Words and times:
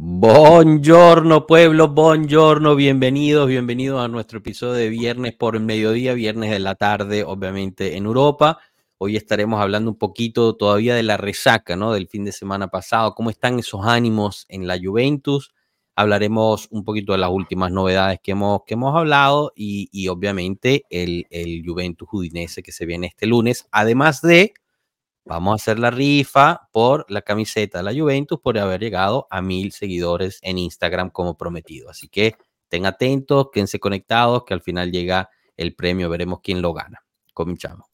Buongiorno 0.00 1.44
pueblo, 1.44 1.88
buongiorno, 1.88 2.76
bienvenidos, 2.76 3.48
bienvenidos 3.48 4.00
a 4.00 4.06
nuestro 4.06 4.38
episodio 4.38 4.74
de 4.74 4.90
viernes 4.90 5.34
por 5.34 5.56
el 5.56 5.62
mediodía, 5.62 6.14
viernes 6.14 6.52
de 6.52 6.60
la 6.60 6.76
tarde, 6.76 7.24
obviamente 7.24 7.96
en 7.96 8.04
Europa. 8.04 8.60
Hoy 8.98 9.16
estaremos 9.16 9.60
hablando 9.60 9.90
un 9.90 9.98
poquito 9.98 10.54
todavía 10.54 10.94
de 10.94 11.02
la 11.02 11.16
resaca, 11.16 11.74
¿no? 11.74 11.92
Del 11.92 12.06
fin 12.06 12.24
de 12.24 12.30
semana 12.30 12.68
pasado, 12.68 13.16
cómo 13.16 13.28
están 13.28 13.58
esos 13.58 13.84
ánimos 13.84 14.46
en 14.48 14.68
la 14.68 14.78
Juventus. 14.80 15.52
Hablaremos 15.96 16.68
un 16.70 16.84
poquito 16.84 17.10
de 17.10 17.18
las 17.18 17.30
últimas 17.30 17.72
novedades 17.72 18.20
que 18.22 18.30
hemos, 18.30 18.60
que 18.68 18.74
hemos 18.74 18.94
hablado 18.94 19.52
y, 19.56 20.06
obviamente 20.06 20.84
el, 20.90 21.26
el 21.30 21.64
Juventus 21.66 22.08
Udinese 22.12 22.62
que 22.62 22.70
se 22.70 22.86
viene 22.86 23.08
este 23.08 23.26
lunes, 23.26 23.66
además 23.72 24.22
de 24.22 24.54
Vamos 25.28 25.52
a 25.52 25.54
hacer 25.56 25.78
la 25.78 25.90
rifa 25.90 26.70
por 26.72 27.04
la 27.10 27.20
camiseta 27.20 27.78
de 27.78 27.84
la 27.84 27.92
Juventus 27.92 28.40
por 28.42 28.56
haber 28.56 28.80
llegado 28.80 29.26
a 29.30 29.42
mil 29.42 29.72
seguidores 29.72 30.38
en 30.40 30.56
Instagram 30.56 31.10
como 31.10 31.36
prometido. 31.36 31.90
Así 31.90 32.08
que 32.08 32.36
estén 32.62 32.86
atentos, 32.86 33.48
quédense 33.52 33.78
conectados, 33.78 34.44
que 34.44 34.54
al 34.54 34.62
final 34.62 34.90
llega 34.90 35.28
el 35.58 35.74
premio, 35.74 36.08
veremos 36.08 36.40
quién 36.42 36.62
lo 36.62 36.72
gana. 36.72 37.04
Comenzamos. 37.34 37.86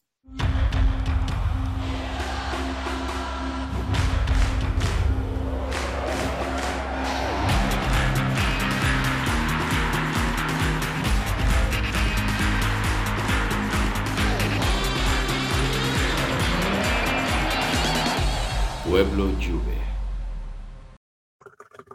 Pueblo 18.95 19.25
Juve. 19.41 19.75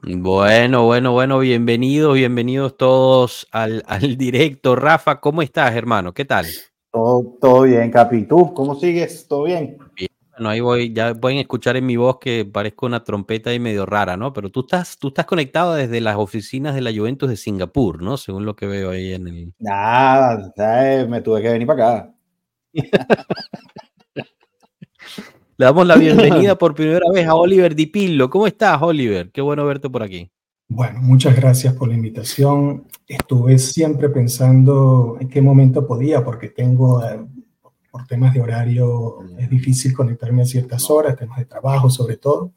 Bueno, 0.02 0.84
bueno, 0.84 1.12
bueno, 1.12 1.38
bienvenidos, 1.38 2.14
bienvenidos 2.14 2.76
todos 2.76 3.48
al, 3.52 3.82
al, 3.88 4.18
directo. 4.18 4.76
Rafa, 4.76 5.18
¿cómo 5.18 5.40
estás, 5.40 5.74
hermano? 5.74 6.12
¿Qué 6.12 6.26
tal? 6.26 6.44
Todo, 6.92 7.38
todo 7.40 7.62
bien, 7.62 7.90
Capi. 7.90 8.24
¿Tú 8.24 8.52
cómo 8.52 8.74
sigues? 8.74 9.26
¿Todo 9.26 9.44
bien? 9.44 9.78
bien? 9.96 10.10
Bueno, 10.32 10.50
ahí 10.50 10.60
voy, 10.60 10.92
ya 10.92 11.14
pueden 11.14 11.38
escuchar 11.38 11.78
en 11.78 11.86
mi 11.86 11.96
voz 11.96 12.18
que 12.18 12.44
parezco 12.44 12.84
una 12.84 13.02
trompeta 13.02 13.54
y 13.54 13.58
medio 13.58 13.86
rara, 13.86 14.18
¿no? 14.18 14.34
Pero 14.34 14.50
tú 14.50 14.60
estás, 14.60 14.98
tú 14.98 15.08
estás 15.08 15.24
conectado 15.24 15.72
desde 15.76 16.02
las 16.02 16.16
oficinas 16.16 16.74
de 16.74 16.82
la 16.82 16.92
Juventus 16.92 17.30
de 17.30 17.38
Singapur, 17.38 18.02
¿no? 18.02 18.18
Según 18.18 18.44
lo 18.44 18.54
que 18.54 18.66
veo 18.66 18.90
ahí 18.90 19.14
en 19.14 19.26
el... 19.26 19.54
Nada, 19.58 20.52
me 21.08 21.22
tuve 21.22 21.40
que 21.40 21.48
venir 21.48 21.66
para 21.66 21.96
acá. 21.96 22.14
Le 25.60 25.66
damos 25.66 25.86
la 25.86 25.96
bienvenida 25.96 26.54
por 26.58 26.74
primera 26.74 27.04
vez 27.12 27.26
a 27.26 27.34
Oliver 27.34 27.74
Di 27.74 27.84
Pillo. 27.84 28.30
¿Cómo 28.30 28.46
estás, 28.46 28.80
Oliver? 28.80 29.30
Qué 29.30 29.42
bueno 29.42 29.66
verte 29.66 29.90
por 29.90 30.02
aquí. 30.02 30.30
Bueno, 30.66 31.02
muchas 31.02 31.36
gracias 31.36 31.74
por 31.74 31.88
la 31.88 31.94
invitación. 31.96 32.86
Estuve 33.06 33.58
siempre 33.58 34.08
pensando 34.08 35.18
en 35.20 35.28
qué 35.28 35.42
momento 35.42 35.86
podía, 35.86 36.24
porque 36.24 36.48
tengo, 36.48 37.04
eh, 37.04 37.26
por 37.90 38.06
temas 38.06 38.32
de 38.32 38.40
horario, 38.40 39.18
es 39.36 39.50
difícil 39.50 39.92
conectarme 39.92 40.40
a 40.40 40.46
ciertas 40.46 40.88
horas, 40.88 41.14
temas 41.14 41.38
de 41.38 41.44
trabajo 41.44 41.90
sobre 41.90 42.16
todo, 42.16 42.54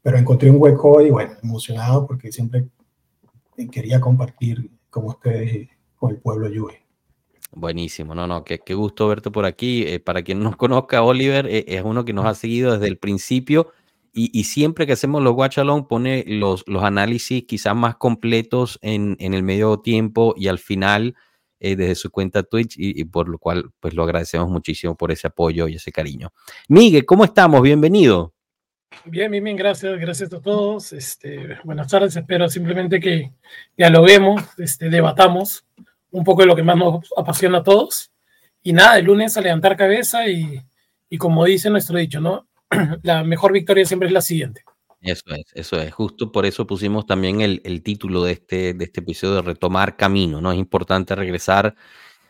pero 0.00 0.16
encontré 0.16 0.50
un 0.50 0.56
hueco 0.62 1.02
y 1.02 1.10
bueno, 1.10 1.32
emocionado 1.42 2.06
porque 2.06 2.32
siempre 2.32 2.68
quería 3.70 4.00
compartir 4.00 4.70
con 4.88 5.04
ustedes, 5.04 5.68
con 5.94 6.12
el 6.12 6.16
pueblo 6.16 6.48
Juve. 6.48 6.86
Buenísimo, 7.52 8.14
no, 8.14 8.28
no, 8.28 8.44
qué, 8.44 8.60
qué 8.60 8.74
gusto 8.74 9.08
verte 9.08 9.30
por 9.30 9.44
aquí. 9.44 9.82
Eh, 9.86 9.98
para 9.98 10.22
quien 10.22 10.42
no 10.42 10.56
conozca, 10.56 11.02
Oliver 11.02 11.46
eh, 11.46 11.64
es 11.66 11.82
uno 11.82 12.04
que 12.04 12.12
nos 12.12 12.26
ha 12.26 12.34
seguido 12.34 12.72
desde 12.72 12.86
el 12.86 12.98
principio 12.98 13.72
y, 14.12 14.30
y 14.38 14.44
siempre 14.44 14.86
que 14.86 14.92
hacemos 14.92 15.22
los 15.22 15.34
watch 15.34 15.58
along 15.58 15.86
pone 15.86 16.24
los, 16.26 16.64
los 16.66 16.82
análisis 16.82 17.44
quizás 17.44 17.74
más 17.74 17.96
completos 17.96 18.78
en, 18.82 19.16
en, 19.20 19.34
el 19.34 19.42
medio 19.42 19.78
tiempo 19.80 20.34
y 20.36 20.48
al 20.48 20.58
final 20.58 21.14
eh, 21.60 21.76
desde 21.76 21.94
su 21.94 22.10
cuenta 22.10 22.42
Twitch 22.42 22.76
y, 22.76 23.00
y, 23.00 23.04
por 23.04 23.28
lo 23.28 23.38
cual 23.38 23.70
pues 23.80 23.94
lo 23.94 24.02
agradecemos 24.02 24.48
muchísimo 24.48 24.96
por 24.96 25.12
ese 25.12 25.26
apoyo 25.26 25.68
y 25.68 25.76
ese 25.76 25.92
cariño. 25.92 26.32
Miguel, 26.68 27.04
¿cómo 27.04 27.24
estamos? 27.24 27.62
Bienvenido. 27.62 28.32
Bien, 29.04 29.30
bien, 29.30 29.44
bien, 29.44 29.56
gracias, 29.56 29.98
gracias 30.00 30.32
a 30.32 30.40
todos. 30.40 30.92
Este, 30.92 31.58
buenas 31.64 31.88
tardes, 31.88 32.16
espero 32.16 32.48
simplemente 32.48 32.98
que 32.98 33.32
dialoguemos, 33.76 34.42
este, 34.58 34.90
debatamos 34.90 35.64
un 36.10 36.24
poco 36.24 36.42
de 36.42 36.46
lo 36.46 36.56
que 36.56 36.62
más 36.62 36.76
nos 36.76 37.04
apasiona 37.16 37.58
a 37.58 37.62
todos. 37.62 38.10
Y 38.62 38.72
nada, 38.72 38.98
el 38.98 39.06
lunes 39.06 39.36
a 39.36 39.40
levantar 39.40 39.76
cabeza 39.76 40.28
y, 40.28 40.60
y 41.08 41.18
como 41.18 41.44
dice 41.44 41.70
nuestro 41.70 41.98
dicho, 41.98 42.20
¿no? 42.20 42.48
la 43.02 43.24
mejor 43.24 43.52
victoria 43.52 43.84
siempre 43.84 44.08
es 44.08 44.12
la 44.12 44.20
siguiente. 44.20 44.62
Eso 45.00 45.34
es, 45.34 45.46
eso 45.54 45.80
es. 45.80 45.92
Justo 45.94 46.30
por 46.30 46.44
eso 46.44 46.66
pusimos 46.66 47.06
también 47.06 47.40
el, 47.40 47.62
el, 47.64 47.82
título 47.82 48.22
de 48.22 48.32
este, 48.32 48.74
de 48.74 48.84
este 48.84 49.00
episodio 49.00 49.36
de 49.36 49.42
Retomar 49.42 49.96
Camino, 49.96 50.42
¿no? 50.42 50.52
Es 50.52 50.58
importante 50.58 51.14
regresar 51.14 51.74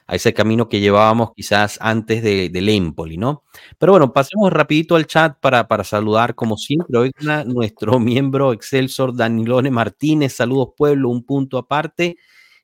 a 0.07 0.15
ese 0.15 0.33
camino 0.33 0.69
que 0.69 0.81
llevábamos 0.81 1.31
quizás 1.35 1.79
antes 1.81 2.23
de, 2.23 2.49
del 2.49 2.69
Empoli, 2.69 3.17
¿no? 3.17 3.45
Pero 3.79 3.93
bueno, 3.93 4.13
pasemos 4.13 4.53
rapidito 4.53 4.95
al 4.95 5.07
chat 5.07 5.39
para, 5.41 5.67
para 5.67 5.85
saludar, 5.85 6.35
como 6.35 6.57
siempre, 6.57 6.99
hoy 6.99 7.13
nuestro 7.47 7.99
miembro 8.01 8.53
Excelsor 8.53 9.17
Danilone 9.17 9.71
Martínez, 9.71 10.35
saludos 10.35 10.71
pueblo, 10.77 11.09
un 11.09 11.25
punto 11.25 11.59
aparte 11.59 12.19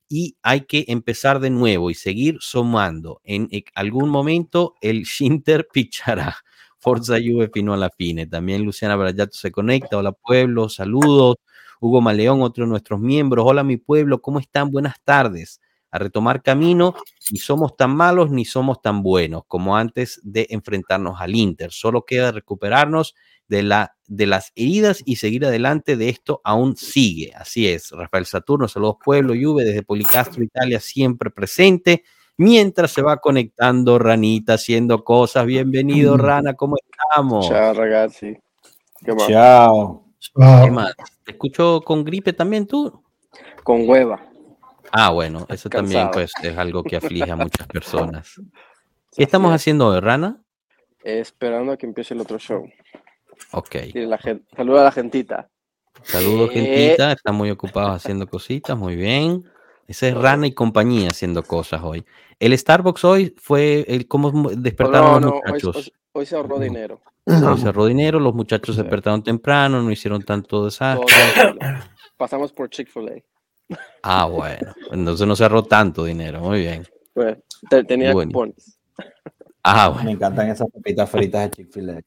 y 0.08 0.36
hay 0.42 0.62
que 0.62 0.84
empezar 0.88 1.40
de 1.40 1.50
nuevo 1.50 1.90
y 1.90 1.94
seguir 1.94 2.38
sumando. 2.40 3.20
En 3.24 3.48
algún 3.74 4.08
momento 4.08 4.74
el 4.80 5.04
Shinter 5.04 5.68
pichará. 5.72 6.36
Forza 6.78 7.16
Juve 7.16 7.50
fino 7.52 7.74
a 7.74 7.76
la 7.76 7.90
fine. 7.90 8.26
También 8.26 8.64
Luciana 8.64 8.96
Brayato 8.96 9.36
se 9.36 9.50
conecta. 9.50 9.96
Hola 9.96 10.12
pueblo, 10.12 10.68
saludos. 10.68 11.36
Hugo 11.80 12.00
Maleón, 12.00 12.42
otro 12.42 12.64
de 12.64 12.70
nuestros 12.70 13.00
miembros. 13.00 13.44
Hola 13.46 13.64
mi 13.64 13.76
pueblo, 13.76 14.20
¿cómo 14.22 14.38
están? 14.38 14.70
Buenas 14.70 14.96
tardes. 15.02 15.60
A 15.90 15.98
retomar 15.98 16.42
camino, 16.42 16.94
ni 17.30 17.38
somos 17.38 17.76
tan 17.76 17.94
malos 17.96 18.30
ni 18.30 18.44
somos 18.44 18.82
tan 18.82 19.02
buenos 19.02 19.42
como 19.46 19.76
antes 19.76 20.20
de 20.22 20.46
enfrentarnos 20.50 21.20
al 21.20 21.34
Inter. 21.34 21.72
Solo 21.72 22.04
queda 22.04 22.32
recuperarnos 22.32 23.14
de, 23.48 23.62
la, 23.62 23.95
de 24.08 24.26
las 24.26 24.52
heridas 24.54 25.02
y 25.04 25.16
seguir 25.16 25.44
adelante 25.44 25.96
de 25.96 26.08
esto 26.08 26.40
aún 26.44 26.76
sigue. 26.76 27.32
Así 27.34 27.68
es, 27.68 27.90
Rafael 27.90 28.26
Saturno, 28.26 28.68
saludos 28.68 28.96
pueblo, 29.04 29.34
Juve 29.34 29.64
desde 29.64 29.82
Policastro, 29.82 30.42
Italia, 30.42 30.80
siempre 30.80 31.30
presente. 31.30 32.04
Mientras 32.38 32.90
se 32.90 33.00
va 33.00 33.16
conectando 33.16 33.98
Ranita 33.98 34.54
haciendo 34.54 35.02
cosas. 35.04 35.46
Bienvenido, 35.46 36.18
Rana, 36.18 36.52
¿cómo 36.54 36.76
estamos? 36.76 37.46
Ciao, 37.46 37.72
ragazzi. 37.72 38.36
Chao. 39.26 40.04
¿Qué 40.34 40.70
más? 40.70 40.94
¿Te 41.24 41.32
escucho 41.32 41.80
con 41.82 42.04
gripe 42.04 42.32
también 42.32 42.66
tú? 42.66 43.02
Con 43.62 43.88
hueva. 43.88 44.22
Ah, 44.92 45.10
bueno, 45.10 45.46
eso 45.48 45.68
Cansado. 45.68 45.70
también 45.70 46.10
pues, 46.12 46.32
es 46.42 46.56
algo 46.56 46.82
que 46.82 46.96
aflige 46.96 47.30
a 47.30 47.36
muchas 47.36 47.66
personas. 47.66 48.40
¿Qué 49.16 49.22
estamos 49.22 49.52
haciendo 49.52 49.88
hoy, 49.88 50.00
Rana? 50.00 50.42
Esperando 51.02 51.72
a 51.72 51.76
que 51.76 51.86
empiece 51.86 52.14
el 52.14 52.20
otro 52.20 52.38
show. 52.38 52.68
Ok. 53.52 53.76
La 53.94 54.18
gente, 54.18 54.44
saluda 54.56 54.82
a 54.82 54.84
la 54.84 54.92
gentita. 54.92 55.48
Saludos, 56.02 56.50
eh... 56.52 56.54
gentita. 56.54 57.12
Están 57.12 57.34
muy 57.34 57.50
ocupados 57.50 57.96
haciendo 57.96 58.26
cositas. 58.26 58.76
Muy 58.76 58.96
bien. 58.96 59.44
Ese 59.86 60.08
es 60.08 60.14
Rana 60.14 60.46
y 60.46 60.52
compañía 60.52 61.08
haciendo 61.10 61.42
cosas 61.42 61.80
hoy. 61.82 62.04
El 62.40 62.56
Starbucks 62.56 63.04
hoy 63.04 63.34
fue 63.38 63.84
el 63.88 64.08
cómo 64.08 64.50
despertaron 64.50 65.22
no, 65.22 65.28
los 65.28 65.34
muchachos. 65.34 65.76
Hoy, 65.76 65.82
hoy, 65.82 65.92
hoy, 66.12 66.26
se 66.26 66.36
ahorró 66.36 66.58
dinero. 66.58 67.00
Hoy 67.24 67.58
se 67.58 67.66
ahorró 67.66 67.86
dinero, 67.86 68.20
los 68.20 68.34
muchachos 68.34 68.74
sí. 68.74 68.82
despertaron 68.82 69.22
temprano, 69.22 69.82
no 69.82 69.90
hicieron 69.90 70.22
tanto 70.22 70.64
desastre. 70.64 71.06
Pasamos 72.16 72.52
por 72.52 72.68
Chick-fil-A. 72.70 73.22
Ah, 74.02 74.26
bueno. 74.26 74.72
Entonces 74.92 75.26
no 75.26 75.34
se 75.36 75.42
ahorró 75.42 75.64
tanto 75.64 76.04
dinero. 76.04 76.40
Muy 76.40 76.60
bien. 76.60 76.86
Bueno, 77.14 77.36
tenía 77.86 78.12
bueno. 78.12 78.30
cupones. 78.30 78.78
Ah, 79.62 79.88
bueno. 79.88 80.04
Me 80.04 80.12
encantan 80.12 80.48
esas 80.48 80.68
papitas 80.70 81.10
fritas 81.10 81.42
de 81.42 81.50
Chick-fil-A. 81.50 82.00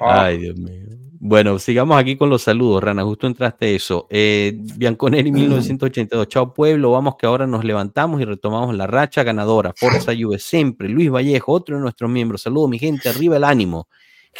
Ay, 0.00 0.38
Dios 0.38 0.56
mío. 0.58 0.86
Bueno, 1.18 1.58
sigamos 1.58 1.98
aquí 1.98 2.16
con 2.16 2.28
los 2.28 2.42
saludos, 2.42 2.84
Rana. 2.84 3.02
Justo 3.02 3.26
entraste 3.26 3.74
eso. 3.74 4.06
Eh, 4.10 4.52
Bianconeri 4.76 5.32
1982. 5.32 6.28
Chao, 6.28 6.52
pueblo. 6.52 6.92
Vamos 6.92 7.16
que 7.16 7.26
ahora 7.26 7.46
nos 7.46 7.64
levantamos 7.64 8.20
y 8.20 8.24
retomamos 8.24 8.74
la 8.76 8.86
racha 8.86 9.22
ganadora. 9.22 9.72
Forza 9.74 10.12
Juve 10.16 10.38
siempre. 10.38 10.88
Luis 10.88 11.10
Vallejo, 11.10 11.52
otro 11.52 11.76
de 11.76 11.82
nuestros 11.82 12.10
miembros. 12.10 12.42
Saludos, 12.42 12.68
mi 12.70 12.78
gente. 12.78 13.08
Arriba 13.08 13.36
el 13.38 13.44
ánimo. 13.44 13.88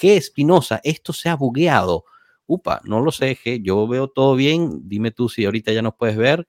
G. 0.00 0.16
Espinosa, 0.16 0.80
esto 0.84 1.12
se 1.12 1.28
ha 1.30 1.34
bugueado. 1.34 2.04
Upa, 2.46 2.80
no 2.84 3.00
lo 3.00 3.10
sé, 3.10 3.36
G. 3.36 3.62
Yo 3.62 3.88
veo 3.88 4.08
todo 4.08 4.36
bien. 4.36 4.82
Dime 4.84 5.10
tú 5.10 5.28
si 5.28 5.44
ahorita 5.44 5.72
ya 5.72 5.82
nos 5.82 5.94
puedes 5.94 6.16
ver. 6.16 6.46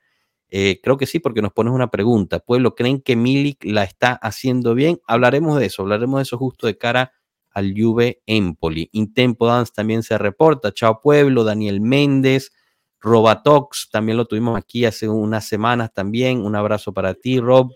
Eh, 0.49 0.79
creo 0.83 0.97
que 0.97 1.05
sí, 1.05 1.19
porque 1.19 1.41
nos 1.41 1.53
pones 1.53 1.73
una 1.73 1.89
pregunta. 1.89 2.39
Pueblo, 2.39 2.75
¿creen 2.75 3.01
que 3.01 3.15
Milik 3.15 3.63
la 3.65 3.83
está 3.83 4.13
haciendo 4.13 4.75
bien? 4.75 4.99
Hablaremos 5.07 5.57
de 5.57 5.65
eso. 5.65 5.81
Hablaremos 5.81 6.19
de 6.19 6.23
eso 6.23 6.37
justo 6.37 6.67
de 6.67 6.77
cara 6.77 7.13
al 7.57 7.73
Juve 7.75 8.21
Empoli. 8.27 8.87
Intempo 8.91 9.47
Dance 9.47 9.71
también 9.75 10.03
se 10.03 10.15
reporta. 10.19 10.71
Chao 10.71 11.01
Pueblo, 11.01 11.43
Daniel 11.43 11.81
Méndez, 11.81 12.51
Robatox, 12.99 13.89
también 13.91 14.15
lo 14.15 14.25
tuvimos 14.25 14.55
aquí 14.55 14.85
hace 14.85 15.09
unas 15.09 15.47
semanas 15.47 15.91
también. 15.91 16.45
Un 16.45 16.55
abrazo 16.55 16.93
para 16.93 17.15
ti, 17.15 17.39
Rob. 17.39 17.71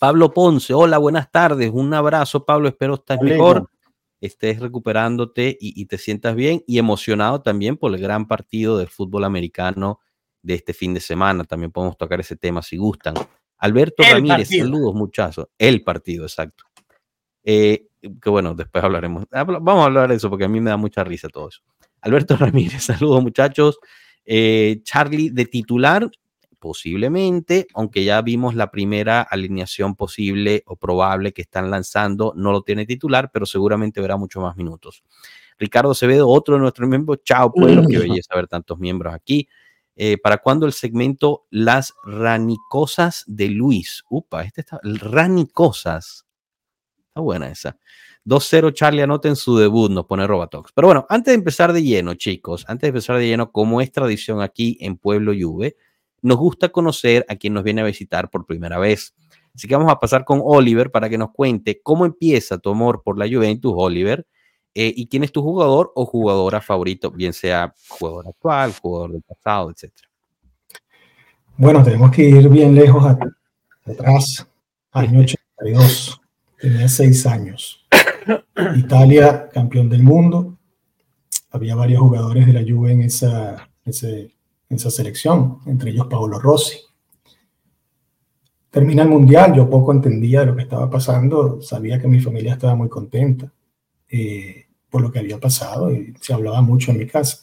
Pablo 0.00 0.34
Ponce, 0.34 0.74
hola, 0.74 0.98
buenas 0.98 1.30
tardes. 1.30 1.70
Un 1.72 1.94
abrazo, 1.94 2.44
Pablo, 2.44 2.66
espero 2.66 2.94
estés 2.94 3.20
mejor. 3.20 3.70
estés 4.20 4.58
recuperándote 4.58 5.56
y, 5.60 5.86
te 5.86 5.96
sientas 5.96 6.34
bien 6.34 6.64
y 6.66 6.78
emocionado 6.78 7.40
también 7.40 7.76
por 7.76 7.94
el 7.94 8.00
gran 8.00 8.26
partido 8.26 8.78
del 8.78 8.88
fútbol 8.88 9.22
americano 9.22 10.00
de 10.42 10.54
este 10.54 10.74
fin 10.74 10.92
de 10.92 11.00
semana. 11.00 11.44
También 11.44 11.70
podemos 11.70 11.96
tocar 11.96 12.18
ese 12.18 12.34
tema 12.34 12.62
si 12.62 12.78
gustan. 12.78 13.14
Alberto 13.58 14.02
Ramírez, 14.02 14.48
saludos 14.48 14.92
muchachos. 14.92 15.46
El 15.56 15.84
partido, 15.84 16.24
exacto. 16.24 16.64
Eh, 17.44 17.88
que 18.20 18.30
bueno, 18.30 18.54
después 18.54 18.82
hablaremos. 18.82 19.24
Ah, 19.30 19.44
vamos 19.44 19.82
a 19.82 19.84
hablar 19.84 20.08
de 20.08 20.16
eso 20.16 20.28
porque 20.28 20.44
a 20.44 20.48
mí 20.48 20.60
me 20.60 20.70
da 20.70 20.76
mucha 20.76 21.04
risa 21.04 21.28
todo 21.28 21.48
eso. 21.48 21.62
Alberto 22.00 22.36
Ramírez, 22.36 22.84
saludos 22.84 23.22
muchachos. 23.22 23.78
Eh, 24.24 24.80
Charlie 24.82 25.30
de 25.30 25.46
titular, 25.46 26.08
posiblemente, 26.58 27.66
aunque 27.74 28.04
ya 28.04 28.22
vimos 28.22 28.54
la 28.54 28.70
primera 28.70 29.22
alineación 29.22 29.96
posible 29.96 30.62
o 30.66 30.76
probable 30.76 31.32
que 31.32 31.42
están 31.42 31.70
lanzando, 31.70 32.32
no 32.36 32.52
lo 32.52 32.62
tiene 32.62 32.86
titular, 32.86 33.30
pero 33.32 33.46
seguramente 33.46 34.00
verá 34.00 34.16
mucho 34.16 34.40
más 34.40 34.56
minutos. 34.56 35.02
Ricardo 35.58 35.90
Acevedo, 35.90 36.28
otro 36.28 36.54
de 36.54 36.60
nuestros 36.60 36.88
miembros, 36.88 37.18
chao 37.24 37.52
pueblo, 37.52 37.86
qué 37.88 37.98
belleza 37.98 38.34
ver 38.34 38.48
tantos 38.48 38.78
miembros 38.78 39.14
aquí. 39.14 39.48
Eh, 39.94 40.18
¿Para 40.18 40.38
cuándo 40.38 40.66
el 40.66 40.72
segmento 40.72 41.46
Las 41.50 41.94
Ranicosas 42.04 43.24
de 43.26 43.48
Luis? 43.48 44.04
Upa, 44.08 44.42
este 44.42 44.62
está, 44.62 44.80
Ranicosas. 44.82 46.26
Está 47.12 47.20
buena 47.20 47.48
esa. 47.48 47.76
2-0 48.24 48.72
Charlie 48.72 49.02
en 49.02 49.36
su 49.36 49.58
debut, 49.58 49.90
nos 49.90 50.06
pone 50.06 50.26
Robatox. 50.26 50.72
Pero 50.72 50.88
bueno, 50.88 51.04
antes 51.10 51.32
de 51.32 51.34
empezar 51.34 51.74
de 51.74 51.82
lleno, 51.82 52.14
chicos, 52.14 52.64
antes 52.68 52.82
de 52.82 52.88
empezar 52.88 53.18
de 53.18 53.26
lleno, 53.26 53.52
como 53.52 53.82
es 53.82 53.92
tradición 53.92 54.40
aquí 54.40 54.78
en 54.80 54.96
Pueblo 54.96 55.34
Juve, 55.38 55.76
nos 56.22 56.38
gusta 56.38 56.70
conocer 56.70 57.26
a 57.28 57.36
quien 57.36 57.52
nos 57.52 57.64
viene 57.64 57.82
a 57.82 57.84
visitar 57.84 58.30
por 58.30 58.46
primera 58.46 58.78
vez. 58.78 59.14
Así 59.54 59.68
que 59.68 59.76
vamos 59.76 59.92
a 59.92 60.00
pasar 60.00 60.24
con 60.24 60.40
Oliver 60.42 60.90
para 60.90 61.10
que 61.10 61.18
nos 61.18 61.32
cuente 61.32 61.82
cómo 61.82 62.06
empieza 62.06 62.56
tu 62.56 62.70
amor 62.70 63.02
por 63.04 63.18
la 63.18 63.28
Juventus, 63.28 63.74
Oliver, 63.76 64.26
eh, 64.74 64.90
y 64.96 65.06
quién 65.06 65.22
es 65.22 65.32
tu 65.32 65.42
jugador 65.42 65.92
o 65.94 66.06
jugadora 66.06 66.62
favorito, 66.62 67.10
bien 67.10 67.34
sea 67.34 67.74
jugador 67.88 68.28
actual, 68.28 68.72
jugador 68.80 69.12
del 69.12 69.22
pasado, 69.22 69.70
etc. 69.70 69.92
Bueno, 71.58 71.84
tenemos 71.84 72.10
que 72.10 72.22
ir 72.22 72.48
bien 72.48 72.74
lejos 72.74 73.04
atrás, 73.84 74.48
año 74.92 75.20
82, 75.20 76.21
tenía 76.62 76.88
seis 76.88 77.26
años. 77.26 77.84
Italia, 78.76 79.48
campeón 79.52 79.88
del 79.88 80.04
mundo. 80.04 80.58
Había 81.50 81.74
varios 81.74 82.00
jugadores 82.00 82.46
de 82.46 82.52
la 82.52 82.62
Juve 82.62 82.92
en 82.92 83.02
esa, 83.02 83.68
ese, 83.84 84.30
en 84.70 84.76
esa 84.76 84.88
selección, 84.88 85.58
entre 85.66 85.90
ellos 85.90 86.06
Paolo 86.06 86.38
Rossi. 86.38 86.78
Termina 88.70 89.02
el 89.02 89.08
mundial, 89.08 89.54
yo 89.54 89.68
poco 89.68 89.92
entendía 89.92 90.44
lo 90.44 90.54
que 90.54 90.62
estaba 90.62 90.88
pasando, 90.88 91.60
sabía 91.60 92.00
que 92.00 92.06
mi 92.06 92.20
familia 92.20 92.52
estaba 92.52 92.76
muy 92.76 92.88
contenta 92.88 93.52
eh, 94.08 94.66
por 94.88 95.02
lo 95.02 95.10
que 95.10 95.18
había 95.18 95.40
pasado 95.40 95.90
y 95.90 96.14
se 96.20 96.32
hablaba 96.32 96.62
mucho 96.62 96.92
en 96.92 96.98
mi 96.98 97.06
casa. 97.06 97.38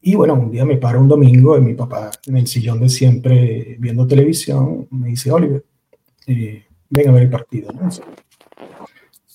Y 0.00 0.14
bueno, 0.14 0.34
un 0.34 0.50
día 0.52 0.64
me 0.64 0.76
paro 0.76 1.00
un 1.00 1.08
domingo 1.08 1.58
y 1.58 1.60
mi 1.60 1.74
papá 1.74 2.12
en 2.24 2.36
el 2.36 2.46
sillón 2.46 2.80
de 2.80 2.88
siempre 2.88 3.76
viendo 3.80 4.06
televisión 4.06 4.86
me 4.92 5.08
dice, 5.08 5.32
Oliver, 5.32 5.64
eh, 6.28 6.64
ven 6.90 7.08
a 7.08 7.12
ver 7.12 7.22
el 7.22 7.30
partido. 7.30 7.72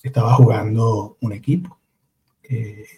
Estaba 0.04 0.34
jugando 0.36 1.18
un 1.22 1.34
equipo 1.34 1.80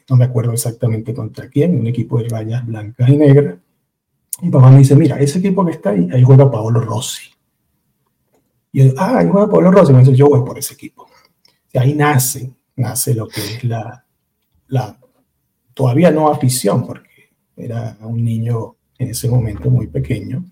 no 0.09 0.15
me 0.15 0.25
acuerdo 0.25 0.54
exactamente 0.54 1.13
contra 1.13 1.50
quién, 1.50 1.80
un 1.80 1.88
equipo 1.88 2.19
de 2.19 2.30
rayas 2.30 2.65
blancas 2.65 3.09
y 3.09 3.18
negras. 3.18 3.56
Mi 4.42 4.50
papá 4.50 4.69
me 4.69 4.80
dice, 4.80 4.95
mira, 4.95 5.19
ese 5.19 5.39
equipo 5.39 5.65
que 5.65 5.71
está 5.71 5.92
ahí, 5.92 6.09
ahí 6.12 6.24
juega 6.24 6.50
Paolo 6.50 6.80
Rossi. 6.80 7.31
Y 8.71 8.86
yo, 8.86 8.94
ah, 8.98 9.19
ahí 9.19 9.30
juega 9.30 9.50
Paolo 9.50 9.71
Rossi. 9.71 9.94
Dice, 9.94 10.15
yo 10.15 10.27
voy 10.27 10.42
por 10.45 10.57
ese 10.57 10.75
equipo. 10.75 11.07
Y 11.71 11.77
ahí 11.77 11.94
nace, 11.94 12.53
nace 12.75 13.13
lo 13.15 13.27
que 13.27 13.42
es 13.42 13.63
la, 13.63 14.06
la, 14.68 14.98
todavía 15.74 16.12
no 16.12 16.30
afición, 16.30 16.86
porque 16.86 17.31
era 17.56 17.98
un 18.01 18.24
niño 18.24 18.75
en 19.00 19.10
ese 19.10 19.27
momento 19.30 19.69
muy 19.69 19.88
pequeño. 19.88 20.45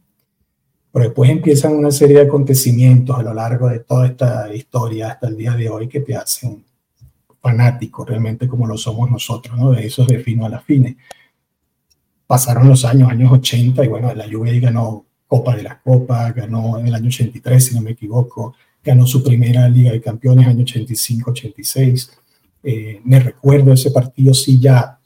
Pero 0.95 1.07
después 1.07 1.29
empiezan 1.29 1.73
una 1.73 1.91
serie 1.91 2.15
de 2.15 2.21
acontecimientos 2.21 3.19
a 3.19 3.21
lo 3.21 3.33
largo 3.33 3.67
de 3.67 3.79
toda 3.79 4.07
esta 4.07 4.55
historia 4.55 5.09
hasta 5.09 5.27
el 5.27 5.35
día 5.35 5.51
de 5.51 5.67
hoy 5.67 5.89
que 5.89 5.99
te 5.99 6.15
hacen 6.15 6.63
fanático 7.41 8.05
realmente 8.05 8.47
como 8.47 8.65
lo 8.65 8.77
somos 8.77 9.11
nosotros, 9.11 9.59
¿no? 9.59 9.73
De 9.73 9.87
esos 9.87 10.07
de 10.07 10.19
fino 10.19 10.45
a 10.45 10.49
la 10.49 10.61
fine. 10.61 10.95
Pasaron 12.25 12.69
los 12.69 12.85
años, 12.85 13.09
años 13.09 13.29
80, 13.29 13.83
y 13.83 13.89
bueno, 13.89 14.13
la 14.15 14.23
Juve 14.23 14.57
ganó 14.61 15.05
Copa 15.27 15.57
de 15.57 15.63
la 15.63 15.81
Copa, 15.81 16.31
ganó 16.31 16.79
en 16.79 16.87
el 16.87 16.95
año 16.95 17.07
83, 17.07 17.65
si 17.65 17.75
no 17.75 17.81
me 17.81 17.91
equivoco, 17.91 18.55
ganó 18.81 19.05
su 19.05 19.21
primera 19.21 19.67
Liga 19.67 19.91
de 19.91 19.99
Campeones, 19.99 20.47
año 20.47 20.63
85-86. 20.63 22.09
Eh, 22.63 23.01
me 23.03 23.19
recuerdo 23.19 23.73
ese 23.73 23.91
partido, 23.91 24.33
sí, 24.33 24.61
ya 24.61 24.97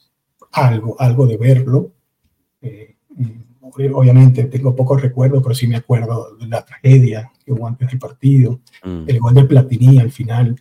algo, 0.52 0.94
algo 1.00 1.26
de 1.26 1.36
verlo. 1.36 1.90
Eh, 2.62 2.89
obviamente 3.92 4.44
tengo 4.44 4.74
pocos 4.74 5.00
recuerdos, 5.00 5.42
pero 5.42 5.54
sí 5.54 5.66
me 5.66 5.76
acuerdo 5.76 6.36
de 6.36 6.46
la 6.46 6.64
tragedia 6.64 7.30
que 7.44 7.52
hubo 7.52 7.66
antes 7.66 7.88
del 7.88 7.98
partido, 7.98 8.60
mm. 8.84 9.04
el 9.06 9.20
gol 9.20 9.34
de 9.34 9.44
Platini 9.44 9.98
al 9.98 10.10
final, 10.10 10.56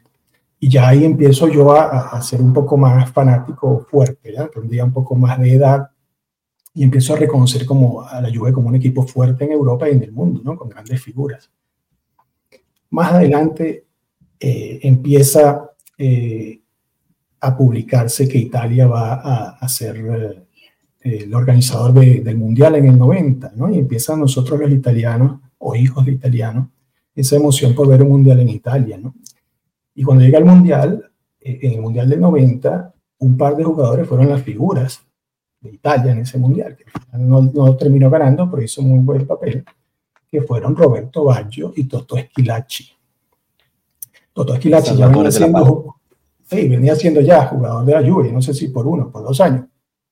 y 0.59 0.69
ya 0.69 0.89
ahí 0.89 1.05
empiezo 1.05 1.47
yo 1.47 1.71
a, 1.71 2.09
a, 2.09 2.21
ser 2.21 2.41
un 2.41 2.53
poco 2.53 2.77
más 2.77 3.11
fanático 3.11 3.85
fuerte, 3.89 4.33
¿ya? 4.33 4.47
tendría 4.47 4.83
un 4.83 4.91
poco 4.91 5.15
más 5.15 5.39
de 5.39 5.53
edad 5.53 5.89
y 6.73 6.83
empiezo 6.83 7.13
a 7.13 7.17
reconocer 7.17 7.65
como 7.65 8.01
a 8.01 8.21
la 8.21 8.33
Juve 8.33 8.53
como 8.53 8.67
un 8.67 8.75
equipo 8.75 9.03
fuerte 9.05 9.45
en 9.45 9.51
Europa 9.51 9.89
y 9.89 9.93
en 9.93 10.03
el 10.03 10.11
mundo, 10.11 10.41
¿no? 10.43 10.57
con 10.57 10.69
grandes 10.69 11.01
figuras. 11.01 11.49
Más 12.91 13.13
adelante 13.13 13.85
eh, 14.39 14.79
empieza 14.83 15.71
eh, 15.97 16.61
a 17.41 17.55
publicarse 17.55 18.27
que 18.27 18.37
Italia 18.37 18.87
va 18.87 19.13
a, 19.13 19.49
a 19.59 19.69
ser 19.69 19.97
eh, 19.97 20.45
el 21.09 21.33
organizador 21.33 21.93
de, 21.93 22.21
del 22.21 22.37
Mundial 22.37 22.75
en 22.75 22.87
el 22.87 22.97
90, 22.97 23.53
¿no? 23.55 23.69
y 23.69 23.77
empiezan 23.77 24.19
nosotros 24.19 24.59
los 24.59 24.71
italianos 24.71 25.39
o 25.57 25.75
hijos 25.75 26.05
de 26.05 26.13
italianos 26.13 26.67
esa 27.15 27.35
emoción 27.35 27.75
por 27.75 27.87
ver 27.87 28.01
un 28.01 28.09
Mundial 28.09 28.39
en 28.39 28.49
Italia. 28.49 28.97
¿no? 28.97 29.15
Y 29.93 30.03
cuando 30.03 30.23
llega 30.23 30.37
al 30.37 30.45
Mundial, 30.45 31.11
eh, 31.41 31.59
en 31.63 31.73
el 31.73 31.81
Mundial 31.81 32.09
del 32.09 32.21
90, 32.21 32.93
un 33.19 33.37
par 33.37 33.55
de 33.55 33.63
jugadores 33.63 34.07
fueron 34.07 34.29
las 34.29 34.41
figuras 34.41 35.05
de 35.59 35.71
Italia 35.71 36.13
en 36.13 36.19
ese 36.19 36.37
Mundial, 36.37 36.77
que 36.77 36.85
no, 37.17 37.41
no 37.41 37.75
terminó 37.75 38.09
ganando, 38.09 38.49
pero 38.49 38.63
hizo 38.63 38.81
muy 38.81 38.99
buen 38.99 39.27
papel, 39.27 39.65
que 40.31 40.41
fueron 40.41 40.75
Roberto 40.75 41.25
Baggio 41.25 41.73
y 41.75 41.83
Toto 41.83 42.15
Esquilacci. 42.15 42.87
Toto 44.31 44.53
Esquilacci 44.53 44.95
ya 44.95 45.07
venía 45.07 45.31
siendo, 45.31 45.95
sí, 46.43 46.69
venía 46.69 46.95
siendo 46.95 47.19
ya 47.19 47.47
jugador 47.47 47.83
de 47.83 47.91
la 47.91 48.09
Juve, 48.09 48.31
no 48.31 48.41
sé 48.41 48.53
si 48.53 48.69
por 48.69 48.87
uno, 48.87 49.11
por 49.11 49.23
dos 49.23 49.41
años. 49.41 49.65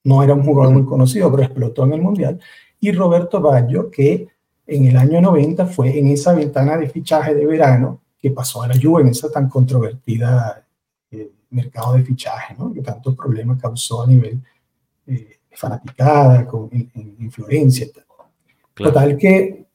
No 0.08 0.24
era 0.24 0.34
un 0.34 0.44
jugador 0.44 0.74
muy 0.74 0.86
conocido, 0.86 1.30
pero 1.30 1.44
explotó 1.44 1.84
en 1.86 1.94
el 1.94 2.02
Mundial. 2.02 2.40
Y 2.80 2.92
Roberto 2.92 3.42
Baggio, 3.42 3.92
que 3.92 4.28
en 4.66 4.86
el 4.86 4.96
año 4.96 5.20
90 5.20 5.66
fue 5.66 6.00
en 6.00 6.08
esa 6.08 6.34
ventana 6.34 6.78
de 6.78 6.88
fichaje 6.88 7.36
de 7.36 7.46
verano, 7.46 8.02
que 8.18 8.32
pasó 8.32 8.64
a 8.64 8.68
la 8.68 8.76
Juve 8.82 9.02
en 9.02 9.10
esa 9.10 9.30
tan 9.30 9.50
controvertida 9.50 10.66
eh, 11.12 11.32
mercado 11.50 11.94
de 11.94 12.04
fichaje, 12.04 12.56
¿no? 12.58 12.74
que 12.74 12.82
tantos 12.82 13.16
problemas 13.16 13.62
causó 13.62 14.04
a 14.04 14.08
nivel 14.08 14.42
eh, 15.08 15.40
fanaticada 15.52 16.46
con, 16.46 16.70
en, 16.72 17.32
Florencia. 17.32 17.88
Total 18.74 19.18
que 19.18 19.66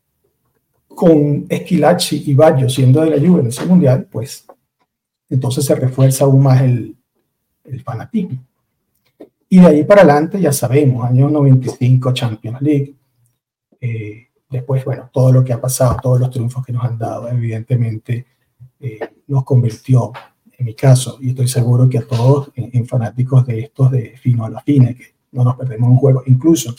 con 0.88 1.44
Esquilacci 1.48 2.22
y 2.26 2.34
Baggio 2.34 2.68
siendo 2.68 3.02
de 3.02 3.10
la 3.10 3.26
Juve 3.26 3.40
en 3.40 3.48
ese 3.48 3.66
mundial, 3.66 4.06
pues 4.10 4.46
entonces 5.28 5.64
se 5.64 5.74
refuerza 5.74 6.24
aún 6.24 6.42
más 6.42 6.62
el, 6.62 6.96
el 7.64 7.82
fanatismo. 7.82 8.38
Y 9.52 9.60
de 9.60 9.66
ahí 9.66 9.84
para 9.84 10.00
adelante, 10.00 10.40
ya 10.40 10.50
sabemos, 10.50 11.04
año 11.04 11.28
95 11.28 12.12
Champions 12.14 12.62
League, 12.62 12.94
eh, 13.80 14.28
Después, 14.52 14.84
bueno, 14.84 15.08
todo 15.10 15.32
lo 15.32 15.42
que 15.42 15.54
ha 15.54 15.60
pasado, 15.60 15.96
todos 16.02 16.20
los 16.20 16.28
triunfos 16.28 16.62
que 16.62 16.74
nos 16.74 16.84
han 16.84 16.98
dado, 16.98 17.26
evidentemente 17.26 18.26
eh, 18.78 18.98
nos 19.26 19.44
convirtió, 19.44 20.12
en 20.58 20.66
mi 20.66 20.74
caso, 20.74 21.16
y 21.22 21.30
estoy 21.30 21.48
seguro 21.48 21.88
que 21.88 21.96
a 21.96 22.06
todos 22.06 22.52
en, 22.54 22.86
fanáticos 22.86 23.46
de 23.46 23.60
estos 23.60 23.90
de 23.90 24.14
fino 24.18 24.44
a 24.44 24.50
la 24.50 24.60
fine, 24.60 24.94
que 24.94 25.14
no 25.32 25.42
nos 25.42 25.56
perdemos 25.56 25.88
un 25.88 25.96
juego, 25.96 26.22
incluso 26.26 26.74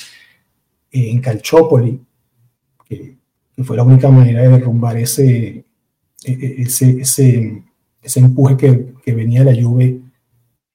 en 0.91 1.19
Calchópoli, 1.19 1.99
que, 2.87 3.17
fue 3.63 3.75
la 3.75 3.83
única 3.83 4.09
manera 4.09 4.43
de 4.43 4.49
derrumbar 4.49 4.97
ese, 4.97 5.65
e, 6.25 6.31
e, 6.31 6.61
ese, 6.61 7.01
ese, 7.01 7.63
ese 8.03 8.19
empuje 8.19 8.55
que, 8.55 8.93
que, 9.03 9.15
venía 9.15 9.43
de 9.43 9.45
la 9.51 9.59
lluvia 9.59 9.97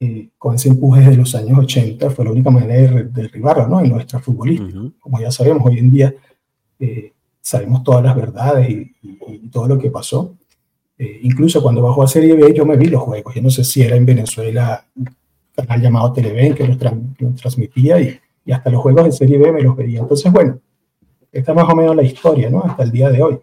eh, 0.00 0.27
con 0.38 0.54
ese 0.54 0.68
empuje 0.68 1.02
de 1.02 1.16
los 1.16 1.35
años 1.35 1.59
80, 1.59 2.11
fue 2.11 2.25
la 2.25 2.30
única 2.30 2.50
manera 2.50 2.92
de, 2.92 3.04
derribarlo 3.04 3.66
¿no? 3.66 3.80
en 3.80 3.90
nuestra 3.90 4.21
futbolística. 4.21 4.78
Como 5.00 5.21
ya 5.21 5.33
sabemos, 5.33 5.66
hoy 5.66 5.78
en 5.78 5.90
día 5.90 6.14
eh, 6.78 7.12
sabemos 7.40 7.83
todas 7.83 8.04
las 8.04 8.14
verdades 8.14 8.71
y, 8.71 8.95
todo 9.50 9.66
lo 9.66 9.78
que 9.78 9.90
pasó. 9.90 10.37
Eh, 10.97 11.21
incluso 11.23 11.62
cuando 11.62 11.83
bajó 11.83 12.02
a 12.02 12.09
Serie 12.09 12.35
B, 12.35 12.52
yo 12.54 12.64
me 12.64 12.76
vi 12.76 12.87
los 12.87 13.02
juegos. 13.02 13.35
Yo 13.35 13.42
no 13.42 13.50
sé 13.50 13.64
si 13.64 13.83
era 13.83 13.97
en 13.97 14.07
Venezuela 14.07 14.85
un 14.95 15.09
canal 15.54 15.80
llamado 15.80 16.12
Televen 16.12 16.54
que 16.54 16.66
los, 16.66 16.78
transmitía 17.37 18.00
y, 18.00 18.18
y, 18.45 18.52
hasta 18.52 18.71
los 18.71 18.80
juegos 18.80 19.04
de 19.04 19.12
Serie 19.12 19.38
B 19.38 19.52
me 19.52 19.62
los 19.62 19.76
veía. 19.76 20.00
Entonces, 20.00 20.30
bueno, 20.30 20.61
esta 21.33 21.52
es 21.52 21.57
más 21.57 21.68
o 21.68 21.76
menos 21.76 21.97
la 21.97 22.02
historia, 22.02 22.50
¿no? 22.50 22.62
Hasta 22.62 22.83
el 22.83 22.90
día 22.90 23.11
de 23.11 23.23
hoy. 23.23 23.38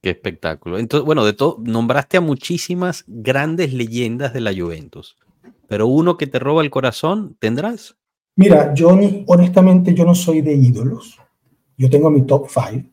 Qué 0.00 0.10
espectáculo. 0.10 0.78
Entonces, 0.78 1.04
bueno, 1.04 1.24
de 1.24 1.32
todo, 1.32 1.58
nombraste 1.62 2.16
a 2.16 2.20
muchísimas 2.20 3.04
grandes 3.06 3.72
leyendas 3.72 4.32
de 4.32 4.40
la 4.40 4.54
Juventus, 4.54 5.16
pero 5.68 5.86
uno 5.86 6.16
que 6.16 6.26
te 6.26 6.38
roba 6.38 6.62
el 6.62 6.70
corazón, 6.70 7.36
¿tendrás? 7.38 7.96
Mira, 8.36 8.74
yo 8.74 8.98
honestamente 9.26 9.94
yo 9.94 10.04
no 10.04 10.14
soy 10.14 10.42
de 10.42 10.54
ídolos. 10.54 11.18
Yo 11.76 11.88
tengo 11.90 12.10
mi 12.10 12.22
top 12.22 12.48
five. 12.48 12.84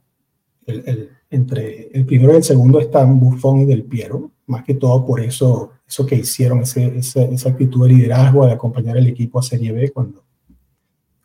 entre 1.30 1.90
el 1.94 2.06
primero 2.06 2.34
y 2.34 2.38
el 2.38 2.44
segundo 2.44 2.80
están 2.80 3.20
Buffon 3.20 3.62
y 3.62 3.66
Del 3.66 3.84
Piero, 3.84 4.32
más 4.48 4.64
que 4.64 4.76
todo 4.76 5.06
por 5.06 5.20
eso, 5.20 5.72
eso 5.88 6.06
que 6.06 6.16
hicieron, 6.16 6.62
ese, 6.62 6.98
esa 6.98 7.50
actitud 7.50 7.84
de 7.84 7.94
liderazgo 7.94 8.46
de 8.46 8.54
acompañar 8.54 8.98
al 8.98 9.08
equipo 9.08 9.40
a 9.40 9.44
Serie 9.44 9.72
B 9.72 9.92
cuando, 9.92 10.24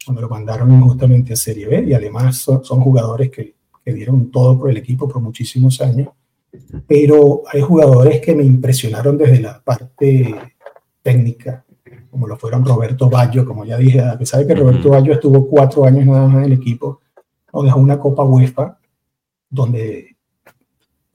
cuando 0.04 0.22
lo 0.22 0.28
mandaron 0.28 0.80
justamente 0.80 1.34
a 1.34 1.36
Serie 1.36 1.68
B. 1.68 1.84
Y 1.88 1.94
además 1.94 2.38
son, 2.38 2.64
son 2.64 2.80
jugadores 2.80 3.30
que, 3.30 3.54
que 3.84 3.92
dieron 3.92 4.30
todo 4.30 4.58
por 4.58 4.70
el 4.70 4.76
equipo 4.78 5.08
por 5.08 5.22
muchísimos 5.22 5.80
años. 5.80 6.08
Pero 6.86 7.42
hay 7.52 7.60
jugadores 7.60 8.20
que 8.20 8.34
me 8.34 8.42
impresionaron 8.42 9.16
desde 9.18 9.40
la 9.40 9.62
parte 9.62 10.34
técnica, 11.08 11.64
como 12.10 12.26
lo 12.26 12.36
fueron 12.36 12.66
Roberto 12.66 13.08
Baggio, 13.08 13.46
como 13.46 13.64
ya 13.64 13.78
dije, 13.78 14.00
a 14.00 14.18
pesar 14.18 14.40
de 14.40 14.46
que 14.46 14.60
Roberto 14.60 14.90
Baggio 14.90 15.14
estuvo 15.14 15.48
cuatro 15.48 15.86
años 15.86 16.04
nada 16.04 16.26
más 16.26 16.36
en 16.38 16.44
el 16.44 16.52
equipo, 16.52 17.00
nos 17.50 17.64
dejó 17.64 17.80
una 17.80 17.98
Copa 17.98 18.24
UEFA 18.24 18.78
donde 19.48 20.16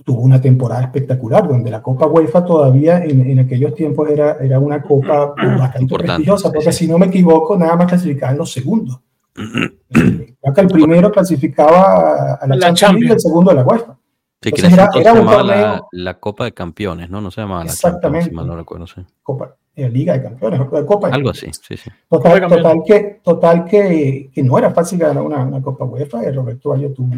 tuvo 0.03 0.21
una 0.21 0.41
temporada 0.41 0.81
espectacular, 0.81 1.47
donde 1.47 1.69
la 1.69 1.83
Copa 1.83 2.07
UEFA 2.07 2.43
todavía 2.43 3.03
en, 3.03 3.21
en 3.21 3.39
aquellos 3.39 3.75
tiempos 3.75 4.09
era, 4.09 4.37
era 4.41 4.59
una 4.59 4.81
copa 4.81 5.35
bastante 5.37 5.95
prestigiosa, 5.95 6.51
porque 6.51 6.71
si 6.71 6.87
no 6.87 6.97
me 6.97 7.05
equivoco, 7.05 7.55
nada 7.55 7.75
más 7.75 7.87
clasificaba 7.87 8.31
en 8.31 8.39
los 8.39 8.51
segundos. 8.51 8.99
Creo 9.33 10.53
que 10.55 10.61
el 10.61 10.67
primero 10.67 11.11
clasificaba 11.11 12.33
a 12.33 12.47
la, 12.47 12.55
la 12.55 12.73
Champions, 12.73 13.09
y 13.09 13.13
el 13.13 13.19
segundo 13.19 13.51
a 13.51 13.53
la 13.53 13.63
UEFA. 13.63 13.97
Sí, 14.41 14.51
que 14.51 14.67
era, 14.67 14.89
era 14.93 15.13
un 15.13 15.25
torneo, 15.25 15.87
la, 15.91 16.19
Copa 16.19 16.45
de 16.45 16.51
Campeones, 16.51 17.09
¿no? 17.09 17.21
No 17.21 17.31
se 17.31 17.39
llamaba 17.39 17.63
la 17.63 17.71
Exactamente. 17.71 18.25
Champions, 18.25 18.43
si 18.43 18.49
no 18.49 18.57
recuerdo. 18.57 18.87
Sí. 18.87 19.01
Copa, 19.21 19.55
eh, 19.75 19.89
Liga 19.89 20.13
de 20.13 20.23
Campeones, 20.23 20.61
Copa 20.85 21.09
Algo 21.09 21.29
así, 21.31 21.47
sí, 21.51 21.77
sí. 21.77 21.89
Total, 22.09 22.47
total, 22.47 22.81
que, 22.85 23.21
total 23.23 23.65
que, 23.65 24.29
que, 24.33 24.43
no 24.43 24.57
era 24.57 24.71
fácil 24.71 24.99
ganar 24.99 25.23
una, 25.23 25.43
una 25.43 25.61
Copa 25.61 25.85
UEFA, 25.85 26.23
y 26.27 26.31
Roberto 26.31 26.69
Bayo 26.69 26.91
tuvo. 26.91 27.15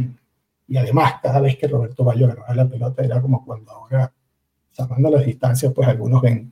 Y 0.67 0.77
además, 0.77 1.15
cada 1.21 1.41
vez 1.41 1.57
que 1.57 1.67
Roberto 1.67 2.03
Bayo 2.03 2.27
ganaba 2.27 2.55
la 2.55 2.67
pelota, 2.67 3.03
era 3.03 3.21
como 3.21 3.43
cuando 3.45 3.71
ahora, 3.71 4.11
sacando 4.71 5.09
las 5.09 5.25
distancias, 5.25 5.71
pues 5.73 5.87
algunos 5.87 6.21
ven 6.21 6.51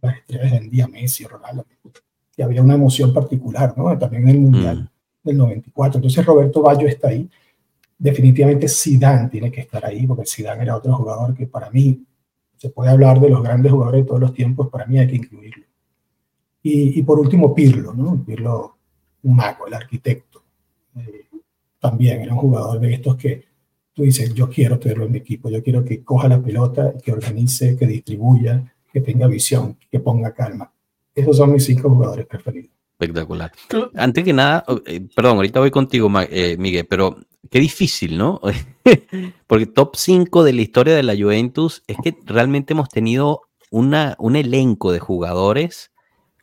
las 0.00 0.16
estrellas 0.16 0.52
en 0.52 0.70
día 0.70 0.88
Messi, 0.88 1.24
Ronaldo, 1.24 1.66
y 2.36 2.42
había 2.42 2.62
una 2.62 2.74
emoción 2.74 3.12
particular, 3.12 3.74
¿no? 3.76 3.96
También 3.98 4.24
en 4.24 4.28
el 4.30 4.40
Mundial 4.40 4.78
mm. 4.78 5.28
del 5.28 5.36
94. 5.36 5.98
Entonces, 5.98 6.24
Roberto 6.26 6.62
Bayo 6.62 6.88
está 6.88 7.08
ahí 7.08 7.28
definitivamente 7.98 8.68
Zidane 8.68 9.28
tiene 9.28 9.50
que 9.50 9.62
estar 9.62 9.84
ahí, 9.84 10.06
porque 10.06 10.26
Zidane 10.26 10.62
era 10.62 10.76
otro 10.76 10.94
jugador 10.94 11.34
que 11.34 11.46
para 11.46 11.70
mí, 11.70 12.04
se 12.56 12.70
puede 12.70 12.90
hablar 12.90 13.20
de 13.20 13.30
los 13.30 13.42
grandes 13.42 13.72
jugadores 13.72 14.02
de 14.02 14.08
todos 14.08 14.20
los 14.20 14.34
tiempos, 14.34 14.68
para 14.68 14.86
mí 14.86 14.98
hay 14.98 15.06
que 15.06 15.16
incluirlo. 15.16 15.64
Y, 16.62 16.98
y 16.98 17.02
por 17.02 17.18
último, 17.18 17.54
Pirlo, 17.54 17.92
¿no? 17.92 18.24
Pirlo, 18.24 18.76
un 19.22 19.36
mago, 19.36 19.66
el 19.66 19.74
arquitecto. 19.74 20.42
Eh, 20.96 21.26
también 21.78 22.22
era 22.22 22.32
un 22.32 22.40
jugador 22.40 22.80
de 22.80 22.94
estos 22.94 23.16
que 23.16 23.44
tú 23.92 24.02
dices, 24.02 24.32
yo 24.34 24.48
quiero 24.48 24.78
tenerlo 24.78 25.04
en 25.04 25.12
mi 25.12 25.18
equipo, 25.18 25.48
yo 25.48 25.62
quiero 25.62 25.84
que 25.84 26.02
coja 26.02 26.28
la 26.28 26.42
pelota, 26.42 26.94
que 27.02 27.12
organice, 27.12 27.76
que 27.76 27.86
distribuya, 27.86 28.74
que 28.92 29.00
tenga 29.00 29.26
visión, 29.26 29.76
que 29.90 30.00
ponga 30.00 30.32
calma. 30.32 30.72
Esos 31.14 31.36
son 31.36 31.52
mis 31.52 31.64
cinco 31.64 31.88
jugadores 31.90 32.26
preferidos. 32.26 32.73
Espectacular. 32.98 33.50
Antes 33.96 34.24
que 34.24 34.32
nada, 34.32 34.64
eh, 34.86 35.06
perdón, 35.14 35.36
ahorita 35.36 35.58
voy 35.58 35.72
contigo, 35.72 36.10
eh, 36.30 36.56
Miguel, 36.58 36.86
pero 36.88 37.18
qué 37.50 37.58
difícil, 37.58 38.16
¿no? 38.16 38.40
Porque 39.48 39.66
top 39.66 39.96
5 39.96 40.44
de 40.44 40.52
la 40.52 40.62
historia 40.62 40.94
de 40.94 41.02
la 41.02 41.16
Juventus 41.16 41.82
es 41.88 41.96
que 42.02 42.16
realmente 42.24 42.72
hemos 42.72 42.88
tenido 42.88 43.42
una, 43.70 44.14
un 44.20 44.36
elenco 44.36 44.92
de 44.92 45.00
jugadores 45.00 45.90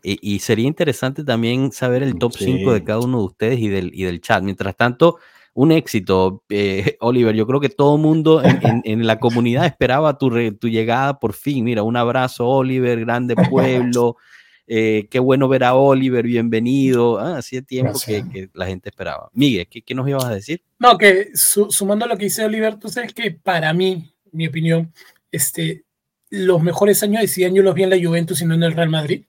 y, 0.03 0.39
sería 0.39 0.67
interesante 0.67 1.23
también 1.23 1.71
saber 1.71 2.01
el 2.01 2.17
top 2.17 2.33
5 2.35 2.73
de 2.73 2.83
cada 2.83 2.99
uno 2.99 3.19
de 3.19 3.25
ustedes 3.25 3.59
y 3.59 3.67
del, 3.67 3.91
y 3.93 4.03
del 4.03 4.19
chat. 4.19 4.43
Mientras 4.43 4.75
tanto, 4.75 5.19
un 5.53 5.71
éxito, 5.71 6.43
eh, 6.49 6.97
Oliver. 7.01 7.35
Yo 7.35 7.45
creo 7.45 7.59
que 7.59 7.69
todo 7.69 7.95
el 7.95 8.01
mundo 8.01 8.41
en, 8.43 8.81
en, 8.83 9.05
la 9.05 9.19
comunidad 9.19 9.65
esperaba 9.65 10.17
tu, 10.17 10.31
tu 10.55 10.69
llegada 10.69 11.19
por 11.19 11.33
fin. 11.33 11.63
Mira, 11.63 11.83
un 11.83 11.97
abrazo, 11.97 12.47
Oliver, 12.47 12.99
grande 12.99 13.35
pueblo. 13.35 14.17
Eh, 14.73 15.09
qué 15.09 15.19
bueno 15.19 15.49
ver 15.49 15.65
a 15.65 15.75
Oliver, 15.75 16.25
bienvenido. 16.25 17.19
Ah, 17.19 17.39
hacía 17.39 17.61
tiempo 17.61 17.99
que, 18.05 18.23
que, 18.29 18.49
la 18.53 18.67
gente 18.67 18.87
esperaba. 18.87 19.29
Miguel, 19.33 19.67
¿qué, 19.67 19.81
¿qué, 19.81 19.93
nos 19.93 20.07
ibas 20.07 20.23
a 20.23 20.33
decir? 20.33 20.63
No, 20.79 20.97
que 20.97 21.31
sumando 21.33 22.05
a 22.05 22.07
lo 22.07 22.17
que 22.17 22.23
dice 22.23 22.45
Oliver, 22.45 22.79
tú 22.79 22.87
sabes 22.87 23.13
que 23.13 23.31
para 23.31 23.73
mí, 23.73 24.09
mi 24.31 24.47
opinión, 24.47 24.93
este, 25.29 25.83
los 26.29 26.63
mejores 26.63 27.03
años 27.03 27.19
de 27.19 27.27
Zidane 27.27 27.57
yo 27.57 27.63
los 27.63 27.75
vi 27.75 27.83
en 27.83 27.89
la 27.89 28.01
Juventus 28.01 28.41
y 28.41 28.45
no 28.45 28.53
en 28.53 28.63
el 28.63 28.71
Real 28.71 28.87
Madrid. 28.87 29.25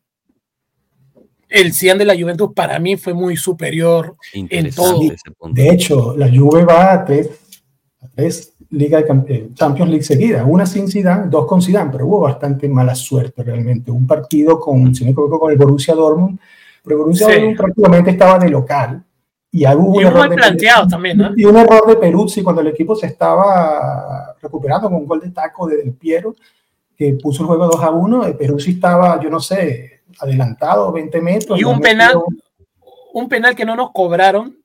El 1.49 1.75
Zidane 1.75 1.99
de 1.99 2.05
la 2.05 2.15
Juventus 2.15 2.53
para 2.55 2.79
mí 2.79 2.97
fue 2.97 3.13
muy 3.13 3.37
superior 3.37 4.15
en 4.33 4.73
todo. 4.73 5.01
De 5.51 5.71
hecho, 5.71 6.17
la 6.17 6.29
Juve 6.29 6.65
va 6.65 6.93
a 6.93 7.05
tres, 7.05 7.31
a 8.01 8.07
tres 8.07 8.52
Liga 8.73 9.03
de 9.03 9.35
eh, 9.35 9.49
Champions 9.55 9.91
League 9.91 10.05
seguida, 10.05 10.45
una 10.45 10.65
sin 10.65 10.89
Zidane, 10.89 11.29
dos 11.29 11.47
con 11.47 11.61
Zidane, 11.61 11.91
pero 11.93 12.07
hubo 12.07 12.21
bastante 12.21 12.69
mala 12.69 12.95
suerte 12.95 13.43
realmente. 13.43 13.91
Un 13.91 14.07
partido 14.07 14.59
con, 14.59 14.95
si 14.95 15.13
con 15.13 15.51
el 15.51 15.59
Borussia 15.59 15.95
Dortmund, 15.95 16.39
pero 16.83 16.99
Borussia 16.99 17.29
Dortmund 17.29 17.57
prácticamente 17.57 18.11
estaba 18.11 18.39
de 18.39 18.49
local. 18.49 19.05
Y 19.51 19.67
hubo 19.67 19.99
un, 19.99 20.03
error 20.03 20.31
de 20.31 20.37
planteado 20.37 20.89
también, 20.89 21.19
¿no? 21.19 21.33
Y 21.37 21.45
un 21.45 21.57
error 21.59 21.87
de 21.87 21.97
Peruzzi 21.97 22.43
cuando 22.43 22.63
el 22.63 22.69
equipo 22.69 22.97
se 22.97 23.07
estaba 23.09 24.35
recuperando 24.41 24.89
con 24.89 24.97
un 24.97 25.07
gol 25.07 25.21
de 25.21 25.29
taco 25.29 25.67
de 25.67 25.77
Del 25.77 25.93
Piero, 25.93 26.35
que 26.97 27.13
puso 27.23 27.43
el 27.43 27.49
juego 27.49 27.67
2 27.67 27.83
a 27.83 27.91
1. 27.91 28.39
Peruzzi 28.39 28.71
estaba, 28.71 29.21
yo 29.21 29.29
no 29.29 29.41
sé, 29.41 30.01
adelantado 30.19 30.91
20 30.91 31.21
metros. 31.21 31.61
Y 31.61 31.65
un 31.65 31.79
penal, 31.81 32.15
un 33.13 33.29
penal 33.29 33.55
que 33.55 33.65
no 33.65 33.77
nos 33.77 33.93
cobraron, 33.93 34.57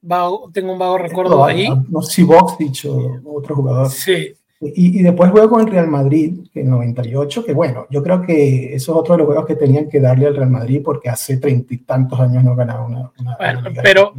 tengo 0.54 0.72
un 0.72 0.80
vago 0.80 0.98
recuerdo 0.98 1.44
ahí. 1.44 1.70
No 1.90 2.02
sé 2.02 2.16
si 2.16 2.24
Box 2.24 2.58
dicho 2.58 3.22
otro 3.26 3.56
jugador. 3.56 3.90
Sí. 3.90 4.34
Y, 4.60 5.00
y, 5.00 5.04
después 5.04 5.30
juego 5.30 5.50
con 5.50 5.62
el 5.62 5.68
Real 5.68 5.88
Madrid, 5.88 6.48
que 6.52 6.62
en 6.62 6.72
98, 6.72 7.46
que 7.46 7.54
bueno, 7.54 7.86
yo 7.92 8.02
creo 8.02 8.24
que 8.24 8.74
eso 8.74 8.92
es 8.92 8.98
otro 8.98 9.14
de 9.14 9.20
los 9.20 9.28
juegos 9.28 9.46
que 9.46 9.56
tenían 9.56 9.88
que 9.88 10.00
darle 10.00 10.26
al 10.26 10.36
Real 10.36 10.50
Madrid 10.50 10.82
porque 10.84 11.10
hace 11.10 11.38
treinta 11.38 11.76
y 11.76 11.78
tantos 11.78 12.20
años 12.20 12.44
no 12.44 12.56
ganaba 12.56 12.86
una, 12.86 13.12
una, 13.20 13.38
pero 13.84 14.16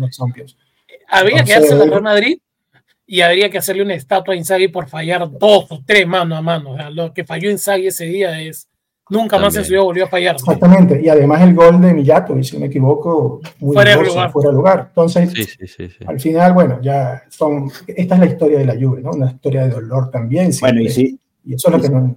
Habría 1.08 1.42
que 1.42 1.54
hacerle 1.54 1.82
al 1.82 1.90
Real 1.90 2.02
Madrid 2.02 2.38
y 3.04 3.22
habría 3.22 3.50
que 3.50 3.58
hacerle 3.58 3.82
una 3.82 3.94
estatua 3.94 4.34
a 4.34 4.36
Inzaghi 4.36 4.68
por 4.68 4.88
fallar 4.88 5.28
dos 5.28 5.66
o 5.70 5.82
tres 5.84 6.06
mano 6.06 6.36
a 6.36 6.42
mano. 6.42 6.72
O 6.72 6.76
sea, 6.76 6.90
lo 6.90 7.12
que 7.12 7.24
falló 7.24 7.50
Inzaghi 7.50 7.88
ese 7.88 8.04
día 8.04 8.40
es 8.40 8.68
Nunca 9.10 9.38
más 9.38 9.56
en 9.56 9.64
su 9.64 9.70
vida 9.70 9.82
volvió 9.82 10.04
a 10.04 10.08
fallar. 10.08 10.36
Exactamente. 10.36 11.00
Y 11.02 11.08
además 11.08 11.42
el 11.42 11.54
gol 11.54 11.80
de 11.80 11.94
Millato, 11.94 12.40
si 12.42 12.54
no 12.54 12.60
me 12.60 12.66
equivoco, 12.66 13.40
muy 13.58 13.74
fuera, 13.74 13.96
de 13.96 14.04
lugar. 14.04 14.32
fuera 14.32 14.50
de 14.50 14.54
lugar. 14.54 14.86
Entonces, 14.88 15.32
sí, 15.32 15.44
sí, 15.44 15.66
sí, 15.66 16.04
al 16.06 16.20
final, 16.20 16.52
bueno, 16.52 16.78
ya 16.82 17.22
son. 17.28 17.70
Esta 17.86 18.14
es 18.14 18.20
la 18.20 18.26
historia 18.26 18.58
de 18.58 18.66
la 18.66 18.74
Juve, 18.74 19.00
¿no? 19.00 19.10
Una 19.10 19.30
historia 19.30 19.62
de 19.62 19.70
dolor 19.70 20.10
también. 20.10 20.50
Bueno, 20.60 20.80
y 20.80 20.88
sí. 20.90 21.18
Y 21.44 21.54
eso 21.54 21.68
es 21.68 21.76
lo 21.76 21.82
que 21.82 21.88
no. 21.88 22.16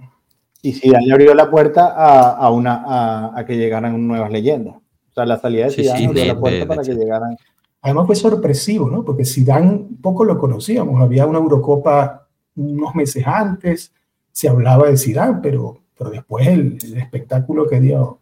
Y 0.60 0.72
sí, 0.74 0.90
le 0.90 1.12
abrió 1.12 1.34
la 1.34 1.50
puerta 1.50 1.86
a, 1.86 2.30
a 2.36 2.50
una, 2.50 2.84
a, 2.86 3.38
a, 3.40 3.44
que 3.44 3.56
llegaran 3.56 4.06
nuevas 4.06 4.30
leyendas. 4.30 4.76
O 4.76 5.14
sea, 5.14 5.26
la 5.26 5.38
salida 5.38 5.64
de 5.64 5.70
Zidane 5.72 6.06
abrió 6.06 6.24
la 6.26 6.38
puerta 6.38 6.66
para 6.66 6.82
que 6.82 6.94
llegaran. 6.94 7.36
Además 7.80 8.06
fue 8.06 8.16
sorpresivo, 8.16 8.88
¿no? 8.88 9.04
Porque 9.04 9.24
Zidane 9.24 9.88
poco 10.00 10.24
lo 10.24 10.38
conocíamos. 10.38 11.00
Había 11.02 11.26
una 11.26 11.38
Eurocopa 11.38 12.28
unos 12.54 12.94
meses 12.94 13.26
antes, 13.26 13.92
se 14.30 14.48
hablaba 14.48 14.88
de 14.88 14.96
Zidane, 14.96 15.40
pero 15.42 15.81
pero 16.02 16.10
después 16.14 16.46
el, 16.46 16.78
espectáculo 16.96 17.68
que 17.68 17.80
dio 17.80 18.18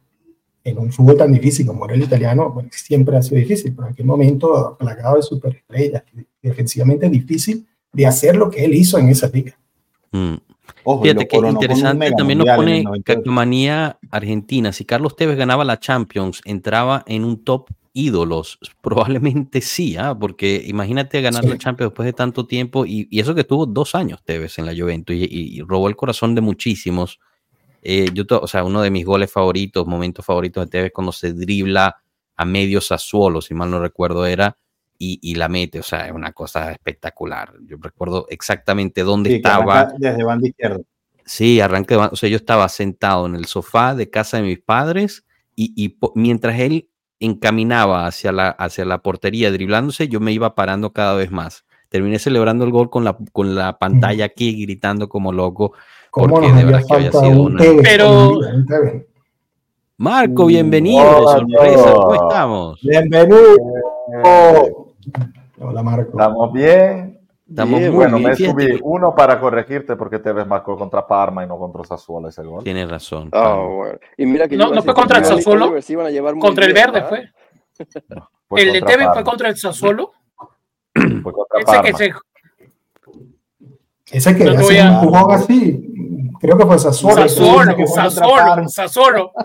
en 0.63 0.79
un 0.79 0.93
fútbol 0.93 1.17
tan 1.17 1.33
difícil 1.33 1.67
como 1.67 1.87
era 1.87 1.95
el 1.95 2.03
italiano, 2.03 2.51
bueno, 2.51 2.69
siempre 2.73 3.17
ha 3.17 3.23
sido 3.23 3.39
difícil, 3.39 3.73
pero 3.75 3.89
en 3.89 3.95
aquel 3.95 4.07
momento 4.07 4.77
plagado 4.79 5.17
de 5.17 5.23
superestrellas, 5.23 6.03
defensivamente 6.43 7.09
difícil 7.09 7.67
de 7.93 8.07
hacer 8.07 8.37
lo 8.37 8.51
que 8.51 8.65
él 8.65 8.75
hizo 8.75 8.99
en 8.99 9.09
esa 9.09 9.29
liga. 9.29 9.59
Mm. 10.13 10.35
Fíjate 11.03 11.29
que 11.29 11.37
interesante 11.37 12.11
también 12.13 12.39
nos 12.39 12.57
pone 12.57 12.85
Cacomanía 13.05 13.99
Argentina. 14.11 14.73
Si 14.73 14.85
Carlos 14.85 15.17
Tevez 15.17 15.37
ganaba 15.37 15.65
la 15.65 15.79
Champions, 15.79 16.41
entraba 16.45 17.05
en 17.07 17.25
un 17.25 17.45
top 17.45 17.69
ídolos. 17.93 18.59
Probablemente 18.81 19.61
sí, 19.61 19.97
¿ah? 19.97 20.17
porque 20.19 20.63
imagínate 20.67 21.21
ganar 21.21 21.45
la 21.45 21.59
Champions 21.59 21.91
después 21.91 22.07
de 22.07 22.13
tanto 22.13 22.47
tiempo 22.47 22.87
y, 22.87 23.09
y, 23.11 23.21
eso 23.21 23.35
que 23.35 23.45
tuvo 23.45 23.67
dos 23.67 23.95
años 23.95 24.23
Tevez 24.25 24.59
en 24.59 24.67
la 24.67 24.75
Juventus 24.75 25.17
y, 25.17 25.27
y 25.31 25.61
robó 25.63 25.89
el 25.89 25.97
corazón 25.97 26.35
de 26.35 26.41
muchísimos. 26.41 27.19
Eh, 27.83 28.11
yo, 28.13 28.25
o 28.29 28.47
sea, 28.47 28.65
uno 28.65 28.83
de 28.83 28.91
mis 28.91 29.05
goles 29.05 29.33
favoritos, 29.33 29.87
momentos 29.87 30.25
favoritos 30.25 30.65
de 30.65 30.71
TV 30.71 30.93
cuando 30.93 31.13
se 31.13 31.33
dribla 31.33 32.03
a 32.37 32.45
medio 32.45 32.81
Sassuolo, 32.81 33.41
si 33.41 33.55
mal 33.55 33.71
no 33.71 33.81
recuerdo 33.81 34.27
era, 34.27 34.57
y, 34.99 35.19
y, 35.23 35.35
la 35.35 35.49
mete, 35.49 35.81
o 35.81 35.83
sea, 35.83 36.07
es 36.07 36.13
una 36.13 36.33
cosa 36.33 36.73
espectacular. 36.73 37.55
Yo 37.67 37.79
recuerdo 37.81 38.27
exactamente 38.29 39.03
dónde 39.03 39.37
estaba. 39.37 39.93
Desde 39.97 40.23
banda 40.23 40.49
izquierda. 40.49 40.81
Sí, 41.25 41.61
arranque 41.61 41.97
o 41.97 42.17
sea, 42.17 42.29
yo 42.29 42.37
estaba 42.37 42.69
sentado 42.69 43.25
en 43.27 43.35
el 43.35 43.47
sofá 43.47 43.95
de 43.95 44.11
casa 44.11 44.39
de 44.39 44.43
mis 44.43 44.61
padres 44.61 45.25
y, 45.55 45.73
y 45.77 45.97
mientras 46.15 46.59
él 46.59 46.91
encaminaba 47.19 48.07
hacia 48.07 48.33
la, 48.33 48.49
hacia 48.51 48.85
la 48.85 48.99
portería 48.99 49.51
driblándose, 49.51 50.09
yo 50.09 50.21
me 50.21 50.33
iba 50.33 50.55
parando 50.55 50.93
cada 50.93 51.15
vez 51.15 51.31
más 51.31 51.65
terminé 51.91 52.19
celebrando 52.19 52.65
el 52.65 52.71
gol 52.71 52.89
con 52.89 53.05
la, 53.05 53.19
con 53.33 53.55
la 53.55 53.79
pantalla 53.79 54.25
aquí, 54.25 54.63
gritando 54.63 55.09
como 55.09 55.33
loco. 55.33 55.75
Porque 56.13 56.53
de 56.53 56.65
verdad 56.65 56.83
que 56.87 56.95
había 56.95 57.13
sido 57.13 57.43
una... 57.43 57.65
Pero... 57.83 58.39
Marco, 59.97 60.47
bienvenido, 60.47 61.29
sorpresa, 61.29 61.93
¿cómo 61.95 62.15
estamos? 62.15 62.81
Bienvenido. 62.81 63.57
Hola, 65.59 65.83
Marco. 65.83 66.11
Estamos 66.13 66.53
bien. 66.55 67.21
Estamos 67.47 67.81
muy 67.81 67.89
bueno, 67.91 68.17
bien. 68.17 68.31
me 68.31 68.37
subí 68.37 68.79
uno 68.83 69.15
para 69.15 69.39
corregirte 69.39 69.97
porque 69.97 70.21
te 70.21 70.33
ves 70.33 70.47
marcó 70.47 70.79
contra 70.79 71.07
Parma 71.07 71.45
y 71.45 71.49
no 71.49 71.59
contra 71.59 71.85
Sassuolo 71.85 72.29
ese 72.29 72.43
gol. 72.43 72.65
Tienes 72.65 72.89
razón. 72.89 73.29
Oh, 73.33 73.75
bueno. 73.77 73.99
Y 74.17 74.25
mira 74.25 74.49
que 74.49 74.57
no, 74.57 74.73
no 74.73 74.83
fue 74.83 74.95
contra 74.95 75.19
el 75.19 75.25
Sassuolo. 75.25 75.75
Contra 76.41 76.65
el 76.65 76.73
verde 76.73 77.03
fue. 77.03 77.29
No, 78.09 78.31
el 78.57 78.73
de 78.73 78.83
Tevez 78.83 79.09
fue 79.13 79.25
contra 79.25 79.49
el 79.49 79.57
Sassuolo. 79.57 80.13
Fue 80.95 81.33
contra 81.33 81.59
Ese 81.59 81.67
Parma. 81.67 81.83
que 81.83 81.93
se 81.95 82.13
Ese 84.17 84.37
que 84.37 84.45
No 84.45 84.53
hace 84.53 84.81
un 84.81 84.87
empujón 84.87 85.33
así, 85.33 85.90
creo 86.41 86.57
que 86.59 86.67
fue 86.67 86.79
Sassuolo. 86.79 87.17
Sassuolo, 87.29 87.77
que 87.77 87.87
Sassuolo. 87.87 88.69
Sassuolo. 88.69 89.33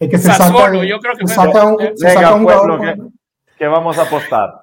Es 0.00 0.08
que 0.10 0.18
se 0.18 0.28
Sassuolo, 0.28 0.74
saca, 0.76 0.84
yo 0.84 0.98
creo 1.00 1.14
que 1.16 1.26
se 1.26 1.34
fue- 1.34 1.44
saca 1.46 1.64
un, 1.66 1.76
se 1.96 2.06
Venga, 2.06 2.20
saca 2.20 2.34
un 2.34 2.44
pues, 2.44 2.56
jugador 2.56 3.10
que, 3.58 3.66
vamos 3.66 3.98
a 3.98 4.02
apostar. 4.02 4.54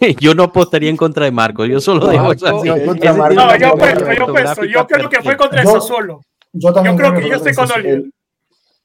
Yo 0.18 0.34
no 0.34 0.44
apostaría 0.44 0.88
en 0.88 0.96
contra 0.96 1.26
de 1.26 1.30
Marco, 1.30 1.66
yo 1.66 1.78
solo 1.80 2.06
dejo 2.06 2.34
tiene 2.34 2.50
No, 2.54 3.56
yo 3.56 3.74
puesto, 3.74 4.12
yo 4.12 4.26
puesto. 4.26 4.64
Yo 4.64 4.86
creo 4.86 5.08
que 5.10 5.22
fue 5.22 5.36
contra 5.36 5.60
el 5.60 5.66
Yo- 5.66 5.72
Sassuolo. 5.74 6.20
Yo 6.52 6.72
también 6.72 6.96
Yo 6.96 7.02
creo 7.02 7.14
que 7.20 7.28
yo 7.28 7.34
estoy 7.36 7.52
con. 7.54 7.70
Oliver. 7.70 8.02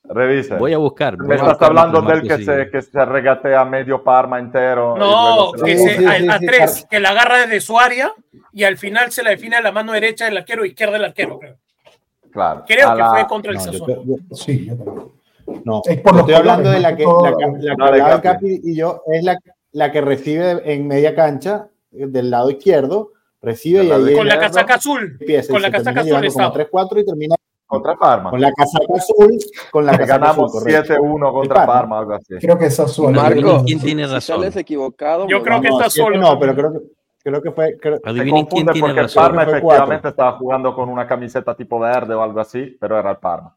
Revisa. 0.03 0.55
Voy 0.57 0.73
a 0.73 0.77
buscar. 0.77 1.15
voy 1.17 1.27
Me 1.27 1.35
estás 1.35 1.49
buscar 1.49 1.69
hablando 1.69 2.01
del 2.01 2.21
que 2.27 2.43
se, 2.43 2.69
que 2.69 2.81
se 2.81 3.05
regatea 3.05 3.63
medio 3.63 4.03
Parma 4.03 4.39
entero. 4.39 4.97
No, 4.97 5.51
se 5.55 5.63
que 5.65 5.77
Sí, 5.77 5.83
se, 5.87 5.97
sí, 5.99 6.05
a, 6.05 6.17
sí, 6.17 6.27
a 6.29 6.37
sí, 6.39 6.45
tres, 6.47 6.87
que 6.89 6.99
la 6.99 7.09
agarra 7.11 7.37
desde 7.39 7.61
su 7.61 7.79
área 7.79 8.11
y 8.51 8.63
al 8.65 8.77
final 8.77 9.11
se 9.11 9.23
la 9.23 9.29
define 9.29 9.55
a 9.57 9.61
la 9.61 9.71
mano 9.71 9.93
derecha 9.93 10.25
del 10.25 10.37
arquero, 10.37 10.65
izquierda 10.65 10.93
del 10.93 11.05
arquero. 11.05 11.39
Creo, 11.39 11.55
Claro. 12.31 12.63
Creo 12.67 12.89
A 12.89 12.93
que 12.93 12.99
la- 12.99 13.09
fue 13.11 13.27
contra 13.27 13.51
el 13.51 13.57
No, 13.57 13.65
yo, 13.65 13.71
Sassuolo. 13.71 14.03
yo- 14.05 14.35
Sí, 14.35 14.65
yo 14.67 14.75
también. 14.75 15.07
no. 15.65 15.81
Es 15.85 16.01
por 16.01 16.17
estoy 16.19 16.33
hablando 16.35 16.69
de 16.69 16.79
la 16.79 16.95
que, 16.95 17.05
la, 17.05 18.21
Capi. 18.21 18.61
Y 18.63 18.75
yo 18.75 19.01
es 19.07 19.23
la, 19.23 19.37
la 19.71 19.91
que 19.91 20.01
recibe 20.01 20.61
en 20.73 20.87
media 20.87 21.15
cancha 21.15 21.67
del 21.91 22.29
lado 22.29 22.49
izquierdo, 22.51 23.11
recibe 23.41 23.83
y 23.85 23.91
ahí 23.91 24.13
Con 24.15 24.27
la 24.27 24.39
casaca 24.39 24.75
azul. 24.75 25.17
empieza 25.19 25.51
Con 25.53 25.61
la 25.61 25.71
casaca 25.71 26.01
azul 26.01 26.05
llevando 26.07 26.31
como 26.33 26.45
estaba. 26.45 26.53
3-4 26.89 26.99
y 27.01 27.05
termina 27.05 27.35
Contra 27.65 27.95
Parma. 27.95 28.31
con 28.31 28.41
la 28.41 28.51
casaca 28.51 28.93
azul, 28.95 29.37
con 29.71 29.85
la 29.85 29.91
casaca 29.91 30.13
azul, 30.15 30.21
Ganamos 30.21 30.51
correcto. 30.51 30.93
7-1 30.95 31.31
contra 31.33 31.55
Parma. 31.55 31.73
Parma, 31.73 31.99
algo 31.99 32.13
así. 32.13 32.33
Creo 32.39 32.57
que 32.57 32.65
es 32.65 32.75
Sassuolo. 32.75 33.21
Marco, 33.21 33.63
¿quién 33.65 33.79
tiene 33.79 34.07
razón? 34.07 34.43
equivocado, 34.55 35.27
Yo 35.27 35.41
creo 35.43 35.61
que 35.61 35.67
está 35.67 35.89
solo. 35.89 36.17
No, 36.19 36.39
pero 36.39 36.55
creo 36.55 36.73
que, 36.73 36.79
creo 37.29 37.41
que 37.41 37.51
fue. 37.51 37.77
creo- 37.77 37.97
Se 38.03 38.09
Adivinen 38.09 38.45
quién 38.45 38.65
confunde 38.65 38.73
tiene 38.73 38.87
porque 38.87 38.99
el 38.99 39.05
razón. 39.05 39.23
Parma 39.23 39.43
Fue 39.43 39.51
efectivamente 39.53 39.93
cuatro. 40.01 40.09
estaba 40.09 40.31
jugando 40.33 40.75
con 40.75 40.89
una 40.89 41.07
camiseta 41.07 41.55
tipo 41.55 41.79
verde 41.79 42.13
o 42.13 42.21
algo 42.21 42.39
así, 42.39 42.77
pero 42.79 42.99
era 42.99 43.11
el 43.11 43.17
Parma. 43.17 43.55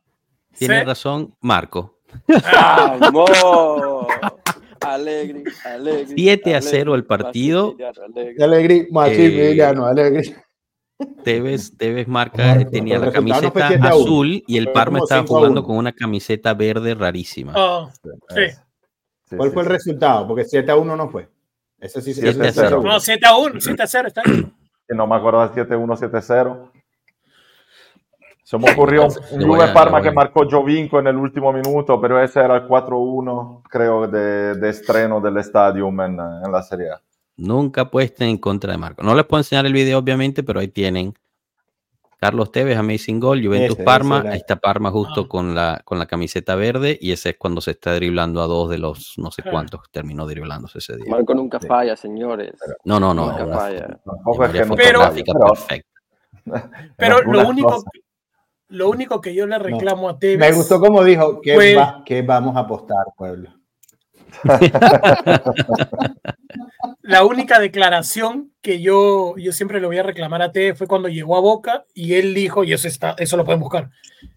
Tiene 0.57 0.81
Sí. 0.81 0.85
razón, 0.87 1.35
Marco. 1.41 1.99
¡Vamos! 3.01 3.31
Alegre, 4.81 5.45
alegre. 5.65 6.07
7 6.15 6.55
a 6.55 6.59
alegre, 6.59 6.71
0 6.79 6.95
el 6.97 7.05
partido. 7.05 7.75
Massimiliano, 7.79 8.05
alegre. 8.05 8.45
Alegri, 8.45 8.89
Maximiliano, 8.91 9.91
Eh. 9.97 10.37
Tevez, 11.25 11.77
Tevez 11.77 12.07
marca, 12.09 12.45
Marco, 12.55 12.71
tenía 12.71 12.95
pero 12.99 13.11
la 13.13 13.19
el 13.19 13.25
no 13.25 13.31
camiseta 13.35 13.69
7 13.69 13.87
a 13.89 13.95
1. 13.95 14.03
azul 14.05 14.45
y 14.47 14.59
el 14.59 14.73
Parma 14.73 14.99
estaba 14.99 15.23
5 15.23 15.35
a 15.35 15.39
jugando 15.39 15.61
1. 15.61 15.67
con 15.67 15.77
una 15.77 15.93
camiseta 15.93 16.55
verde 16.55 16.95
rarísima. 16.95 17.53
Ah, 17.57 17.89
sí. 18.29 18.41
Sí, 19.31 19.37
¿Cuál 19.37 19.49
sí, 19.51 19.55
fue 19.55 19.63
el 19.63 19.69
resultado? 19.69 20.27
Porque 20.29 20.45
7 20.45 20.71
a 20.73 20.77
1 20.77 20.97
no 20.97 21.09
fue. 21.09 21.29
Ese 21.83 22.01
sí, 22.01 22.15
Siete 22.15 22.31
ese 22.31 22.41
sí 22.43 22.49
a 22.49 22.53
cero. 22.53 22.69
seguro. 22.69 22.93
No, 22.93 23.01
7 23.01 23.27
a 23.27 23.37
1, 23.37 23.61
7 23.61 23.83
a 23.83 23.87
0 23.87 24.09
está. 24.09 24.23
Que 24.89 24.97
no 24.97 25.07
me 25.07 25.15
acuerdo 25.17 25.49
de 25.49 25.65
7-1, 25.65 25.97
7-0. 25.97 26.71
Se 28.43 28.59
me 28.59 28.71
ocurrió 28.73 29.07
un 29.07 29.43
Juve 29.43 29.69
Parma 29.73 30.03
que 30.03 30.11
marcó 30.11 30.47
Jovinco 30.51 30.99
en 30.99 31.07
el 31.07 31.17
último 31.17 31.53
minuto, 31.53 32.01
pero 32.01 32.21
ese 32.23 32.41
era 32.41 32.57
el 32.57 32.69
4-1, 32.69 33.63
creo, 33.71 34.07
de, 34.09 34.55
de 34.57 34.69
estreno 34.69 35.21
del 35.21 35.39
Stadium 35.39 35.99
en, 36.01 36.19
en 36.45 36.53
la 36.53 36.63
Serie 36.63 36.91
A. 36.91 37.01
Nunca 37.37 37.83
apuesten 37.83 38.29
en 38.29 38.39
contra 38.39 38.73
de 38.73 38.79
Marco. 38.79 39.03
No 39.03 39.15
les 39.15 39.25
puedo 39.25 39.41
enseñar 39.41 39.65
el 39.65 39.73
video, 39.73 39.99
obviamente, 39.99 40.43
pero 40.43 40.61
ahí 40.61 40.69
tienen. 40.69 41.15
Carlos 42.23 42.53
Tevez, 42.53 42.79
Amazing 42.79 43.19
Goal, 43.19 43.45
Juventus 43.45 43.75
Ese, 43.79 43.83
Parma. 43.83 44.21
ese. 44.21 44.29
Ahí 44.29 44.37
está 44.37 44.55
Parma 44.55 44.93
justo 44.93 45.23
Ah. 45.23 45.29
con, 45.29 45.57
la, 45.57 45.81
con 45.85 45.99
la 45.99 46.07
camiseta 46.07 46.55
verde 46.55 46.97
y 47.01 47.11
ese 47.11 47.31
es 47.31 47.37
cuando 47.37 47.61
se 47.61 47.73
está 47.73 47.97
driblando 47.97 48.41
a 48.41 48.47
dos 48.47 48.71
de 48.71 48.79
los 48.79 49.15
no 49.17 49.33
sé 49.33 49.43
Ah. 49.45 49.49
cuántos 49.51 49.83
que 49.83 49.89
terminó 49.91 50.25
driblándose 50.29 50.79
ese 50.79 50.95
día. 50.99 51.07
Marco 51.11 51.35
nunca 51.35 51.59
falla, 51.59 51.97
señores. 51.97 52.53
No, 52.85 53.01
no, 53.01 53.13
no. 53.13 53.27
nunca 53.27 53.45
una 53.45 53.59
falla. 53.59 53.87
Que 53.89 53.97
no 53.97 54.23
Pero- 54.47 54.67
fotográfica 54.69 55.33
pero- 55.33 55.47
perfecta. 55.53 55.89
Pero 56.97 57.23
lo 57.23 57.49
único, 57.49 57.69
cosas. 57.71 57.85
lo 58.69 58.89
único 58.91 59.21
que 59.21 59.35
yo 59.35 59.45
le 59.49 59.59
reclamo 59.59 60.09
a 60.09 60.17
Tevez. 60.21 60.39
Me 60.39 60.53
gustó 60.53 60.79
como 60.79 61.03
dijo 61.03 61.41
que, 61.41 61.57
Fue- 61.57 61.75
va- 61.75 62.05
que 62.07 62.23
vamos 62.23 62.55
a 62.57 62.61
apostar, 62.61 63.05
pueblo. 63.17 63.51
La 67.03 67.25
única 67.25 67.59
declaración 67.59 68.53
que 68.63 68.81
yo, 68.81 69.35
yo 69.37 69.53
siempre 69.53 69.81
le 69.81 69.87
voy 69.89 69.99
a 69.99 70.03
reclamar 70.05 70.41
a 70.43 70.53
Tevez 70.53 70.79
fue 70.79 70.87
cuando 70.87 71.09
llegó 71.09 71.37
a 71.37 71.41
Boca 71.41 71.85
y 71.95 72.15
él 72.15 72.33
dijo, 72.33 72.63
y 72.65 72.73
eso 72.73 72.87
está, 72.87 73.17
eso 73.19 73.37
lo 73.37 73.45
pueden 73.45 73.61
buscar. 73.61 73.91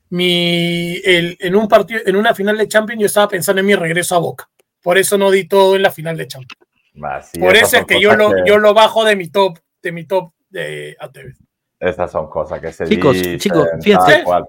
Mi, 0.09 0.99
el- 1.03 1.37
en 1.39 1.55
un 1.55 1.67
partido, 1.67 2.01
en 2.05 2.15
una 2.15 2.33
final 2.33 2.57
de 2.57 2.67
Champions, 2.67 3.01
yo 3.01 3.05
estaba 3.07 3.27
pensando 3.27 3.59
en 3.59 3.65
mi 3.67 3.75
regreso 3.75 4.15
a 4.15 4.19
Boca. 4.19 4.49
Por 4.81 4.97
eso 4.97 5.17
no 5.17 5.31
di 5.31 5.47
todo 5.47 5.75
en 5.75 5.81
la 5.83 5.91
final 5.91 6.17
de 6.17 6.27
Champions. 6.27 6.59
Ah, 7.03 7.21
sí, 7.21 7.39
Por 7.39 7.55
eso 7.55 7.77
es 7.77 7.85
que 7.85 7.99
yo 8.01 8.15
lo, 8.15 8.29
que- 8.31 8.43
yo 8.45 8.57
lo 8.57 8.73
bajo 8.73 9.03
de 9.03 9.15
mi 9.15 9.27
top, 9.29 9.59
de 9.81 9.91
mi 9.91 10.05
top 10.05 10.31
de 10.49 10.95
a 10.99 11.11
Tevez. 11.11 11.37
Esas 11.79 12.11
son 12.11 12.29
cosas 12.29 12.59
que 12.61 12.71
se 12.71 12.85
Chicos, 12.85 13.13
dicen, 13.13 13.37
chicos, 13.39 13.67
cual. 14.23 14.45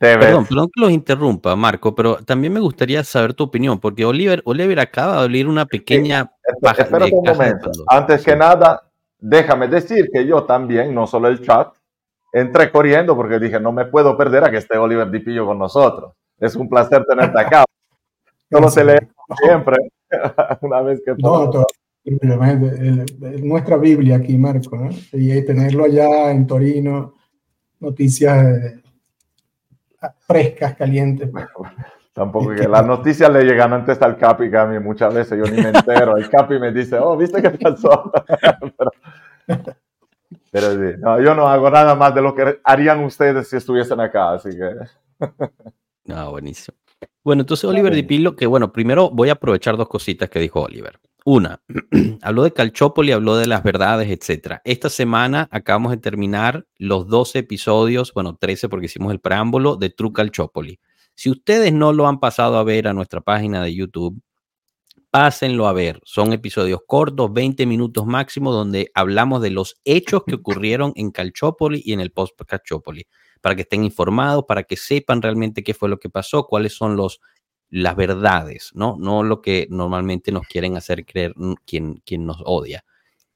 Tevez, 0.00 0.18
Perdón, 0.28 0.46
perdón 0.46 0.70
que 0.74 0.80
los 0.80 0.90
interrumpa, 0.92 1.54
Marco, 1.56 1.94
pero 1.94 2.16
también 2.24 2.54
me 2.54 2.60
gustaría 2.60 3.04
saber 3.04 3.34
tu 3.34 3.44
opinión, 3.44 3.78
porque 3.78 4.06
Oliver, 4.06 4.40
Oliver 4.46 4.80
acaba 4.80 5.16
de 5.18 5.20
abrir 5.24 5.46
una 5.46 5.66
pequeña 5.66 6.32
Espérate 6.62 7.10
de 7.10 7.14
un 7.14 7.22
momento. 7.22 7.70
Antes 7.86 8.24
que 8.24 8.34
nada, 8.34 8.82
déjame 9.18 9.68
decir 9.68 10.08
que 10.10 10.26
yo 10.26 10.44
también, 10.44 10.94
no 10.94 11.06
solo 11.06 11.28
el 11.28 11.42
chat, 11.42 11.68
entré 12.32 12.70
corriendo 12.70 13.14
porque 13.14 13.38
dije, 13.38 13.60
no 13.60 13.72
me 13.72 13.84
puedo 13.84 14.16
perder 14.16 14.44
a 14.44 14.50
que 14.50 14.56
esté 14.56 14.78
Oliver 14.78 15.10
Di 15.10 15.18
Pillo 15.18 15.44
con 15.44 15.58
nosotros. 15.58 16.14
Es 16.38 16.56
un 16.56 16.66
placer 16.70 17.04
tenerte 17.04 17.38
acá. 17.38 17.64
Solo 18.50 18.70
se 18.70 18.82
lee 18.82 18.98
siempre, 19.44 19.76
una 20.62 20.80
vez 20.80 21.02
que 21.04 21.14
todo- 21.16 21.66
el- 22.04 23.04
el- 23.22 23.46
nuestra 23.46 23.76
Biblia 23.76 24.16
aquí, 24.16 24.38
Marco, 24.38 24.76
¿no? 24.78 24.88
Y 25.12 25.44
tenerlo 25.44 25.84
allá 25.84 26.30
en 26.30 26.46
Torino, 26.46 27.12
noticias 27.80 28.44
eh, 28.46 28.80
frescas, 30.18 30.76
calientes. 30.76 31.30
Tampoco 32.12 32.50
que 32.50 32.68
las 32.68 32.84
noticias 32.84 33.32
le 33.32 33.44
llegan 33.44 33.72
antes 33.72 34.02
al 34.02 34.18
Capi 34.18 34.50
que 34.50 34.56
a 34.56 34.66
mí 34.66 34.78
muchas 34.80 35.14
veces 35.14 35.38
yo 35.38 35.44
ni 35.44 35.62
me 35.62 35.68
entero. 35.70 36.16
El 36.16 36.28
Capi 36.28 36.58
me 36.58 36.72
dice, 36.72 36.98
oh, 36.98 37.16
¿viste 37.16 37.40
qué 37.40 37.50
pasó? 37.50 38.10
pero, 39.46 39.62
pero 40.50 40.72
sí, 40.72 40.98
no, 40.98 41.20
yo 41.20 41.34
no 41.34 41.46
hago 41.46 41.70
nada 41.70 41.94
más 41.94 42.14
de 42.14 42.20
lo 42.20 42.34
que 42.34 42.60
harían 42.64 43.04
ustedes 43.04 43.48
si 43.48 43.56
estuviesen 43.56 44.00
acá, 44.00 44.32
así 44.32 44.50
que... 44.50 44.74
Ah, 46.12 46.28
buenísimo. 46.28 46.76
Bueno, 47.22 47.42
entonces 47.42 47.64
Oliver 47.64 47.94
Di 47.94 48.02
Pillo, 48.02 48.34
que 48.34 48.46
bueno, 48.46 48.72
primero 48.72 49.10
voy 49.10 49.28
a 49.28 49.32
aprovechar 49.32 49.76
dos 49.76 49.88
cositas 49.88 50.28
que 50.28 50.40
dijo 50.40 50.60
Oliver. 50.60 50.98
Una, 51.24 51.62
habló 52.22 52.44
de 52.44 52.52
Calchópoli, 52.52 53.12
habló 53.12 53.36
de 53.36 53.46
las 53.46 53.62
verdades, 53.62 54.08
etcétera. 54.10 54.62
Esta 54.64 54.88
semana 54.88 55.48
acabamos 55.50 55.92
de 55.92 55.98
terminar 55.98 56.66
los 56.78 57.08
12 57.08 57.40
episodios, 57.40 58.12
bueno, 58.14 58.36
13 58.36 58.68
porque 58.68 58.86
hicimos 58.86 59.12
el 59.12 59.20
preámbulo 59.20 59.76
de 59.76 59.90
True 59.90 60.12
Calchópoli. 60.12 60.80
Si 61.14 61.30
ustedes 61.30 61.72
no 61.72 61.92
lo 61.92 62.06
han 62.08 62.20
pasado 62.20 62.56
a 62.56 62.64
ver 62.64 62.88
a 62.88 62.94
nuestra 62.94 63.20
página 63.20 63.62
de 63.62 63.74
YouTube, 63.74 64.22
pásenlo 65.10 65.66
a 65.66 65.72
ver. 65.72 66.00
Son 66.04 66.32
episodios 66.32 66.80
cortos, 66.86 67.32
20 67.32 67.66
minutos 67.66 68.06
máximo, 68.06 68.52
donde 68.52 68.90
hablamos 68.94 69.42
de 69.42 69.50
los 69.50 69.80
hechos 69.84 70.22
que 70.26 70.36
ocurrieron 70.36 70.92
en 70.96 71.10
Calchópoli 71.10 71.82
y 71.84 71.92
en 71.92 72.00
el 72.00 72.12
post 72.12 72.40
Calchópoli, 72.46 73.06
para 73.40 73.54
que 73.54 73.62
estén 73.62 73.84
informados, 73.84 74.44
para 74.46 74.62
que 74.62 74.76
sepan 74.76 75.20
realmente 75.20 75.62
qué 75.62 75.74
fue 75.74 75.88
lo 75.88 75.98
que 75.98 76.08
pasó, 76.08 76.44
cuáles 76.46 76.74
son 76.74 76.96
los 76.96 77.20
las 77.70 77.96
verdades, 77.96 78.72
¿no? 78.74 78.96
No 78.98 79.22
lo 79.22 79.40
que 79.40 79.66
normalmente 79.70 80.32
nos 80.32 80.46
quieren 80.46 80.76
hacer 80.76 81.06
creer 81.06 81.32
mm, 81.36 81.54
quien, 81.64 82.02
quien 82.04 82.26
nos 82.26 82.42
odia. 82.44 82.84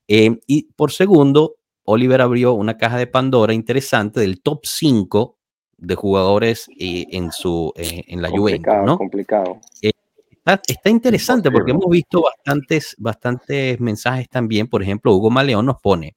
Eh, 0.09 0.39
y 0.47 0.65
por 0.75 0.93
segundo, 0.93 1.57
Oliver 1.85 2.21
abrió 2.21 2.55
una 2.55 2.77
caja 2.77 2.99
de 2.99 3.07
Pandora 3.07 3.55
interesante 3.55 4.21
del 4.21 4.43
top 4.43 4.61
5 4.65 5.39
de 5.77 5.95
jugadores 5.95 6.69
eh, 6.79 7.07
en, 7.11 7.31
su, 7.33 7.73
eh, 7.77 8.05
en 8.09 8.23
la 8.23 8.31
Juventus, 8.31 8.65
complicado, 8.65 8.87
¿no? 8.87 8.99
complicado. 8.99 9.61
Está, 9.81 10.61
está 10.67 10.91
interesante 10.91 11.51
porque 11.51 11.71
hemos 11.71 11.89
visto 11.89 12.23
bastantes, 12.23 12.95
bastantes 12.99 13.81
mensajes 13.81 14.29
también. 14.29 14.67
Por 14.67 14.83
ejemplo, 14.83 15.15
Hugo 15.15 15.31
Maleón 15.31 15.67
nos 15.67 15.81
pone 15.81 16.17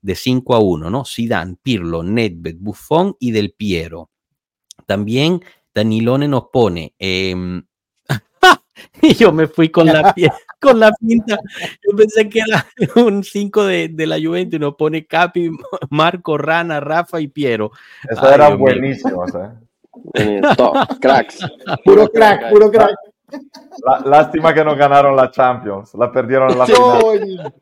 de 0.00 0.14
5 0.14 0.54
a 0.54 0.60
1, 0.60 0.88
¿no? 0.88 1.04
Zidane, 1.04 1.56
Pirlo, 1.62 2.02
Nedved, 2.02 2.56
Buffon 2.58 3.16
y 3.18 3.32
Del 3.32 3.52
Piero. 3.52 4.10
También 4.86 5.42
Danilone 5.76 6.26
nos 6.26 6.44
pone. 6.50 6.94
em, 6.98 7.62
y 9.02 9.14
yo 9.14 9.30
me 9.30 9.46
fui 9.46 9.68
con 9.68 9.84
la, 9.86 10.14
pie- 10.14 10.32
con 10.60 10.80
la 10.80 10.90
pinta. 10.92 11.38
Yo 11.86 11.94
pensé 11.94 12.30
que 12.30 12.40
era 12.40 12.66
un 13.04 13.22
5 13.22 13.64
de, 13.64 13.88
de, 13.88 14.06
la 14.06 14.16
Juventus 14.18 14.56
y 14.56 14.58
nos 14.58 14.74
pone 14.74 15.06
Capi, 15.06 15.50
Marco, 15.90 16.38
Rana, 16.38 16.80
Rafa 16.80 17.20
y 17.20 17.28
Piero. 17.28 17.72
Eso 18.08 18.26
era 18.32 18.54
buenísimo, 18.54 19.26
¿eh? 19.26 20.40
cracks. 21.00 21.46
Puro 21.84 22.08
crack, 22.08 22.50
puro 22.50 22.70
crack. 22.70 22.96
lástima 24.06 24.54
que 24.54 24.64
no 24.64 24.74
ganaron 24.76 25.14
la 25.14 25.30
Champions, 25.30 25.92
la 25.94 26.10
perdieron 26.10 26.50
en 26.52 26.58
la 26.58 26.66
final. 26.66 27.54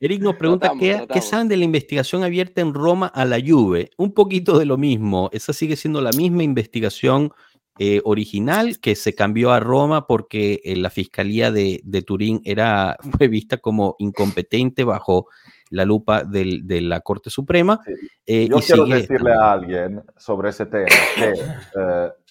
Eric 0.00 0.22
nos 0.22 0.36
pregunta 0.36 0.72
¿qué, 0.78 1.06
¿qué, 1.12 1.20
saben 1.20 1.48
de 1.48 1.56
la 1.56 1.64
investigación 1.64 2.24
abierta 2.24 2.60
en 2.60 2.74
Roma 2.74 3.06
a 3.06 3.24
la 3.24 3.38
Juve. 3.44 3.90
Un 3.96 4.12
poquito 4.12 4.58
de 4.58 4.64
lo 4.64 4.76
mismo. 4.76 5.30
Esa 5.32 5.52
sigue 5.52 5.76
siendo 5.76 6.00
la 6.00 6.10
misma 6.12 6.42
investigación 6.42 7.32
eh, 7.80 8.00
original 8.04 8.78
que 8.78 8.94
se 8.94 9.16
cambió 9.16 9.50
a 9.50 9.58
Roma 9.58 10.06
porque 10.06 10.60
eh, 10.62 10.76
la 10.76 10.90
fiscalía 10.90 11.50
de, 11.50 11.80
de, 11.82 12.02
Turín 12.02 12.40
era 12.44 12.96
fue 13.18 13.26
vista 13.26 13.56
como 13.56 13.96
incompetente 13.98 14.84
bajo 14.84 15.26
la 15.70 15.84
lupa 15.84 16.22
del, 16.22 16.68
de 16.68 16.80
la 16.82 17.00
Corte 17.00 17.30
Suprema. 17.30 17.80
Eh, 18.24 18.46
Yo 18.48 18.58
quiero 18.60 18.86
decirle 18.86 19.32
a 19.32 19.52
alguien 19.52 20.02
sobre 20.16 20.50
ese 20.50 20.66
tema 20.66 20.86
que 21.16 21.32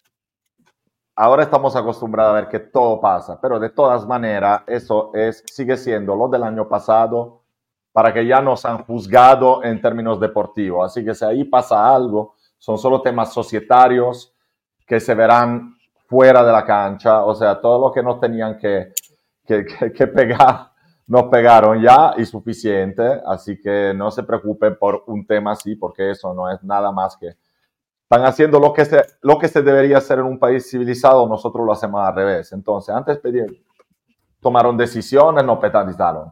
ahora 1.15 1.43
estamos 1.43 1.75
acostumbrados 1.75 2.31
a 2.31 2.35
ver 2.41 2.47
que 2.49 2.59
todo 2.59 2.99
pasa, 2.99 3.39
pero 3.41 3.59
de 3.59 3.69
todas 3.69 4.05
maneras 4.07 4.63
eso 4.67 5.11
es, 5.13 5.43
sigue 5.45 5.77
siendo 5.77 6.15
lo 6.15 6.27
del 6.27 6.43
año 6.43 6.67
pasado 6.67 7.43
para 7.91 8.11
que 8.11 8.25
ya 8.25 8.41
nos 8.41 8.65
han 8.65 8.83
juzgado 8.85 9.63
en 9.63 9.79
términos 9.79 10.19
deportivos. 10.19 10.85
Así 10.85 11.05
que 11.05 11.13
si 11.13 11.23
ahí 11.23 11.43
pasa 11.43 11.93
algo, 11.93 12.35
son 12.57 12.77
solo 12.77 13.01
temas 13.01 13.31
societarios 13.31 14.33
que 14.87 14.99
se 14.99 15.13
verán 15.13 15.75
fuera 16.07 16.43
de 16.43 16.51
la 16.51 16.65
cancha. 16.65 17.23
O 17.23 17.35
sea, 17.35 17.61
todo 17.61 17.87
lo 17.87 17.93
que 17.93 18.01
nos 18.01 18.19
tenían 18.19 18.57
que, 18.57 18.93
que, 19.45 19.65
que, 19.95 20.07
pegar, 20.07 20.71
nos 21.05 21.23
pegaron 21.25 21.81
ya 21.81 22.15
y 22.17 22.25
suficiente. 22.25 23.21
Así 23.27 23.61
que 23.61 23.93
no 23.95 24.09
se 24.09 24.23
preocupen 24.23 24.75
por 24.75 25.03
un 25.05 25.27
tema 25.27 25.51
así, 25.51 25.75
porque 25.75 26.09
eso 26.09 26.33
no 26.33 26.49
es 26.49 26.63
nada 26.63 26.91
más 26.91 27.15
que 27.15 27.35
están 28.13 28.27
haciendo 28.27 28.59
lo 28.59 28.73
que, 28.73 28.85
se, 28.85 29.03
lo 29.21 29.39
que 29.39 29.47
se 29.47 29.63
debería 29.63 29.97
hacer 29.97 30.19
en 30.19 30.25
un 30.25 30.37
país 30.37 30.69
civilizado, 30.69 31.27
nosotros 31.27 31.65
lo 31.65 31.71
hacemos 31.71 32.05
al 32.05 32.15
revés. 32.15 32.51
Entonces, 32.51 32.93
antes 32.93 33.17
pedir, 33.17 33.65
tomaron 34.39 34.77
decisiones, 34.77 35.43
no 35.43 35.59
penalizaron. 35.59 36.31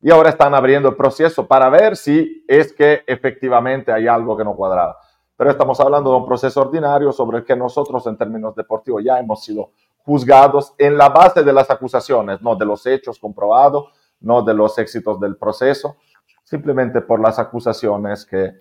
Y 0.00 0.12
ahora 0.12 0.30
están 0.30 0.54
abriendo 0.54 0.88
el 0.88 0.94
proceso 0.94 1.48
para 1.48 1.68
ver 1.70 1.96
si 1.96 2.44
es 2.46 2.72
que 2.72 3.02
efectivamente 3.04 3.90
hay 3.90 4.06
algo 4.06 4.36
que 4.36 4.44
no 4.44 4.54
cuadraba. 4.54 4.96
Pero 5.36 5.50
estamos 5.50 5.80
hablando 5.80 6.10
de 6.10 6.16
un 6.18 6.26
proceso 6.26 6.60
ordinario 6.60 7.10
sobre 7.10 7.38
el 7.38 7.44
que 7.44 7.56
nosotros 7.56 8.06
en 8.06 8.16
términos 8.16 8.54
deportivos 8.54 9.02
ya 9.04 9.18
hemos 9.18 9.42
sido 9.42 9.72
juzgados 10.04 10.72
en 10.78 10.96
la 10.96 11.08
base 11.08 11.42
de 11.42 11.52
las 11.52 11.68
acusaciones, 11.68 12.40
no 12.42 12.54
de 12.54 12.64
los 12.64 12.86
hechos 12.86 13.18
comprobados, 13.18 13.86
no 14.20 14.42
de 14.42 14.54
los 14.54 14.78
éxitos 14.78 15.18
del 15.18 15.36
proceso, 15.36 15.96
simplemente 16.44 17.00
por 17.00 17.20
las 17.20 17.40
acusaciones 17.40 18.24
que 18.24 18.52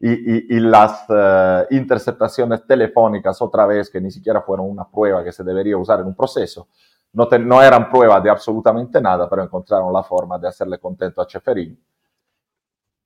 y, 0.00 0.60
las 0.60 1.04
eh, 1.08 1.66
interceptaciones 1.70 2.66
telefónicas 2.66 3.40
otra 3.40 3.66
vez, 3.66 3.88
que 3.88 4.00
ni 4.00 4.10
siquiera 4.10 4.42
fueron 4.42 4.68
una 4.68 4.88
prueba 4.88 5.24
que 5.24 5.32
se 5.32 5.44
debería 5.44 5.76
usar 5.76 6.00
en 6.00 6.06
un 6.06 6.14
proceso, 6.14 6.68
no, 7.12 7.28
no 7.38 7.62
eran 7.62 7.88
pruebas 7.88 8.22
de 8.22 8.30
absolutamente 8.30 9.00
nada, 9.00 9.28
pero 9.30 9.42
encontraron 9.42 9.92
la 9.92 10.02
forma 10.02 10.38
de 10.38 10.48
hacerle 10.48 10.78
contento 10.78 11.22
a 11.22 11.26
Cheferín, 11.26 11.80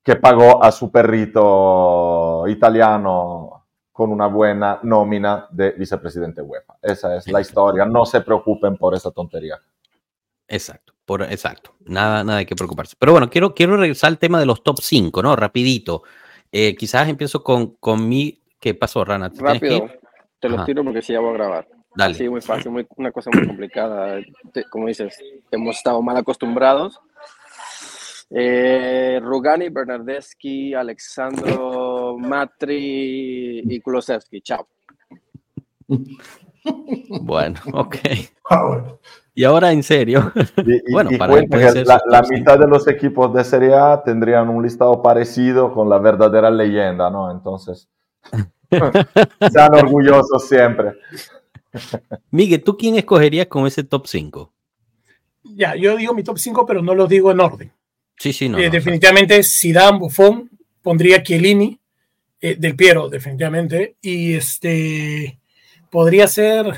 que 0.02 0.16
pagó 0.16 0.62
a 0.64 0.72
su 0.72 0.90
perrito 0.90 2.44
italiano 2.48 3.66
con 3.92 4.12
una 4.12 4.28
buena 4.28 4.78
nómina 4.84 5.48
de 5.50 5.72
vicepresidente 5.72 6.40
UEFA. 6.40 6.76
Esa 6.80 7.16
es 7.16 7.26
la 7.28 7.40
historia. 7.40 7.84
No 7.84 8.06
se 8.06 8.20
preocupen 8.20 8.76
por 8.76 8.94
esa 8.94 9.10
tontería. 9.10 9.60
Exacto, 10.46 10.94
por, 11.04 11.22
exacto. 11.24 11.74
Nada, 11.84 12.22
nada 12.24 12.38
hay 12.38 12.46
que 12.46 12.54
preocuparse. 12.54 12.94
Pero 12.98 13.10
bueno, 13.12 13.28
quiero, 13.28 13.54
quiero 13.54 13.76
regresar 13.76 14.08
al 14.08 14.18
tema 14.18 14.38
de 14.38 14.46
los 14.46 14.62
top 14.62 14.78
5, 14.80 15.20
¿no? 15.20 15.36
Rapidito. 15.36 16.04
Eh, 16.52 16.74
quizás 16.76 17.08
empiezo 17.08 17.42
con, 17.42 17.76
con 17.76 18.08
mi... 18.08 18.40
¿Qué 18.60 18.74
pasó, 18.74 19.04
Rana? 19.04 19.30
Rápido, 19.36 19.88
te 20.40 20.48
lo 20.48 20.64
tiro 20.64 20.82
porque 20.82 21.02
sí 21.02 21.12
ya 21.12 21.20
voy 21.20 21.30
a 21.30 21.34
grabar. 21.34 21.68
Dale. 21.94 22.14
Sí, 22.14 22.28
muy 22.28 22.40
fácil, 22.40 22.70
muy, 22.70 22.86
una 22.96 23.12
cosa 23.12 23.30
muy 23.32 23.46
complicada. 23.46 24.20
Como 24.70 24.88
dices, 24.88 25.18
hemos 25.50 25.76
estado 25.76 26.02
mal 26.02 26.16
acostumbrados. 26.16 27.00
Eh, 28.30 29.20
Rugani, 29.22 29.68
Bernardeschi, 29.70 30.74
Alexandro 30.74 32.18
Matri 32.18 33.62
y 33.64 33.80
Kulosevski. 33.80 34.42
Chao. 34.42 34.68
Bueno, 37.22 37.58
ok. 37.72 37.96
Y 39.38 39.44
ahora 39.44 39.70
en 39.70 39.84
serio. 39.84 40.32
bueno, 40.90 41.10
para 41.16 41.36
la, 41.36 42.22
mitad 42.28 42.58
de 42.58 42.66
los 42.66 42.88
equipos 42.88 43.32
de 43.32 43.44
Serie 43.44 43.72
A 43.72 44.02
tendrían 44.04 44.48
un 44.48 44.64
listado 44.64 45.00
parecido 45.00 45.72
con 45.72 45.88
la 45.88 45.98
verdadera 45.98 46.50
leyenda, 46.50 47.08
¿no? 47.08 47.30
Entonces, 47.30 47.88
sean 49.52 49.74
orgullosos 49.76 50.48
siempre. 50.48 50.94
Miguel, 52.32 52.64
¿tú 52.64 52.76
quién 52.76 52.96
escogerías 52.96 53.46
con 53.46 53.64
ese 53.64 53.84
top 53.84 54.08
5? 54.08 54.52
Ya, 55.44 55.76
yo 55.76 55.96
digo 55.96 56.14
mi 56.14 56.24
top 56.24 56.36
5, 56.36 56.66
pero 56.66 56.82
no 56.82 56.96
lo 56.96 57.06
digo 57.06 57.30
en 57.30 57.38
orden. 57.38 57.72
Sí, 58.16 58.32
sí, 58.32 58.48
no. 58.48 58.58
Eh, 58.58 58.70
definitivamente, 58.70 59.40
Zidane, 59.44 60.00
Buffon, 60.00 60.50
pondría 60.82 61.22
Chiellini, 61.22 61.78
eh, 62.40 62.56
Del 62.56 62.74
Piero, 62.74 63.08
definitivamente. 63.08 63.98
Y 64.02 64.34
este, 64.34 65.38
podría 65.90 66.26
ser 66.26 66.74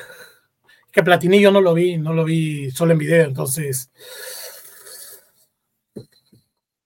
que 0.93 1.03
Platini 1.03 1.41
yo 1.41 1.51
no 1.51 1.61
lo 1.61 1.75
vi, 1.75 1.97
no 1.97 2.13
lo 2.13 2.25
vi 2.25 2.71
solo 2.71 2.93
en 2.93 2.99
video, 2.99 3.27
entonces 3.27 3.91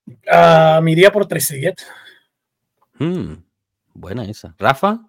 uh, 0.08 0.82
me 0.82 0.92
iría 0.92 1.10
por 1.12 1.26
Trezeguet. 1.26 1.80
Mm, 2.98 3.34
buena 3.94 4.24
esa. 4.24 4.54
¿Rafa? 4.58 5.00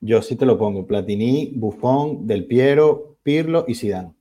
Yo 0.00 0.22
sí 0.22 0.36
te 0.36 0.46
lo 0.46 0.56
pongo. 0.56 0.86
Platini, 0.86 1.52
Buffon, 1.54 2.26
Del 2.26 2.46
Piero, 2.46 3.18
Pirlo 3.22 3.64
y 3.68 3.74
Zidane. 3.74 4.14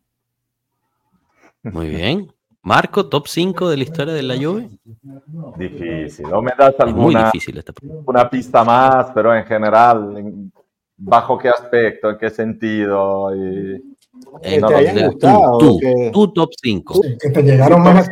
Muy 1.64 1.90
bien. 1.90 2.34
Marco, 2.62 3.08
top 3.08 3.28
5 3.28 3.70
de 3.70 3.78
la 3.78 3.84
historia 3.84 4.14
de 4.14 4.22
la 4.22 4.36
Juve. 4.36 4.70
Difícil. 5.58 6.30
No 6.30 6.42
me 6.42 6.52
das 6.58 6.76
alguna, 6.80 7.02
muy 7.02 7.16
difícil 7.16 7.58
esta 7.58 7.74
una 8.06 8.30
pista 8.30 8.64
más, 8.66 9.12
pero 9.12 9.34
en 9.34 9.46
general, 9.46 10.52
¿Bajo 11.00 11.38
qué 11.38 11.50
aspecto? 11.50 12.10
¿En 12.10 12.18
qué 12.18 12.30
sentido? 12.30 13.36
Y... 13.36 13.96
Que 14.42 14.62
te 14.62 14.76
hayan 14.76 15.08
gustado. 15.08 15.58
Tú, 15.58 15.80
tu 16.12 16.34
top 16.34 16.50
5. 16.62 17.02
que 17.20 17.30
te 17.30 17.42
llegaron 17.42 17.82
más 17.82 18.10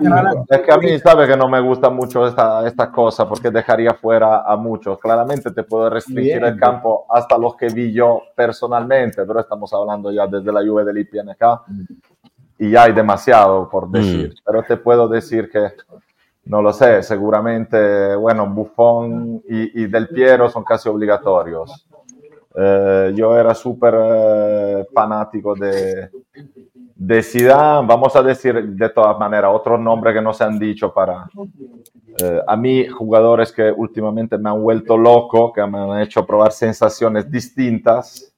Es 0.50 0.62
que 0.62 0.72
a 0.72 0.78
mí, 0.78 0.98
sabe 1.00 1.28
que 1.28 1.36
no 1.36 1.50
me 1.50 1.60
gusta 1.60 1.90
mucho 1.90 2.26
esta, 2.26 2.66
esta 2.68 2.92
cosa 2.92 3.28
porque 3.28 3.52
dejaría 3.52 3.94
fuera 3.94 4.44
a 4.44 4.56
muchos. 4.56 5.00
Claramente 5.00 5.52
te 5.52 5.64
puedo 5.64 5.90
restringir 5.90 6.44
el 6.44 6.58
campo 6.58 7.06
hasta 7.10 7.38
los 7.38 7.56
que 7.56 7.68
vi 7.68 7.92
yo 7.92 8.24
personalmente, 8.36 9.26
pero 9.26 9.42
estamos 9.42 9.74
hablando 9.74 10.12
ya 10.12 10.28
desde 10.28 10.52
la 10.52 10.64
lluvia 10.64 10.86
del 10.86 11.00
IPNK 11.00 11.44
y 12.60 12.72
ya 12.72 12.84
hay 12.84 12.94
demasiado 12.94 13.70
por 13.70 13.88
mm. 13.88 13.92
decir. 13.92 14.34
Pero 14.46 14.64
te 14.64 14.78
puedo 14.78 15.08
decir 15.08 15.50
que, 15.50 15.72
no 16.46 16.62
lo 16.62 16.74
sé, 16.74 17.04
seguramente, 17.04 18.16
bueno, 18.16 18.48
Buffon 18.48 19.44
y, 19.48 19.84
y 19.84 19.88
Del 19.88 20.08
Piero 20.08 20.50
son 20.50 20.64
casi 20.64 20.88
obligatorios. 20.90 21.87
Eh, 22.60 23.12
yo 23.14 23.38
era 23.38 23.54
súper 23.54 23.94
eh, 23.96 24.88
fanático 24.92 25.54
de, 25.54 26.10
de 26.96 27.22
Zidane. 27.22 27.88
Vamos 27.88 28.16
a 28.16 28.24
decir 28.24 28.70
de 28.70 28.90
todas 28.90 29.18
maneras 29.20 29.52
otros 29.54 29.80
nombres 29.80 30.16
que 30.16 30.22
no 30.22 30.34
se 30.34 30.44
han 30.44 30.58
dicho 30.58 30.92
para... 30.92 31.30
Eh, 32.20 32.42
a 32.48 32.58
mí, 32.58 32.88
jugadores 32.88 33.52
que 33.52 33.72
últimamente 33.72 34.40
me 34.40 34.50
han 34.50 34.60
vuelto 34.60 34.98
loco, 34.98 35.54
que 35.54 35.64
me 35.68 35.78
han 35.78 36.02
hecho 36.02 36.26
probar 36.26 36.52
sensaciones 36.52 37.30
distintas. 37.30 38.34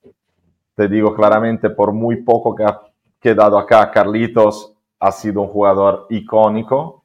Te 0.75 0.89
digo 0.89 1.15
claramente, 1.15 1.69
por 1.69 1.93
muy 1.93 2.17
poco 2.17 2.53
que 2.53 2.65
ha 2.65 2.77
quedado 3.21 3.57
acá, 3.57 3.89
Carlitos 3.89 4.73
ha 4.99 5.13
sido 5.13 5.43
un 5.43 5.47
jugador 5.47 6.07
icónico 6.09 6.98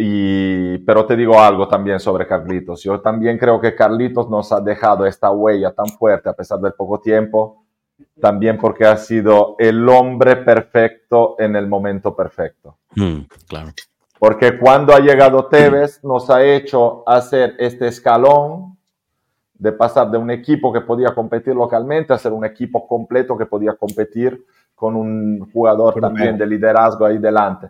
y, 0.00 0.78
pero 0.78 1.04
te 1.06 1.16
digo 1.16 1.40
algo 1.40 1.66
también 1.66 1.98
sobre 1.98 2.24
Carlitos. 2.24 2.84
Yo 2.84 3.00
también 3.00 3.36
creo 3.36 3.60
que 3.60 3.74
Carlitos 3.74 4.30
nos 4.30 4.52
ha 4.52 4.60
dejado 4.60 5.04
esta 5.04 5.32
huella 5.32 5.72
tan 5.72 5.86
fuerte 5.88 6.28
a 6.28 6.34
pesar 6.34 6.60
del 6.60 6.72
poco 6.74 7.00
tiempo, 7.00 7.64
también 8.20 8.58
porque 8.58 8.86
ha 8.86 8.96
sido 8.96 9.56
el 9.58 9.88
hombre 9.88 10.36
perfecto 10.36 11.34
en 11.40 11.56
el 11.56 11.66
momento 11.66 12.14
perfecto. 12.14 12.76
Mm, 12.94 13.22
claro. 13.48 13.70
Porque 14.20 14.56
cuando 14.56 14.94
ha 14.94 15.00
llegado 15.00 15.46
Tevez 15.46 16.04
nos 16.04 16.30
ha 16.30 16.44
hecho 16.44 17.02
hacer 17.04 17.56
este 17.58 17.88
escalón 17.88 18.78
de 19.54 19.72
pasar 19.72 20.12
de 20.12 20.18
un 20.18 20.30
equipo 20.30 20.72
que 20.72 20.80
podía 20.80 21.12
competir 21.12 21.56
localmente 21.56 22.12
a 22.12 22.18
ser 22.18 22.32
un 22.32 22.44
equipo 22.44 22.86
completo 22.86 23.36
que 23.36 23.46
podía 23.46 23.74
competir 23.74 24.44
con 24.76 24.94
un 24.94 25.50
jugador 25.52 26.00
también 26.00 26.38
de 26.38 26.46
liderazgo 26.46 27.04
ahí 27.04 27.18
delante. 27.18 27.68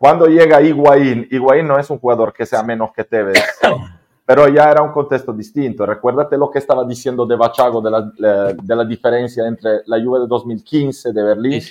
Cuando 0.00 0.24
llega 0.28 0.62
Higuaín, 0.62 1.28
Higuaín 1.30 1.68
no 1.68 1.78
es 1.78 1.90
un 1.90 1.98
jugador 1.98 2.32
que 2.32 2.46
sea 2.46 2.62
menos 2.62 2.90
que 2.90 3.04
Tevez, 3.04 3.36
pero 4.24 4.48
ya 4.48 4.70
era 4.70 4.80
un 4.80 4.92
contexto 4.92 5.30
distinto. 5.30 5.84
Recuérdate 5.84 6.38
lo 6.38 6.50
que 6.50 6.58
estaba 6.58 6.86
diciendo 6.86 7.26
De 7.26 7.36
Bachago 7.36 7.82
de 7.82 7.90
la, 7.90 8.54
de 8.54 8.76
la 8.76 8.84
diferencia 8.86 9.46
entre 9.46 9.82
la 9.84 10.02
Juve 10.02 10.20
de 10.20 10.26
2015 10.26 11.12
de 11.12 11.22
Berlín 11.22 11.62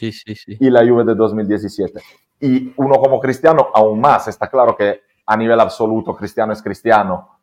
y 0.46 0.70
la 0.70 0.88
Juve 0.88 1.06
de 1.06 1.16
2017. 1.16 2.00
Y 2.42 2.72
uno 2.78 3.00
como 3.00 3.20
cristiano 3.20 3.70
aún 3.74 4.00
más, 4.00 4.28
está 4.28 4.48
claro 4.48 4.78
que 4.78 5.02
a 5.26 5.36
nivel 5.36 5.60
absoluto 5.60 6.16
cristiano 6.16 6.54
es 6.54 6.62
cristiano, 6.62 7.40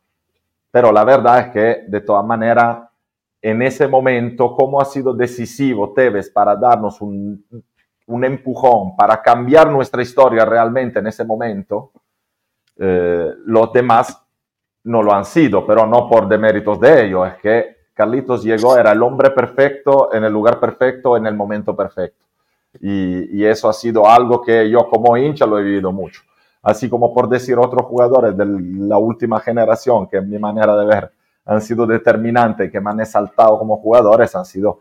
pero 0.71 0.93
la 0.93 1.03
verdad 1.03 1.39
es 1.39 1.47
que 1.51 1.83
de 1.85 1.99
todas 1.99 2.25
maneras 2.25 2.77
en 3.41 3.61
ese 3.61 3.89
momento, 3.89 4.55
cómo 4.55 4.79
ha 4.79 4.85
sido 4.85 5.13
decisivo 5.13 5.91
Tevez 5.91 6.29
para 6.29 6.55
darnos 6.55 7.01
un, 7.01 7.45
un 8.07 8.23
empujón, 8.23 8.95
para 8.95 9.21
cambiar 9.21 9.69
nuestra 9.69 10.01
historia 10.01 10.45
realmente 10.45 10.99
en 10.99 11.07
ese 11.07 11.23
momento, 11.23 11.91
eh, 12.77 13.33
los 13.45 13.71
demás 13.73 14.21
no 14.83 15.03
lo 15.03 15.13
han 15.13 15.25
sido, 15.25 15.65
pero 15.65 15.85
no 15.85 16.07
por 16.09 16.27
deméritos 16.27 16.79
de 16.79 17.05
ellos, 17.05 17.27
es 17.27 17.35
que 17.41 17.77
Carlitos 17.93 18.43
llegó, 18.43 18.77
era 18.77 18.91
el 18.91 19.01
hombre 19.01 19.31
perfecto, 19.31 20.13
en 20.13 20.23
el 20.23 20.31
lugar 20.31 20.59
perfecto, 20.59 21.17
en 21.17 21.25
el 21.25 21.35
momento 21.35 21.75
perfecto. 21.75 22.25
Y, 22.79 23.43
eso 23.43 23.67
ha 23.67 23.73
sido 23.73 24.07
algo 24.07 24.41
que 24.41 24.69
yo 24.69 24.87
como 24.87 25.17
hincha 25.17 25.47
lo 25.47 25.57
he 25.57 25.63
vivido 25.63 25.91
mucho. 25.91 26.21
Así 26.61 26.89
como 26.89 27.13
por 27.13 27.27
decir 27.27 27.57
otros 27.57 27.85
jugadores 27.87 28.37
de 28.37 28.45
la 28.45 28.97
última 28.97 29.39
generación, 29.39 30.07
que 30.07 30.17
en 30.17 30.29
mi 30.29 30.37
manera 30.37 30.75
de 30.75 30.85
ver 30.85 31.11
han 31.45 31.61
sido 31.61 31.87
determinantes, 31.87 32.71
que 32.71 32.79
me 32.79 32.91
han 32.91 32.99
exaltado 32.99 33.57
como 33.57 33.77
jugadores, 33.77 34.35
han 34.35 34.45
sido 34.45 34.79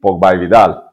Pogba 0.00 0.34
y 0.34 0.38
Vidal. 0.38 0.87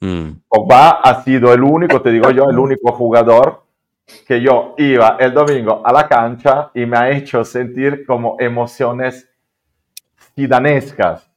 Mm. 0.00 0.30
Pogba 0.48 1.00
ha 1.02 1.22
sido 1.22 1.52
el 1.52 1.62
único, 1.62 2.00
te 2.00 2.10
digo 2.10 2.30
yo, 2.30 2.48
el 2.48 2.58
único 2.58 2.92
jugador 2.92 3.62
que 4.26 4.40
yo 4.40 4.74
iba 4.78 5.16
el 5.18 5.34
domingo 5.34 5.82
a 5.84 5.92
la 5.92 6.08
cancha 6.08 6.70
y 6.74 6.86
me 6.86 6.96
ha 6.96 7.10
hecho 7.10 7.44
sentir 7.44 8.06
como 8.06 8.36
emociones 8.38 9.28
tidanescas. 10.34 11.28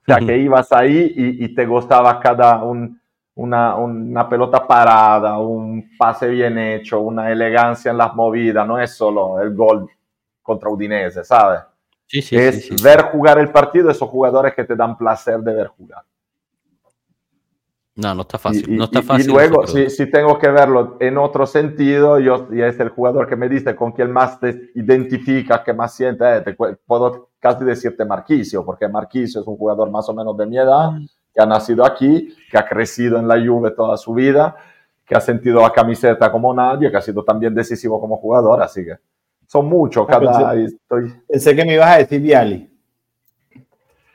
O 0.00 0.04
sea, 0.06 0.18
que 0.18 0.36
ibas 0.36 0.70
ahí 0.72 1.14
y, 1.16 1.54
te 1.54 1.64
gustaba 1.64 2.20
cada 2.20 2.62
una, 2.62 3.74
una, 3.76 4.28
pelota 4.28 4.66
parada, 4.66 5.38
un 5.38 5.90
pase 5.96 6.28
bien 6.28 6.58
hecho, 6.58 7.00
una 7.00 7.30
elegancia 7.30 7.90
en 7.90 7.96
las 7.96 8.14
movidas, 8.14 8.66
no 8.66 8.78
es 8.78 8.94
solo 8.94 9.40
el 9.40 9.54
gol 9.54 9.88
contra 10.42 10.68
Udinese, 10.68 11.24
¿sabes? 11.24 11.60
Sí, 12.06 12.20
sí, 12.20 12.36
es 12.36 12.82
ver 12.82 13.04
jugar 13.04 13.38
el 13.38 13.50
partido, 13.50 13.90
esos 13.90 14.10
jugadores 14.10 14.54
que 14.54 14.64
te 14.64 14.76
dan 14.76 14.94
placer 14.96 15.38
de 15.38 15.54
ver 15.54 15.68
jugar. 15.68 16.02
No, 17.96 18.12
no 18.12 18.22
está 18.22 18.38
fácil. 18.38 18.76
no 18.76 18.84
está 18.84 19.02
fácil 19.02 19.30
y 19.30 19.32
luego, 19.32 19.68
si, 19.68 19.88
si, 19.88 20.10
tengo 20.10 20.36
que 20.36 20.48
verlo 20.48 20.96
en 20.98 21.16
otro 21.16 21.46
sentido, 21.46 22.18
yo 22.18 22.48
y 22.50 22.60
es 22.60 22.78
el 22.80 22.88
jugador 22.88 23.28
que 23.28 23.36
me 23.36 23.48
dice 23.48 23.76
con 23.76 23.92
quien 23.92 24.10
más 24.10 24.40
te 24.40 24.72
identifica, 24.74 25.62
que 25.62 25.72
más 25.72 25.94
siente, 25.94 26.24
eh, 26.38 26.40
te, 26.40 26.54
puedo 26.54 27.30
casi 27.38 27.64
decirte 27.64 28.04
Marquisio, 28.04 28.64
porque 28.64 28.88
Marquisio 28.88 29.40
es 29.40 29.46
un 29.46 29.56
jugador 29.56 29.92
más 29.92 30.08
o 30.08 30.14
menos 30.14 30.36
de 30.36 30.46
mi 30.46 30.58
edad, 30.58 30.90
mm. 30.90 31.06
que 31.32 31.40
ha 31.40 31.46
nacido 31.46 31.84
aquí, 31.86 32.34
que 32.50 32.58
ha 32.58 32.66
crecido 32.66 33.16
en 33.16 33.28
la 33.28 33.36
Juve 33.36 33.70
toda 33.70 33.96
su 33.96 34.12
vida, 34.12 34.56
que 35.06 35.14
ha 35.14 35.20
sentido 35.20 35.60
la 35.60 35.70
camiseta 35.70 36.32
como 36.32 36.52
nadie, 36.52 36.90
que 36.90 36.96
ha 36.96 37.02
sido 37.02 37.22
también 37.22 37.54
decisivo 37.54 38.00
como 38.00 38.16
jugador, 38.16 38.60
así 38.60 38.84
que 38.84 38.96
son 39.46 39.66
muchos 39.66 40.04
ah, 40.08 40.18
cada... 40.18 40.50
Pensé, 40.50 40.74
estoy... 40.74 41.12
pensé 41.28 41.54
que 41.54 41.64
me 41.64 41.74
ibas 41.74 41.90
a 41.90 41.98
decir 41.98 42.20
Viali. 42.20 42.73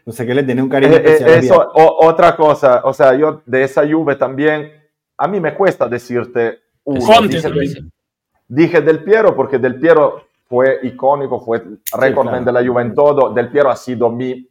No 0.09 0.13
sé 0.13 0.25
qué 0.25 0.33
le 0.33 0.41
tiene 0.41 0.63
un 0.63 0.69
cariño 0.69 0.95
eh, 0.95 1.03
eh, 1.05 1.37
eso, 1.37 1.71
otra 1.71 2.35
cosa, 2.35 2.81
o 2.83 2.95
sea, 2.95 3.13
yo 3.13 3.43
de 3.45 3.61
esa 3.61 3.87
Juve 3.87 4.15
también, 4.15 4.71
a 5.15 5.27
mí 5.27 5.39
me 5.39 5.53
cuesta 5.53 5.87
decirte 5.87 6.61
Dije, 8.47 8.81
Del 8.81 9.03
Piero 9.03 9.35
porque 9.35 9.59
Del 9.59 9.79
Piero 9.79 10.23
fue 10.47 10.79
icónico, 10.81 11.39
fue 11.39 11.63
récord 11.95 12.27
de 12.43 12.51
la 12.51 12.65
Juve 12.65 12.81
en 12.81 12.95
todo. 12.95 13.31
Del 13.31 13.51
Piero 13.51 13.69
ha 13.69 13.75
sido 13.75 14.09
mi, 14.09 14.49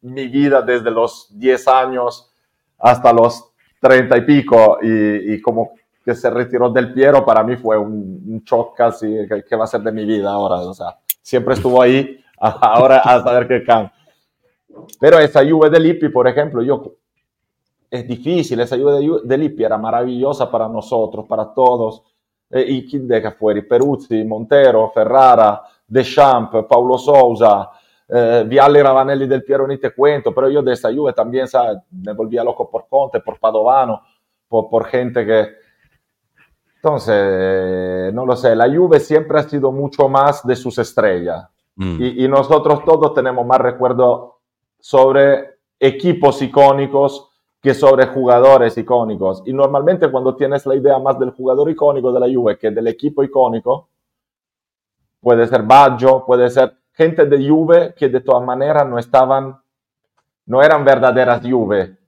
mi 0.00 0.28
vida 0.28 0.62
desde 0.62 0.90
los 0.90 1.28
10 1.38 1.68
años 1.68 2.32
hasta 2.78 3.12
los 3.12 3.52
30 3.82 4.16
y 4.16 4.20
pico 4.22 4.78
y, 4.80 5.34
y 5.34 5.42
como 5.42 5.72
que 6.02 6.14
se 6.14 6.30
retiró 6.30 6.70
Del 6.70 6.94
Piero 6.94 7.22
para 7.22 7.44
mí 7.44 7.56
fue 7.56 7.76
un, 7.76 8.22
un 8.26 8.42
shock 8.46 8.74
casi 8.74 9.14
que, 9.46 9.56
va 9.56 9.64
a 9.64 9.66
ser 9.66 9.82
de 9.82 9.92
mi 9.92 10.06
vida 10.06 10.32
ahora. 10.32 10.56
O 10.56 10.72
sea, 10.72 10.96
siempre 11.20 11.52
estuvo 11.52 11.82
ahí, 11.82 12.18
ahora 12.38 13.00
a 13.00 13.22
saber 13.22 13.46
qué 13.46 13.62
cambia. 13.62 13.92
Pero 14.98 15.18
esa 15.18 15.48
Juve 15.48 15.70
de 15.70 15.80
Lippi, 15.80 16.08
por 16.08 16.26
ejemplo, 16.28 16.62
yo, 16.62 16.94
es 17.90 18.06
difícil, 18.06 18.60
esa 18.60 18.76
Juve 18.76 19.20
de, 19.24 19.38
Lippi 19.38 19.64
era 19.64 19.76
maravillosa 19.76 20.50
para 20.50 20.68
nosotros, 20.68 21.26
para 21.26 21.52
todos. 21.52 22.02
Eh, 22.50 22.64
¿Y 22.68 22.88
quién 22.88 23.06
deja 23.06 23.32
fuera? 23.32 23.62
Peruzzi, 23.68 24.24
Montero, 24.24 24.90
Ferrara, 24.90 25.62
Deschamps, 25.86 26.64
Paulo 26.68 26.98
Sousa, 26.98 27.70
eh, 28.08 28.44
Vialli 28.46 28.82
Ravanelli 28.82 29.26
del 29.26 29.44
Piero, 29.44 29.66
ni 29.66 29.78
te 29.78 29.92
cuento, 29.92 30.34
pero 30.34 30.48
yo 30.48 30.62
de 30.62 30.72
esa 30.72 30.92
Juve 30.92 31.12
también, 31.12 31.46
¿sabes? 31.46 31.78
Me 31.90 32.12
volvía 32.12 32.42
loco 32.42 32.68
por 32.68 32.86
Conte, 32.88 33.20
por 33.20 33.38
Padovano, 33.38 34.02
por, 34.48 34.68
por 34.68 34.86
gente 34.86 35.24
que... 35.24 35.48
Entonces, 36.76 38.12
no 38.14 38.24
lo 38.24 38.34
sé, 38.36 38.56
la 38.56 38.66
Juve 38.68 39.00
siempre 39.00 39.38
ha 39.38 39.42
sido 39.42 39.70
mucho 39.70 40.08
más 40.08 40.46
de 40.46 40.56
sus 40.56 40.78
estrellas. 40.78 41.46
Mm. 41.76 42.02
Y, 42.02 42.24
y, 42.24 42.28
nosotros 42.28 42.84
todos 42.84 43.12
tenemos 43.14 43.46
más 43.46 43.60
recuerdo 43.60 44.39
sobre 44.80 45.58
equipos 45.78 46.40
icónicos 46.42 47.30
que 47.60 47.74
sobre 47.74 48.06
jugadores 48.06 48.76
icónicos. 48.78 49.42
Y 49.46 49.52
normalmente 49.52 50.10
cuando 50.10 50.34
tienes 50.34 50.64
la 50.66 50.74
idea 50.74 50.98
más 50.98 51.18
del 51.18 51.30
jugador 51.30 51.70
icónico 51.70 52.12
de 52.12 52.20
la 52.20 52.26
Juve 52.26 52.58
que 52.58 52.70
del 52.70 52.88
equipo 52.88 53.22
icónico, 53.22 53.88
puede 55.20 55.46
ser 55.46 55.62
Baggio, 55.62 56.24
puede 56.26 56.48
ser 56.48 56.74
gente 56.92 57.26
de 57.26 57.48
Juve 57.48 57.94
que 57.94 58.08
de 58.08 58.20
todas 58.20 58.44
maneras 58.44 58.86
no 58.86 58.98
estaban, 58.98 59.60
no 60.46 60.62
eran 60.62 60.84
verdaderas 60.84 61.42
Juve, 61.42 61.98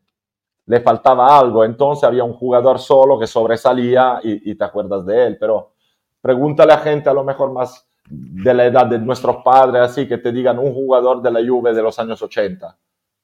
le 0.67 0.81
faltaba 0.81 1.39
algo, 1.39 1.65
entonces 1.65 2.05
había 2.05 2.25
un 2.25 2.33
jugador 2.33 2.79
solo 2.79 3.19
que 3.19 3.27
sobresalía 3.27 4.21
y, 4.23 4.55
te 4.55 4.65
acuerdas 4.65 5.05
de 5.05 5.27
él, 5.27 5.37
pero 5.39 5.73
pregúntale 6.21 6.73
a 6.73 6.79
gente 6.79 7.09
a 7.11 7.15
lo 7.15 7.25
mejor 7.25 7.53
más 7.53 7.87
de 8.09 8.55
la 8.55 8.67
edad 8.67 8.87
de 8.87 8.99
nuestros 8.99 9.37
padres, 9.45 9.83
así 9.83 10.07
que 10.07 10.19
te 10.19 10.33
digan 10.33 10.59
un 10.59 10.73
jugador 10.73 11.23
de 11.23 11.31
la 11.31 11.41
Juve 11.41 11.73
de 11.73 11.83
los 11.83 11.99
años 11.99 12.21
80. 12.21 12.79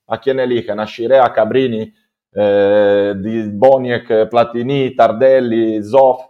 ¿A 0.06 0.20
quién 0.20 0.40
eligen? 0.40 0.80
¿A 0.80 0.86
Shire, 0.86 1.18
a 1.18 1.32
Cabrini, 1.32 1.92
eh, 2.32 3.14
Boniek, 3.52 4.28
Platini, 4.30 4.94
Tardelli, 4.94 5.82
Zoff? 5.82 6.22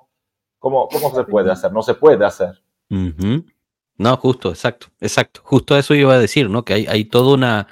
¿Cómo, 0.58 0.88
¿Cómo 0.88 1.14
se 1.14 1.24
puede 1.24 1.52
hacer? 1.52 1.72
No 1.72 1.82
se 1.82 1.94
puede 1.94 2.24
hacer. 2.24 2.60
No, 3.98 4.16
justo, 4.16 4.50
exacto, 4.50 4.88
exacto. 5.00 5.40
Justo 5.44 5.76
eso 5.76 5.94
iba 5.94 6.14
a 6.14 6.18
decir, 6.18 6.50
¿no? 6.50 6.64
Que 6.64 6.74
hay, 6.74 6.86
hay 6.86 7.04
toda 7.04 7.34
una, 7.34 7.68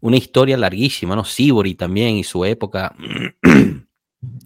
una 0.00 0.16
historia 0.16 0.56
larguísima, 0.56 1.16
¿no? 1.16 1.24
Sibori 1.24 1.74
también 1.74 2.16
y 2.16 2.24
su 2.24 2.44
época. 2.44 2.94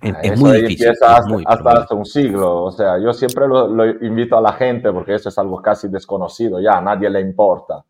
Es, 0.01 0.41
muy 0.41 0.61
difícil. 0.61 0.89
Empieza 0.89 1.17
hasta, 1.17 1.71
hasta, 1.71 1.95
un 1.95 2.05
siglo. 2.05 2.65
O 2.65 2.71
sea, 2.71 2.99
yo 2.99 3.13
siempre 3.13 3.47
lo, 3.47 3.87
invito 4.05 4.37
a 4.37 4.41
la 4.41 4.53
gente, 4.53 4.93
porque 4.93 5.15
eso 5.15 5.29
es 5.29 5.39
algo 5.39 5.61
casi 5.61 5.89
desconocido, 5.89 6.61
ya 6.61 6.79
a 6.79 6.81
nadie 6.81 7.11
le 7.11 7.21
importa. 7.21 7.85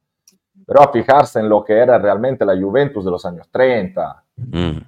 Pero 0.66 0.80
a 0.80 0.92
fijarse 0.92 1.40
en 1.40 1.48
lo 1.48 1.62
que 1.64 1.74
era 1.74 1.98
realmente 1.98 2.44
la 2.44 2.56
Juventus 2.56 3.04
de 3.04 3.10
los 3.10 3.24
años 3.24 3.48
30. 3.50 4.24
Mm. 4.36 4.78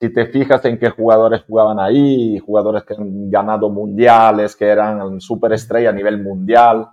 Si 0.00 0.12
te 0.12 0.26
fijas 0.26 0.64
en 0.64 0.78
qué 0.78 0.90
jugadores 0.90 1.42
jugaban 1.46 1.78
ahí, 1.78 2.38
jugadores 2.38 2.84
que 2.84 2.94
han 2.94 3.30
ganado 3.30 3.68
mundiales, 3.68 4.54
que 4.54 4.66
eran 4.66 5.20
superestrella 5.20 5.90
a 5.90 5.92
nivel 5.92 6.22
mundial. 6.22 6.88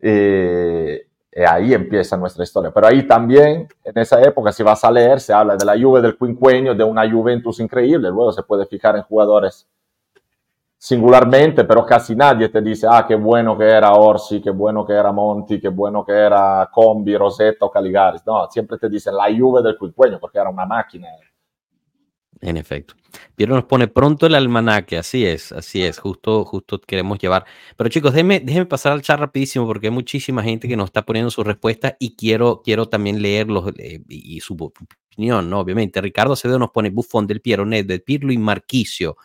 Eh, 0.00 1.05
ahí 1.44 1.74
empieza 1.74 2.16
nuestra 2.16 2.44
historia. 2.44 2.70
Pero 2.70 2.86
ahí 2.86 3.06
también, 3.06 3.68
en 3.84 3.98
esa 3.98 4.20
época, 4.22 4.52
si 4.52 4.62
vas 4.62 4.82
a 4.84 4.90
leer, 4.90 5.20
se 5.20 5.32
habla 5.32 5.56
de 5.56 5.64
la 5.64 5.78
Juve 5.78 6.00
del 6.00 6.16
quinquenio, 6.16 6.74
de 6.74 6.84
una 6.84 7.10
Juventus 7.10 7.60
increíble. 7.60 8.08
Luego 8.08 8.32
se 8.32 8.42
puede 8.42 8.64
fijar 8.66 8.96
en 8.96 9.02
jugadores 9.02 9.66
singularmente, 10.78 11.64
pero 11.64 11.84
casi 11.84 12.14
nadie 12.14 12.48
te 12.48 12.60
dice, 12.60 12.86
ah, 12.88 13.04
qué 13.06 13.14
bueno 13.14 13.56
que 13.56 13.64
era 13.64 13.92
Orsi, 13.92 14.40
qué 14.40 14.50
bueno 14.50 14.86
que 14.86 14.92
era 14.92 15.10
Monti, 15.10 15.60
qué 15.60 15.68
bueno 15.68 16.04
que 16.04 16.12
era 16.12 16.68
Combi, 16.72 17.16
Rosetta 17.16 17.66
o 17.66 17.70
Caligaris. 17.70 18.24
No, 18.26 18.46
siempre 18.50 18.78
te 18.78 18.88
dicen 18.88 19.16
la 19.16 19.24
Juve 19.24 19.62
del 19.62 19.76
quinquenio, 19.76 20.20
porque 20.20 20.38
era 20.38 20.48
una 20.48 20.64
máquina. 20.64 21.08
En 22.40 22.56
efecto. 22.56 22.94
Piero 23.34 23.54
nos 23.54 23.64
pone 23.64 23.88
pronto 23.88 24.26
el 24.26 24.34
almanaque, 24.34 24.98
así 24.98 25.24
es, 25.24 25.52
así 25.52 25.82
es, 25.82 25.98
justo, 25.98 26.44
justo 26.44 26.78
queremos 26.80 27.18
llevar. 27.18 27.46
Pero 27.76 27.88
chicos, 27.88 28.12
déjenme, 28.12 28.40
déjenme 28.40 28.66
pasar 28.66 28.92
al 28.92 29.02
chat 29.02 29.18
rapidísimo 29.18 29.66
porque 29.66 29.86
hay 29.86 29.92
muchísima 29.92 30.42
gente 30.42 30.68
que 30.68 30.76
nos 30.76 30.86
está 30.86 31.02
poniendo 31.02 31.30
su 31.30 31.42
respuesta 31.42 31.96
y 31.98 32.14
quiero, 32.14 32.60
quiero 32.62 32.88
también 32.88 33.22
leerlos 33.22 33.72
eh, 33.78 34.02
y, 34.08 34.40
su 34.40 34.54
opinión, 34.54 35.48
¿no? 35.48 35.60
Obviamente. 35.60 36.00
Ricardo 36.00 36.34
Acevedo 36.34 36.58
nos 36.58 36.70
pone 36.70 36.90
Buffon, 36.90 37.26
Del 37.26 37.40
Piero, 37.40 37.64
Ned, 37.64 37.86
Del 37.86 38.02
Pirlo 38.02 38.32
y 38.32 38.38
Marquicio. 38.38 39.16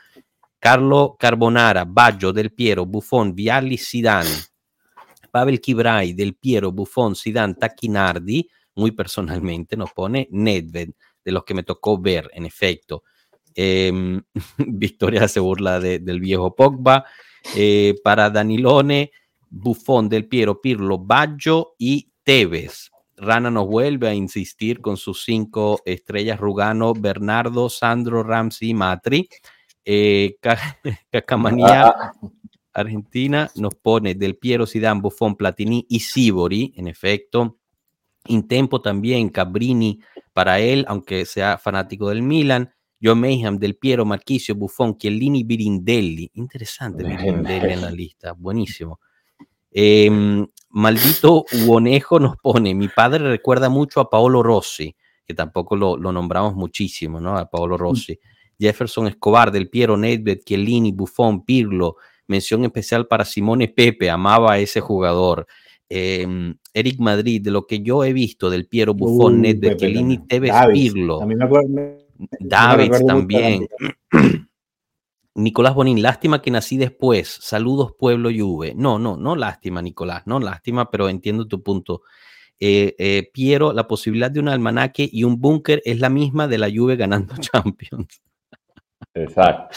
Carlo 0.57 1.17
Carbonara, 1.19 1.85
Baggio, 1.85 2.31
Del 2.31 2.53
Piero, 2.53 2.85
Buffon, 2.85 3.35
Vialli, 3.35 3.77
Zidane. 3.77 4.29
Pavel 5.31 5.59
Kibray, 5.59 6.13
Del 6.13 6.35
Piero, 6.35 6.71
Buffon, 6.71 7.15
Zidane, 7.15 7.55
Tacchinardi, 7.55 8.47
muy 8.75 8.91
personalmente 8.91 9.75
nos 9.75 9.91
pone 9.91 10.27
Nedved 10.31 10.91
de 11.23 11.31
los 11.31 11.43
que 11.43 11.53
me 11.53 11.63
tocó 11.63 11.99
ver, 11.99 12.29
en 12.33 12.45
efecto. 12.45 13.03
Em, 13.55 14.21
Victoria 14.57 15.27
se 15.27 15.39
burla 15.39 15.79
del 15.79 16.19
viejo 16.19 16.55
Pogba. 16.55 17.05
Eh, 17.55 17.95
para 18.03 18.29
Danilone, 18.29 19.11
Buffon, 19.49 20.07
Del 20.07 20.27
Piero, 20.27 20.61
Pirlo, 20.61 20.99
Baggio 20.99 21.75
y 21.77 22.11
Tevez. 22.23 22.91
Rana 23.17 23.51
nos 23.51 23.67
vuelve 23.67 24.07
a 24.07 24.13
insistir 24.13 24.81
con 24.81 24.97
sus 24.97 25.23
cinco 25.23 25.81
estrellas, 25.85 26.39
Rugano, 26.39 26.93
Bernardo, 26.93 27.69
Sandro, 27.69 28.23
Ramsey 28.23 28.73
Matri. 28.73 29.27
Eh, 29.85 30.37
Cacamanía. 31.11 32.13
Argentina, 32.73 33.51
nos 33.55 33.75
pone 33.75 34.15
Del 34.15 34.37
Piero, 34.37 34.65
Zidane, 34.65 35.01
Buffon, 35.01 35.35
Platini 35.35 35.85
y 35.89 35.99
Sibori, 35.99 36.73
en 36.77 36.87
efecto. 36.87 37.57
Intempo 38.27 38.81
también, 38.81 39.29
Cabrini 39.29 39.99
para 40.33 40.59
él, 40.59 40.85
aunque 40.87 41.25
sea 41.25 41.57
fanático 41.57 42.09
del 42.09 42.21
Milan. 42.21 42.71
John 43.03 43.19
Mayhem, 43.19 43.57
Del 43.57 43.77
Piero, 43.77 44.05
Marquisio, 44.05 44.53
Buffon, 44.53 44.95
Chiellini, 44.97 45.43
Birindelli. 45.43 46.29
Interesante 46.35 47.03
Birindelli 47.03 47.73
en 47.73 47.81
la 47.81 47.89
lista, 47.89 48.33
buenísimo. 48.33 48.99
Em, 49.71 50.45
maldito 50.69 51.45
Uonejo 51.65 52.19
nos 52.19 52.35
pone, 52.37 52.75
mi 52.75 52.89
padre 52.89 53.29
recuerda 53.29 53.69
mucho 53.69 54.01
a 54.01 54.09
Paolo 54.09 54.43
Rossi, 54.43 54.95
que 55.25 55.33
tampoco 55.33 55.75
lo, 55.75 55.97
nombramos 55.97 56.55
muchísimo, 56.55 57.19
¿no? 57.19 57.37
A 57.37 57.49
Paolo 57.49 57.77
Rossi. 57.77 58.19
Jefferson 58.59 59.07
Escobar, 59.07 59.51
Del 59.51 59.69
Piero, 59.69 59.97
Nedved, 59.97 60.41
Chiellini, 60.45 60.91
Buffon, 60.91 61.43
Pirlo. 61.43 61.95
Mención 62.27 62.63
especial 62.63 63.07
para 63.07 63.25
Simone 63.25 63.67
Pepe, 63.67 64.09
amaba 64.11 64.53
a 64.53 64.59
ese 64.59 64.79
jugador. 64.79 65.47
Em, 65.93 66.55
Eric 66.73 66.99
Madrid, 66.99 67.41
de 67.41 67.51
lo 67.51 67.67
que 67.67 67.81
yo 67.81 68.05
he 68.05 68.13
visto 68.13 68.49
del 68.49 68.65
Piero 68.65 68.93
Buffon, 68.93 69.33
uh, 69.33 69.41
Nedved, 69.41 69.75
Chiellini, 69.75 70.25
Tevez, 70.25 70.53
Pirlo. 70.71 71.19
David 72.39 72.91
también. 73.05 73.67
Nicolás 75.35 75.75
Bonín, 75.75 76.01
lástima 76.01 76.41
que 76.41 76.49
nací 76.49 76.77
después. 76.77 77.27
Saludos, 77.41 77.93
pueblo 77.99 78.29
Juve. 78.33 78.73
No, 78.73 78.99
no, 78.99 79.17
no 79.17 79.35
lástima, 79.35 79.81
Nicolás, 79.81 80.23
no 80.27 80.39
lástima, 80.39 80.89
pero 80.89 81.09
entiendo 81.09 81.45
tu 81.45 81.61
punto. 81.61 82.03
Eh, 82.57 82.95
eh, 82.97 83.29
Piero, 83.33 83.73
la 83.73 83.85
posibilidad 83.85 84.31
de 84.31 84.39
un 84.39 84.47
almanaque 84.47 85.09
y 85.11 85.25
un 85.25 85.41
búnker 85.41 85.81
es 85.83 85.99
la 85.99 86.09
misma 86.09 86.47
de 86.47 86.57
la 86.57 86.69
Juve 86.73 86.95
ganando 86.95 87.35
Champions. 87.39 88.21
Exacto. 89.13 89.75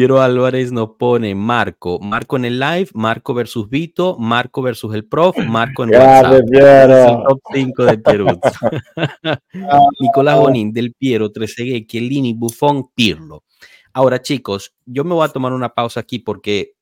Piero 0.00 0.22
Álvarez 0.22 0.72
nos 0.72 0.92
pone 0.96 1.34
Marco, 1.34 1.98
Marco 2.00 2.38
en 2.38 2.46
el 2.46 2.58
live, 2.58 2.88
Marco 2.94 3.34
versus 3.34 3.68
Vito, 3.68 4.16
Marco 4.18 4.62
versus 4.62 4.94
el 4.94 5.04
prof, 5.04 5.36
Marco 5.46 5.84
en 5.84 5.90
WhatsApp. 5.90 6.40
el 6.54 7.22
top 7.28 7.40
5 7.52 7.84
de 7.84 7.98
Perú. 7.98 8.26
Nicolás 10.00 10.38
Bonín, 10.38 10.72
Del 10.72 10.94
Piero, 10.94 11.30
Trezeguet, 11.30 11.86
Chiellini, 11.86 12.32
Buffon, 12.32 12.88
Pirlo. 12.94 13.44
Ahora, 13.92 14.22
chicos, 14.22 14.72
yo 14.86 15.04
me 15.04 15.12
voy 15.12 15.26
a 15.26 15.28
tomar 15.28 15.52
una 15.52 15.74
pausa 15.74 16.00
aquí 16.00 16.18
porque 16.18 16.72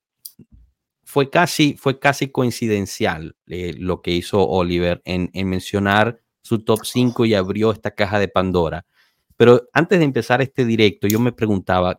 fue 1.03 1.29
casi, 1.29 1.75
fue 1.77 1.99
casi 1.99 2.29
coincidencial 2.29 3.35
eh, 3.49 3.75
lo 3.77 4.01
que 4.01 4.13
hizo 4.13 4.49
Oliver 4.49 5.03
en, 5.05 5.29
en 5.33 5.49
mencionar 5.49 6.21
su 6.41 6.61
top 6.61 6.85
5 6.85 7.27
y 7.27 7.35
abrió 7.35 7.73
esta 7.73 7.91
caja 7.91 8.21
de 8.21 8.29
Pandora. 8.29 8.87
Pero 9.37 9.69
antes 9.73 9.99
de 9.99 10.05
empezar 10.05 10.41
este 10.41 10.65
directo, 10.65 11.09
yo 11.09 11.19
me 11.19 11.33
preguntaba, 11.33 11.99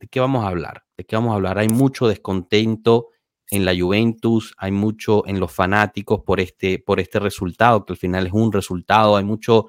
¿de 0.00 0.08
qué 0.08 0.18
vamos 0.18 0.44
a 0.44 0.48
hablar? 0.48 0.84
¿De 0.96 1.04
qué 1.04 1.16
vamos 1.16 1.32
a 1.32 1.34
hablar? 1.36 1.58
Hay 1.58 1.68
mucho 1.68 2.08
descontento 2.08 3.08
en 3.50 3.64
la 3.64 3.78
Juventus, 3.78 4.54
hay 4.58 4.72
mucho 4.72 5.26
en 5.26 5.38
los 5.38 5.52
fanáticos 5.52 6.20
por 6.24 6.40
este, 6.40 6.78
por 6.78 7.00
este 7.00 7.18
resultado, 7.18 7.84
que 7.84 7.92
al 7.92 7.98
final 7.98 8.26
es 8.26 8.32
un 8.32 8.52
resultado, 8.52 9.16
hay 9.16 9.24
mucho... 9.24 9.66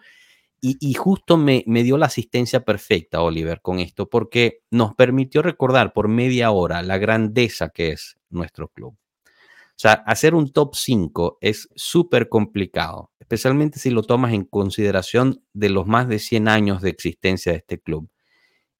Y, 0.64 0.94
justo 0.94 1.38
me, 1.38 1.64
me, 1.66 1.82
dio 1.82 1.98
la 1.98 2.06
asistencia 2.06 2.64
perfecta, 2.64 3.24
Oliver, 3.24 3.62
con 3.64 3.80
esto, 3.80 4.08
porque 4.08 4.60
nos 4.70 4.94
permitió 4.94 5.42
recordar 5.42 5.92
por 5.92 6.08
media 6.08 6.52
hora 6.52 6.84
la 6.84 7.00
grandeza 7.00 7.70
que 7.70 7.94
es 7.94 8.20
nuestro 8.30 8.68
club. 8.68 8.96
O 8.96 9.80
sea, 9.82 9.94
hacer 10.06 10.36
un 10.36 10.54
top 10.54 10.76
5 10.76 11.40
es 11.42 11.68
súper 11.76 12.30
complicado, 12.30 13.10
especialmente 13.20 13.80
si 13.80 13.90
lo 13.90 14.04
tomas 14.04 14.34
en 14.34 14.44
consideración 14.44 15.44
de 15.54 15.70
los 15.70 15.88
más 15.88 16.08
de 16.08 16.20
100 16.20 16.48
años 16.48 16.84
de 16.84 16.92
existencia 16.92 17.54
de 17.54 17.58
este 17.58 17.80
club. 17.80 18.08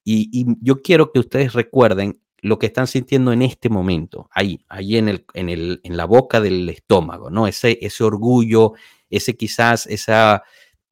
Y, 0.04 0.46
yo 0.62 0.82
quiero 0.82 1.12
que 1.12 1.20
ustedes 1.20 1.54
recuerden 1.54 2.22
lo 2.42 2.58
que 2.58 2.66
están 2.66 2.88
sintiendo 2.88 3.32
en 3.32 3.44
este 3.44 3.70
momento, 3.70 4.28
ahí, 4.32 4.66
ahí 4.68 4.98
en, 4.98 5.10
el, 5.10 5.26
en, 5.36 5.50
el, 5.50 5.80
en 5.84 5.96
la 5.96 6.06
boca 6.06 6.42
del 6.42 6.68
estómago, 6.70 7.30
¿no? 7.30 7.46
Ese, 7.48 7.78
ese 7.82 8.04
orgullo, 8.04 8.74
ese 9.12 9.38
quizás, 9.38 9.86
esa 9.86 10.44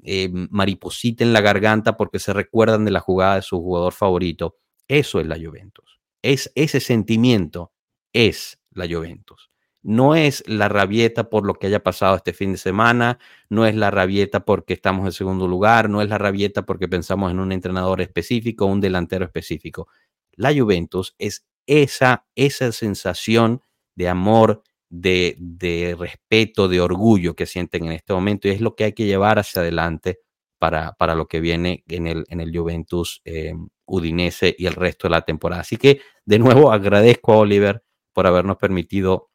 eh, 0.03 0.29
mariposita 0.31 1.23
en 1.23 1.33
la 1.33 1.41
garganta 1.41 1.97
porque 1.97 2.19
se 2.19 2.33
recuerdan 2.33 2.85
de 2.85 2.91
la 2.91 2.99
jugada 2.99 3.35
de 3.35 3.41
su 3.41 3.59
jugador 3.59 3.93
favorito. 3.93 4.57
Eso 4.87 5.19
es 5.19 5.27
la 5.27 5.37
Juventus. 5.37 5.99
Es, 6.21 6.51
ese 6.55 6.79
sentimiento 6.79 7.73
es 8.13 8.59
la 8.71 8.87
Juventus. 8.87 9.49
No 9.89 10.13
es 10.13 10.43
la 10.45 10.69
rabieta 10.69 11.31
por 11.31 11.47
lo 11.47 11.55
que 11.55 11.65
haya 11.65 11.81
pasado 11.81 12.15
este 12.15 12.31
fin 12.31 12.51
de 12.51 12.59
semana, 12.59 13.17
no 13.49 13.65
es 13.65 13.73
la 13.73 13.89
rabieta 13.89 14.41
porque 14.45 14.75
estamos 14.75 15.03
en 15.07 15.11
segundo 15.13 15.47
lugar, 15.47 15.89
no 15.89 16.03
es 16.03 16.09
la 16.09 16.19
rabieta 16.19 16.63
porque 16.63 16.87
pensamos 16.87 17.31
en 17.31 17.39
un 17.39 17.51
entrenador 17.51 17.99
específico, 17.99 18.67
un 18.67 18.81
delantero 18.81 19.25
específico. 19.25 19.87
La 20.33 20.53
Juventus 20.53 21.15
es 21.17 21.47
esa, 21.65 22.27
esa 22.35 22.71
sensación 22.71 23.63
de 23.95 24.09
amor, 24.09 24.61
de, 24.91 25.35
de, 25.39 25.95
respeto, 25.97 26.67
de 26.67 26.81
orgullo 26.81 27.35
que 27.35 27.47
sienten 27.47 27.85
en 27.85 27.93
este 27.93 28.13
momento 28.13 28.47
y 28.47 28.51
es 28.51 28.61
lo 28.61 28.75
que 28.75 28.83
hay 28.83 28.93
que 28.93 29.07
llevar 29.07 29.39
hacia 29.39 29.63
adelante 29.63 30.19
para, 30.59 30.93
para 30.99 31.15
lo 31.15 31.27
que 31.27 31.39
viene 31.39 31.83
en 31.87 32.05
el, 32.05 32.25
en 32.29 32.41
el 32.41 32.55
Juventus 32.55 33.23
eh, 33.25 33.55
Udinese 33.87 34.55
y 34.55 34.67
el 34.67 34.73
resto 34.73 35.07
de 35.07 35.13
la 35.13 35.23
temporada. 35.23 35.61
Así 35.61 35.77
que 35.77 35.99
de 36.25 36.37
nuevo 36.37 36.71
agradezco 36.71 37.33
a 37.33 37.37
Oliver 37.37 37.83
por 38.13 38.27
habernos 38.27 38.57
permitido 38.57 39.28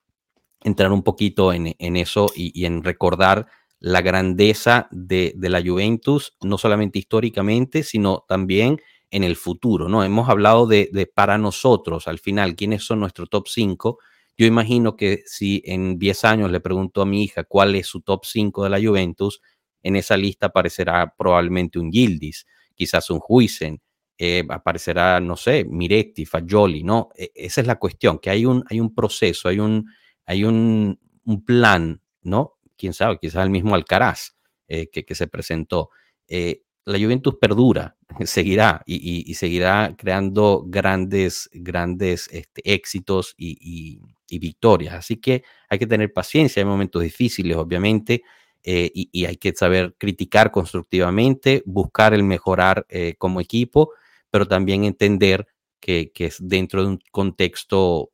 entrar 0.64 0.90
un 0.90 1.03
poquito 1.03 1.53
en, 1.53 1.74
eso 1.79 2.33
y, 2.35 2.64
en 2.64 2.83
recordar 2.83 3.46
la 3.79 4.00
grandeza 4.00 4.88
de, 4.90 5.35
la 5.38 5.62
Juventus, 5.62 6.37
no 6.42 6.59
solamente 6.59 6.98
históricamente, 6.98 7.83
sino 7.83 8.24
también 8.27 8.81
en 9.11 9.22
el 9.22 9.37
futuro, 9.37 9.88
¿no? 9.88 10.03
Hemos 10.03 10.29
hablado 10.29 10.66
de, 10.66 11.12
para 11.14 11.38
nosotros, 11.38 12.09
al 12.09 12.18
final, 12.18 12.57
quiénes 12.57 12.83
son 12.83 12.98
nuestros 13.00 13.29
top 13.29 13.46
5. 13.46 13.98
Yo 14.37 14.46
imagino 14.46 14.96
que 14.96 15.22
si 15.27 15.62
en 15.66 15.98
10 15.98 16.24
años 16.24 16.50
le 16.50 16.61
pregunto 16.61 17.03
a 17.03 17.07
mi 17.07 17.22
hija 17.22 17.44
cuál 17.44 17.74
es 17.77 17.87
su 17.87 18.00
top 18.00 18.24
5 18.24 18.64
de 18.64 18.70
la 18.70 18.83
Juventus, 18.83 19.40
en 19.83 19.96
esa 19.96 20.16
lista 20.16 20.46
aparecerá 20.46 21.14
probablemente 21.16 21.79
un 21.79 21.92
Gildis, 21.92 22.46
quizás 22.74 23.11
un 23.11 23.20
Huisen, 23.29 23.83
eh, 24.16 24.44
aparecerá, 24.48 25.20
no 25.20 25.37
sé, 25.37 25.64
Miretti, 25.64 26.24
Fagioli, 26.24 26.83
¿no? 26.83 27.11
E, 27.16 27.31
esa 27.35 27.61
es 27.61 27.66
la 27.66 27.79
cuestión, 27.79 28.18
que 28.18 28.31
hay 28.31 28.46
un, 28.46 28.64
hay 28.70 28.81
un 28.81 28.94
proceso, 28.94 29.48
hay 29.48 29.59
un, 29.59 29.87
hay 30.27 30.45
un, 30.45 30.99
plan, 31.47 32.03
¿no? 32.23 32.55
Quién 32.77 32.93
sabe, 32.93 33.19
quizás 33.21 33.45
el 33.45 33.51
mismo 33.51 33.75
Alcaraz 33.75 34.37
eh, 34.69 34.89
que, 34.89 35.15
se 35.15 35.27
presentó. 35.27 35.91
Eh, 36.29 36.63
la 36.85 36.99
Juventus 36.99 37.37
perdura, 37.41 37.97
seguirá 38.25 38.83
y, 38.87 39.33
seguirá 39.35 39.95
creando 39.97 40.65
grandes, 40.67 41.49
grandes 41.53 42.29
este, 42.31 42.63
éxitos 42.65 43.35
y, 43.37 44.01
victorias. 44.37 44.95
Así 44.95 45.19
que 45.19 45.45
hay 45.69 45.79
que 45.79 45.87
tener 45.87 46.13
paciencia, 46.13 46.61
hay 46.61 46.67
momentos 46.67 47.01
difíciles, 47.01 47.57
obviamente, 47.57 48.23
eh, 48.65 48.91
y, 48.93 49.25
hay 49.27 49.37
que 49.37 49.53
saber 49.53 49.95
criticar 49.97 50.51
constructivamente, 50.51 51.63
buscar 51.65 52.15
el 52.15 52.25
mejorar 52.25 52.85
como 53.19 53.41
equipo, 53.41 53.93
pero 54.31 54.49
también 54.49 54.85
entender 54.85 55.47
que, 55.79 56.11
que, 56.13 56.27
es 56.27 56.39
dentro 56.41 56.83
de 56.83 56.89
un 56.89 56.99
contexto 57.13 58.11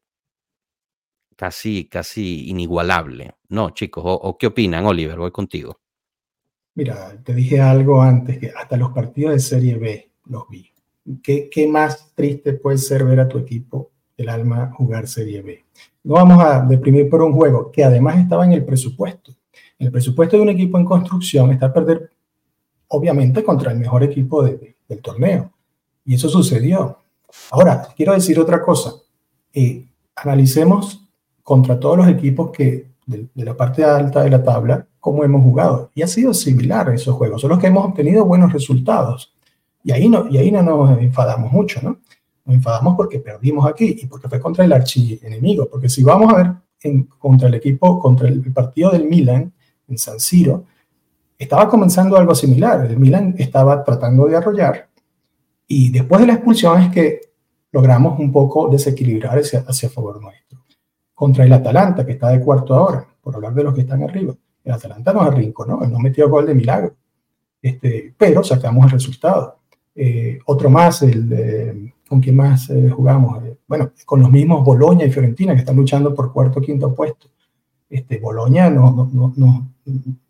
casi, 1.40 1.86
casi 1.86 2.50
inigualable. 2.50 3.32
¿No, 3.48 3.70
chicos? 3.70 4.04
¿O, 4.06 4.36
qué 4.36 4.48
opinan, 4.48 4.84
Oliver? 4.84 5.16
Voy 5.16 5.30
contigo. 5.30 5.80
Mira, 6.74 7.16
te 7.24 7.32
dije 7.32 7.58
algo 7.58 8.02
antes, 8.02 8.38
que 8.38 8.52
hasta 8.54 8.76
los 8.76 8.92
partidos 8.92 9.32
de 9.32 9.38
Serie 9.38 9.78
B 9.78 10.10
los 10.26 10.46
vi. 10.50 10.70
¿Qué, 11.22 11.48
¿Qué, 11.48 11.66
más 11.66 12.12
triste 12.14 12.52
puede 12.52 12.76
ser 12.76 13.04
ver 13.04 13.20
a 13.20 13.26
tu 13.26 13.38
equipo, 13.38 13.90
el 14.18 14.28
alma, 14.28 14.70
jugar 14.74 15.08
Serie 15.08 15.40
B? 15.40 15.64
No 16.04 16.16
vamos 16.16 16.44
a 16.44 16.60
deprimir 16.60 17.08
por 17.08 17.22
un 17.22 17.32
juego 17.32 17.72
que 17.72 17.84
además 17.84 18.18
estaba 18.18 18.44
en 18.44 18.52
el 18.52 18.62
presupuesto. 18.62 19.34
El 19.78 19.90
presupuesto 19.90 20.36
de 20.36 20.42
un 20.42 20.50
equipo 20.50 20.76
en 20.76 20.84
construcción 20.84 21.52
está 21.52 21.66
a 21.66 21.72
perder, 21.72 22.10
obviamente, 22.88 23.42
contra 23.42 23.72
el 23.72 23.78
mejor 23.78 24.02
equipo 24.02 24.42
del 24.42 25.00
torneo. 25.00 25.50
Y 26.04 26.16
eso 26.16 26.28
sucedió. 26.28 26.98
Ahora, 27.50 27.88
quiero 27.96 28.12
decir 28.12 28.38
otra 28.38 28.62
cosa. 28.62 28.92
Eh, 29.54 29.88
analicemos 30.16 31.09
contra 31.50 31.80
todos 31.80 31.96
los 31.96 32.06
equipos 32.06 32.52
que 32.52 32.92
de, 33.06 33.28
la 33.34 33.56
parte 33.56 33.82
alta 33.82 34.22
de 34.22 34.30
la 34.30 34.40
tabla, 34.40 34.86
como 35.00 35.24
hemos 35.24 35.42
jugado. 35.42 35.90
Y 35.96 36.02
ha 36.02 36.06
sido 36.06 36.32
similar 36.32 36.88
esos 36.90 37.16
juegos, 37.16 37.40
solo 37.40 37.58
que 37.58 37.66
hemos 37.66 37.84
obtenido 37.84 38.24
buenos 38.24 38.52
resultados. 38.52 39.34
Y 39.82 39.90
ahí 39.90 40.08
no, 40.08 40.28
y 40.28 40.38
ahí 40.38 40.52
no 40.52 40.62
nos 40.62 40.96
enfadamos 41.00 41.50
mucho, 41.50 41.80
¿no? 41.82 41.98
Nos 42.44 42.54
enfadamos 42.54 42.94
porque 42.96 43.18
perdimos 43.18 43.66
aquí 43.66 43.96
y 44.00 44.06
porque 44.06 44.28
fue 44.28 44.38
contra 44.38 44.64
el 44.64 44.72
archienemigo. 44.72 45.68
Porque 45.68 45.88
si 45.88 46.04
vamos 46.04 46.32
a 46.32 46.36
ver 46.36 46.52
en, 46.84 47.02
contra 47.18 47.48
el 47.48 47.54
equipo, 47.54 47.98
contra 47.98 48.28
el, 48.28 48.40
partido 48.52 48.92
del 48.92 49.08
Milan 49.08 49.52
en 49.88 49.98
San 49.98 50.20
Siro, 50.20 50.66
estaba 51.36 51.68
comenzando 51.68 52.16
algo 52.16 52.32
similar. 52.32 52.86
El 52.86 52.96
Milan 52.96 53.34
estaba 53.36 53.82
tratando 53.82 54.26
de 54.26 54.36
arrollar 54.36 54.88
y 55.66 55.90
después 55.90 56.20
de 56.20 56.28
la 56.28 56.34
expulsión 56.34 56.80
es 56.80 56.92
que 56.92 57.20
logramos 57.72 58.20
un 58.20 58.30
poco 58.30 58.68
desequilibrar 58.68 59.36
hacia, 59.36 59.64
hacia 59.66 59.88
favor 59.88 60.22
nuestro 60.22 60.39
contra 61.20 61.44
el 61.44 61.52
Atalanta, 61.52 62.06
que 62.06 62.12
está 62.12 62.30
de 62.30 62.40
cuarto 62.40 62.74
ahora, 62.74 63.06
por 63.20 63.34
hablar 63.36 63.52
de 63.52 63.62
los 63.62 63.74
que 63.74 63.82
están 63.82 64.02
arriba. 64.02 64.34
El 64.64 64.72
Atalanta 64.72 65.12
nos 65.12 65.24
arrinconó, 65.24 65.78
no 65.80 65.98
metió 65.98 66.30
gol 66.30 66.46
de 66.46 66.54
milagro, 66.54 66.94
este, 67.60 68.14
pero 68.16 68.42
sacamos 68.42 68.86
el 68.86 68.92
resultado. 68.92 69.58
Eh, 69.94 70.38
otro 70.46 70.70
más, 70.70 71.02
el, 71.02 71.92
¿con 72.08 72.22
quién 72.22 72.36
más 72.36 72.70
eh, 72.70 72.88
jugamos? 72.88 73.44
Eh, 73.44 73.54
bueno, 73.68 73.92
con 74.06 74.22
los 74.22 74.30
mismos 74.30 74.64
Boloña 74.64 75.04
y 75.04 75.10
Fiorentina, 75.10 75.52
que 75.52 75.58
están 75.58 75.76
luchando 75.76 76.14
por 76.14 76.32
cuarto 76.32 76.58
quinto 76.58 76.94
puesto. 76.94 77.28
Este, 77.90 78.18
Boloña 78.18 78.70
nos, 78.70 79.12
no, 79.12 79.34
no, 79.36 79.68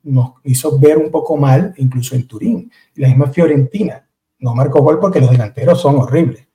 nos 0.02 0.32
hizo 0.42 0.76
ver 0.76 0.98
un 0.98 1.12
poco 1.12 1.36
mal, 1.36 1.72
incluso 1.76 2.16
en 2.16 2.26
Turín. 2.26 2.68
La 2.96 3.06
misma 3.06 3.28
Fiorentina 3.28 4.04
no 4.40 4.56
marcó 4.56 4.82
gol 4.82 4.98
porque 4.98 5.20
los 5.20 5.30
delanteros 5.30 5.80
son 5.80 5.98
horribles. 5.98 6.48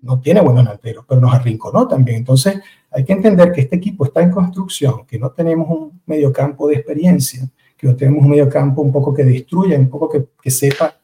No 0.00 0.20
tiene 0.20 0.40
buenos 0.40 0.64
delanteros, 0.64 1.04
pero 1.08 1.20
nos 1.20 1.34
arrinconó 1.34 1.88
también. 1.88 2.18
Entonces, 2.18 2.60
hay 2.90 3.04
que 3.04 3.12
entender 3.12 3.52
que 3.52 3.62
este 3.62 3.76
equipo 3.76 4.04
está 4.04 4.22
en 4.22 4.30
construcción, 4.30 5.06
que 5.06 5.18
no 5.18 5.30
tenemos 5.30 5.68
un 5.68 6.00
mediocampo 6.06 6.68
de 6.68 6.76
experiencia, 6.76 7.48
que 7.76 7.86
no 7.86 7.96
tenemos 7.96 8.24
un 8.24 8.30
mediocampo 8.30 8.82
un 8.82 8.92
poco 8.92 9.12
que 9.12 9.24
destruya, 9.24 9.78
un 9.78 9.88
poco 9.88 10.08
que, 10.08 10.28
que 10.40 10.50
sepa 10.50 10.96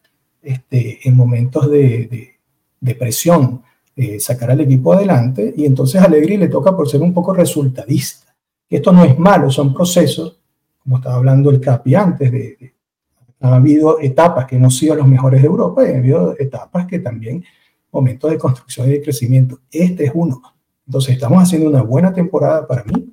este, 0.42 1.06
en 1.06 1.16
momentos 1.16 1.70
de, 1.70 2.36
de, 2.80 2.94
presión 2.94 3.62
eh, 3.94 4.18
sacar 4.18 4.50
al 4.50 4.60
equipo 4.60 4.92
adelante. 4.92 5.52
Y 5.56 5.64
entonces 5.66 6.00
a 6.00 6.04
Alegri 6.04 6.36
le 6.36 6.48
toca 6.48 6.76
por 6.76 6.88
ser 6.88 7.02
un 7.02 7.12
poco 7.12 7.34
resultadista. 7.34 8.34
Esto 8.68 8.92
no 8.92 9.04
es 9.04 9.18
malo, 9.18 9.50
son 9.50 9.74
procesos, 9.74 10.40
como 10.78 10.96
estaba 10.96 11.16
hablando 11.16 11.50
el 11.50 11.60
Capi 11.60 11.94
antes, 11.94 12.32
de, 12.32 12.72
ha 13.42 13.56
habido 13.56 14.00
etapas 14.00 14.46
que 14.46 14.56
han 14.56 14.70
sido 14.70 14.94
los 14.94 15.06
mejores 15.06 15.42
de 15.42 15.48
Europa 15.48 15.86
y 15.86 15.92
ha 15.92 15.98
habido 15.98 16.34
etapas 16.38 16.86
que 16.86 17.00
también 17.00 17.44
momentos 17.92 18.30
de 18.30 18.38
construcción 18.38 18.88
y 18.88 18.92
de 18.92 19.02
crecimiento. 19.02 19.60
Este 19.70 20.06
es 20.06 20.12
uno. 20.14 20.42
Entonces 20.86 21.14
estamos 21.14 21.42
haciendo 21.42 21.68
una 21.68 21.82
buena 21.82 22.12
temporada 22.12 22.66
para 22.66 22.82
mí. 22.84 23.12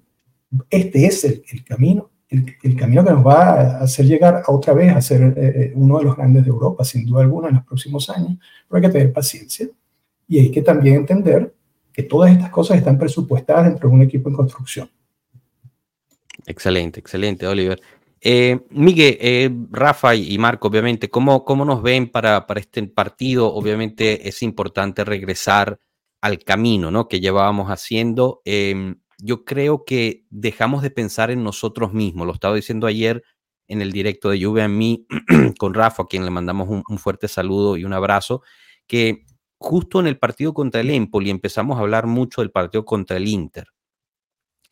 Este 0.69 1.05
es 1.05 1.23
el, 1.25 1.63
camino, 1.63 2.09
el, 2.29 2.55
el, 2.63 2.75
camino 2.75 3.03
que 3.03 3.11
nos 3.11 3.25
va 3.25 3.43
a 3.51 3.83
hacer 3.83 4.07
llegar 4.07 4.41
a 4.45 4.51
otra 4.51 4.73
vez 4.73 4.95
a 4.95 5.01
ser 5.01 5.21
eh, 5.21 5.33
eh, 5.37 5.73
uno 5.75 5.99
de 5.99 6.05
los 6.05 6.15
grandes 6.15 6.43
de 6.43 6.49
Europa, 6.49 6.83
sin 6.83 7.05
duda 7.05 7.21
alguna, 7.21 7.49
en 7.49 7.55
los 7.55 7.65
próximos 7.65 8.09
años. 8.09 8.39
Pero 8.67 8.77
hay 8.77 8.81
que 8.81 8.89
tener 8.89 9.13
paciencia 9.13 9.67
y 10.27 10.39
hay 10.39 10.49
que 10.49 10.61
también 10.61 10.95
entender 10.95 11.53
que 11.93 12.03
todas 12.03 12.31
estas 12.31 12.49
cosas 12.49 12.77
están 12.77 12.97
presupuestadas 12.97 13.65
dentro 13.65 13.89
de 13.89 13.95
un 13.95 14.01
equipo 14.01 14.29
en 14.29 14.35
construcción. 14.35 14.89
Excelente, 16.45 16.99
excelente, 16.99 17.45
Oliver. 17.45 17.79
Eh, 18.21 18.59
Miguel, 18.71 19.17
eh, 19.21 19.49
Rafa 19.71 20.15
y 20.15 20.37
Marco, 20.37 20.67
obviamente, 20.67 21.09
¿cómo, 21.09 21.45
¿cómo 21.45 21.63
nos 21.65 21.81
ven 21.81 22.09
para, 22.09 22.45
para 22.47 22.59
este 22.59 22.83
partido? 22.87 23.53
Obviamente 23.53 24.27
es 24.27 24.43
importante 24.43 25.05
regresar 25.05 25.79
al 26.21 26.39
camino 26.39 26.91
¿no? 26.91 27.07
que 27.07 27.19
llevábamos 27.21 27.69
haciendo. 27.69 28.41
Em, 28.45 28.99
yo 29.19 29.45
creo 29.45 29.85
que 29.85 30.25
dejamos 30.29 30.81
de 30.81 30.91
pensar 30.91 31.31
en 31.31 31.43
nosotros 31.43 31.93
mismos. 31.93 32.27
Lo 32.27 32.33
estaba 32.33 32.55
diciendo 32.55 32.87
ayer 32.87 33.23
en 33.67 33.81
el 33.81 33.91
directo 33.91 34.29
de 34.29 34.43
Juve 34.43 34.63
a 34.63 34.67
mí 34.67 35.05
con 35.59 35.73
Rafa, 35.73 36.03
a 36.03 36.07
quien 36.07 36.25
le 36.25 36.31
mandamos 36.31 36.67
un, 36.69 36.83
un, 36.89 36.97
fuerte 36.97 37.27
saludo 37.27 37.77
y 37.77 37.85
un 37.85 37.93
abrazo, 37.93 38.41
que 38.87 39.25
justo 39.57 39.99
en 39.99 40.07
el 40.07 40.17
partido 40.17 40.53
contra 40.53 40.81
el 40.81 40.89
Empoli 40.89 41.29
empezamos 41.29 41.77
a 41.77 41.81
hablar 41.81 42.07
mucho 42.07 42.41
del 42.41 42.51
partido 42.51 42.85
contra 42.85 43.17
el 43.17 43.27
Inter 43.27 43.67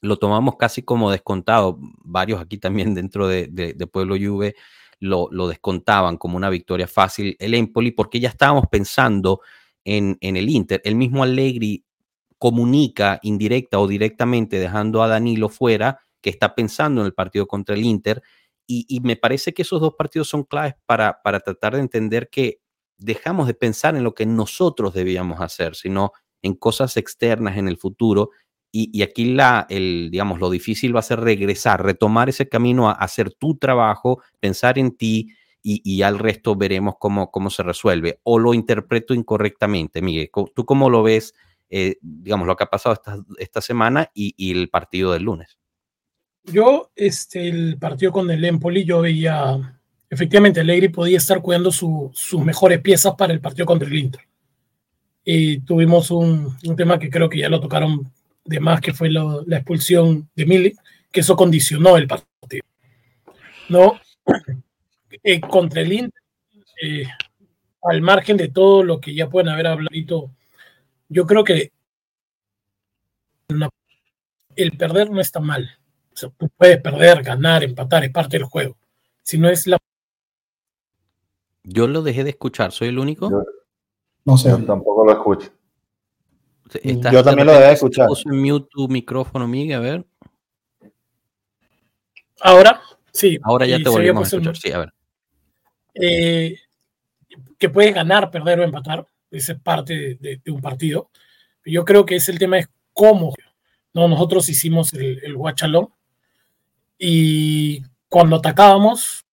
lo 0.02 0.18
tomamos 0.18 0.56
casi 0.58 0.84
como 0.84 1.12
descontado. 1.12 1.78
Varios 2.04 2.42
aquí 2.42 2.58
también 2.58 2.94
dentro 2.96 3.28
de, 3.28 3.76
Pueblo 3.92 4.16
Juve 4.16 4.56
lo, 5.00 5.28
lo, 5.32 5.48
descontaban 5.48 6.18
como 6.18 6.38
una 6.38 6.50
victoria 6.50 6.88
fácil 6.88 7.36
el 7.40 7.54
Empoli 7.54 7.92
porque 7.92 8.20
ya 8.20 8.30
estábamos 8.30 8.66
pensando 8.72 9.42
en, 9.86 10.18
en, 10.22 10.38
el 10.38 10.50
Inter. 10.50 10.82
El 10.84 10.96
mismo 10.96 11.24
Allegri 11.24 11.86
comunica 12.38 13.20
indirecta 13.24 13.80
o 13.80 13.88
directamente 13.88 14.60
dejando 14.60 15.02
a 15.02 15.08
Danilo 15.08 15.50
fuera 15.50 16.00
que 16.22 16.30
está 16.30 16.56
pensando 16.56 17.02
en 17.02 17.08
el 17.08 17.14
partido 17.14 17.48
contra 17.48 17.76
el 17.76 17.86
Inter 17.86 18.22
y, 18.66 18.86
y 18.90 19.00
me 19.00 19.16
parece 19.16 19.54
que 19.54 19.62
esos 19.62 19.80
dos 19.80 19.94
partidos 19.96 20.28
son 20.28 20.44
claves 20.44 20.76
para, 20.86 21.22
para 21.24 21.40
tratar 21.40 21.76
de 21.76 21.82
entender 21.82 22.30
que 22.30 22.60
dejamos 22.98 23.48
de 23.48 23.54
pensar 23.54 23.96
en 23.96 24.04
lo 24.04 24.14
que 24.14 24.26
nosotros 24.26 24.94
debíamos 24.94 25.40
hacer, 25.40 25.76
sino 25.76 26.12
en 26.42 26.56
cosas 26.56 26.98
externas 26.98 27.58
en 27.58 27.68
el 27.68 27.78
futuro 27.78 28.32
y, 28.80 29.02
aquí 29.02 29.34
la, 29.34 29.66
el, 29.70 30.10
digamos, 30.12 30.40
lo 30.40 30.52
difícil 30.52 30.96
va 30.96 31.00
a 31.00 31.04
ser 31.04 31.20
regresar, 31.20 31.84
retomar 31.84 32.30
ese 32.30 32.48
camino 32.48 32.90
a, 32.90 32.94
hacer 32.94 33.34
tu 33.34 33.58
trabajo, 33.58 34.22
pensar 34.40 34.78
en 34.78 34.96
ti 34.96 35.34
y, 35.64 36.02
al 36.04 36.18
resto 36.20 36.56
veremos 36.56 36.96
cómo, 36.98 37.30
cómo 37.30 37.50
se 37.50 37.64
resuelve. 37.64 38.20
O 38.24 38.40
lo 38.40 38.54
interpreto 38.54 39.14
incorrectamente, 39.14 40.02
Miguel. 40.02 40.30
¿Tú 40.32 40.66
cómo 40.66 40.90
lo 40.90 41.04
ves, 41.04 41.34
eh, 41.70 41.98
digamos, 42.02 42.48
lo 42.48 42.56
que 42.56 42.64
ha 42.64 42.70
pasado 42.70 42.94
esta, 42.94 43.18
esta 43.38 43.62
semana 43.62 44.10
y, 44.14 44.34
y, 44.38 44.52
el 44.52 44.70
partido 44.70 45.12
del 45.12 45.24
lunes? 45.24 45.58
Yo, 46.44 46.92
este, 46.96 47.50
el 47.50 47.78
partido 47.78 48.14
con 48.14 48.32
el 48.32 48.46
Empoli, 48.46 48.86
yo 48.86 49.02
veía, 49.02 49.78
efectivamente, 50.10 50.62
Allegri 50.62 50.88
podía 50.88 51.18
estar 51.18 51.42
cuidando 51.42 51.72
su, 51.72 52.12
sus 52.14 52.42
mejores 52.46 52.80
piezas 52.80 53.16
para 53.18 53.34
el 53.34 53.42
partido 53.42 53.66
contra 53.66 53.90
el 53.90 53.98
Inter. 53.98 54.22
Y 55.26 55.60
tuvimos 55.62 56.12
un, 56.12 56.56
un 56.64 56.76
tema 56.78 56.98
que 56.98 57.10
creo 57.10 57.28
que 57.28 57.40
ya 57.40 57.50
lo 57.50 57.60
tocaron 57.60 58.10
de 58.48 58.60
más 58.60 58.82
que 58.82 58.94
fue 58.94 59.12
la 59.12 59.44
expulsión 59.50 60.30
de 60.36 60.46
Milik, 60.46 60.78
que 61.12 61.20
eso 61.20 61.36
condicionó 61.36 61.98
el 61.98 62.08
partido. 62.08 62.64
¿No? 63.70 64.00
Eh, 65.24 65.42
contra 65.42 65.82
el 65.82 65.92
Inter, 65.92 66.22
eh, 66.82 67.06
al 67.84 68.02
margen 68.02 68.38
de 68.38 68.48
todo 68.48 68.84
lo 68.84 69.00
que 69.02 69.14
ya 69.14 69.30
pueden 69.30 69.50
haber 69.50 69.68
hablado, 69.68 70.32
yo 71.10 71.26
creo 71.26 71.44
que 71.44 71.72
el 74.56 74.72
perder 74.78 75.12
no 75.12 75.22
está 75.22 75.40
mal. 75.40 75.70
O 76.14 76.18
sea, 76.18 76.30
tú 76.30 76.50
puedes 76.56 76.82
perder, 76.82 77.24
ganar, 77.24 77.64
empatar, 77.64 78.04
es 78.06 78.12
parte 78.12 78.38
del 78.38 78.46
juego. 78.46 78.78
Si 79.22 79.38
no 79.38 79.50
es 79.50 79.68
la. 79.68 79.78
Yo 81.64 81.88
lo 81.88 82.02
dejé 82.02 82.24
de 82.24 82.32
escuchar, 82.32 82.72
¿soy 82.72 82.88
el 82.88 83.00
único? 83.00 83.30
no 84.24 84.38
sé. 84.38 84.50
tampoco 84.64 85.06
lo 85.06 85.12
escucho. 85.12 85.52
Yo 86.84 87.24
también 87.24 87.48
lo 87.48 87.54
debe 87.54 87.72
escuchar. 87.72 88.08
Puse 88.08 88.30
mute 88.30 88.68
tu 88.70 88.88
micrófono, 88.88 89.48
Miguel, 89.48 89.78
a 89.78 89.80
ver. 89.80 90.06
Ahora, 92.42 92.82
sí. 93.12 93.40
Ahora 93.44 93.66
ya 93.66 93.78
te 93.78 93.90
volvemos 93.90 94.24
a 94.24 94.28
escuchar, 94.28 94.58
sí, 94.58 94.72
a 94.72 94.80
ver. 94.80 94.94
Eh, 95.94 96.60
que 97.58 97.70
puedes 97.70 97.94
ganar, 97.94 98.30
perder 98.30 98.60
o 98.60 98.64
empatar, 98.64 99.06
esa 99.32 99.54
es 99.54 99.60
parte 99.60 100.18
de, 100.20 100.42
un 100.52 100.62
partido. 100.62 101.10
Yo 101.66 101.84
creo 101.86 102.06
que 102.06 102.16
es 102.16 102.30
el 102.30 102.40
tema 102.40 102.60
es 102.60 102.70
cómo. 102.94 103.34
¿no? 103.94 104.08
Nosotros 104.08 104.48
hicimos 104.50 104.94
el, 104.94 105.24
el 105.24 105.36
guachalón 105.36 105.90
y 106.98 107.82
cuando 108.10 108.38
atacábamos... 108.38 109.24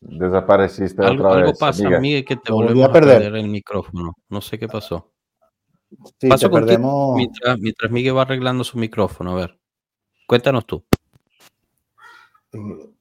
Desapareciste 0.00 1.04
algo, 1.04 1.24
otra 1.24 1.38
algo 1.38 1.50
vez. 1.50 1.58
pasa, 1.58 1.98
Miguel, 1.98 2.24
que 2.24 2.36
te 2.36 2.52
volvemos 2.52 2.88
a 2.88 2.92
perder 2.92 3.34
el 3.34 3.48
micrófono. 3.48 4.14
No 4.28 4.40
sé 4.40 4.58
qué 4.58 4.68
pasó. 4.68 5.12
Sí, 6.20 6.28
Paso 6.28 6.50
perdemos... 6.50 7.16
mientras, 7.16 7.58
mientras, 7.58 7.90
Miguel 7.90 8.16
va 8.16 8.22
arreglando 8.22 8.64
su 8.64 8.78
micrófono. 8.78 9.32
A 9.32 9.34
ver, 9.34 9.58
cuéntanos 10.26 10.66
tú. 10.66 10.84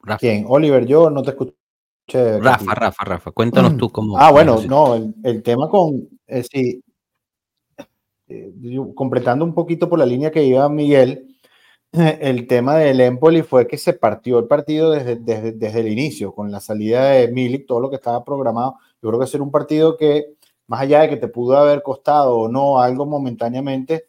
Rafa. 0.02 0.20
¿Quién? 0.20 0.46
Oliver, 0.48 0.86
yo 0.86 1.10
no 1.10 1.22
te 1.24 1.32
escuché. 1.32 1.54
Rafa, 2.40 2.74
Rafa, 2.74 3.04
Rafa, 3.04 3.32
cuéntanos 3.32 3.76
tú 3.78 3.92
cómo. 3.92 4.18
Ah, 4.18 4.32
bueno, 4.32 4.62
no, 4.68 4.96
el, 4.96 5.14
el, 5.24 5.44
tema 5.44 5.70
con. 5.70 6.08
Eh, 6.26 6.44
sí, 6.44 6.82
eh, 8.30 8.54
completando 8.96 9.46
un 9.46 9.54
poquito 9.54 9.90
por 9.90 10.00
la 10.00 10.06
línea 10.06 10.32
que 10.32 10.44
iba 10.44 10.68
Miguel, 10.70 11.38
el 11.92 12.48
tema 12.48 12.76
del 12.76 13.00
Empoli 13.02 13.42
fue 13.42 13.68
que 13.68 13.78
se 13.78 13.94
partió 13.94 14.40
el 14.40 14.48
partido 14.48 14.92
desde, 14.92 15.16
desde, 15.16 15.54
desde 15.54 15.80
el 15.82 15.88
inicio, 15.88 16.34
con 16.34 16.52
la 16.52 16.60
salida 16.60 17.10
de 17.10 17.30
Milik, 17.30 17.66
todo 17.66 17.80
lo 17.80 17.90
que 17.90 17.96
estaba 17.96 18.24
programado. 18.24 18.76
Yo 19.02 19.10
creo 19.10 19.20
que 19.20 19.28
ser 19.28 19.42
un 19.42 19.52
partido 19.52 19.96
que 19.98 20.37
más 20.68 20.82
allá 20.82 21.02
de 21.02 21.10
que 21.10 21.18
te 21.18 21.28
pudo 21.28 21.58
haber 21.58 21.82
costado 21.82 22.38
o 22.38 22.50
no 22.50 22.80
algo 22.80 23.06
momentáneamente, 23.06 24.08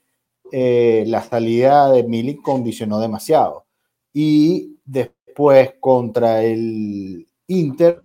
eh, 0.53 1.05
la 1.07 1.23
salida 1.23 1.91
de 1.91 2.05
Milik 2.05 2.43
condicionó 2.43 3.01
demasiado. 3.01 3.67
Y 4.13 4.79
después 4.85 5.75
contra 5.81 6.43
el 6.43 7.27
Inter, 7.47 8.03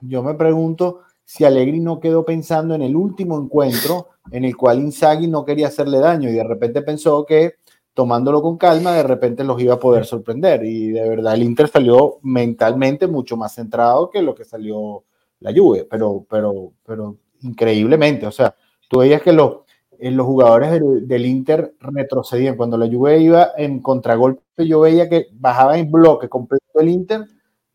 yo 0.00 0.22
me 0.22 0.34
pregunto 0.34 1.00
si 1.24 1.44
Allegri 1.44 1.80
no 1.80 2.00
quedó 2.00 2.24
pensando 2.24 2.74
en 2.74 2.82
el 2.82 2.96
último 2.96 3.38
encuentro 3.38 4.08
en 4.32 4.44
el 4.44 4.56
cual 4.56 4.80
Inzaghi 4.80 5.28
no 5.28 5.44
quería 5.44 5.68
hacerle 5.68 5.98
daño 5.98 6.28
y 6.28 6.32
de 6.32 6.44
repente 6.44 6.82
pensó 6.82 7.24
que 7.24 7.54
tomándolo 7.94 8.42
con 8.42 8.56
calma, 8.56 8.94
de 8.94 9.02
repente 9.02 9.44
los 9.44 9.60
iba 9.60 9.74
a 9.74 9.78
poder 9.78 10.04
sorprender. 10.04 10.64
Y 10.64 10.90
de 10.90 11.08
verdad 11.08 11.34
el 11.34 11.42
Inter 11.42 11.68
salió 11.68 12.18
mentalmente 12.22 13.06
mucho 13.06 13.36
más 13.36 13.54
centrado 13.54 14.10
que 14.10 14.22
lo 14.22 14.34
que 14.34 14.44
salió 14.44 15.04
la 15.40 15.52
Juve, 15.54 15.86
pero, 15.90 16.26
pero, 16.28 16.72
pero 16.84 17.16
increíblemente. 17.42 18.26
O 18.26 18.30
sea, 18.30 18.54
tú 18.88 18.98
veías 18.98 19.22
que 19.22 19.32
los, 19.32 19.58
eh, 19.98 20.10
los 20.10 20.26
jugadores 20.26 20.80
del, 21.06 21.26
Inter 21.26 21.74
retrocedían. 21.80 22.56
Cuando 22.56 22.76
la 22.76 22.86
Juve 22.86 23.18
iba 23.20 23.50
en 23.56 23.80
contragolpe, 23.80 24.66
yo 24.66 24.80
veía 24.80 25.08
que 25.08 25.28
bajaba 25.32 25.78
en 25.78 25.90
bloque 25.90 26.28
completo 26.28 26.64
el 26.80 26.88
Inter 26.88 27.26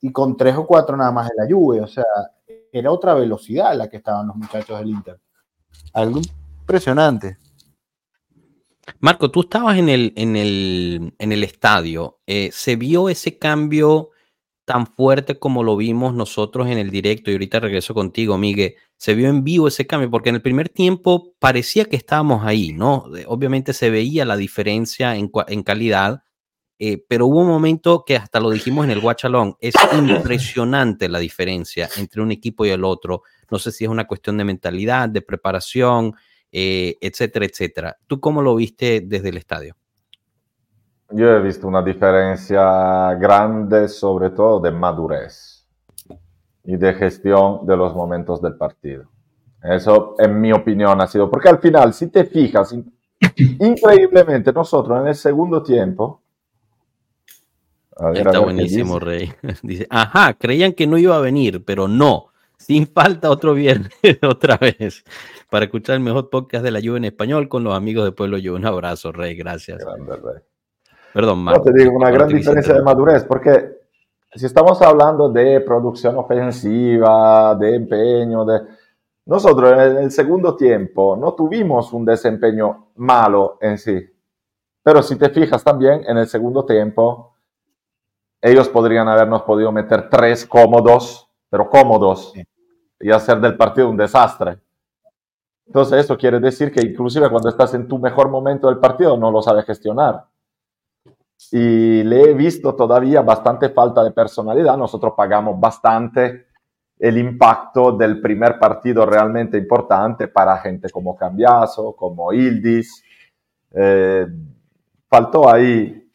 y 0.01 0.11
con 0.11 0.35
tres 0.35 0.55
o 0.55 0.65
cuatro 0.65 0.97
nada 0.97 1.11
más 1.11 1.29
de 1.29 1.35
la 1.37 1.47
Juve. 1.47 1.81
O 1.81 1.87
sea, 1.87 2.05
era 2.71 2.91
otra 2.91 3.13
velocidad 3.13 3.75
la 3.75 3.89
que 3.89 3.97
estaban 3.97 4.27
los 4.27 4.35
muchachos 4.35 4.79
del 4.79 4.89
Inter. 4.89 5.19
Algo 5.93 6.19
impresionante. 6.61 7.37
Marco, 8.99 9.31
tú 9.31 9.41
estabas 9.41 9.77
en 9.77 9.89
el, 9.89 10.13
en 10.15 10.35
el, 10.35 11.13
en 11.17 11.31
el 11.31 11.43
estadio. 11.43 12.19
Eh, 12.27 12.49
¿Se 12.51 12.75
vio 12.75 13.09
ese 13.09 13.37
cambio 13.37 14.11
tan 14.65 14.87
fuerte 14.87 15.39
como 15.39 15.63
lo 15.63 15.77
vimos 15.77 16.13
nosotros 16.13 16.67
en 16.67 16.77
el 16.77 16.89
directo? 16.89 17.29
Y 17.29 17.35
ahorita 17.35 17.59
regreso 17.59 17.93
contigo, 17.93 18.37
Miguel. 18.37 18.75
¿Se 18.97 19.13
vio 19.13 19.29
en 19.29 19.43
vivo 19.43 19.67
ese 19.67 19.87
cambio? 19.87 20.09
Porque 20.09 20.29
en 20.29 20.35
el 20.35 20.41
primer 20.41 20.69
tiempo 20.69 21.33
parecía 21.39 21.85
que 21.85 21.95
estábamos 21.95 22.45
ahí, 22.45 22.73
¿no? 22.73 23.05
Obviamente 23.27 23.73
se 23.73 23.89
veía 23.89 24.25
la 24.25 24.37
diferencia 24.37 25.15
en, 25.15 25.31
en 25.47 25.63
calidad, 25.63 26.23
eh, 26.79 27.03
pero 27.07 27.27
hubo 27.27 27.41
un 27.41 27.47
momento 27.47 28.03
que 28.05 28.17
hasta 28.17 28.39
lo 28.39 28.49
dijimos 28.49 28.85
en 28.85 28.91
el 28.91 28.99
Guachalón, 28.99 29.55
es 29.61 29.75
impresionante 29.97 31.07
la 31.07 31.19
diferencia 31.19 31.89
entre 31.97 32.21
un 32.21 32.31
equipo 32.31 32.65
y 32.65 32.69
el 32.69 32.83
otro. 32.83 33.23
No 33.49 33.59
sé 33.59 33.71
si 33.71 33.85
es 33.85 33.89
una 33.89 34.07
cuestión 34.07 34.37
de 34.37 34.43
mentalidad, 34.43 35.07
de 35.07 35.21
preparación, 35.21 36.13
eh, 36.51 36.97
etcétera, 37.01 37.45
etcétera. 37.45 37.97
¿Tú 38.07 38.19
cómo 38.19 38.41
lo 38.41 38.55
viste 38.55 39.01
desde 39.01 39.29
el 39.29 39.37
estadio? 39.37 39.75
Yo 41.11 41.29
he 41.29 41.41
visto 41.41 41.67
una 41.67 41.81
diferencia 41.81 43.13
grande, 43.15 43.87
sobre 43.87 44.31
todo 44.31 44.59
de 44.59 44.71
madurez 44.71 45.65
y 46.63 46.77
de 46.77 46.93
gestión 46.93 47.65
de 47.65 47.77
los 47.77 47.93
momentos 47.93 48.41
del 48.41 48.55
partido. 48.55 49.05
Eso, 49.63 50.15
en 50.17 50.39
mi 50.39 50.51
opinión, 50.51 50.99
ha 51.01 51.07
sido, 51.07 51.29
porque 51.29 51.49
al 51.49 51.59
final, 51.59 51.93
si 51.93 52.07
te 52.07 52.25
fijas, 52.25 52.75
increíblemente 53.35 54.51
nosotros 54.51 54.99
en 55.01 55.07
el 55.07 55.15
segundo 55.15 55.61
tiempo... 55.61 56.21
Está 58.13 58.39
buenísimo, 58.39 58.99
Rey. 58.99 59.31
Dice, 59.63 59.87
ajá, 59.89 60.33
creían 60.33 60.73
que 60.73 60.85
no 60.85 60.97
iba 60.97 61.15
a 61.15 61.21
venir, 61.21 61.63
pero 61.63 61.87
no. 61.87 62.27
Sin 62.57 62.87
falta 62.87 63.29
otro 63.29 63.53
viernes, 63.53 63.91
otra 64.27 64.57
vez, 64.57 65.03
para 65.49 65.65
escuchar 65.65 65.95
el 65.95 66.01
mejor 66.01 66.29
podcast 66.29 66.63
de 66.63 66.71
la 66.71 66.79
lluvia 66.79 66.97
en 66.97 67.05
español 67.05 67.47
con 67.47 67.63
los 67.63 67.75
amigos 67.75 68.05
de 68.05 68.11
Pueblo 68.11 68.37
Lluvia. 68.37 68.59
Un 68.59 68.65
abrazo, 68.65 69.11
Rey, 69.11 69.35
gracias. 69.35 69.83
Grande, 69.83 70.15
Rey. 70.15 70.41
Perdón, 71.15 71.45
Marco. 71.45 71.59
No, 71.59 71.71
te 71.71 71.81
digo, 71.81 71.95
una 71.95 72.11
gran 72.11 72.27
diferencia 72.27 72.73
de 72.73 72.81
madurez, 72.81 73.23
porque 73.23 73.77
si 74.33 74.45
estamos 74.45 74.81
hablando 74.81 75.29
de 75.29 75.61
producción 75.61 76.17
ofensiva, 76.17 77.55
de 77.55 77.75
empeño, 77.75 78.43
de... 78.43 78.59
Nosotros 79.25 79.71
en 79.71 79.95
el 79.95 80.11
segundo 80.11 80.57
tiempo 80.57 81.15
no 81.15 81.33
tuvimos 81.33 81.93
un 81.93 82.03
desempeño 82.03 82.87
malo 82.95 83.57
en 83.61 83.77
sí, 83.77 84.05
pero 84.83 85.01
si 85.01 85.15
te 85.15 85.29
fijas 85.29 85.63
también 85.63 86.03
en 86.05 86.17
el 86.17 86.27
segundo 86.27 86.65
tiempo, 86.65 87.33
ellos 88.41 88.67
podrían 88.67 89.07
habernos 89.07 89.43
podido 89.43 89.71
meter 89.71 90.09
tres 90.09 90.45
cómodos, 90.45 91.29
pero 91.49 91.69
cómodos, 91.69 92.33
y 92.99 93.09
hacer 93.09 93.39
del 93.39 93.55
partido 93.55 93.89
un 93.89 93.95
desastre. 93.95 94.59
Entonces 95.65 96.03
eso 96.03 96.17
quiere 96.17 96.41
decir 96.41 96.73
que 96.73 96.81
inclusive 96.81 97.29
cuando 97.29 97.47
estás 97.47 97.73
en 97.73 97.87
tu 97.87 97.99
mejor 97.99 98.27
momento 98.27 98.67
del 98.67 98.79
partido 98.79 99.15
no 99.15 99.31
lo 99.31 99.41
sabes 99.41 99.63
gestionar. 99.63 100.25
Y 101.51 102.03
le 102.03 102.31
he 102.31 102.33
visto 102.33 102.75
todavía 102.75 103.21
bastante 103.21 103.69
falta 103.69 104.03
de 104.03 104.11
personalidad. 104.11 104.77
Nosotros 104.77 105.13
pagamos 105.15 105.59
bastante 105.59 106.47
el 106.97 107.17
impacto 107.17 107.91
del 107.91 108.21
primer 108.21 108.57
partido 108.57 109.05
realmente 109.05 109.57
importante 109.57 110.27
para 110.27 110.57
gente 110.57 110.89
como 110.89 111.15
Cambiaso, 111.15 111.95
como 111.95 112.31
Ildis. 112.31 113.03
Eh, 113.71 114.27
faltó 115.09 115.49
ahí 115.49 116.09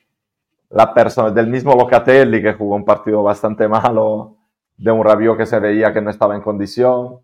la 0.71 0.95
persona 0.95 1.31
del 1.31 1.49
mismo 1.49 1.75
Locatelli 1.75 2.41
que 2.41 2.55
jugó 2.55 2.77
un 2.77 2.85
partido 2.85 3.23
bastante 3.23 3.69
malo, 3.69 4.37
de 4.77 4.91
un 4.91 5.05
Rabiot 5.05 5.37
que 5.37 5.47
se 5.47 5.61
veía 5.61 5.93
que 5.93 6.01
no 6.01 6.11
estaba 6.11 6.35
en 6.35 6.41
condición 6.41 7.21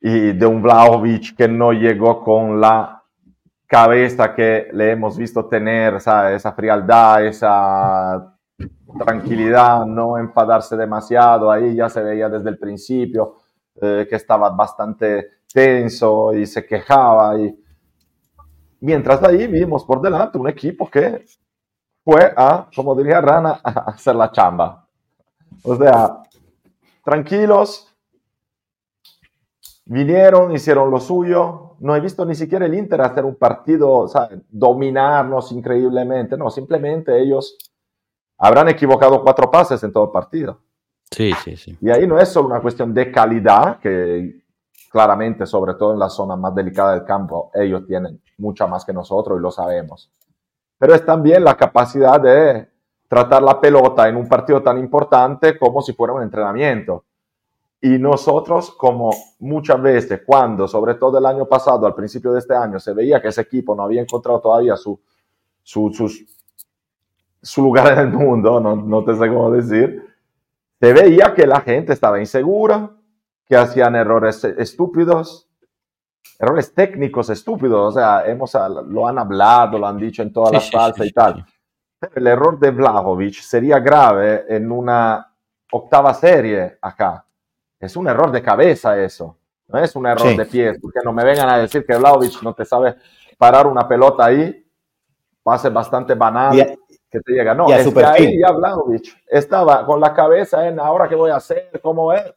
y 0.00 0.32
de 0.32 0.46
un 0.46 0.60
Vlaovic 0.60 1.36
que 1.36 1.46
no 1.46 1.72
llegó 1.72 2.22
con 2.22 2.60
la 2.60 2.95
cabeza 3.66 4.34
que 4.34 4.68
le 4.72 4.92
hemos 4.92 5.16
visto 5.16 5.46
tener, 5.46 5.94
esa 5.94 6.52
frialdad, 6.52 7.24
esa 7.26 8.36
tranquilidad, 8.98 9.84
no 9.84 10.18
enfadarse 10.18 10.76
demasiado, 10.76 11.50
ahí 11.50 11.74
ya 11.74 11.88
se 11.88 12.02
veía 12.02 12.28
desde 12.28 12.50
el 12.50 12.58
principio 12.58 13.36
eh, 13.80 14.06
que 14.08 14.16
estaba 14.16 14.50
bastante 14.50 15.40
tenso 15.52 16.32
y 16.32 16.46
se 16.46 16.64
quejaba. 16.64 17.38
Y... 17.38 17.54
Mientras 18.80 19.22
ahí 19.22 19.46
vimos 19.46 19.84
por 19.84 20.00
delante 20.00 20.38
un 20.38 20.48
equipo 20.48 20.88
que 20.88 21.24
fue 22.04 22.32
a, 22.36 22.68
como 22.74 22.94
diría 22.94 23.20
Rana, 23.20 23.60
a 23.64 23.70
hacer 23.90 24.14
la 24.14 24.30
chamba. 24.30 24.86
O 25.62 25.76
sea, 25.76 26.22
tranquilos, 27.04 27.92
vinieron, 29.84 30.52
hicieron 30.52 30.90
lo 30.90 31.00
suyo. 31.00 31.65
No 31.80 31.94
he 31.94 32.00
visto 32.00 32.24
ni 32.24 32.34
siquiera 32.34 32.66
el 32.66 32.74
Inter 32.74 33.00
hacer 33.00 33.24
un 33.24 33.36
partido, 33.36 34.06
dominarnos 34.48 35.52
increíblemente. 35.52 36.36
No, 36.36 36.50
simplemente 36.50 37.18
ellos 37.20 37.56
habrán 38.38 38.68
equivocado 38.68 39.22
cuatro 39.22 39.50
pases 39.50 39.82
en 39.82 39.92
todo 39.92 40.04
el 40.04 40.10
partido. 40.10 40.60
Sí, 41.10 41.32
sí, 41.44 41.56
sí. 41.56 41.76
Y 41.80 41.90
ahí 41.90 42.06
no 42.06 42.18
es 42.18 42.28
solo 42.28 42.48
una 42.48 42.60
cuestión 42.60 42.92
de 42.92 43.12
calidad, 43.12 43.78
que 43.78 44.42
claramente, 44.90 45.46
sobre 45.46 45.74
todo 45.74 45.92
en 45.92 45.98
la 45.98 46.08
zona 46.08 46.36
más 46.36 46.54
delicada 46.54 46.92
del 46.92 47.04
campo, 47.04 47.50
ellos 47.54 47.86
tienen 47.86 48.20
mucha 48.38 48.66
más 48.66 48.84
que 48.84 48.92
nosotros 48.92 49.38
y 49.38 49.42
lo 49.42 49.50
sabemos 49.50 50.10
pero 50.78 50.94
es 50.94 51.04
también 51.04 51.44
la 51.44 51.56
capacidad 51.56 52.20
de 52.20 52.68
tratar 53.08 53.42
la 53.42 53.60
pelota 53.60 54.08
en 54.08 54.16
un 54.16 54.28
partido 54.28 54.62
tan 54.62 54.78
importante 54.78 55.58
como 55.58 55.80
si 55.80 55.92
fuera 55.92 56.14
un 56.14 56.22
entrenamiento. 56.22 57.04
Y 57.80 57.98
nosotros, 57.98 58.70
como 58.70 59.10
muchas 59.40 59.80
veces, 59.80 60.22
cuando, 60.24 60.66
sobre 60.66 60.94
todo 60.94 61.18
el 61.18 61.26
año 61.26 61.46
pasado, 61.46 61.86
al 61.86 61.94
principio 61.94 62.32
de 62.32 62.38
este 62.38 62.54
año, 62.54 62.80
se 62.80 62.94
veía 62.94 63.20
que 63.20 63.28
ese 63.28 63.42
equipo 63.42 63.74
no 63.74 63.82
había 63.82 64.00
encontrado 64.00 64.40
todavía 64.40 64.76
su, 64.76 64.98
su, 65.62 65.92
su, 67.42 67.62
lugar 67.62 67.92
en 67.92 67.98
el 67.98 68.12
mundo, 68.12 68.60
no, 68.60 68.76
no 68.76 69.04
te 69.04 69.14
sé 69.14 69.28
cómo 69.28 69.50
decir, 69.50 70.02
se 70.80 70.92
veía 70.92 71.34
que 71.34 71.46
la 71.46 71.60
gente 71.60 71.92
estaba 71.92 72.18
insegura, 72.18 72.90
que 73.46 73.56
hacían 73.56 73.94
errores 73.94 74.42
estúpidos, 74.44 75.48
errores 76.38 76.74
técnicos 76.74 77.30
estúpidos, 77.30 77.94
o 77.94 77.98
sea, 77.98 78.26
hemos, 78.26 78.52
lo 78.86 79.06
han 79.06 79.18
hablado, 79.18 79.78
lo 79.78 79.86
han 79.86 79.98
dicho 79.98 80.22
en 80.22 80.32
todas 80.32 80.52
las 80.52 80.70
falsas 80.70 81.06
y 81.06 81.12
tal. 81.12 81.44
Pero 81.98 82.12
el 82.16 82.26
error 82.26 82.58
de 82.58 82.70
Vlahovic 82.70 83.34
sería 83.34 83.78
grave 83.78 84.44
en 84.48 84.70
una 84.70 85.32
octava 85.72 86.12
serie 86.14 86.78
acá. 86.80 87.25
Es 87.78 87.96
un 87.96 88.08
error 88.08 88.30
de 88.30 88.42
cabeza 88.42 88.98
eso, 89.02 89.36
no 89.68 89.78
es 89.78 89.94
un 89.96 90.06
error 90.06 90.36
de 90.36 90.46
pies, 90.46 90.78
porque 90.80 91.00
no 91.04 91.12
me 91.12 91.24
vengan 91.24 91.48
a 91.48 91.58
decir 91.58 91.84
que 91.84 91.96
Vlahovic 91.96 92.42
no 92.42 92.54
te 92.54 92.64
sabe 92.64 92.96
parar 93.36 93.66
una 93.66 93.86
pelota 93.86 94.24
ahí, 94.24 94.64
pase 95.42 95.68
bastante 95.68 96.14
banal. 96.14 96.78
que 97.08 97.20
te 97.20 97.32
llega. 97.32 97.54
No, 97.54 97.68
es 97.68 97.92
que 97.92 98.04
ahí 98.04 98.40
ya 98.40 98.52
Vlahovic 98.52 99.22
estaba 99.26 99.86
con 99.86 100.00
la 100.00 100.12
cabeza 100.12 100.66
en 100.66 100.80
ahora 100.80 101.08
qué 101.08 101.14
voy 101.14 101.30
a 101.30 101.36
hacer, 101.36 101.80
cómo 101.82 102.12
es 102.12 102.34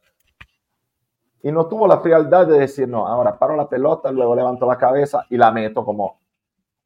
y 1.42 1.50
no 1.50 1.66
tuvo 1.66 1.86
la 1.86 1.98
frialdad 1.98 2.46
de 2.46 2.58
decir, 2.58 2.88
no, 2.88 3.06
ahora 3.06 3.38
paro 3.38 3.56
la 3.56 3.68
pelota, 3.68 4.10
luego 4.12 4.34
levanto 4.34 4.66
la 4.66 4.76
cabeza 4.76 5.24
y 5.30 5.36
la 5.36 5.50
meto 5.50 5.84
como 5.84 6.20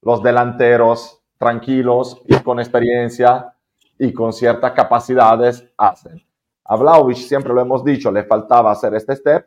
los 0.03 0.23
delanteros 0.23 1.21
tranquilos 1.39 2.23
y 2.27 2.37
con 2.41 2.61
experiencia 2.61 3.55
y 3.99 4.13
con 4.13 4.33
ciertas 4.33 4.73
capacidades 4.73 5.67
hacen. 5.77 6.23
A 6.65 6.77
Vlaovic 6.77 7.19
siempre 7.19 7.53
lo 7.53 7.61
hemos 7.61 7.85
dicho, 7.85 8.11
le 8.11 8.25
faltaba 8.25 8.71
hacer 8.71 8.95
este 8.95 9.17
step. 9.17 9.47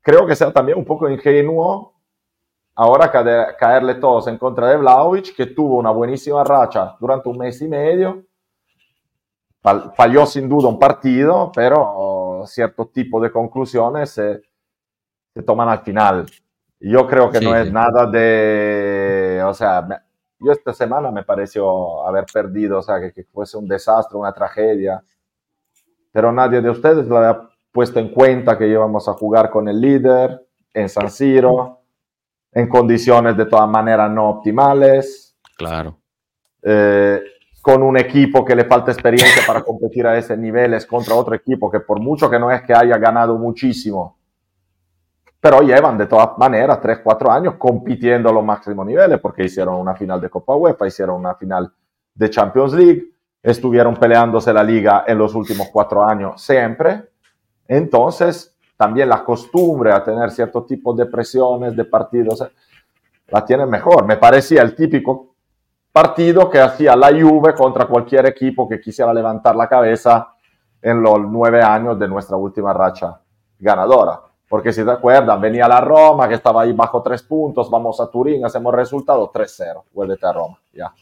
Creo 0.00 0.26
que 0.26 0.36
sea 0.36 0.52
también 0.52 0.78
un 0.78 0.84
poco 0.84 1.08
ingenuo 1.08 1.92
ahora 2.74 3.10
caerle 3.58 3.94
todos 3.96 4.26
en 4.28 4.38
contra 4.38 4.68
de 4.68 4.76
Vlaovic, 4.76 5.34
que 5.34 5.46
tuvo 5.46 5.78
una 5.78 5.90
buenísima 5.90 6.44
racha 6.44 6.96
durante 7.00 7.28
un 7.28 7.38
mes 7.38 7.60
y 7.60 7.68
medio. 7.68 8.24
Falló 9.96 10.26
sin 10.26 10.48
duda 10.48 10.68
un 10.68 10.78
partido, 10.78 11.50
pero 11.54 12.44
cierto 12.46 12.86
tipo 12.86 13.20
de 13.20 13.32
conclusiones 13.32 14.10
se, 14.10 14.42
se 15.34 15.42
toman 15.42 15.68
al 15.68 15.80
final. 15.80 16.26
Yo 16.78 17.06
creo 17.06 17.30
que 17.30 17.40
no 17.40 17.56
es 17.56 17.72
nada 17.72 18.06
de, 18.06 19.42
o 19.44 19.54
sea, 19.54 19.86
yo 20.38 20.52
esta 20.52 20.72
semana 20.72 21.10
me 21.10 21.24
pareció 21.24 22.06
haber 22.06 22.26
perdido, 22.32 22.78
o 22.78 22.82
sea, 22.82 23.00
que, 23.00 23.24
fuese 23.24 23.56
un 23.56 23.66
desastre, 23.66 24.18
una 24.18 24.32
tragedia, 24.32 25.02
pero 26.16 26.32
nadie 26.32 26.62
de 26.62 26.70
ustedes 26.70 27.06
lo 27.08 27.18
había 27.18 27.42
puesto 27.70 28.00
en 28.00 28.08
cuenta 28.08 28.56
que 28.56 28.66
íbamos 28.66 29.06
a 29.06 29.12
jugar 29.12 29.50
con 29.50 29.68
el 29.68 29.78
líder 29.78 30.46
en 30.72 30.88
San 30.88 31.10
Siro, 31.10 31.82
en 32.52 32.70
condiciones 32.70 33.36
de 33.36 33.44
todas 33.44 33.68
maneras 33.68 34.10
no 34.10 34.30
optimales. 34.30 35.36
Claro. 35.58 35.98
Eh, 36.62 37.20
con 37.60 37.82
un 37.82 37.98
equipo 37.98 38.46
que 38.46 38.56
le 38.56 38.64
falta 38.64 38.92
experiencia 38.92 39.42
para 39.46 39.60
competir 39.62 40.06
a 40.06 40.16
ese 40.16 40.38
nivel, 40.38 40.72
es 40.72 40.86
contra 40.86 41.14
otro 41.14 41.34
equipo 41.34 41.70
que 41.70 41.80
por 41.80 42.00
mucho 42.00 42.30
que 42.30 42.38
no 42.38 42.50
es 42.50 42.62
que 42.62 42.72
haya 42.72 42.96
ganado 42.96 43.36
muchísimo, 43.36 44.16
pero 45.38 45.60
llevan 45.60 45.98
de 45.98 46.06
todas 46.06 46.30
maneras 46.38 46.80
3, 46.80 47.00
4 47.04 47.30
años 47.30 47.54
compitiendo 47.58 48.30
a 48.30 48.32
los 48.32 48.42
máximos 48.42 48.86
niveles, 48.86 49.20
porque 49.20 49.44
hicieron 49.44 49.74
una 49.74 49.94
final 49.94 50.18
de 50.18 50.30
Copa 50.30 50.56
UEFA, 50.56 50.86
hicieron 50.86 51.16
una 51.16 51.34
final 51.34 51.70
de 52.14 52.30
Champions 52.30 52.72
League, 52.72 53.15
estuvieron 53.46 53.94
peleándose 53.94 54.52
la 54.52 54.64
liga 54.64 55.04
en 55.06 55.18
los 55.18 55.32
últimos 55.36 55.68
4 55.72 56.04
años 56.04 56.42
siempre. 56.42 57.10
Entonces, 57.68 58.56
también 58.76 59.08
la 59.08 59.22
costumbre 59.22 59.92
a 59.92 60.02
tener 60.02 60.32
ciertos 60.32 60.66
tipos 60.66 60.96
de 60.96 61.06
presiones, 61.06 61.76
de 61.76 61.84
partidos, 61.84 62.44
la 63.28 63.44
tienen 63.44 63.70
mejor. 63.70 64.04
Me 64.04 64.16
parecía 64.16 64.62
el 64.62 64.74
típico 64.74 65.36
partido 65.92 66.50
que 66.50 66.60
hacía 66.60 66.96
la 66.96 67.08
Juve 67.08 67.54
contra 67.54 67.86
cualquier 67.86 68.26
equipo 68.26 68.68
que 68.68 68.80
quisiera 68.80 69.14
levantar 69.14 69.54
la 69.54 69.68
cabeza 69.68 70.34
en 70.82 71.00
los 71.00 71.20
nueve 71.20 71.62
años 71.62 71.96
de 72.00 72.08
nuestra 72.08 72.36
última 72.36 72.72
racha 72.72 73.20
ganadora. 73.60 74.22
Porque 74.48 74.72
si 74.72 74.84
te 74.84 74.90
acuerdas, 74.90 75.40
venía 75.40 75.68
la 75.68 75.80
Roma, 75.80 76.28
que 76.28 76.34
estaba 76.34 76.62
ahí 76.62 76.72
bajo 76.72 77.00
tres 77.00 77.22
puntos, 77.22 77.70
vamos 77.70 78.00
a 78.00 78.10
Turín, 78.10 78.44
hacemos 78.44 78.74
resultado 78.74 79.30
3-0, 79.32 79.84
vuélvete 79.92 80.26
a 80.26 80.32
Roma, 80.32 80.58
ya. 80.72 80.92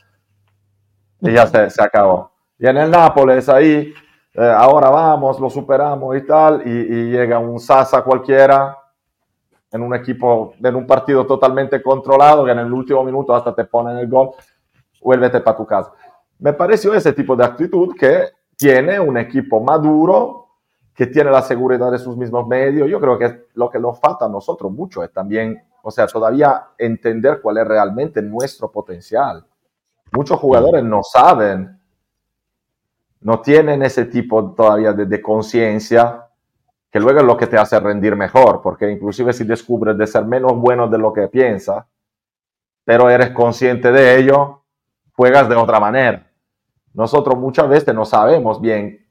Y 1.20 1.32
ya 1.32 1.47
se 1.47 1.82
acabó. 1.82 2.34
Y 2.59 2.66
en 2.66 2.76
el 2.76 2.90
Nápoles 2.90 3.48
ahí, 3.48 3.92
eh, 4.34 4.55
ahora 4.57 4.90
vamos, 4.90 5.40
lo 5.40 5.50
superamos 5.50 6.16
y 6.16 6.22
tal, 6.26 6.62
y, 6.66 6.70
y, 6.70 7.11
llega 7.11 7.38
un 7.38 7.59
Sasa 7.59 8.02
cualquiera 8.02 8.76
en 9.72 9.82
un 9.82 9.94
equipo, 9.94 10.55
en 10.62 10.74
un 10.76 10.86
partido 10.86 11.26
totalmente 11.26 11.82
controlado, 11.82 12.44
que 12.44 12.52
en 12.52 12.61
el 12.61 12.72
último 12.72 13.02
minuto 13.02 13.34
hasta 13.34 13.55
te 13.55 13.64
ponen 13.64 13.98
el 13.98 14.09
gol, 14.09 14.30
vuélvete 15.02 15.40
para 15.40 15.57
tu 15.57 15.66
casa. 15.66 15.92
Me 16.38 16.52
pareció 16.52 16.94
ese 16.94 17.12
tipo 17.12 17.34
de 17.34 17.44
actitud 17.44 17.94
que 17.98 18.28
tiene 18.57 19.00
un 19.00 19.18
equipo 19.18 19.61
maduro, 19.61 20.46
que 20.94 21.07
tiene 21.07 21.30
la 21.30 21.42
seguridad 21.42 21.90
de 21.90 21.98
sus 21.98 22.16
mismos 22.16 22.46
medios. 22.46 22.88
Yo 22.88 23.00
creo 23.00 23.18
que 23.18 23.46
lo 23.55 23.68
que 23.68 23.80
nos 23.80 23.98
falta 23.98 24.26
a 24.26 24.28
nosotros 24.28 24.70
mucho 24.70 25.02
es 25.02 25.12
también, 25.12 25.61
o 25.82 25.90
sea, 25.90 26.07
todavía 26.07 26.68
entender 26.78 27.40
cuál 27.42 27.59
es 27.59 27.66
realmente 27.66 28.22
nuestro 28.22 28.70
potencial. 28.70 29.44
Muchos 30.12 30.38
jugadores 30.38 30.84
no 30.84 31.02
saben, 31.02 31.80
no 33.25 33.41
tienen 33.41 33.83
ese 33.83 34.05
tipo 34.05 34.53
todavía 34.53 34.93
de, 34.93 35.07
de 35.07 35.22
conciencia, 35.22 36.29
que 36.91 37.01
luego 37.01 37.20
es 37.20 37.25
lo 37.25 37.39
que 37.39 37.47
te 37.47 37.57
hace 37.57 37.81
rendir 37.81 38.14
mejor, 38.16 38.61
porque 38.62 38.91
inclusive 38.91 39.33
si 39.33 39.45
descubres 39.45 39.97
de 39.97 40.07
ser 40.07 40.27
menos 40.27 40.53
bueno 40.55 40.89
de 40.89 40.99
lo 40.99 41.11
que 41.11 41.27
piensas, 41.29 41.87
pero 42.85 43.09
eres 43.09 43.31
consciente 43.31 43.91
de 43.91 44.18
ello, 44.18 44.61
juegas 45.16 45.49
de 45.49 45.57
otra 45.57 45.81
manera. 45.81 46.31
Nosotros 46.93 47.39
muchas 47.39 47.66
veces 47.66 47.95
no 47.95 48.05
sabemos 48.05 48.61
bien 48.61 49.07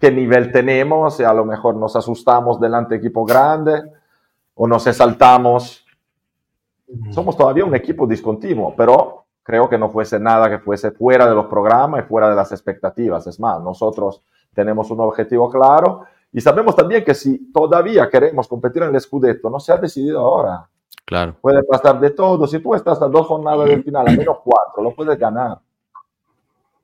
qué 0.00 0.10
nivel 0.10 0.50
tenemos 0.50 1.20
y 1.20 1.22
a 1.22 1.32
lo 1.32 1.44
mejor 1.44 1.76
nos 1.76 1.94
asustamos 1.94 2.60
delante 2.60 2.94
de 2.94 2.98
equipo 2.98 3.24
grande 3.24 3.84
o 4.54 4.66
nos 4.66 4.84
exaltamos. 4.88 5.86
Somos 7.10 7.36
todavía 7.36 7.64
un 7.64 7.76
equipo 7.76 8.04
discontinuo, 8.04 8.74
pero 8.76 9.17
creo 9.48 9.66
que 9.66 9.78
no 9.78 9.88
fuese 9.88 10.20
nada 10.20 10.50
que 10.50 10.58
fuese 10.58 10.90
fuera 10.90 11.26
de 11.26 11.34
los 11.34 11.46
programas 11.46 12.04
y 12.04 12.06
fuera 12.06 12.28
de 12.28 12.36
las 12.36 12.52
expectativas. 12.52 13.26
Es 13.26 13.40
más, 13.40 13.62
nosotros 13.62 14.20
tenemos 14.52 14.90
un 14.90 15.00
objetivo 15.00 15.48
claro 15.50 16.02
y 16.30 16.42
sabemos 16.42 16.76
también 16.76 17.02
que 17.02 17.14
si 17.14 17.50
todavía 17.50 18.10
queremos 18.10 18.46
competir 18.46 18.82
en 18.82 18.94
el 18.94 19.00
Scudetto, 19.00 19.48
no 19.48 19.58
se 19.58 19.72
ha 19.72 19.78
decidido 19.78 20.20
ahora. 20.20 20.68
Claro. 21.06 21.34
Puede 21.40 21.62
pasar 21.62 21.98
de 21.98 22.10
todo. 22.10 22.46
Si 22.46 22.58
tú 22.58 22.74
estás 22.74 23.00
a 23.00 23.08
dos 23.08 23.26
jornadas 23.26 23.66
del 23.68 23.82
final, 23.82 24.06
a 24.08 24.10
menos 24.10 24.36
cuatro, 24.44 24.82
lo 24.82 24.94
puedes 24.94 25.18
ganar. 25.18 25.60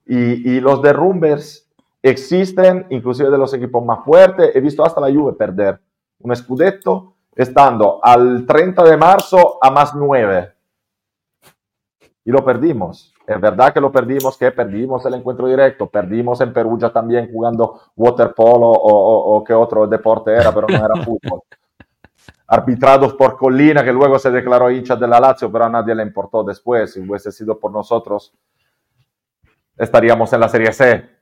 Y, 0.07 0.57
y 0.57 0.61
los 0.61 0.81
derrumbes 0.81 1.71
existen, 2.01 2.87
inclusive 2.89 3.31
de 3.31 3.37
los 3.37 3.53
equipos 3.53 3.85
más 3.85 4.03
fuertes. 4.07 4.57
He 4.57 4.61
visto 4.63 4.83
hasta 4.83 5.03
la 5.03 5.13
Juve 5.13 5.35
perder 5.35 5.79
un 6.21 6.35
scudetto 6.35 7.13
estando 7.37 8.01
al 8.03 8.47
30 8.47 8.85
de 8.85 8.97
marzo 8.97 9.59
a 9.61 9.71
más 9.71 9.95
9. 9.95 10.54
Y 12.25 12.31
lo 12.31 12.45
perdimos. 12.45 13.13
Es 13.27 13.41
verdad 13.41 13.73
que 13.73 13.81
lo 13.81 13.93
perdimos, 13.93 14.37
que 14.39 14.51
perdimos 14.51 15.05
el 15.07 15.15
encuentro 15.15 15.47
directo, 15.47 15.89
perdimos 15.89 16.41
en 16.41 16.53
Perugia 16.53 16.91
también 16.91 17.31
jugando 17.31 17.81
waterpolo 17.97 18.67
o, 18.69 19.37
o, 19.37 19.45
qué 19.45 19.53
otro 19.53 19.87
deporte 19.87 20.33
era, 20.33 20.53
pero 20.53 20.67
no 20.69 20.77
era 20.77 21.05
fútbol. 21.05 21.41
Arbitrados 22.47 23.15
por 23.15 23.37
Colina, 23.37 23.85
que 23.85 23.93
luego 23.93 24.19
se 24.19 24.31
declaró 24.31 24.71
hincha 24.71 24.97
de 24.97 25.09
la 25.09 25.21
Lazio, 25.21 25.51
pero 25.51 25.65
a 25.65 25.69
nadie 25.69 25.95
le 25.95 26.03
importó 26.03 26.45
después. 26.45 26.93
Si 26.93 27.01
hubiese 27.01 27.33
sido 27.33 27.59
por 27.59 27.73
nosotros, 27.73 28.33
estaríamos 29.77 30.33
en 30.33 30.41
la 30.41 30.49
Serie 30.49 30.73
C 30.73 31.15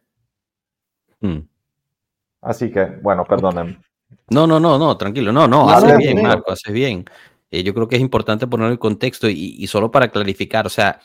Mm. 1.23 1.39
Así 2.43 2.71
que, 2.71 2.85
bueno, 3.01 3.25
perdonen. 3.25 3.81
No, 4.31 4.47
no, 4.47 4.61
no, 4.61 4.79
no, 4.79 4.97
tranquilo. 4.99 5.33
No, 5.33 5.47
no, 5.49 5.71
haces 5.71 5.97
bien, 5.97 6.21
Marco, 6.21 6.53
haces 6.53 6.73
bien. 6.73 7.05
Eh, 7.53 7.63
yo 7.63 7.75
creo 7.75 7.87
que 7.87 7.97
es 7.97 8.03
importante 8.03 8.47
poner 8.47 8.73
el 8.73 8.79
contexto 8.79 9.29
y, 9.29 9.67
solo 9.67 9.91
para 9.91 10.09
clarificar, 10.09 10.67
o 10.67 10.71
sea, 10.71 11.01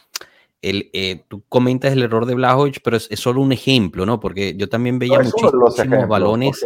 el, 0.61 0.89
eh, 0.93 1.25
tú 1.27 1.43
comentas 1.49 1.91
el 1.91 2.01
error 2.01 2.25
de 2.25 2.35
Blajovic, 2.35 2.79
pero 2.81 2.95
es, 2.95 3.09
solo 3.15 3.41
un 3.41 3.51
ejemplo, 3.51 4.05
¿no? 4.05 4.19
Porque 4.21 4.55
yo 4.55 4.69
también 4.69 4.97
veía 4.97 5.19
muchísimos 5.19 6.07
balones. 6.07 6.65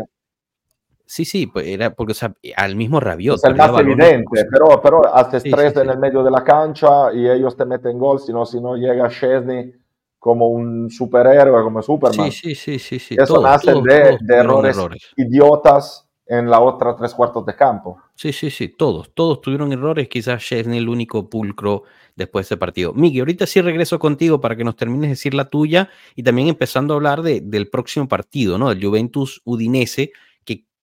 Sí, 1.04 1.26
sí, 1.26 1.48
pues 1.48 1.68
era 1.68 1.94
porque 1.94 2.12
o 2.12 2.16
sea, 2.16 2.34
al 2.56 2.76
mismo 2.76 3.00
Rabiot. 3.00 3.38
Es 3.38 3.44
el 3.44 3.56
más 3.56 3.78
evidente, 3.82 4.46
pero, 4.50 4.80
pero 4.82 5.14
haces 5.14 5.44
tres 5.44 5.76
en 5.76 5.90
el 5.90 5.98
medio 5.98 6.24
de 6.24 6.32
la 6.32 6.44
cancha 6.44 7.12
y 7.12 7.28
ellos 7.28 7.58
te 7.58 7.66
meten 7.66 7.98
gol, 7.98 8.20
si 8.20 8.32
no, 8.32 8.46
si 8.46 8.62
no 8.62 8.78
llega 8.78 9.10
Chesney 9.10 9.74
como 10.20 10.48
un 10.50 10.92
superhéroe, 10.92 11.64
como 11.64 11.82
Superman. 11.82 12.32
Sí, 12.32 12.54
sí, 12.54 12.78
sí, 12.78 13.00
sí. 13.00 13.16
Eso 13.20 13.42
nace 13.42 13.74
de, 13.74 14.20
errores, 14.30 14.78
idiotas 15.18 16.08
en 16.32 16.50
la 16.50 16.60
otra 16.60 16.96
tres 16.96 17.14
cuartos 17.14 17.46
de 17.46 17.56
campo. 17.56 17.98
Sí, 18.16 18.32
sí, 18.32 18.50
sí, 18.50 18.70
todos, 18.70 19.14
todos 19.14 19.42
tuvieron 19.42 19.72
errores, 19.74 20.08
quizás 20.08 20.44
Chesney 20.44 20.80
el 20.80 20.90
único 20.90 21.30
pulcro 21.30 21.84
después 22.16 22.46
de 22.46 22.56
ese 22.56 22.58
partido. 22.58 22.94
Miguel, 22.94 23.22
ahorita 23.22 23.46
sí 23.46 23.62
regreso 23.62 24.00
contigo 24.00 24.40
para 24.40 24.56
que 24.56 24.64
nos 24.64 24.76
termines 24.76 25.10
de 25.10 25.10
decir 25.10 25.34
la 25.34 25.50
tuya 25.50 25.90
y 26.16 26.24
también 26.24 26.48
empezando 26.48 26.94
a 26.94 26.98
hablar 26.98 27.22
de, 27.22 27.42
del 27.42 27.70
próximo 27.70 28.08
partido, 28.08 28.58
¿no? 28.58 28.72
El 28.72 28.84
Juventus 28.84 29.42
Udinese, 29.44 30.12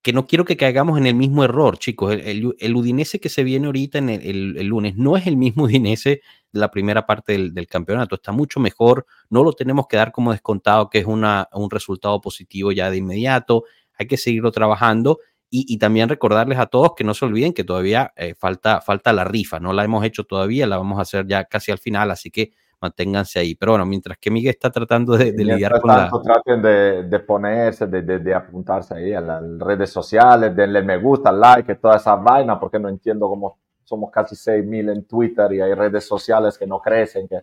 que 0.08 0.12
no 0.12 0.26
quiero 0.26 0.44
que 0.44 0.56
caigamos 0.56 0.98
en 0.98 1.06
el 1.06 1.14
mismo 1.14 1.44
error, 1.44 1.78
chicos. 1.78 2.14
El, 2.14 2.54
el, 2.58 2.76
Udinese 2.76 3.20
que 3.20 3.28
se 3.28 3.42
viene 3.44 3.66
ahorita 3.66 3.98
en 3.98 4.08
el, 4.08 4.56
el, 4.56 4.66
lunes 4.66 4.96
no 4.96 5.16
es 5.16 5.26
el 5.26 5.36
mismo 5.36 5.64
Udinese 5.64 6.22
de 6.50 6.60
la 6.60 6.70
primera 6.70 7.04
parte 7.04 7.36
del, 7.36 7.66
campeonato. 7.66 8.14
Está 8.14 8.32
mucho 8.32 8.60
mejor. 8.60 9.06
No 9.28 9.44
lo 9.44 9.52
tenemos 9.52 9.86
que 9.86 9.96
dar 9.96 10.12
como 10.12 10.32
descontado, 10.32 10.88
que 10.88 10.98
es 10.98 11.04
una, 11.04 11.48
un 11.52 11.70
resultado 11.70 12.20
positivo 12.20 12.72
ya 12.72 12.90
de 12.90 12.96
inmediato. 12.96 13.64
Hay 13.98 14.06
que 14.06 14.16
seguirlo 14.16 14.52
trabajando. 14.52 15.18
Y, 15.50 15.64
y 15.66 15.78
también 15.78 16.08
recordarles 16.08 16.58
a 16.58 16.66
todos 16.66 16.92
que 16.94 17.04
no 17.04 17.14
se 17.14 17.24
olviden 17.24 17.54
que 17.54 17.64
todavía 17.64 18.12
eh, 18.16 18.34
falta, 18.34 18.80
falta 18.80 19.12
la 19.12 19.24
rifa. 19.24 19.58
No 19.58 19.72
la 19.72 19.84
hemos 19.84 20.04
hecho 20.04 20.24
todavía, 20.24 20.66
la 20.66 20.76
vamos 20.76 20.98
a 20.98 21.02
hacer 21.02 21.26
ya 21.26 21.44
casi 21.44 21.72
al 21.72 21.78
final. 21.78 22.10
Así 22.10 22.30
que 22.30 22.52
manténganse 22.80 23.38
ahí. 23.38 23.54
Pero 23.54 23.72
bueno, 23.72 23.86
mientras 23.86 24.18
que 24.18 24.30
Miguel 24.30 24.50
está 24.50 24.70
tratando 24.70 25.16
de, 25.16 25.32
de 25.32 25.44
lidiar 25.44 25.80
con 25.80 25.90
tanto, 25.90 26.18
la... 26.18 26.22
Traten 26.22 26.62
de, 26.62 27.02
de 27.04 27.18
ponerse, 27.20 27.86
de, 27.86 28.02
de, 28.02 28.18
de, 28.18 28.34
apuntarse 28.34 28.94
ahí 28.94 29.12
a 29.12 29.20
las 29.20 29.42
redes 29.58 29.90
sociales, 29.90 30.54
denle 30.54 30.82
me 30.82 30.98
gusta, 30.98 31.32
like, 31.32 31.74
toda 31.76 31.96
esa 31.96 32.16
vaina, 32.16 32.58
porque 32.58 32.78
no 32.78 32.88
entiendo 32.88 33.28
cómo 33.28 33.58
somos 33.84 34.10
casi 34.10 34.34
6.000 34.34 34.92
en 34.92 35.04
Twitter 35.06 35.52
y 35.52 35.60
hay 35.60 35.74
redes 35.74 36.06
sociales 36.06 36.58
que 36.58 36.66
no 36.66 36.80
crecen. 36.80 37.26
Que... 37.26 37.40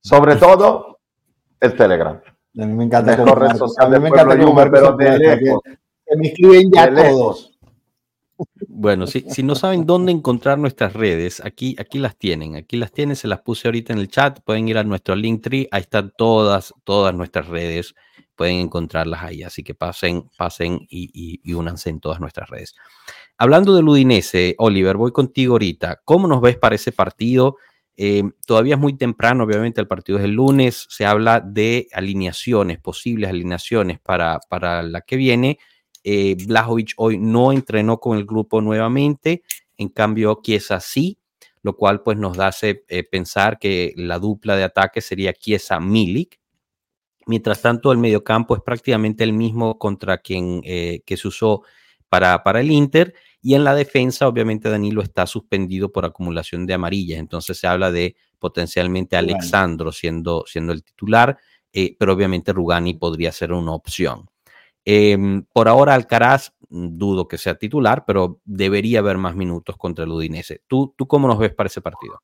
Sobre 0.00 0.36
todo, 0.36 1.00
el 1.60 1.76
Telegram. 1.76 2.20
A 2.60 2.66
mí 2.66 2.72
me 2.72 2.84
encanta. 2.84 3.16
Mejor 3.16 3.40
red 3.40 3.56
social 3.56 4.00
me 4.00 4.08
encanta 4.08 4.36
pero 4.70 4.96
de 4.96 5.18
lejos. 5.18 5.60
Que 5.62 5.78
me 6.16 6.28
escriben 6.28 6.70
ya 6.72 6.94
todos. 6.94 7.58
Bueno, 8.68 9.08
si, 9.08 9.22
si, 9.22 9.42
no 9.42 9.56
saben 9.56 9.84
dónde 9.84 10.12
encontrar 10.12 10.58
nuestras 10.58 10.92
redes, 10.92 11.42
aquí, 11.44 11.74
aquí 11.78 11.98
las 11.98 12.16
tienen. 12.16 12.54
Aquí 12.54 12.76
las 12.76 12.92
tienen, 12.92 13.16
se 13.16 13.26
las 13.26 13.40
puse 13.40 13.66
ahorita 13.66 13.92
en 13.92 13.98
el 13.98 14.08
chat. 14.08 14.40
Pueden 14.44 14.68
ir 14.68 14.78
a 14.78 14.84
nuestro 14.84 15.16
Linktree, 15.16 15.68
ahí 15.72 15.80
están 15.80 16.12
todas, 16.16 16.72
todas 16.84 17.12
nuestras 17.14 17.48
redes. 17.48 17.94
Pueden 18.36 18.56
encontrarlas 18.58 19.24
ahí. 19.24 19.42
Así 19.42 19.64
que 19.64 19.74
pasen, 19.74 20.30
pasen 20.36 20.78
y, 20.88 21.40
y, 21.42 21.52
únanse 21.52 21.90
en 21.90 21.98
todas 21.98 22.20
nuestras 22.20 22.48
redes. 22.48 22.76
Hablando 23.36 23.74
del 23.74 23.88
Udinese, 23.88 24.54
Oliver, 24.58 24.96
voy 24.96 25.10
contigo 25.10 25.54
ahorita. 25.54 26.00
¿Cómo 26.04 26.28
nos 26.28 26.40
ves 26.40 26.56
para 26.56 26.76
ese 26.76 26.92
partido? 26.92 27.56
Eh, 27.96 28.22
todavía 28.46 28.76
es 28.76 28.80
muy 28.80 28.96
temprano, 28.96 29.42
obviamente, 29.42 29.80
el 29.80 29.88
partido 29.88 30.18
es 30.18 30.24
el 30.24 30.32
lunes. 30.32 30.86
Se 30.88 31.04
habla 31.04 31.40
de 31.40 31.88
alineaciones, 31.92 32.78
posibles 32.78 33.30
alineaciones 33.30 33.98
para, 33.98 34.38
para 34.48 34.84
la 34.84 35.00
que 35.00 35.16
viene 35.16 35.58
eh, 36.04 36.36
Blajovic 36.46 36.92
hoy 36.96 37.18
no 37.18 37.52
entrenó 37.52 37.98
con 37.98 38.16
el 38.16 38.24
grupo 38.24 38.60
nuevamente, 38.60 39.42
en 39.76 39.88
cambio 39.88 40.40
Chiesa 40.42 40.80
sí, 40.80 41.18
lo 41.62 41.76
cual 41.76 42.02
pues 42.02 42.18
nos 42.18 42.38
hace 42.38 42.84
eh, 42.88 43.04
pensar 43.04 43.58
que 43.58 43.92
la 43.96 44.18
dupla 44.18 44.56
de 44.56 44.64
ataque 44.64 45.00
sería 45.00 45.32
Chiesa-Milik. 45.32 46.38
Mientras 47.26 47.60
tanto, 47.60 47.92
el 47.92 47.98
mediocampo 47.98 48.56
es 48.56 48.62
prácticamente 48.62 49.22
el 49.24 49.32
mismo 49.32 49.78
contra 49.78 50.18
quien 50.18 50.62
eh, 50.64 51.02
que 51.04 51.16
se 51.16 51.28
usó 51.28 51.62
para, 52.08 52.42
para 52.42 52.60
el 52.60 52.70
Inter. 52.70 53.14
Y 53.42 53.54
en 53.54 53.64
la 53.64 53.74
defensa, 53.74 54.26
obviamente, 54.26 54.70
Danilo 54.70 55.02
está 55.02 55.26
suspendido 55.26 55.92
por 55.92 56.04
acumulación 56.04 56.66
de 56.66 56.74
amarillas. 56.74 57.18
Entonces 57.18 57.58
se 57.58 57.66
habla 57.66 57.90
de 57.90 58.16
potencialmente 58.38 59.16
Alexandro 59.16 59.92
siendo, 59.92 60.44
siendo 60.46 60.72
el 60.72 60.82
titular, 60.82 61.36
eh, 61.72 61.96
pero 61.98 62.12
obviamente 62.12 62.52
Rugani 62.52 62.94
podría 62.94 63.32
ser 63.32 63.52
una 63.52 63.72
opción. 63.72 64.28
Em, 64.90 65.42
por 65.52 65.68
ahora 65.68 65.92
Alcaraz 65.92 66.54
mm, 66.70 66.96
dudo 66.96 67.28
que 67.28 67.36
sea 67.36 67.56
titular, 67.56 68.06
pero 68.06 68.40
debería 68.46 69.00
haber 69.00 69.18
más 69.18 69.36
minutos 69.36 69.76
contra 69.76 70.06
el 70.06 70.10
Udinese. 70.10 70.62
¿Tú, 70.66 70.94
tú 70.96 71.06
cómo 71.06 71.28
nos 71.28 71.38
ves 71.38 71.52
para 71.52 71.66
ese 71.66 71.82
partido? 71.82 72.22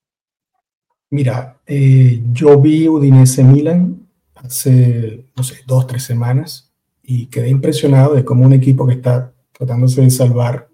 Mira, 1.10 1.60
eh, 1.66 2.22
yo 2.32 2.58
vi 2.58 2.88
Udinese 2.88 3.44
Milan 3.44 4.08
hace, 4.36 5.26
no 5.36 5.42
sé, 5.42 5.56
dos, 5.66 5.86
tres 5.86 6.04
semanas 6.04 6.72
y 7.02 7.26
quedé 7.26 7.50
impresionado 7.50 8.14
de 8.14 8.24
cómo 8.24 8.46
un 8.46 8.54
equipo 8.54 8.86
que 8.86 8.94
está 8.94 9.34
tratándose 9.52 10.00
de 10.00 10.08
salvar, 10.08 10.70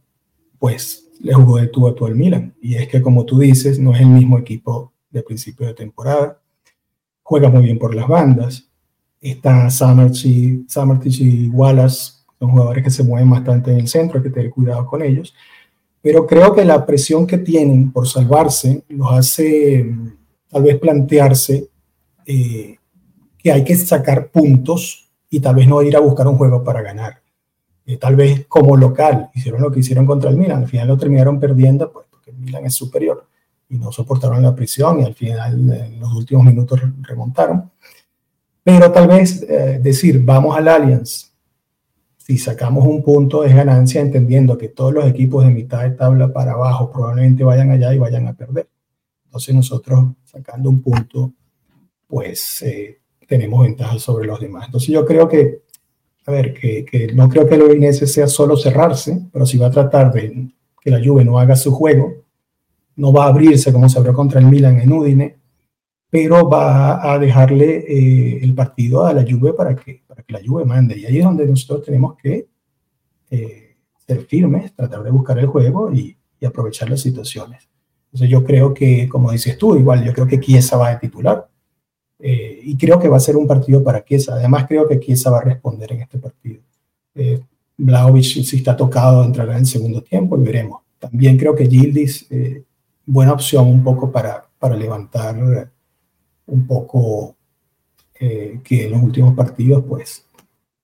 pues 0.60 1.10
le 1.20 1.34
jugó 1.34 1.58
de 1.58 1.66
tú 1.66 1.88
a 1.88 1.94
tú 1.96 2.06
al 2.06 2.14
Milan. 2.14 2.54
Y 2.62 2.76
es 2.76 2.86
que, 2.86 3.02
como 3.02 3.24
tú 3.24 3.40
dices, 3.40 3.80
no 3.80 3.96
es 3.96 4.00
el 4.00 4.10
mismo 4.10 4.38
equipo 4.38 4.92
de 5.10 5.24
principio 5.24 5.66
de 5.66 5.74
temporada. 5.74 6.40
Juega 7.24 7.50
muy 7.50 7.64
bien 7.64 7.80
por 7.80 7.96
las 7.96 8.06
bandas. 8.06 8.69
Está 9.20 9.68
Summertich 9.70 11.20
y 11.20 11.48
Wallace, 11.48 12.12
son 12.38 12.50
jugadores 12.52 12.82
que 12.82 12.90
se 12.90 13.04
mueven 13.04 13.28
bastante 13.28 13.70
en 13.70 13.80
el 13.80 13.88
centro, 13.88 14.18
hay 14.18 14.24
que 14.24 14.30
tener 14.30 14.50
cuidado 14.50 14.86
con 14.86 15.02
ellos. 15.02 15.34
Pero 16.02 16.26
creo 16.26 16.54
que 16.54 16.64
la 16.64 16.86
presión 16.86 17.26
que 17.26 17.38
tienen 17.38 17.92
por 17.92 18.08
salvarse 18.08 18.82
los 18.88 19.12
hace 19.12 19.84
mm, 19.84 20.12
tal 20.48 20.62
vez 20.62 20.78
plantearse 20.78 21.68
eh, 22.24 22.76
que 23.38 23.52
hay 23.52 23.64
que 23.64 23.74
sacar 23.76 24.28
puntos 24.28 25.10
y 25.28 25.40
tal 25.40 25.56
vez 25.56 25.68
no 25.68 25.82
ir 25.82 25.96
a 25.96 26.00
buscar 26.00 26.26
un 26.26 26.36
juego 26.36 26.64
para 26.64 26.82
ganar. 26.82 27.22
Eh, 27.86 27.96
tal 27.96 28.16
vez 28.16 28.46
como 28.46 28.76
local 28.76 29.30
hicieron 29.34 29.62
lo 29.62 29.70
que 29.70 29.80
hicieron 29.80 30.06
contra 30.06 30.30
el 30.30 30.36
Milan, 30.36 30.62
al 30.62 30.68
final 30.68 30.88
lo 30.88 30.96
terminaron 30.96 31.38
perdiendo 31.38 31.92
pues, 31.92 32.06
porque 32.10 32.30
el 32.30 32.38
Milan 32.38 32.64
es 32.64 32.74
superior 32.74 33.26
y 33.68 33.76
no 33.76 33.92
soportaron 33.92 34.42
la 34.42 34.54
presión 34.54 35.00
y 35.00 35.04
al 35.04 35.14
final 35.14 35.70
en 35.70 36.00
los 36.00 36.12
últimos 36.14 36.44
minutos 36.44 36.80
remontaron. 37.02 37.70
Pero 38.62 38.92
tal 38.92 39.08
vez 39.08 39.42
eh, 39.42 39.80
decir, 39.82 40.22
vamos 40.22 40.56
al 40.56 40.68
Allianz, 40.68 41.30
si 42.16 42.38
sacamos 42.38 42.86
un 42.86 43.02
punto 43.02 43.42
de 43.42 43.52
ganancia, 43.52 44.00
entendiendo 44.00 44.56
que 44.56 44.68
todos 44.68 44.92
los 44.92 45.06
equipos 45.06 45.44
de 45.44 45.50
mitad 45.50 45.82
de 45.82 45.90
tabla 45.90 46.32
para 46.32 46.52
abajo 46.52 46.90
probablemente 46.92 47.42
vayan 47.42 47.70
allá 47.70 47.92
y 47.92 47.98
vayan 47.98 48.28
a 48.28 48.34
perder. 48.34 48.68
Entonces 49.24 49.54
nosotros 49.54 50.04
sacando 50.24 50.70
un 50.70 50.80
punto, 50.80 51.32
pues 52.06 52.62
eh, 52.62 53.00
tenemos 53.26 53.62
ventajas 53.62 54.02
sobre 54.02 54.26
los 54.26 54.38
demás. 54.38 54.66
Entonces 54.66 54.90
yo 54.90 55.04
creo 55.04 55.28
que, 55.28 55.62
a 56.26 56.30
ver, 56.30 56.54
que, 56.54 56.84
que 56.84 57.12
no 57.14 57.28
creo 57.28 57.48
que 57.48 57.54
el 57.54 57.62
Udinese 57.62 58.06
sea 58.06 58.28
solo 58.28 58.56
cerrarse, 58.56 59.28
pero 59.32 59.46
si 59.46 59.58
va 59.58 59.68
a 59.68 59.72
tratar 59.72 60.12
de 60.12 60.50
que 60.80 60.90
la 60.90 61.02
Juve 61.04 61.24
no 61.24 61.38
haga 61.38 61.56
su 61.56 61.72
juego, 61.72 62.14
no 62.96 63.12
va 63.12 63.24
a 63.24 63.28
abrirse 63.28 63.72
como 63.72 63.88
se 63.88 63.98
abrió 63.98 64.14
contra 64.14 64.40
el 64.40 64.46
Milan 64.46 64.80
en 64.80 64.92
Udine, 64.92 65.39
pero 66.10 66.48
va 66.48 67.12
a 67.12 67.18
dejarle 67.18 67.84
eh, 67.86 68.40
el 68.42 68.52
partido 68.52 69.06
a 69.06 69.12
la 69.12 69.22
Juve 69.22 69.52
para 69.52 69.76
que, 69.76 70.02
para 70.06 70.22
que 70.24 70.32
la 70.32 70.40
Juve 70.44 70.64
mande. 70.64 70.98
Y 70.98 71.06
ahí 71.06 71.18
es 71.18 71.24
donde 71.24 71.46
nosotros 71.46 71.86
tenemos 71.86 72.16
que 72.16 72.48
eh, 73.30 73.76
ser 74.06 74.26
firmes, 74.26 74.74
tratar 74.74 75.04
de 75.04 75.10
buscar 75.10 75.38
el 75.38 75.46
juego 75.46 75.92
y, 75.92 76.16
y, 76.40 76.44
aprovechar 76.44 76.90
las 76.90 77.00
situaciones. 77.00 77.68
Entonces 78.06 78.28
yo 78.28 78.42
creo 78.42 78.74
que, 78.74 79.08
como 79.08 79.30
dices 79.30 79.56
tú, 79.56 79.76
igual 79.76 80.04
yo 80.04 80.12
creo 80.12 80.26
que 80.26 80.40
Chiesa 80.40 80.76
va 80.76 80.90
a 80.90 80.98
titular. 80.98 81.48
Eh, 82.18 82.60
y 82.64 82.76
creo 82.76 82.98
que 82.98 83.08
va 83.08 83.16
a 83.16 83.20
ser 83.20 83.36
un 83.36 83.46
partido 83.46 83.84
para 83.84 84.04
Chiesa. 84.04 84.34
Además 84.34 84.66
creo 84.66 84.88
que 84.88 84.98
Chiesa 84.98 85.30
va 85.30 85.38
a 85.38 85.44
responder 85.44 85.92
en 85.92 86.00
este 86.02 86.18
partido. 86.18 86.60
Eh, 87.14 87.40
Blaovic 87.76 88.24
si 88.24 88.56
está 88.56 88.76
tocado 88.76 89.24
entrará 89.24 89.56
en 89.56 89.64
segundo 89.64 90.02
tiempo 90.02 90.36
y 90.36 90.42
veremos. 90.42 90.82
También 90.98 91.38
creo 91.38 91.54
que 91.54 91.66
Gildis, 91.66 92.28
buena 93.06 93.32
opción 93.32 93.68
un 93.68 93.82
poco 93.82 94.12
para, 94.12 94.44
para 94.58 94.76
levantar 94.76 95.70
un 96.50 96.66
poco 96.66 97.36
eh, 98.18 98.60
que 98.62 98.84
en 98.84 98.90
los 98.92 99.02
últimos 99.02 99.34
partidos, 99.34 99.84
pues, 99.88 100.28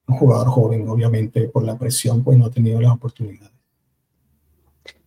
un 0.09 0.17
jugador 0.17 0.49
joven, 0.49 0.89
obviamente, 0.89 1.49
por 1.49 1.65
la 1.65 1.79
presión, 1.79 2.25
pues 2.25 2.39
no 2.39 2.47
ha 2.47 2.51
tenido 2.51 2.81
las 2.81 2.93
oportunidades. 2.93 3.53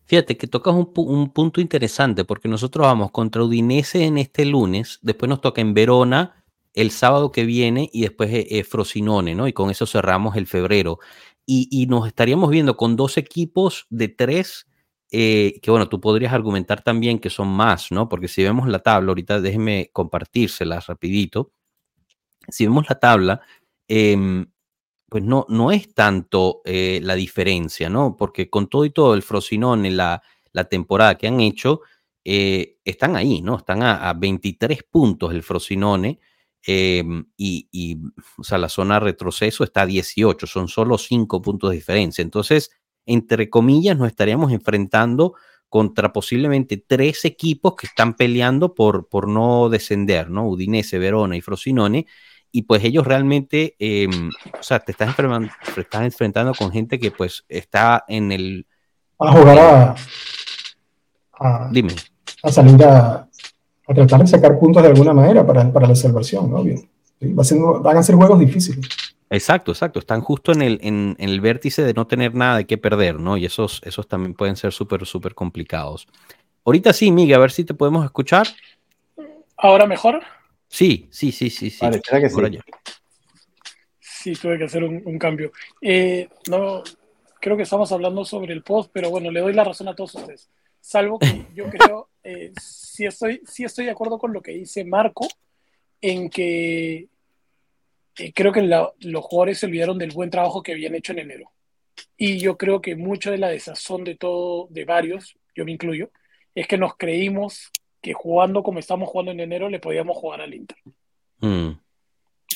Fíjate 0.05 0.37
que 0.37 0.47
tocas 0.47 0.73
un, 0.73 1.29
punto 1.31 1.61
interesante, 1.61 2.25
porque 2.25 2.47
nosotros 2.47 2.85
vamos 2.85 3.11
contra 3.11 3.43
Udinese 3.43 4.05
en 4.05 4.17
este 4.17 4.43
lunes, 4.43 4.99
después 5.01 5.29
nos 5.29 5.39
toca 5.39 5.61
en 5.61 5.73
Verona 5.73 6.43
el 6.73 6.91
sábado 6.91 7.31
que 7.31 7.45
viene 7.45 7.89
y 7.93 8.01
después 8.01 8.29
eh, 8.31 8.63
Frosinone, 8.63 9.35
¿no? 9.35 9.47
Y 9.47 9.53
con 9.53 9.69
eso 9.69 9.85
cerramos 9.85 10.35
el 10.35 10.47
febrero. 10.47 10.99
Y, 11.45 11.67
y, 11.71 11.87
nos 11.87 12.07
estaríamos 12.07 12.49
viendo 12.49 12.77
con 12.77 12.95
dos 12.95 13.17
equipos 13.17 13.87
de 13.89 14.07
tres 14.07 14.67
eh, 15.11 15.59
que 15.61 15.71
bueno, 15.71 15.89
tú 15.89 15.99
podrías 15.99 16.33
argumentar 16.33 16.83
también 16.83 17.19
que 17.19 17.29
son 17.29 17.47
más, 17.47 17.91
¿no? 17.91 18.07
Porque 18.07 18.27
si 18.27 18.43
vemos 18.43 18.67
la 18.67 18.79
tabla, 18.79 19.09
ahorita 19.09 19.41
déjenme 19.41 19.89
compartírselas 19.91 20.87
rapidito. 20.87 21.51
Si 22.47 22.65
vemos 22.65 22.87
la 22.89 22.99
tabla, 22.99 23.41
em, 23.87 24.45
pues 25.09 25.23
no, 25.23 25.45
no 25.49 25.71
es 25.71 25.93
tanto 25.95 26.61
eh, 26.65 26.99
la 27.03 27.15
diferencia, 27.15 27.89
¿no? 27.89 28.15
Porque 28.17 28.49
con 28.49 28.67
todo 28.69 28.85
y 28.85 28.91
todo 28.91 29.15
el 29.15 29.23
Frosinone, 29.23 29.91
la, 29.91 30.21
la 30.53 30.65
temporada 30.65 31.17
que 31.17 31.27
han 31.27 31.39
hecho, 31.41 31.81
eh, 32.23 32.77
están 32.85 33.15
ahí, 33.15 33.41
¿no? 33.41 33.57
Están 33.57 33.81
a, 33.83 34.13
23 34.13 34.83
puntos 34.83 35.33
el 35.33 35.41
Frosinone 35.43 36.19
em, 36.63 37.25
y, 37.37 37.67
y, 37.71 37.97
o 38.37 38.43
sea, 38.43 38.59
la 38.59 38.69
zona 38.69 38.99
retroceso 38.99 39.63
está 39.63 39.83
a 39.83 39.85
18, 39.87 40.45
son 40.45 40.67
solo 40.67 40.97
5 40.99 41.41
puntos 41.41 41.71
de 41.71 41.77
diferencia. 41.77 42.21
Entonces, 42.21 42.71
entre 43.05 43.49
comillas, 43.49 43.97
nos 43.97 44.07
estaríamos 44.07 44.51
enfrentando 44.51 45.33
contra 45.69 46.11
posiblemente 46.11 46.83
tres 46.85 47.23
equipos 47.25 47.75
que 47.75 47.87
están 47.87 48.15
peleando 48.15 48.73
por, 48.73 49.07
por 49.07 49.27
no 49.27 49.69
descender, 49.69 50.29
¿no? 50.29 50.47
Udinese, 50.47 50.97
Verona 50.97 51.37
y 51.37 51.41
Frosinone. 51.41 52.07
Y 52.51 52.63
pues 52.63 52.83
ellos 52.83 53.05
realmente, 53.05 53.75
em, 53.77 54.29
o 54.59 54.63
sea, 54.63 54.79
te 54.79 54.91
estás, 54.91 55.15
estás, 55.77 56.03
enfrentando 56.03 56.53
con 56.55 56.71
gente 56.71 56.99
que 56.99 57.11
pues 57.11 57.45
está 57.47 58.03
en 58.07 58.31
el... 58.31 58.65
A 59.19 59.31
jugar 59.31 59.95
a... 61.39 61.69
dime. 61.71 61.93
A 62.41 62.51
salir 62.51 62.83
a, 62.83 63.27
a, 63.87 63.93
tratar 63.93 64.21
de 64.21 64.27
sacar 64.27 64.57
puntos 64.57 64.81
de 64.81 64.89
alguna 64.89 65.13
manera 65.13 65.45
para, 65.45 65.71
para 65.71 65.87
la 65.87 65.95
salvación, 65.95 66.49
¿no? 66.49 66.63
Bien. 66.63 66.89
van 67.83 67.97
a 67.97 68.03
ser 68.03 68.15
juegos 68.15 68.39
difíciles. 68.39 68.87
Exacto, 69.29 69.71
exacto. 69.71 69.99
Están 69.99 70.21
justo 70.21 70.51
en 70.51 70.61
el, 70.61 70.79
en, 70.81 71.15
el 71.19 71.39
vértice 71.41 71.83
de 71.83 71.93
no 71.93 72.07
tener 72.07 72.33
nada 72.33 72.57
de 72.57 72.65
qué 72.65 72.77
perder, 72.77 73.19
¿no? 73.19 73.37
Y 73.37 73.45
esos, 73.45 73.81
esos 73.83 74.07
también 74.07 74.33
pueden 74.33 74.55
ser 74.55 74.73
súper, 74.73 75.05
súper 75.05 75.35
complicados. 75.35 76.07
Ahorita 76.65 76.93
sí, 76.93 77.11
Miguel, 77.11 77.35
a 77.35 77.39
ver 77.39 77.51
si 77.51 77.63
te 77.63 77.73
podemos 77.73 78.03
escuchar. 78.05 78.47
¿Ahora 79.57 79.85
mejor? 79.85 80.21
Sí, 80.67 81.07
sí, 81.11 81.31
sí, 81.31 81.49
sí, 81.49 81.69
sí. 81.69 81.85
Vale, 81.85 82.01
que 82.01 82.29
sí. 82.29 82.59
Sí, 83.99 84.33
tuve 84.33 84.57
que 84.57 84.65
hacer 84.65 84.83
un, 84.83 85.17
cambio. 85.17 85.51
Eh, 85.81 86.27
no, 86.49 86.83
creo 87.39 87.55
que 87.55 87.63
estamos 87.63 87.91
hablando 87.91 88.25
sobre 88.25 88.53
el 88.53 88.63
post, 88.63 88.91
pero 88.93 89.09
bueno, 89.09 89.31
le 89.31 89.39
doy 89.39 89.53
la 89.53 89.63
razón 89.63 89.87
a 89.87 89.95
todos 89.95 90.15
ustedes. 90.15 90.49
Salvo 90.81 91.19
que 91.19 91.45
yo 91.55 91.69
creo, 91.69 92.09
eh, 92.23 92.51
sí, 92.61 93.05
estoy, 93.05 93.41
sí 93.45 93.63
estoy 93.63 93.85
de 93.85 93.91
acuerdo 93.91 94.17
con 94.17 94.33
lo 94.33 94.41
que 94.41 94.51
dice 94.51 94.83
Marco, 94.83 95.27
en 96.01 96.29
que 96.29 97.07
eh, 98.17 98.33
creo 98.33 98.51
que 98.51 98.61
los 98.61 99.25
jugadores 99.25 99.59
se 99.59 99.65
olvidaron 99.65 99.97
del 99.97 100.11
buen 100.11 100.29
trabajo 100.29 100.63
que 100.63 100.73
habían 100.73 100.95
hecho 100.95 101.13
en 101.13 101.19
enero. 101.19 101.51
Y 102.17 102.39
yo 102.39 102.57
creo 102.57 102.81
que 102.81 102.95
mucho 102.95 103.31
de 103.31 103.37
la 103.37 103.49
desazón 103.49 104.03
de 104.03 104.15
todo, 104.15 104.67
de 104.69 104.85
varios, 104.85 105.37
yo 105.55 105.65
me 105.65 105.71
incluyo, 105.71 106.11
es 106.55 106.67
que 106.67 106.77
nos 106.77 106.95
creímos 106.97 107.71
que 108.01 108.13
jugando 108.13 108.63
como 108.63 108.79
estamos 108.79 109.09
jugando 109.09 109.31
en 109.31 109.39
enero 109.39 109.69
le 109.69 109.79
podíamos 109.79 110.17
jugar 110.17 110.41
al 110.41 110.53
Inter. 110.53 110.77
Mm. 111.39 111.71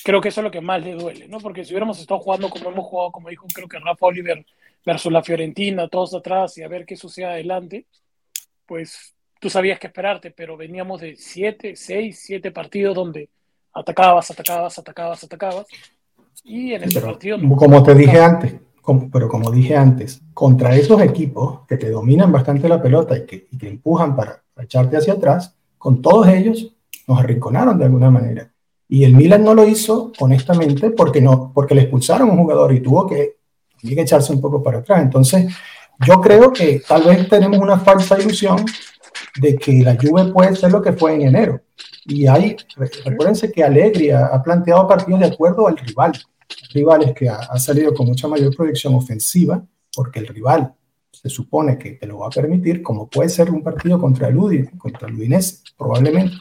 Creo 0.04 0.22
que 0.22 0.30
eso 0.30 0.42
es 0.42 0.46
lo 0.46 0.52
que 0.52 0.62
más 0.62 0.84
le 0.84 0.94
duele, 0.94 1.28
¿no? 1.28 1.40
Porque 1.40 1.64
si 1.64 1.72
hubiéramos 1.72 2.00
estado 2.00 2.20
jugando 2.20 2.50
como 2.50 2.70
hemos 2.70 2.86
jugado, 2.86 3.12
como 3.12 3.30
dijo 3.30 3.46
creo 3.54 3.68
que 3.68 3.80
Rafa 3.80 4.06
Oliver 4.06 4.46
versus 4.86 5.12
la 5.12 5.24
Fiorentina, 5.24 5.88
todos 5.88 6.14
atrás 6.14 6.58
y 6.58 6.64
a 6.64 6.68
ver 6.68 6.86
qué 6.86 6.96
sucede 6.96 7.26
adelante, 7.26 7.86
pues 8.66 9.16
tú 9.40 9.50
sabías 9.50 9.80
que 9.80 9.88
esperarte, 9.88 10.32
pero 10.32 10.58
veníamos 10.58 11.02
de 11.02 11.16
siete, 11.16 11.76
seis, 11.76 12.22
siete 12.22 12.52
partidos 12.52 12.96
donde 12.96 13.30
atacabas, 13.74 14.30
atacabas, 14.32 14.80
atacabas, 14.80 15.24
atacabas. 15.24 15.66
Y 16.44 16.74
en 16.74 16.84
ese 16.84 17.02
partido. 17.02 17.38
como 17.58 17.84
te 17.84 17.96
dije 17.96 18.20
antes, 18.20 18.56
pero 19.12 19.30
como 19.30 19.50
dije 19.52 19.76
antes, 19.76 20.22
contra 20.34 20.76
esos 20.76 21.02
equipos 21.02 21.62
que 21.68 21.78
te 21.78 21.90
dominan 21.90 22.32
bastante 22.32 22.68
la 22.68 22.82
pelota 22.82 23.18
y 23.18 23.26
que, 23.26 23.48
y 23.50 23.66
empujan 23.66 24.16
para, 24.16 24.44
echarte 24.62 24.98
hacia 24.98 25.14
atrás, 25.14 25.56
con 25.78 26.02
todos 26.02 26.28
ellos 26.28 26.74
nos 27.08 27.20
arrinconaron 27.20 27.78
de 27.78 27.86
alguna 27.86 28.12
manera. 28.12 28.52
Y 28.88 29.04
el 29.04 29.16
Milan 29.16 29.44
no 29.44 29.54
lo 29.54 29.68
hizo, 29.68 30.12
honestamente, 30.20 30.92
porque, 30.92 31.22
no, 31.22 31.52
porque 31.54 31.74
le 31.74 31.82
expulsaron 31.82 32.30
a 32.30 32.34
un 32.34 32.40
jugador 32.40 32.74
y 32.74 32.82
tuvo 32.82 33.08
que, 33.08 33.38
que 33.82 34.02
echarse 34.02 34.32
un 34.32 34.42
poco 34.42 34.62
para 34.62 34.80
atrás. 34.80 35.02
Entonces, 35.02 35.52
yo 36.06 36.22
creo 36.22 36.52
que 36.52 36.82
tal 36.88 37.04
vez 37.04 37.28
tenemos 37.28 37.60
una 37.60 37.80
falsa 37.80 38.20
ilusión 38.20 38.64
de 39.40 39.56
que 39.56 39.82
la 39.82 39.96
Juve 39.96 40.32
puede 40.32 40.56
ser 40.56 40.72
lo 40.72 40.82
que 40.82 40.94
fue 40.94 41.16
en 41.16 41.24
enero. 41.24 41.62
Y 42.06 42.28
hay, 42.28 42.56
recuérdense 43.06 43.52
que 43.52 43.64
Allegri 43.64 44.12
ha, 44.12 44.42
planteado 44.44 44.88
partidos 44.88 45.22
de 45.22 45.28
acuerdo 45.28 45.68
al 45.68 45.78
rival. 45.78 46.14
Rivales 46.74 47.14
que 47.14 47.30
ha, 47.30 47.58
salido 47.58 47.94
con 47.94 48.08
mucha 48.08 48.28
mayor 48.28 48.56
proyección 48.56 48.94
ofensiva, 48.94 49.64
porque 49.96 50.20
el 50.20 50.28
rival 50.28 50.74
se 51.12 51.30
supone 51.30 51.78
que 51.78 51.92
te 51.92 52.06
lo 52.06 52.20
va 52.20 52.28
a 52.28 52.32
permitir, 52.32 52.84
como 52.84 53.08
puede 53.08 53.30
ser 53.30 53.50
un 53.50 53.64
partido 53.64 54.00
contra 54.00 54.28
el 54.28 54.38
Udine, 54.38 54.72
contra 54.78 55.08
el 55.08 55.16
Udinese, 55.16 55.60
probablemente. 55.78 56.36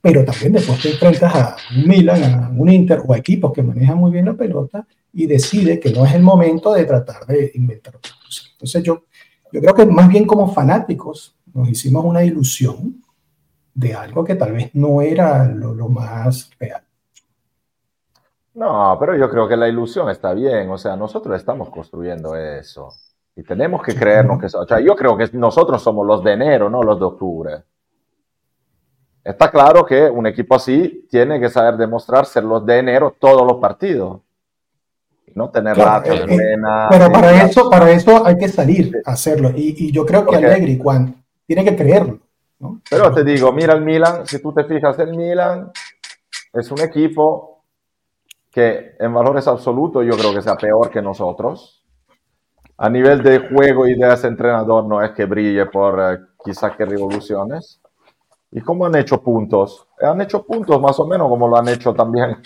Pero 0.00 0.24
también 0.24 0.52
después 0.52 0.80
te 0.80 0.90
enfrentas 0.90 1.34
a 1.34 1.56
un 1.76 1.86
Milan, 1.86 2.24
a 2.24 2.48
un 2.56 2.68
Inter 2.70 3.02
o 3.06 3.12
a 3.12 3.18
equipos 3.18 3.52
que 3.52 3.62
manejan 3.62 3.98
muy 3.98 4.10
bien 4.10 4.24
la 4.24 4.34
pelota 4.34 4.86
y 5.12 5.26
decide 5.26 5.78
que 5.78 5.90
no 5.90 6.06
es 6.06 6.14
el 6.14 6.22
momento 6.22 6.72
de 6.72 6.84
tratar 6.84 7.26
de 7.26 7.52
inventar 7.54 7.94
cosas. 8.00 8.50
Entonces 8.52 8.82
yo, 8.82 9.04
yo 9.52 9.60
creo 9.60 9.74
que 9.74 9.86
más 9.86 10.08
bien 10.08 10.24
como 10.24 10.52
fanáticos 10.52 11.36
nos 11.54 11.68
hicimos 11.68 12.04
una 12.04 12.24
ilusión 12.24 13.02
de 13.74 13.94
algo 13.94 14.24
que 14.24 14.34
tal 14.34 14.52
vez 14.52 14.70
no 14.74 15.00
era 15.00 15.44
lo, 15.46 15.88
más 15.88 16.50
real. 16.58 16.82
No, 18.54 18.96
pero 18.98 19.16
yo 19.16 19.30
creo 19.30 19.48
que 19.48 19.56
la 19.56 19.68
ilusión 19.68 20.10
está 20.10 20.34
bien, 20.34 20.70
o 20.70 20.76
sea, 20.76 20.96
nosotros 20.96 21.36
estamos 21.36 21.70
construyendo 21.70 22.36
eso. 22.36 22.92
Y 23.36 23.42
tenemos 23.42 23.82
que 23.82 23.94
creernos 23.94 24.38
que... 24.38 24.46
O 24.46 24.66
sea, 24.66 24.80
yo 24.80 24.94
creo 24.96 25.16
que 25.16 25.30
nosotros 25.32 25.82
somos 25.82 26.06
los 26.06 26.22
de 26.22 26.32
enero, 26.32 26.68
no 26.68 26.82
los 26.82 26.98
de 26.98 27.04
octubre. 27.06 27.62
Está 29.22 29.50
claro 29.50 29.84
que 29.84 30.10
un 30.10 30.26
equipo 30.26 30.56
así 30.56 31.06
tiene 31.10 31.38
que 31.38 31.48
saber 31.48 31.76
demostrar 31.76 32.26
ser 32.26 32.44
los 32.44 32.64
de 32.66 32.78
enero 32.78 33.14
todos 33.18 33.46
los 33.46 33.60
partidos. 33.60 34.20
No 35.34 35.50
tener 35.50 35.76
la 35.78 36.02
eh, 36.04 36.24
eh, 36.28 36.56
Pero 36.90 37.12
para 37.12 37.44
eso, 37.44 37.70
para 37.70 37.90
eso 37.90 38.26
hay 38.26 38.36
que 38.36 38.48
salir 38.48 39.00
a 39.04 39.12
hacerlo. 39.12 39.52
Y, 39.54 39.92
yo 39.92 40.04
creo 40.04 40.26
que 40.26 40.36
Allegri, 40.36 40.78
Juan, 40.78 41.19
tiene 41.50 41.64
que 41.64 41.74
creerlo. 41.74 42.20
Pero 42.88 43.12
te 43.12 43.24
digo, 43.24 43.52
mira 43.52 43.74
el 43.74 43.82
Milan, 43.82 44.24
si 44.24 44.40
tú 44.40 44.52
te 44.52 44.62
fijas, 44.62 44.96
el 45.00 45.16
Milan 45.16 45.72
es 46.52 46.70
un 46.70 46.80
equipo 46.80 47.64
que 48.52 48.94
en 49.00 49.12
valores 49.12 49.48
absolutos 49.48 50.06
yo 50.06 50.16
creo 50.16 50.32
que 50.32 50.42
sea 50.42 50.54
peor 50.54 50.90
que 50.90 51.02
nosotros. 51.02 51.84
A 52.76 52.88
nivel 52.88 53.20
de 53.24 53.48
juego 53.48 53.88
y 53.88 53.98
de 53.98 54.12
ese 54.14 54.28
entrenador 54.28 54.84
no 54.84 55.02
es 55.02 55.10
que 55.10 55.24
brille 55.24 55.66
por 55.66 55.98
eh, 56.00 56.18
quizá 56.44 56.76
que 56.76 56.84
revoluciones. 56.84 57.80
¿Y 58.52 58.60
cómo 58.60 58.86
han 58.86 58.94
hecho 58.94 59.20
puntos? 59.20 59.88
Han 60.00 60.20
hecho 60.20 60.44
puntos 60.44 60.80
más 60.80 61.00
o 61.00 61.06
menos 61.08 61.28
como 61.28 61.48
lo 61.48 61.58
han 61.58 61.66
hecho 61.66 61.92
también, 61.92 62.40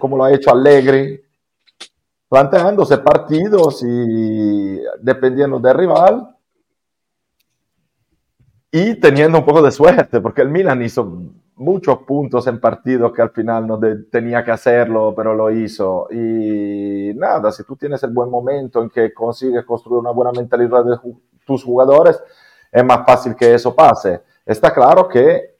como 0.00 0.16
lo 0.16 0.24
ha 0.24 0.32
hecho 0.32 0.50
Allegri, 0.50 1.22
planteándose 2.28 2.98
partidos 2.98 3.80
y 3.84 4.80
dependiendo 5.02 5.60
del 5.60 5.78
rival 5.78 6.34
y 8.70 8.96
teniendo 8.96 9.38
un 9.38 9.44
poco 9.44 9.62
de 9.62 9.70
suerte, 9.70 10.20
porque 10.20 10.42
el 10.42 10.50
Milan 10.50 10.82
hizo 10.82 11.22
muchos 11.56 11.98
puntos 12.00 12.46
en 12.46 12.60
partidos 12.60 13.12
que 13.12 13.22
al 13.22 13.30
final 13.30 13.66
no 13.66 13.80
tenía 14.10 14.44
que 14.44 14.50
hacerlo, 14.50 15.14
pero 15.16 15.34
lo 15.34 15.50
hizo. 15.50 16.06
Y 16.10 17.12
nada, 17.14 17.50
si 17.50 17.64
tú 17.64 17.76
tienes 17.76 18.02
el 18.02 18.10
buen 18.10 18.30
momento 18.30 18.82
en 18.82 18.90
que 18.90 19.12
consigues 19.12 19.64
construir 19.64 20.00
una 20.00 20.10
buena 20.10 20.32
mentalidad 20.32 20.84
de 20.84 20.96
tus 21.44 21.64
jugadores, 21.64 22.22
es 22.70 22.84
más 22.84 23.04
fácil 23.06 23.34
que 23.34 23.54
eso 23.54 23.74
pase. 23.74 24.22
Está 24.44 24.72
claro 24.72 25.08
que 25.08 25.56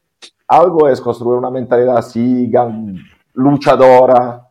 algo 0.46 0.88
es 0.88 1.00
construir 1.00 1.38
una 1.38 1.50
mentalidad 1.50 1.96
así, 1.96 2.50
luchadora, 3.34 4.47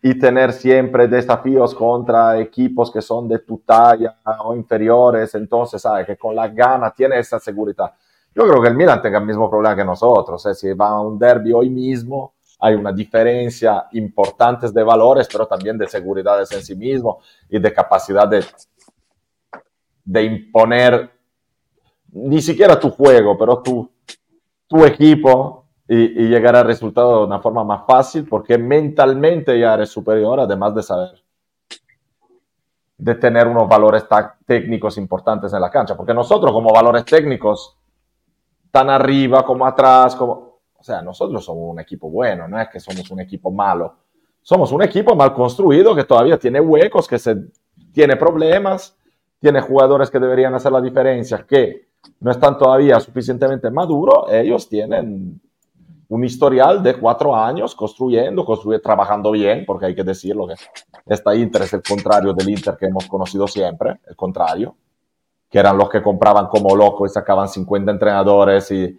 y 0.00 0.18
tener 0.18 0.52
siempre 0.52 1.08
desafíos 1.08 1.74
contra 1.74 2.38
equipos 2.38 2.90
que 2.90 3.02
son 3.02 3.28
de 3.28 3.40
tu 3.40 3.58
talla 3.58 4.18
o 4.44 4.54
inferiores, 4.54 5.34
entonces 5.34 5.82
sabes 5.82 6.06
que 6.06 6.16
con 6.16 6.34
la 6.36 6.48
gana 6.48 6.92
tiene 6.92 7.18
esa 7.18 7.38
seguridad. 7.40 7.92
Yo 8.34 8.46
creo 8.46 8.62
que 8.62 8.68
el 8.68 8.76
Milan 8.76 9.02
tenga 9.02 9.18
el 9.18 9.26
mismo 9.26 9.50
problema 9.50 9.74
que 9.74 9.84
nosotros, 9.84 10.44
¿eh? 10.46 10.54
si 10.54 10.72
va 10.72 10.90
a 10.90 11.00
un 11.00 11.18
derby 11.18 11.52
hoy 11.52 11.70
mismo, 11.70 12.34
hay 12.60 12.74
una 12.74 12.92
diferencia 12.92 13.86
importante 13.92 14.70
de 14.70 14.82
valores, 14.82 15.28
pero 15.30 15.46
también 15.46 15.78
de 15.78 15.88
seguridad 15.88 16.40
en 16.40 16.62
sí 16.62 16.74
mismo 16.76 17.20
y 17.48 17.58
de 17.58 17.72
capacidad 17.72 18.28
de, 18.28 18.44
de 20.04 20.22
imponer 20.22 21.10
ni 22.12 22.40
siquiera 22.40 22.78
tu 22.78 22.90
juego, 22.90 23.36
pero 23.36 23.62
tu, 23.62 23.90
tu 24.66 24.84
equipo 24.84 25.67
y, 25.88 26.28
llegar 26.28 26.54
al 26.54 26.66
resultado 26.66 27.20
de 27.20 27.26
una 27.26 27.40
forma 27.40 27.64
más 27.64 27.86
fácil 27.86 28.28
porque 28.28 28.58
mentalmente 28.58 29.58
ya 29.58 29.72
eres 29.72 29.88
superior, 29.88 30.38
además 30.38 30.74
de 30.74 30.82
saber, 30.82 31.22
de 32.98 33.14
tener 33.14 33.46
unos 33.46 33.66
valores 33.66 34.04
técnicos 34.44 34.98
importantes 34.98 35.52
en 35.54 35.60
la 35.62 35.70
cancha. 35.70 35.96
Porque 35.96 36.12
nosotros 36.12 36.52
como 36.52 36.72
valores 36.72 37.06
técnicos, 37.06 37.78
tan 38.70 38.90
arriba 38.90 39.42
como 39.46 39.66
atrás, 39.66 40.14
como, 40.14 40.58
o 40.76 40.82
sea, 40.82 41.00
nosotros 41.00 41.42
somos 41.42 41.70
un 41.72 41.80
equipo 41.80 42.10
bueno, 42.10 42.46
no 42.46 42.60
es 42.60 42.68
que 42.68 42.80
somos 42.80 43.10
un 43.10 43.20
equipo 43.20 43.50
malo. 43.50 43.96
Somos 44.42 44.70
un 44.72 44.82
equipo 44.82 45.16
mal 45.16 45.32
construido 45.32 45.94
que 45.94 46.04
todavía 46.04 46.38
tiene 46.38 46.60
huecos, 46.60 47.08
que 47.08 47.18
se, 47.18 47.34
tiene 47.92 48.16
problemas, 48.16 48.94
tiene 49.40 49.60
jugadores 49.62 50.10
que 50.10 50.18
deberían 50.18 50.54
hacer 50.54 50.70
la 50.70 50.82
diferencia, 50.82 51.46
que 51.48 51.88
no 52.20 52.30
están 52.30 52.58
todavía 52.58 53.00
suficientemente 53.00 53.70
maduros, 53.70 54.26
ellos 54.30 54.68
tienen 54.68 55.40
un 56.08 56.24
historial 56.24 56.82
de 56.82 56.98
cuatro 56.98 57.36
años 57.36 57.74
construyendo, 57.74 58.44
construyendo, 58.44 58.82
trabajando 58.82 59.30
bien, 59.30 59.64
porque 59.66 59.86
hay 59.86 59.94
que 59.94 60.04
decirlo 60.04 60.46
que 60.46 60.54
esta 61.06 61.34
Inter 61.34 61.62
es 61.62 61.72
el 61.74 61.82
contrario 61.82 62.32
del 62.32 62.48
Inter 62.48 62.76
que 62.78 62.86
hemos 62.86 63.06
conocido 63.06 63.46
siempre, 63.46 64.00
el 64.06 64.16
contrario, 64.16 64.74
que 65.50 65.58
eran 65.58 65.76
los 65.76 65.90
que 65.90 66.02
compraban 66.02 66.46
como 66.46 66.74
locos 66.74 67.10
y 67.10 67.14
sacaban 67.14 67.48
50 67.48 67.92
entrenadores 67.92 68.70
y, 68.70 68.98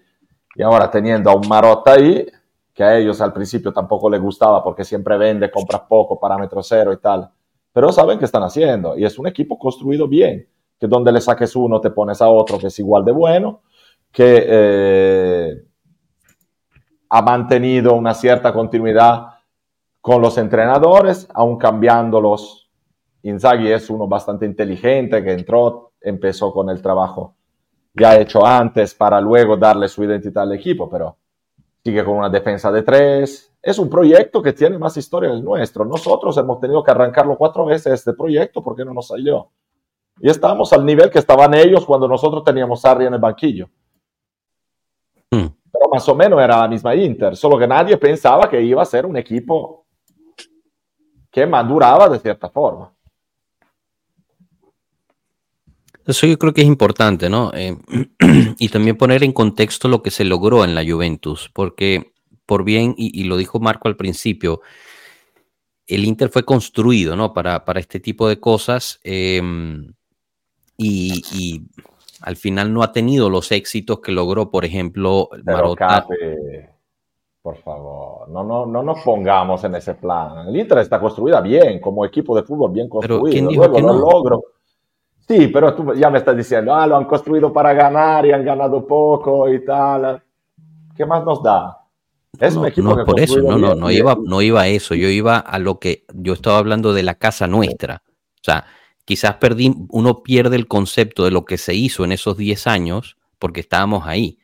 y 0.56 0.62
ahora 0.62 0.90
teniendo 0.90 1.32
a 1.32 1.36
un 1.36 1.48
Marotta 1.48 1.94
ahí, 1.94 2.28
que 2.74 2.84
a 2.84 2.98
ellos 2.98 3.20
al 3.22 3.34
principio 3.34 3.74
tampoco 3.74 4.10
les 4.10 4.22
gustaba 4.22 4.64
porque 4.64 4.84
siempre 4.84 5.18
vende, 5.18 5.50
compra 5.50 5.86
poco, 5.86 6.20
parámetro 6.20 6.62
cero 6.62 6.94
y 6.94 6.98
tal, 6.98 7.30
pero 7.74 7.92
saben 7.92 8.20
qué 8.20 8.26
están 8.26 8.44
haciendo 8.44 8.96
y 8.98 9.04
es 9.04 9.18
un 9.18 9.26
equipo 9.26 9.58
construido 9.58 10.08
bien, 10.08 10.48
que 10.80 10.88
donde 10.88 11.12
le 11.12 11.22
saques 11.22 11.56
uno 11.56 11.82
te 11.82 11.90
pones 11.90 12.22
a 12.22 12.30
otro 12.30 12.60
que 12.60 12.68
es 12.68 12.78
igual 12.78 13.04
de 13.04 13.12
bueno, 13.12 13.62
que... 14.12 14.46
Eh, 14.48 15.69
ha 17.10 17.22
mantenido 17.22 17.94
una 17.96 18.14
cierta 18.14 18.54
continuidad 18.54 19.28
con 20.02 20.22
los 20.22 20.38
entrenadores, 20.38 21.28
aún 21.34 21.58
cambiándolos. 21.58 22.70
Inzaghi 23.24 23.72
es 23.72 23.90
uno 23.90 24.08
bastante 24.08 24.46
inteligente 24.46 25.24
que 25.24 25.34
entró, 25.34 25.92
empezó 26.02 26.54
con 26.54 26.70
el 26.70 26.82
trabajo 26.82 27.36
ya 27.94 28.18
hecho 28.18 28.46
antes 28.46 28.94
para 28.94 29.20
luego 29.20 29.58
darle 29.58 29.88
su 29.88 30.04
identidad 30.04 30.44
al 30.44 30.54
equipo, 30.54 30.90
pero 30.90 31.18
sigue 31.84 32.04
con 32.04 32.18
una 32.18 32.30
defensa 32.30 32.72
de 32.72 32.84
tres. 32.84 33.52
Es 33.62 33.78
un 33.78 33.90
proyecto 33.90 34.42
que 34.42 34.54
tiene 34.54 34.78
más 34.78 34.96
historia 34.96 35.30
del 35.30 35.44
nuestro. 35.44 35.84
Nosotros 35.86 36.38
hemos 36.38 36.60
tenido 36.60 36.84
que 36.84 36.92
arrancarlo 36.92 37.38
cuatro 37.38 37.66
veces 37.66 37.94
este 37.94 38.14
proyecto 38.14 38.64
porque 38.64 38.86
no 38.86 38.94
nos 38.94 39.08
salió. 39.08 39.50
Y 40.22 40.30
estamos 40.30 40.72
al 40.74 40.86
nivel 40.86 41.10
que 41.10 41.20
estaban 41.20 41.54
ellos 41.54 41.86
cuando 41.86 42.08
nosotros 42.08 42.44
teníamos 42.44 42.82
Sarri 42.82 43.06
en 43.06 43.14
el 43.14 43.20
banquillo. 43.20 43.70
Hmm 45.32 45.59
pero 45.80 45.90
más 45.92 46.08
o 46.10 46.16
menos 46.16 46.42
era 46.42 46.58
la 46.58 46.68
misma 46.68 46.94
Inter, 46.94 47.38
solo 47.38 47.58
que 47.58 47.68
nadie 47.68 47.96
pensaba 47.98 48.50
que 48.50 48.62
iba 48.62 48.82
a 48.82 48.86
ser 48.86 49.06
un 49.06 49.16
equipo 49.16 49.86
que 51.32 51.46
maduraba 51.46 52.10
de 52.10 52.20
cierta 52.20 52.50
forma. 52.50 52.94
Eso 56.06 56.26
yo 56.28 56.38
creo 56.38 56.54
que 56.54 56.62
es 56.62 56.68
importante, 56.68 57.30
¿no? 57.30 57.52
Eh, 57.54 57.78
y 58.60 58.70
también 58.70 58.98
poner 58.98 59.24
en 59.24 59.32
contexto 59.32 59.88
lo 59.88 60.02
que 60.02 60.12
se 60.12 60.26
logró 60.26 60.66
en 60.66 60.76
la 60.76 60.84
Juventus, 60.84 61.50
porque 61.54 62.12
por 62.46 62.64
bien, 62.64 62.96
y, 62.98 63.24
lo 63.26 63.38
dijo 63.38 63.60
Marco 63.60 63.88
al 63.88 63.96
principio, 63.96 64.62
el 65.86 66.04
Inter 66.04 66.30
fue 66.30 66.44
construido, 66.44 67.16
¿no? 67.16 67.32
Para, 67.32 67.64
para 67.64 67.80
este 67.80 68.00
tipo 68.00 68.28
de 68.28 68.40
cosas. 68.40 69.00
Em, 69.04 69.94
y, 70.76 71.62
al 72.22 72.36
final 72.36 72.74
no 72.74 72.84
ha 72.84 72.92
tenido 72.92 73.30
los 73.30 73.52
éxitos 73.52 74.00
que 74.00 74.12
logró, 74.12 74.50
por 74.52 74.66
ejemplo, 74.66 75.30
Pero 75.46 75.76
por 77.42 77.56
favor, 77.58 78.30
no, 78.30 78.44
no, 78.44 78.66
no 78.66 78.84
nos 78.84 79.00
pongamos 79.02 79.64
en 79.64 79.76
ese 79.76 79.96
plan. 79.96 80.50
El 80.50 80.58
Inter 80.58 80.80
está 80.80 81.00
construida 81.00 81.40
bien, 81.40 81.80
como 81.80 82.06
equipo 82.06 82.36
de 82.36 82.44
fútbol 82.44 82.72
bien 82.72 82.90
construido. 82.90 83.24
Pero 83.24 83.32
¿quién 83.32 83.48
dijo 83.48 83.72
que 83.72 83.82
no? 83.82 83.94
logro. 83.94 84.44
Sí, 85.26 85.48
pero 85.48 85.74
tú 85.74 85.94
ya 85.94 86.10
me 86.10 86.18
estás 86.18 86.36
diciendo, 86.36 86.76
ah, 86.76 86.86
lo 86.86 86.98
han 86.98 87.06
construido 87.06 87.54
para 87.54 87.74
ganar 87.74 88.26
y 88.26 88.32
han 88.32 88.44
ganado 88.44 88.86
poco 88.86 89.48
y 89.48 89.64
tal. 89.64 90.22
¿Qué 90.96 91.06
más 91.06 91.24
nos 91.24 91.42
da? 91.42 91.78
Es 92.38 92.56
un 92.56 92.66
equipo 92.66 92.96
no, 92.96 93.06
por 93.06 93.20
eso, 93.20 93.42
no, 93.42 93.58
no, 93.58 93.74
no 93.74 93.90
iba, 93.90 94.18
no 94.22 94.42
iba 94.42 94.62
a 94.62 94.68
eso. 94.68 94.94
Yo 94.94 95.08
iba 95.08 95.38
a 95.38 95.60
lo 95.60 95.80
que 95.80 96.06
yo 96.14 96.34
estaba 96.34 96.58
hablando 96.58 96.94
de 96.94 97.04
la 97.04 97.16
casa 97.16 97.48
nuestra. 97.48 98.04
O 98.06 98.44
sea, 98.44 98.66
quizás 99.10 99.38
perdí, 99.38 99.74
uno 99.90 100.22
pierde 100.22 100.56
el 100.56 100.68
concepto 100.68 101.26
de 101.26 101.32
lo 101.32 101.44
que 101.44 101.58
se 101.58 101.74
hizo 101.74 102.06
en 102.06 102.12
esos 102.12 102.38
10 102.38 102.68
años 102.68 103.18
porque 103.40 103.60
estábamos 103.60 104.06
ahí, 104.06 104.38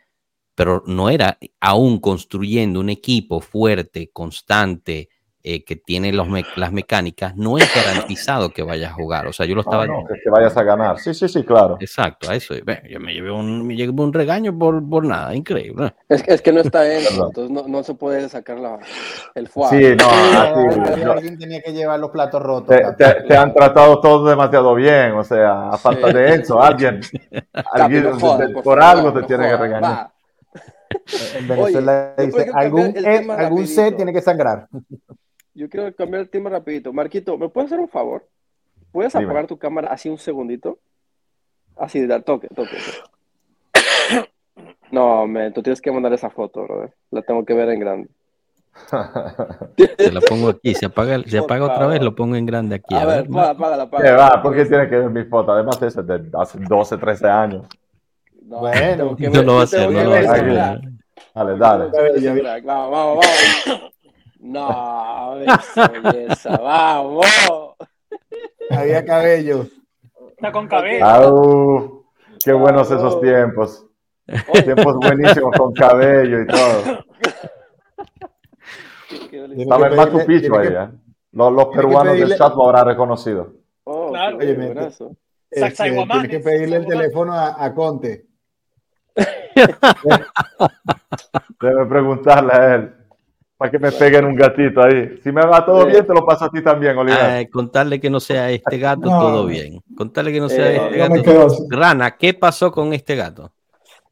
pero 0.55 0.81
no 0.87 1.11
era 1.11 1.37
aún 1.59 1.99
construyendo 1.99 2.79
un 2.79 2.89
equipo 2.89 3.41
fuerte, 3.41 4.09
constante, 4.11 5.09
eh, 5.47 5.63
que 5.63 5.75
tiene 5.75 6.11
los 6.11 6.27
las 6.55 6.71
mecánicas, 6.71 7.35
no 7.35 7.59
es 7.59 7.69
garantizado 7.75 8.49
que 8.49 8.63
vayas 8.63 8.89
a 8.89 8.93
jugar. 8.95 9.27
O 9.27 9.33
sea, 9.33 9.45
yo 9.45 9.53
lo 9.53 9.61
estaba. 9.61 9.85
No, 9.85 10.03
que 10.07 10.27
vayas 10.31 10.57
a 10.57 10.63
ganar. 10.63 10.97
Sí, 10.97 11.13
sí, 11.13 11.29
sí, 11.29 11.43
claro. 11.43 11.77
Exacto, 11.79 12.31
a 12.31 12.35
eso. 12.35 12.55
Yo 12.89 12.99
me 12.99 13.13
llevé 13.13 13.31
un, 13.31 13.67
me 13.67 13.87
un 13.87 14.11
regaño 14.11 14.57
por, 14.57 14.89
por 14.89 15.05
nada, 15.05 15.35
increíble. 15.35 15.93
Es 16.09 16.23
que, 16.23 16.33
es 16.33 16.41
que 16.41 16.51
no 16.51 16.61
está 16.61 16.87
él, 16.91 17.03
entonces 17.07 17.51
no, 17.51 17.67
no, 17.67 17.83
se 17.83 17.93
puede 17.93 18.27
sacar 18.27 18.57
la, 18.57 18.79
el 19.35 19.47
fuego. 19.47 19.69
Sí, 19.69 19.95
no, 19.95 21.11
alguien 21.11 21.37
tenía 21.37 21.61
que 21.61 21.73
llevar 21.73 21.99
los 21.99 22.09
platos 22.09 22.41
rotos. 22.41 22.75
Te, 22.97 23.05
te, 23.27 23.37
han 23.37 23.53
tratado 23.53 24.01
todos 24.01 24.27
demasiado 24.27 24.73
bien, 24.73 25.11
o 25.11 25.23
sea, 25.23 25.69
a 25.69 25.77
falta 25.77 26.11
de 26.11 26.33
eso, 26.33 26.59
alguien, 26.59 27.01
alguien 27.71 28.17
por, 28.63 28.81
algo 28.81 29.13
te 29.13 29.21
tiene 29.27 29.47
que 29.47 29.57
regañar. 29.57 30.09
En 31.35 31.47
Venezuela 31.47 32.15
dice, 32.17 32.49
algún, 32.51 32.95
e, 32.97 33.27
algún 33.29 33.67
C 33.67 33.91
tiene 33.91 34.11
que 34.11 34.21
sangrar. 34.21 34.67
Yo 35.55 35.69
quiero 35.69 35.93
cambiar 35.95 36.21
el 36.21 36.29
tema 36.29 36.49
rapidito. 36.49 36.91
Marquito, 36.91 37.37
¿me 37.37 37.47
puedes 37.47 37.71
hacer 37.71 37.79
un 37.79 37.87
favor? 37.87 38.27
¿Puedes 38.91 39.15
apagar 39.15 39.47
tu 39.47 39.57
cámara 39.57 39.87
así 39.87 40.09
un 40.09 40.17
segundito? 40.17 40.79
Así, 41.77 42.05
da 42.05 42.21
toque, 42.21 42.49
toque. 42.49 42.77
No, 44.91 45.25
me, 45.27 45.51
tú 45.51 45.63
tienes 45.63 45.81
que 45.81 45.91
mandar 45.91 46.13
esa 46.13 46.29
foto, 46.29 46.63
brother. 46.63 46.93
La 47.11 47.21
tengo 47.21 47.43
que 47.45 47.53
ver 47.53 47.69
en 47.69 47.79
grande. 47.79 48.09
Se 49.97 50.11
la 50.11 50.19
pongo 50.19 50.49
aquí, 50.49 50.75
se 50.75 50.87
apaga, 50.87 51.23
se 51.25 51.37
apaga 51.37 51.65
otra 51.65 51.87
vez, 51.87 52.01
lo 52.01 52.13
pongo 52.13 52.35
en 52.35 52.45
grande 52.45 52.75
aquí. 52.75 52.93
A, 52.93 53.01
A, 53.01 53.05
ver, 53.05 53.27
ver, 53.27 53.43
apaga, 53.43 53.81
apágala, 53.81 54.09
¿Qué 54.09 54.11
va? 54.15 54.41
¿Por 54.41 54.53
qué 54.53 54.65
tiene 54.65 54.89
que 54.89 54.97
ver 54.97 55.09
mi 55.09 55.23
foto? 55.23 55.53
Además, 55.53 55.81
eso 55.81 56.01
es 56.01 56.07
de 56.07 56.29
hace 56.33 56.59
12, 56.59 56.97
13 56.97 57.27
años. 57.27 57.65
No, 58.43 58.59
Bueno, 58.59 59.15
no 59.17 59.41
lo 59.41 59.53
va 59.55 59.61
a 59.61 59.63
hacer, 59.63 59.89
no 59.89 60.03
lo 60.03 60.09
va 60.09 60.17
a 60.17 60.19
hacer. 60.19 60.81
Dale, 61.33 61.57
dale. 61.57 62.61
Vamos, 62.61 62.91
vamos, 62.91 63.25
vamos. 63.25 63.94
No, 64.45 65.37
esa 65.41 65.87
belleza, 65.87 66.55
vamos. 66.57 67.25
Había 68.69 69.03
cabello. 69.03 69.65
Está 70.29 70.51
con 70.51 70.67
cabello. 70.67 71.03
Au, 71.03 72.05
qué 72.43 72.53
buenos 72.53 72.91
esos 72.91 73.19
tiempos. 73.21 73.87
Tiempos 74.63 74.97
buenísimos 74.97 75.51
con 75.57 75.73
cabello 75.73 76.41
y 76.41 76.47
todo. 76.47 77.05
Estaba 79.57 79.87
en 79.87 79.95
Machu 79.95 80.25
Picchu 80.25 80.55
ahí, 80.55 80.67
que- 80.67 80.73
¿eh? 80.75 80.89
Los, 81.31 81.65
peruanos 81.75 82.13
del 82.17 82.37
chat 82.37 82.53
lo 82.55 82.65
habrán 82.69 82.87
reconocido. 82.87 83.53
Oh, 83.83 84.09
Claro. 84.09 84.37
Oye. 84.37 84.55
Este, 85.49 85.91
tienes 85.91 86.29
que 86.29 86.39
pedirle 86.39 86.75
el 86.77 86.85
teléfono 86.85 87.33
a, 87.33 87.63
a 87.63 87.73
Conte. 87.73 88.27
Debe 91.61 91.85
preguntarle 91.87 92.53
a 92.53 92.75
él. 92.75 93.04
Para 93.57 93.71
que 93.71 93.79
me 93.79 93.91
peguen 93.91 94.25
un 94.25 94.35
gatito 94.35 94.81
ahí. 94.83 95.17
Si 95.23 95.31
me 95.31 95.45
va 95.45 95.65
todo 95.65 95.83
Sí. 95.85 95.91
bien, 95.91 96.05
te 96.05 96.13
lo 96.13 96.25
paso 96.25 96.45
a 96.45 96.49
ti 96.49 96.61
también, 96.61 96.97
Oliver. 96.97 97.21
Ay, 97.21 97.47
contarle 97.47 98.01
que 98.01 98.09
no 98.09 98.19
sea 98.19 98.51
este 98.51 98.77
gato, 98.77 99.09
No. 99.09 99.19
todo 99.21 99.45
bien. 99.45 99.81
Contarle 99.95 100.33
que 100.33 100.41
no 100.41 100.49
sea 100.49 100.71
Eh, 100.71 101.01
este 101.01 101.23
Yo 101.23 101.47
gato. 101.47 101.55
Rana, 101.69 102.17
¿qué 102.17 102.33
pasó 102.33 102.69
con 102.71 102.93
este 102.93 103.15
gato? 103.15 103.51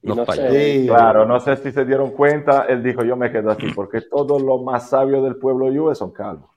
No 0.01 0.25
sé. 0.25 0.81
Sí. 0.81 0.87
Claro, 0.87 1.25
no 1.25 1.39
sé 1.41 1.57
si 1.57 1.71
se 1.71 1.83
dieron 1.85 2.11
cuenta. 2.11 2.65
Él 2.69 2.81
dijo, 2.83 3.03
yo 3.03 3.15
me 3.17 3.31
quedo 3.31 3.51
así, 3.51 3.67
porque 3.73 4.01
todos 4.01 4.41
los 4.41 4.61
más 4.63 4.89
sabios 4.89 5.23
del 5.23 5.35
pueblo 5.35 5.65
Juve 5.67 5.95
son 5.95 6.11
calvos. 6.11 6.49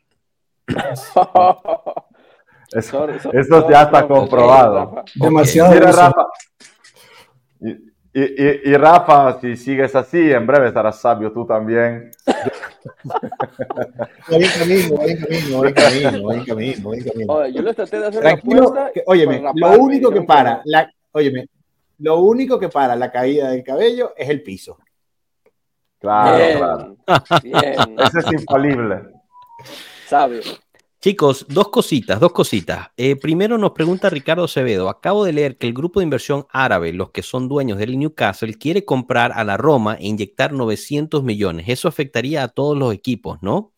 Eso, 2.73 3.69
ya 3.71 3.83
está 3.83 4.07
comprobado. 4.07 5.03
Demasiado. 5.15 5.73
Mira. 5.73 5.93
Rafa. 5.93 6.27
Y, 7.61 7.71
y- 7.71 8.45
y- 8.45 8.61
y 8.71 8.77
Rafa, 8.77 9.41
si 9.41 9.57
sigues 9.57 9.95
así, 9.95 10.33
en 10.33 10.47
breve 10.47 10.69
estarás 10.69 11.01
sabio 11.01 11.33
tú 11.33 11.47
también. 11.47 12.11
Voy 14.29 14.45
en 14.45 14.51
camino, 14.59 14.97
voy 14.97 15.11
en 15.11 15.21
camino, 15.21 15.59
voy 15.59 15.69
en 15.69 15.75
camino, 15.75 16.23
voy 16.23 16.37
en 16.37 16.45
camino, 16.45 16.83
voy 16.83 16.99
en 16.99 17.05
camino. 17.05 17.33
Oye, 17.35 17.53
yo 17.53 17.63
les 17.63 17.77
traté 17.77 17.99
de 18.01 18.07
hacer 18.07 18.21
Tranquilo, 18.21 18.57
una 18.57 18.67
apuesta. 18.69 18.93
que- 18.93 19.03
óyeme, 19.07 19.41
para 19.41 19.53
lo 19.77 19.83
único 19.83 20.11
que 20.11 20.23
para, 20.23 20.63
la, 20.65 20.91
óyeme, 21.13 21.47
lo 21.99 22.19
único 22.21 22.59
que 22.59 22.69
para 22.69 22.97
la 22.97 23.11
caída 23.11 23.51
del 23.51 23.63
cabello 23.65 24.13
es 24.17 24.29
el 24.29 24.43
piso. 24.43 24.79
Claro, 25.99 26.37
Bien, 26.37 26.59
claro. 26.59 26.97
bien, 27.43 27.97
Ese 27.99 28.19
es 28.21 28.33
infalible. 28.33 29.03
sabio. 30.07 30.41
Chicos, 31.07 31.47
dos 31.49 31.69
cositas, 31.69 32.19
dos 32.19 32.33
cositas. 32.33 32.89
Eh, 32.97 33.15
primero 33.15 33.59
nos 33.59 33.71
pregunta 33.71 34.11
Ricardo 34.11 34.43
Acevedo, 34.43 34.89
acabo 34.89 35.25
de 35.25 35.33
leer 35.33 35.57
que 35.57 35.69
el 35.69 35.73
grupo 35.73 36.01
de 36.01 36.05
inversión 36.05 36.47
árabe, 36.51 36.93
los 36.93 37.13
que 37.13 37.23
son 37.23 37.47
dueños 37.47 37.79
del 37.79 37.97
Newcastle, 37.97 38.53
quiere 38.55 38.85
comprar 38.85 39.31
a 39.31 39.45
la 39.45 39.57
Roma 39.57 39.95
e 40.01 40.09
inyectar 40.09 40.53
900 40.53 41.23
millones. 41.23 41.67
Eso 41.69 41.87
afectaría 41.87 42.43
a 42.43 42.49
todos 42.49 42.77
los 42.77 42.93
equipos, 42.93 43.39
¿no? 43.41 43.73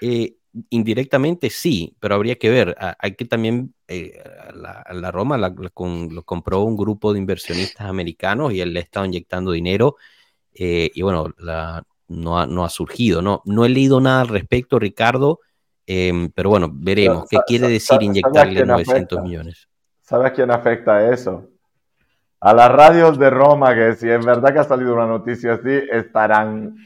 Eh, 0.00 0.36
indirectamente 0.70 1.50
sí, 1.50 1.98
pero 2.00 2.14
habría 2.14 2.36
que 2.36 2.48
ver. 2.48 2.74
Ah, 2.80 2.96
Hay 2.98 3.14
que 3.14 3.26
también, 3.26 3.74
eh, 3.86 4.22
la, 4.54 5.10
Roma 5.10 5.36
la- 5.36 5.54
lo 5.54 6.22
compró 6.24 6.62
un 6.62 6.78
grupo 6.78 7.12
de 7.12 7.18
inversionistas 7.18 7.86
americanos 7.86 8.54
y 8.54 8.62
él 8.62 8.72
le 8.72 8.80
ha 8.80 8.84
estado 8.84 9.04
inyectando 9.04 9.52
dinero 9.52 9.96
y 10.54 11.02
bueno, 11.02 11.26
no, 12.08 12.38
ha, 12.38 12.46
no 12.46 12.64
ha 12.64 12.70
surgido, 12.70 13.20
¿no? 13.20 13.42
No 13.44 13.66
he 13.66 13.68
leído 13.68 14.00
nada 14.00 14.22
al 14.22 14.28
respecto, 14.28 14.78
Ricardo. 14.78 15.40
Em, 15.86 16.30
pero 16.34 16.50
bueno, 16.50 16.68
veremos. 16.72 17.26
¿Qué 17.28 17.38
quiere 17.46 17.66
decir 17.68 17.80
¿sabe 17.88 18.04
a 18.04 18.06
inyectarle 18.06 18.54
quién 18.54 18.68
900 18.68 18.96
afecta? 19.18 19.22
millones? 19.22 19.68
¿Sabe 20.00 20.26
a 20.26 20.32
quién 20.32 20.50
afecta 20.50 21.10
eso? 21.12 21.48
A 22.40 22.52
las 22.54 22.70
radios 22.70 23.18
de 23.18 23.30
Roma, 23.30 23.74
que 23.74 23.94
si 23.94 24.08
es 24.08 24.24
verdad 24.24 24.52
que 24.52 24.58
ha 24.60 24.64
salido 24.64 24.94
una 24.94 25.06
noticia 25.06 25.54
así, 25.54 25.70
estarán 25.90 26.76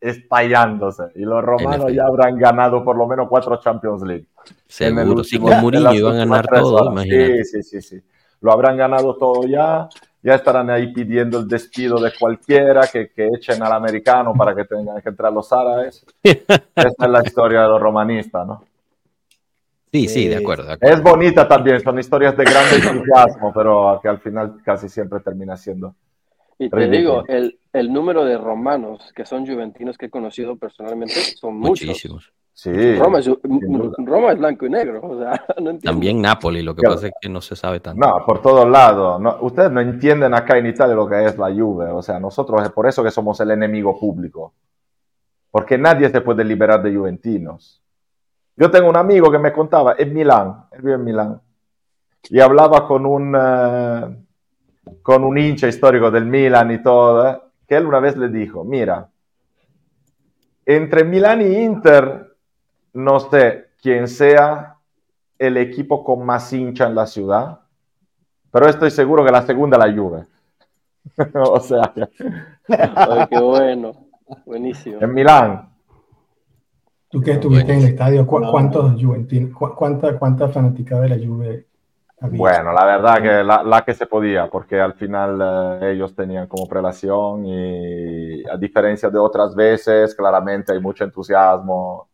estallándose. 0.00 1.04
Y 1.16 1.20
los 1.22 1.42
romanos 1.42 1.92
ya 1.92 2.04
habrán 2.06 2.36
ganado 2.38 2.82
por 2.84 2.96
lo 2.96 3.06
menos 3.06 3.28
cuatro 3.28 3.56
Champions 3.60 4.02
League. 4.02 4.26
Seguro. 4.66 5.24
Sí, 5.24 5.36
último- 5.36 5.46
con 5.46 5.52
en 5.54 5.60
Mourinho 5.60 5.92
iban 5.94 6.14
a 6.14 6.18
ganar 6.18 6.46
todo, 6.46 6.90
imagínate. 6.92 7.44
Sí, 7.44 7.62
sí, 7.62 7.62
sí, 7.62 7.82
sí. 7.82 8.02
Lo 8.40 8.52
habrán 8.52 8.76
ganado 8.76 9.16
todo 9.16 9.46
ya. 9.46 9.88
Ya 10.22 10.34
estarán 10.34 10.68
ahí 10.70 10.92
pidiendo 10.92 11.38
el 11.38 11.48
despido 11.48 11.98
de 12.00 12.12
cualquiera 12.18 12.82
que, 12.92 13.08
que 13.10 13.26
echen 13.26 13.62
al 13.62 13.72
americano 13.72 14.34
para 14.34 14.54
que 14.54 14.64
tengan 14.64 15.00
que 15.00 15.08
entrar 15.08 15.32
los 15.32 15.50
árabes. 15.52 16.04
Esa 16.22 16.62
es 16.76 17.08
la 17.08 17.22
historia 17.24 17.62
de 17.62 17.68
los 17.68 17.80
romanistas, 17.80 18.46
¿no? 18.46 18.64
Sí, 19.92 20.08
sí, 20.08 20.28
de 20.28 20.36
acuerdo. 20.36 20.66
de 20.66 20.72
acuerdo. 20.74 20.94
Es 20.96 21.02
bonita 21.02 21.48
también, 21.48 21.80
son 21.80 21.98
historias 21.98 22.36
de 22.36 22.44
gran 22.44 22.64
entusiasmo, 22.72 23.52
pero 23.52 23.98
que 24.02 24.08
al 24.08 24.20
final 24.20 24.60
casi 24.64 24.88
siempre 24.88 25.20
termina 25.20 25.56
siendo. 25.56 25.94
Y 26.58 26.68
te 26.68 26.76
Ridículo. 26.76 26.98
digo, 26.98 27.24
el, 27.26 27.58
el 27.72 27.92
número 27.92 28.24
de 28.24 28.36
romanos 28.36 29.12
que 29.16 29.24
son 29.24 29.46
juventinos 29.46 29.96
que 29.96 30.06
he 30.06 30.10
conocido 30.10 30.56
personalmente 30.56 31.14
son 31.14 31.58
muchos. 31.58 32.08
Sí. 32.52 32.96
Roma 32.96 33.20
es. 33.20 33.30
Roma 33.98 34.32
es 34.32 34.38
blanco 34.38 34.66
y 34.66 34.70
negro, 34.70 35.00
o 35.02 35.18
sea, 35.18 35.42
no. 35.62 35.78
También 35.78 36.20
Napoli, 36.20 36.62
lo 36.62 36.74
que 36.74 36.80
Claro. 36.80 36.96
pasa 36.96 37.06
es 37.08 37.12
que 37.20 37.28
no 37.28 37.40
se 37.40 37.56
sabe 37.56 37.80
tanto. 37.80 38.06
No, 38.06 38.24
por 38.26 38.42
todos 38.42 38.68
lados. 38.68 39.20
No, 39.20 39.38
ustedes 39.40 39.70
no 39.70 39.80
entienden 39.80 40.34
acá 40.34 40.58
en 40.58 40.66
Italia 40.66 40.94
lo 40.94 41.08
que 41.08 41.24
es 41.24 41.38
la 41.38 41.46
Juve. 41.54 41.86
O 41.86 42.02
sea, 42.02 42.18
nosotros 42.20 42.62
es 42.62 42.70
por 42.70 42.86
eso 42.86 43.02
que 43.02 43.10
somos 43.10 43.40
el 43.40 43.50
enemigo 43.52 43.98
público. 43.98 44.52
Porque 45.50 45.78
nadie 45.78 46.10
se 46.10 46.20
puede 46.20 46.44
liberar 46.44 46.82
de 46.82 46.94
juventinos. 46.94 47.82
Yo 48.56 48.70
tengo 48.70 48.88
un 48.90 48.96
amigo 48.96 49.30
que 49.30 49.38
me 49.38 49.52
contaba 49.52 49.94
en 49.96 50.12
Milán, 50.12 50.64
él 50.72 50.82
vive 50.82 50.94
en 50.94 51.04
Milán, 51.04 51.40
y 52.28 52.40
hablaba 52.40 52.86
con 52.86 53.06
un, 53.06 53.34
eh, 53.34 54.16
con 55.02 55.24
un 55.24 55.38
hincha 55.38 55.66
histórico 55.66 56.10
del 56.10 56.26
Milan 56.26 56.70
y 56.72 56.82
todo, 56.82 57.26
eh, 57.26 57.38
que 57.66 57.76
él 57.76 57.86
una 57.86 58.00
vez 58.00 58.16
le 58.18 58.28
dijo, 58.28 58.62
mira, 58.64 59.08
entre 60.66 61.04
Milán 61.04 61.40
y 61.40 61.46
Inter, 61.56 62.29
no 62.92 63.20
sé 63.20 63.70
quién 63.80 64.08
sea 64.08 64.76
el 65.38 65.56
equipo 65.56 66.04
con 66.04 66.24
más 66.24 66.52
hincha 66.52 66.86
en 66.86 66.94
la 66.94 67.06
ciudad, 67.06 67.60
pero 68.50 68.68
estoy 68.68 68.90
seguro 68.90 69.24
que 69.24 69.30
la 69.32 69.42
segunda 69.42 69.78
la 69.78 69.92
Juve. 69.92 70.26
o 71.34 71.60
sea, 71.60 71.92
que 71.94 72.08
Ay, 72.68 73.26
qué 73.30 73.38
bueno, 73.40 73.92
buenísimo. 74.44 75.00
en 75.00 75.14
Milán. 75.14 75.70
Tú 77.10 77.20
que 77.20 77.32
estuviste 77.32 77.72
en 77.72 77.80
el 77.80 77.88
estadio, 77.88 78.26
¿cu-. 78.26 78.40
¿cuántos 78.50 79.02
juventinos, 79.02 79.52
cu- 79.56 79.74
cuánta, 79.74 80.18
cuánta 80.18 80.48
fanaticada 80.48 81.02
de 81.02 81.08
la 81.08 81.16
Juve 81.26 81.66
había? 82.20 82.38
Bueno, 82.38 82.72
la 82.72 82.84
verdad 82.84 83.16
que 83.22 83.42
la, 83.42 83.62
la 83.64 83.82
que 83.82 83.94
se 83.94 84.06
podía, 84.06 84.48
porque 84.48 84.80
al 84.80 84.94
final 84.94 85.80
eh, 85.82 85.92
ellos 85.92 86.14
tenían 86.14 86.46
como 86.46 86.68
prelación 86.68 87.46
y 87.46 88.44
a 88.48 88.56
diferencia 88.56 89.10
de 89.10 89.18
otras 89.18 89.54
veces, 89.56 90.14
claramente 90.14 90.72
hay 90.72 90.80
mucho 90.80 91.02
entusiasmo 91.02 92.09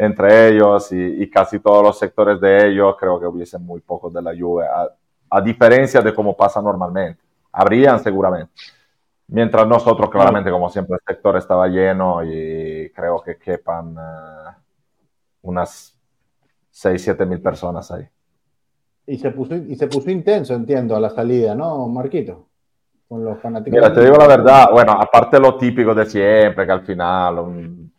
entre 0.00 0.48
ellos 0.48 0.90
y, 0.92 1.22
y 1.22 1.30
casi 1.30 1.58
todos 1.60 1.82
los 1.82 1.98
sectores 1.98 2.40
de 2.40 2.68
ellos 2.68 2.96
creo 2.98 3.20
que 3.20 3.26
hubiesen 3.26 3.64
muy 3.64 3.80
pocos 3.80 4.12
de 4.12 4.22
la 4.22 4.32
Juve, 4.38 4.66
a, 4.66 4.88
a 5.30 5.40
diferencia 5.42 6.00
de 6.00 6.14
cómo 6.14 6.36
pasa 6.36 6.62
normalmente. 6.62 7.22
Habrían 7.52 8.00
seguramente. 8.00 8.52
Mientras 9.28 9.66
nosotros, 9.66 10.10
claramente, 10.10 10.50
como 10.50 10.68
siempre, 10.70 10.96
el 10.96 11.14
sector 11.14 11.36
estaba 11.36 11.68
lleno 11.68 12.24
y 12.24 12.90
creo 12.94 13.22
que 13.22 13.36
quepan 13.36 13.96
eh, 13.96 14.50
unas 15.42 15.96
6, 16.70 17.02
7 17.02 17.26
mil 17.26 17.40
personas 17.40 17.90
ahí. 17.90 18.06
Y 19.06 19.18
se 19.18 19.30
puso, 19.30 19.56
y 19.56 19.76
se 19.76 19.88
puso 19.88 20.10
intenso, 20.10 20.54
entiendo, 20.54 20.96
a 20.96 21.00
la 21.00 21.10
salida, 21.10 21.54
¿no, 21.54 21.88
Marquito? 21.88 22.48
Con 23.08 23.24
los 23.24 23.40
fanáticos. 23.40 23.78
Mira, 23.78 23.92
te 23.92 24.04
digo 24.04 24.16
la 24.16 24.26
verdad, 24.26 24.68
bueno, 24.72 24.92
aparte 24.92 25.38
lo 25.40 25.56
típico 25.56 25.94
de 25.94 26.06
siempre, 26.06 26.66
que 26.66 26.72
al 26.72 26.82
final 26.82 27.38
un- 27.40 27.89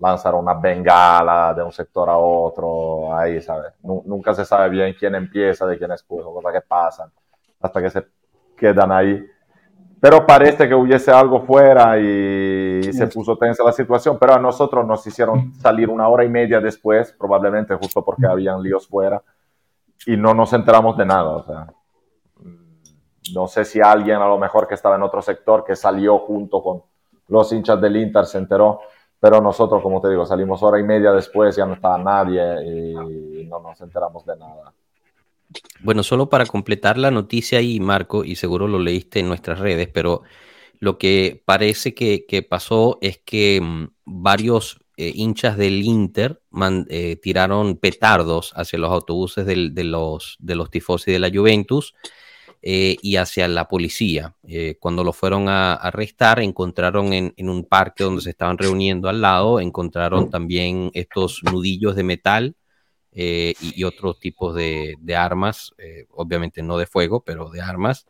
lanzaron 0.00 0.40
una 0.42 0.54
bengala 0.54 1.52
de 1.54 1.62
un 1.62 1.72
sector 1.72 2.08
a 2.08 2.16
otro, 2.16 3.16
ahí, 3.16 3.40
¿sabes? 3.40 3.72
Nu- 3.82 4.02
nunca 4.06 4.32
se 4.34 4.44
sabe 4.44 4.68
bien 4.68 4.94
quién 4.98 5.14
empieza, 5.14 5.66
de 5.66 5.76
quién 5.76 5.90
escucha, 5.92 6.24
cosas 6.24 6.52
que 6.52 6.60
pasan, 6.60 7.10
hasta 7.60 7.82
que 7.82 7.90
se 7.90 8.06
quedan 8.56 8.92
ahí. 8.92 9.24
Pero 10.00 10.24
parece 10.24 10.68
que 10.68 10.74
hubiese 10.74 11.10
algo 11.10 11.40
fuera 11.40 11.98
y 11.98 12.92
se 12.92 13.08
puso 13.08 13.36
tensa 13.36 13.64
la 13.64 13.72
situación, 13.72 14.16
pero 14.20 14.34
a 14.34 14.38
nosotros 14.38 14.86
nos 14.86 15.04
hicieron 15.04 15.52
salir 15.54 15.90
una 15.90 16.06
hora 16.06 16.24
y 16.24 16.28
media 16.28 16.60
después, 16.60 17.12
probablemente 17.18 17.74
justo 17.74 18.04
porque 18.04 18.26
habían 18.26 18.62
líos 18.62 18.86
fuera, 18.86 19.20
y 20.06 20.16
no 20.16 20.34
nos 20.34 20.52
enteramos 20.52 20.96
de 20.96 21.04
nada, 21.04 21.28
o 21.30 21.42
sea. 21.42 21.66
No 23.34 23.48
sé 23.48 23.64
si 23.64 23.80
alguien 23.80 24.22
a 24.22 24.28
lo 24.28 24.38
mejor 24.38 24.68
que 24.68 24.74
estaba 24.74 24.94
en 24.94 25.02
otro 25.02 25.20
sector 25.20 25.64
que 25.64 25.74
salió 25.74 26.20
junto 26.20 26.62
con 26.62 26.82
los 27.26 27.52
hinchas 27.52 27.80
del 27.80 27.96
Inter 27.96 28.24
se 28.24 28.38
enteró, 28.38 28.80
pero 29.20 29.40
nosotros, 29.40 29.82
como 29.82 30.00
te 30.00 30.08
digo, 30.08 30.24
salimos 30.26 30.62
hora 30.62 30.78
y 30.78 30.84
media 30.84 31.12
después, 31.12 31.56
ya 31.56 31.66
no 31.66 31.74
estaba 31.74 31.98
nadie 31.98 32.42
y 32.64 33.44
no 33.46 33.60
nos 33.60 33.80
enteramos 33.80 34.24
de 34.24 34.36
nada. 34.36 34.72
Bueno, 35.80 36.02
solo 36.02 36.28
para 36.28 36.46
completar 36.46 36.98
la 36.98 37.10
noticia 37.10 37.58
ahí, 37.58 37.80
Marco, 37.80 38.24
y 38.24 38.36
seguro 38.36 38.68
lo 38.68 38.78
leíste 38.78 39.20
en 39.20 39.28
nuestras 39.28 39.58
redes, 39.58 39.88
pero 39.92 40.22
lo 40.78 40.98
que 40.98 41.42
parece 41.44 41.94
que, 41.94 42.46
pasó 42.48 42.98
es 43.00 43.18
que 43.18 43.60
mm, 43.60 43.88
varios 44.04 44.78
eh, 44.96 45.12
hinchas 45.14 45.56
del 45.56 45.82
Inter 45.82 46.40
eh, 46.88 47.16
tiraron 47.16 47.76
petardos 47.76 48.52
hacia 48.54 48.78
los 48.78 48.90
autobuses 48.90 49.46
de, 49.46 49.84
los, 49.84 50.36
de 50.38 50.54
los 50.54 50.70
tifosi 50.70 51.12
de 51.12 51.18
la 51.18 51.30
Juventus 51.32 51.94
eh, 52.62 52.96
y 53.02 53.16
hacia 53.16 53.46
la 53.48 53.68
policía. 53.68 54.34
cuando 54.80 55.04
lo 55.04 55.12
fueron 55.12 55.48
a, 55.48 55.74
arrestar, 55.74 56.40
encontraron 56.40 57.12
en, 57.12 57.48
un 57.48 57.64
parque 57.64 58.04
donde 58.04 58.22
se 58.22 58.30
estaban 58.30 58.58
reuniendo 58.58 59.08
al 59.08 59.20
lado, 59.20 59.60
encontraron 59.60 60.30
también 60.30 60.90
estos 60.94 61.42
nudillos 61.44 61.94
de 61.96 62.02
metal 62.02 62.56
y, 63.12 63.84
otros 63.84 64.18
tipos 64.20 64.54
de, 64.54 64.96
de 65.00 65.16
armas, 65.16 65.72
obviamente 66.10 66.62
no 66.62 66.78
de 66.78 66.86
fuego, 66.86 67.22
pero 67.24 67.50
de 67.50 67.60
armas. 67.60 68.06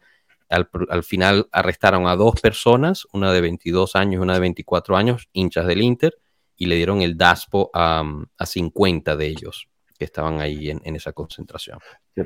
Al, 0.48 1.04
final 1.04 1.48
arrestaron 1.52 2.06
a 2.06 2.16
dos 2.16 2.40
personas, 2.40 3.06
una 3.12 3.32
de 3.32 3.42
22 3.42 3.96
años 3.96 4.14
y 4.14 4.22
una 4.22 4.34
de 4.34 4.40
24 4.40 4.96
años, 4.96 5.28
hinchas 5.32 5.66
del 5.66 5.82
Inter, 5.82 6.18
y 6.56 6.66
le 6.66 6.76
dieron 6.76 7.02
el 7.02 7.18
DASPO 7.18 7.70
a, 7.74 8.02
a 8.38 8.46
50 8.46 9.16
de 9.16 9.26
ellos 9.26 9.68
que 9.98 10.04
estaban 10.04 10.40
ahí 10.40 10.70
en, 10.70 10.94
esa 10.94 11.12
concentración. 11.12 11.78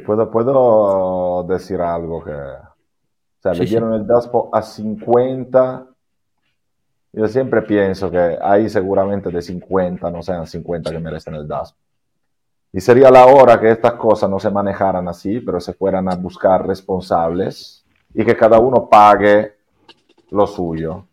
puedo, 0.05 0.31
puedo 0.31 1.45
decir 1.45 1.81
algo 1.81 2.23
que... 2.23 2.33
O 2.33 3.43
sea, 3.43 3.55
le 3.55 3.65
dieron 3.65 3.95
el 3.95 4.07
DASPO 4.07 4.51
a 4.53 4.63
50. 4.63 5.87
Yo 7.15 7.29
siempre 7.29 7.63
pienso 7.63 8.11
que 8.11 8.39
hay 8.41 8.69
seguramente 8.69 9.31
de 9.31 9.43
50, 9.43 10.11
no 10.11 10.23
sean 10.23 10.47
50 10.47 10.91
que 10.91 10.99
merecen 11.01 11.35
el 11.35 11.49
DASPO. 11.49 11.79
Y 12.75 12.81
sería 12.81 13.11
la 13.11 13.27
hora 13.27 13.61
que 13.61 13.71
estas 13.71 13.95
cosas 13.95 14.31
no 14.31 14.39
se 14.39 14.51
manejaran 14.51 15.09
así, 15.09 15.41
pero 15.41 15.61
se 15.61 15.73
fueran 15.73 16.11
a 16.11 16.15
buscar 16.15 16.67
responsables 16.67 17.85
y 18.15 18.25
que 18.25 18.37
cada 18.37 18.59
uno 18.59 18.89
pague 18.89 19.57
lo 20.31 20.47
suyo. 20.47 21.07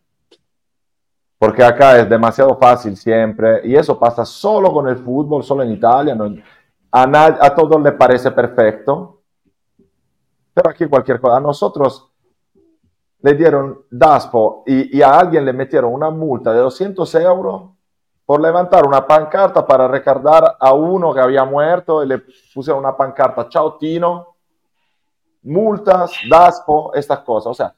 Porque 1.39 1.63
acá 1.63 1.97
es 1.97 2.09
demasiado 2.09 2.57
fácil 2.57 2.97
siempre, 2.97 3.61
y 3.63 3.73
eso 3.73 3.97
pasa 3.97 4.25
solo 4.25 4.73
con 4.73 4.89
el 4.89 4.97
fútbol, 4.97 5.41
solo 5.41 5.63
en 5.63 5.71
Italia, 5.71 6.17
a, 6.91 7.55
todos 7.55 7.81
le 7.81 7.93
parece 7.93 8.31
perfecto, 8.31 9.21
pero 10.53 10.69
aquí 10.69 10.85
cualquier 10.85 11.21
cosa, 11.21 11.37
a 11.37 11.39
nosotros 11.39 12.11
le 13.21 13.33
dieron 13.35 13.85
DASPO 13.89 14.63
y, 14.65 15.01
a 15.01 15.17
alguien 15.17 15.45
le 15.45 15.53
metieron 15.53 15.93
una 15.93 16.09
multa 16.09 16.51
de 16.51 16.59
200 16.59 17.15
euros 17.15 17.69
por 18.25 18.41
levantar 18.41 18.85
una 18.85 19.07
pancarta 19.07 19.65
para 19.65 19.87
recordar 19.87 20.57
a 20.59 20.73
uno 20.73 21.13
que 21.13 21.21
había 21.21 21.45
muerto 21.45 22.03
y 22.03 22.07
le 22.07 22.19
pusieron 22.53 22.79
una 22.79 22.97
pancarta, 22.97 23.47
chao 23.47 23.77
Tino, 23.77 24.35
multas, 25.43 26.11
DASPO, 26.29 26.93
estas 26.95 27.19
cosas. 27.19 27.51
O 27.51 27.53
sea, 27.53 27.73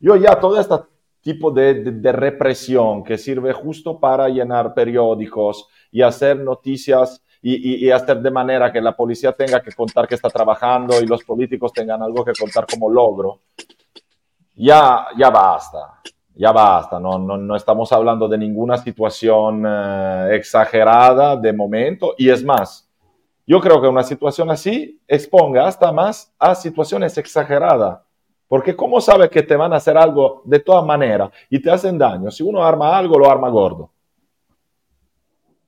yo 0.00 0.16
ya 0.16 0.38
todo 0.40 0.58
este 0.58 0.74
tipo 1.20 1.50
de, 1.50 2.00
represión 2.12 3.04
que 3.04 3.18
sirve 3.18 3.52
justo 3.52 3.98
para 3.98 4.28
llenar 4.28 4.74
periódicos 4.74 5.66
y 5.90 6.02
hacer 6.02 6.38
noticias 6.38 7.22
y, 7.42 7.86
y, 7.86 7.90
hacer 7.90 8.20
de 8.20 8.30
manera 8.30 8.70
que 8.70 8.80
la 8.80 8.96
policía 8.96 9.32
tenga 9.32 9.62
que 9.62 9.72
contar 9.72 10.06
que 10.06 10.14
está 10.14 10.28
trabajando 10.28 11.00
y 11.00 11.06
los 11.06 11.24
políticos 11.24 11.72
tengan 11.72 12.02
algo 12.02 12.24
que 12.24 12.32
contar 12.38 12.66
como 12.66 12.90
logro, 12.90 13.40
ya, 14.54 15.06
ya 15.16 15.30
basta, 15.30 16.00
ya 16.34 16.52
basta, 16.52 17.00
no, 17.00 17.18
no, 17.18 17.38
no 17.38 17.56
estamos 17.56 17.90
hablando 17.92 18.28
de 18.28 18.36
ninguna 18.36 18.76
situación 18.76 19.64
eh, 19.66 20.28
exagerada 20.32 21.36
de 21.36 21.52
momento 21.52 22.14
y 22.18 22.28
es 22.28 22.44
más, 22.44 22.90
yo 23.46 23.60
creo 23.60 23.80
que 23.80 23.88
una 23.88 24.02
situación 24.02 24.50
así 24.50 25.00
exponga 25.08 25.66
hasta 25.66 25.90
más 25.92 26.32
a 26.38 26.54
situaciones 26.54 27.16
exageradas. 27.18 28.00
Porque 28.50 28.74
¿cómo 28.74 29.00
sabes 29.00 29.30
que 29.30 29.44
te 29.44 29.54
van 29.54 29.72
a 29.72 29.76
hacer 29.76 29.96
algo 29.96 30.42
de 30.44 30.58
todas 30.58 30.84
maneras 30.84 31.30
y 31.50 31.62
te 31.62 31.70
hacen 31.70 31.96
daño? 31.96 32.32
Si 32.32 32.42
uno 32.42 32.64
arma 32.64 32.98
algo, 32.98 33.16
lo 33.16 33.30
arma 33.30 33.48
gordo. 33.48 33.92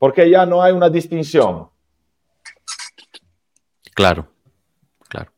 Porque 0.01 0.28
ya 0.28 0.45
no 0.45 0.61
hay 0.61 0.72
una 0.72 0.91
distinción. 0.91 1.68
Claro, 3.95 4.26
claro. 5.09 5.30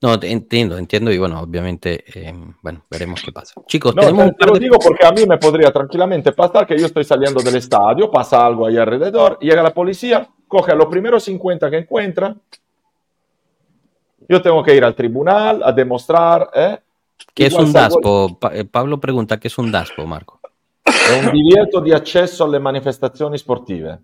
No, 0.00 0.14
entiendo, 0.22 0.78
entiendo 0.78 1.12
y 1.12 1.18
bueno, 1.18 1.38
obviamente, 1.42 2.02
eh, 2.18 2.34
bueno, 2.62 2.82
veremos 2.90 3.20
qué 3.22 3.30
pasa. 3.30 3.60
Chicos, 3.66 3.94
tenemos 3.94 4.34
te, 4.34 4.46
lo 4.46 4.58
digo 4.58 4.78
porque 4.78 5.04
a 5.04 5.12
mí 5.12 5.26
me 5.26 5.36
podría 5.36 5.70
tranquilamente 5.70 6.32
pasar 6.32 6.66
que 6.66 6.78
yo 6.78 6.86
estoy 6.86 7.04
saliendo 7.04 7.42
del 7.42 7.56
estadio, 7.56 8.10
pasa 8.10 8.46
algo 8.46 8.66
ahí 8.66 8.78
alrededor, 8.78 9.38
llega 9.38 9.62
la 9.62 9.74
policía, 9.74 10.26
coge 10.46 10.72
a 10.72 10.76
los 10.76 10.86
primeros 10.86 11.24
50 11.24 11.70
que 11.70 11.76
encuentra. 11.76 12.34
Yo 14.28 14.42
tengo 14.42 14.62
que 14.62 14.76
ir 14.76 14.84
al 14.84 14.94
tribunal 14.94 15.62
a 15.62 15.72
demostrar. 15.72 16.50
¿eh? 16.54 16.78
¿Qué 17.34 17.46
es 17.46 17.54
un 17.54 17.72
DASPO? 17.72 18.38
Eh, 18.52 18.64
Pablo 18.64 19.00
pregunta, 19.00 19.40
¿qué 19.40 19.48
es 19.48 19.56
un 19.58 19.72
DASPO, 19.72 20.06
Marco? 20.06 20.40
È 20.82 21.24
un 21.24 21.30
divieto 21.30 21.80
di 21.80 21.92
accesso 21.92 22.44
alle 22.44 22.58
manifestazioni 22.58 23.38
sportive. 23.38 23.98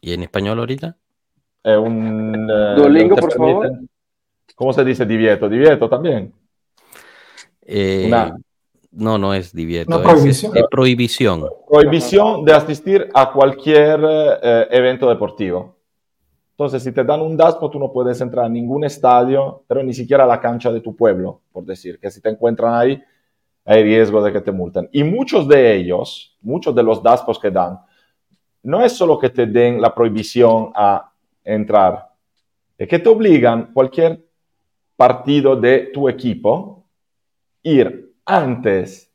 ¿Y 0.00 0.12
en 0.12 0.22
español 0.22 0.58
ahorita? 0.58 0.96
È 1.60 1.74
un... 1.74 2.48
Eh, 2.50 2.74
Duolingo, 2.74 3.16
por 3.16 3.32
favor. 3.32 3.70
¿Cómo 4.54 4.72
se 4.72 4.84
dice 4.84 5.06
divieto? 5.06 5.48
Divieto 5.48 5.88
también. 5.88 6.32
Eh, 7.62 8.04
Una... 8.06 8.36
No, 8.96 9.18
no 9.18 9.34
es 9.34 9.52
divieto, 9.52 9.90
no, 9.90 10.02
prohibición. 10.02 10.56
Es, 10.56 10.64
prohibición. 10.70 11.48
Prohibición 11.68 12.44
de 12.44 12.52
asistir 12.52 13.08
a 13.12 13.32
cualquier 13.32 14.00
eh, 14.04 14.68
evento 14.70 15.08
deportivo. 15.08 15.76
Entonces, 16.54 16.84
si 16.84 16.92
te 16.92 17.02
dan 17.02 17.20
un 17.20 17.36
DASPO, 17.36 17.68
tú 17.68 17.80
no 17.80 17.90
puedes 17.90 18.20
entrar 18.20 18.44
a 18.44 18.48
ningún 18.48 18.84
estadio, 18.84 19.64
pero 19.66 19.82
ni 19.82 19.92
siquiera 19.92 20.22
a 20.22 20.26
la 20.26 20.40
cancha 20.40 20.70
de 20.70 20.80
tu 20.80 20.94
pueblo, 20.94 21.40
por 21.52 21.64
decir, 21.64 21.98
que 21.98 22.12
si 22.12 22.20
te 22.20 22.28
encuentran 22.28 22.74
ahí, 22.74 23.02
hay 23.64 23.82
riesgo 23.82 24.22
de 24.22 24.32
que 24.32 24.40
te 24.40 24.52
multen. 24.52 24.88
Y 24.92 25.02
muchos 25.02 25.48
de 25.48 25.74
ellos, 25.74 26.36
muchos 26.42 26.72
de 26.72 26.84
los 26.84 27.02
DASPOs 27.02 27.40
que 27.40 27.50
dan, 27.50 27.80
no 28.62 28.84
es 28.84 28.92
solo 28.92 29.18
que 29.18 29.30
te 29.30 29.46
den 29.46 29.80
la 29.80 29.92
prohibición 29.92 30.70
a 30.76 31.10
entrar, 31.42 32.10
es 32.78 32.86
que 32.86 33.00
te 33.00 33.08
obligan 33.08 33.72
cualquier 33.72 34.24
partido 34.94 35.56
de 35.56 35.90
tu 35.92 36.08
equipo 36.08 36.84
ir 37.64 38.14
antes, 38.24 39.10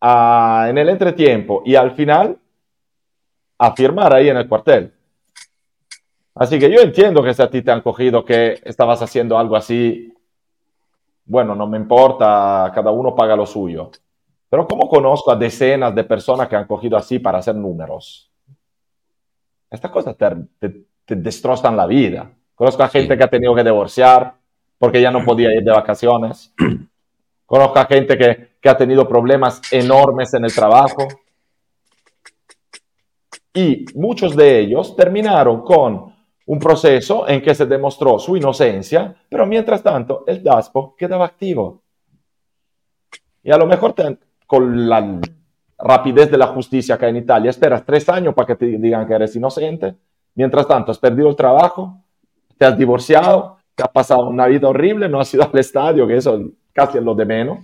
en 0.00 0.76
el 0.78 0.90
entretiempo 0.90 1.62
y 1.64 1.74
al 1.74 1.92
final, 1.92 2.38
a 3.56 3.74
firmar 3.74 4.12
ahí 4.12 4.28
en 4.28 4.36
el 4.36 4.46
cuartel. 4.46 4.92
Así 6.38 6.58
que 6.60 6.70
yo 6.70 6.80
entiendo 6.80 7.22
que 7.22 7.34
si 7.34 7.42
a 7.42 7.50
ti 7.50 7.62
te 7.62 7.72
han 7.72 7.80
cogido 7.80 8.24
que 8.24 8.60
estabas 8.64 9.02
haciendo 9.02 9.36
algo 9.36 9.56
así, 9.56 10.14
bueno, 11.24 11.56
no 11.56 11.66
me 11.66 11.76
importa, 11.76 12.70
cada 12.72 12.92
uno 12.92 13.14
paga 13.14 13.34
lo 13.34 13.44
suyo. 13.44 13.90
Pero 14.48 14.66
¿cómo 14.66 14.88
conozco 14.88 15.32
a 15.32 15.36
decenas 15.36 15.94
de 15.94 16.04
personas 16.04 16.48
que 16.48 16.54
han 16.54 16.66
cogido 16.66 16.96
así 16.96 17.18
para 17.18 17.38
hacer 17.38 17.56
números? 17.56 18.30
Estas 19.68 19.90
cosas 19.90 20.16
te, 20.16 20.84
destrozan 21.16 21.76
la 21.76 21.86
vida. 21.86 22.30
Conozco 22.54 22.84
a 22.84 22.88
gente 22.88 23.18
que 23.18 23.24
ha 23.24 23.28
tenido 23.28 23.54
que 23.54 23.64
divorciar 23.64 24.34
porque 24.78 25.02
ya 25.02 25.10
no 25.10 25.24
podía 25.24 25.52
ir 25.52 25.64
de 25.64 25.72
vacaciones. 25.72 26.54
Conozco 27.46 27.78
a 27.80 27.84
gente 27.84 28.16
que, 28.16 28.68
ha 28.68 28.76
tenido 28.76 29.08
problemas 29.08 29.60
enormes 29.72 30.32
en 30.34 30.44
el 30.44 30.54
trabajo. 30.54 31.08
Y 33.52 33.86
muchos 33.94 34.36
de 34.36 34.60
ellos 34.60 34.94
terminaron 34.94 35.62
con 35.62 36.17
un 36.48 36.58
proceso 36.58 37.28
en 37.28 37.42
que 37.42 37.54
se 37.54 37.66
demostró 37.66 38.18
su 38.18 38.34
inocencia, 38.34 39.14
pero 39.28 39.46
mientras 39.46 39.82
tanto 39.82 40.24
el 40.26 40.42
DASPO 40.42 40.96
quedaba 40.96 41.26
activo. 41.26 41.82
Y 43.42 43.50
a 43.50 43.58
lo 43.58 43.66
mejor 43.66 43.94
con 44.46 44.88
la 44.88 45.20
rapidez 45.78 46.30
de 46.30 46.38
la 46.38 46.46
justicia 46.46 46.94
acá 46.94 47.08
en 47.08 47.16
Italia, 47.16 47.50
esperas 47.50 47.84
tres 47.84 48.08
años 48.08 48.34
para 48.34 48.46
que 48.46 48.56
te 48.56 48.64
digan 48.64 49.06
que 49.06 49.12
eres 49.12 49.36
inocente. 49.36 49.94
Mientras 50.34 50.66
tanto, 50.66 50.90
has 50.90 50.98
perdido 50.98 51.28
el 51.28 51.36
trabajo, 51.36 52.02
te 52.56 52.64
has 52.64 52.78
divorciado, 52.78 53.58
te 53.74 53.82
has 53.82 53.90
pasado 53.90 54.26
una 54.26 54.46
vida 54.46 54.68
horrible, 54.68 55.06
no 55.06 55.20
has 55.20 55.32
ido 55.34 55.44
al 55.44 55.58
estadio, 55.58 56.06
que 56.06 56.16
eso 56.16 56.40
casi 56.72 56.96
es 56.96 57.04
lo 57.04 57.14
de 57.14 57.26
menos. 57.26 57.58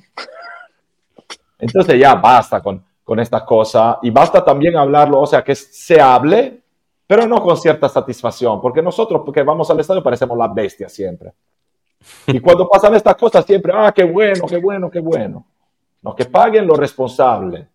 Entonces 1.59 1.99
ya 1.99 2.17
basta 2.17 2.61
con, 2.61 2.85
con 3.03 3.19
esta 3.19 3.47
cosa 3.47 3.99
y 4.03 4.11
basta 4.11 4.45
también 4.45 4.77
hablarlo, 4.77 5.23
o 5.23 5.27
sea, 5.27 5.43
que 5.43 5.55
se 5.55 5.99
hable, 5.99 6.64
pero 7.07 7.27
no 7.27 7.43
con 7.43 7.57
cierta 7.57 7.89
satisfacción, 7.89 8.61
porque 8.61 8.83
nosotros 8.83 9.23
que 9.33 9.43
vamos 9.43 9.71
al 9.71 9.81
estadio 9.81 10.03
parecemos 10.03 10.37
las 10.39 10.55
bestias 10.55 10.93
siempre. 10.93 11.33
Y 12.27 12.41
cuando 12.41 12.69
pasan 12.69 12.95
estas 12.95 13.17
cosas 13.17 13.45
siempre, 13.45 13.73
ah, 13.75 13.93
qué 13.95 14.05
bueno, 14.05 14.47
qué 14.47 14.59
bueno, 14.59 14.91
qué 14.91 15.01
bueno. 15.01 15.47
No, 16.03 16.15
que 16.15 16.27
paguen 16.27 16.67
los 16.67 16.79
responsables. 16.79 17.67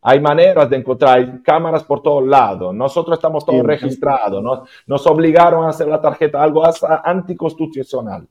Hay 0.00 0.20
maneras 0.20 0.70
de 0.70 0.76
encontrar, 0.76 1.18
hay 1.18 1.42
cámaras 1.42 1.84
por 1.84 2.02
todos 2.02 2.24
lados. 2.24 2.74
Nosotros 2.74 3.18
estamos 3.18 3.44
todos 3.44 3.62
registrados. 3.62 4.42
Nos, 4.42 4.68
nos 4.86 5.06
obligaron 5.06 5.64
a 5.64 5.70
hacer 5.70 5.88
la 5.88 6.00
tarjeta, 6.00 6.42
algo 6.42 6.62
anticonstitucional. 7.04 8.26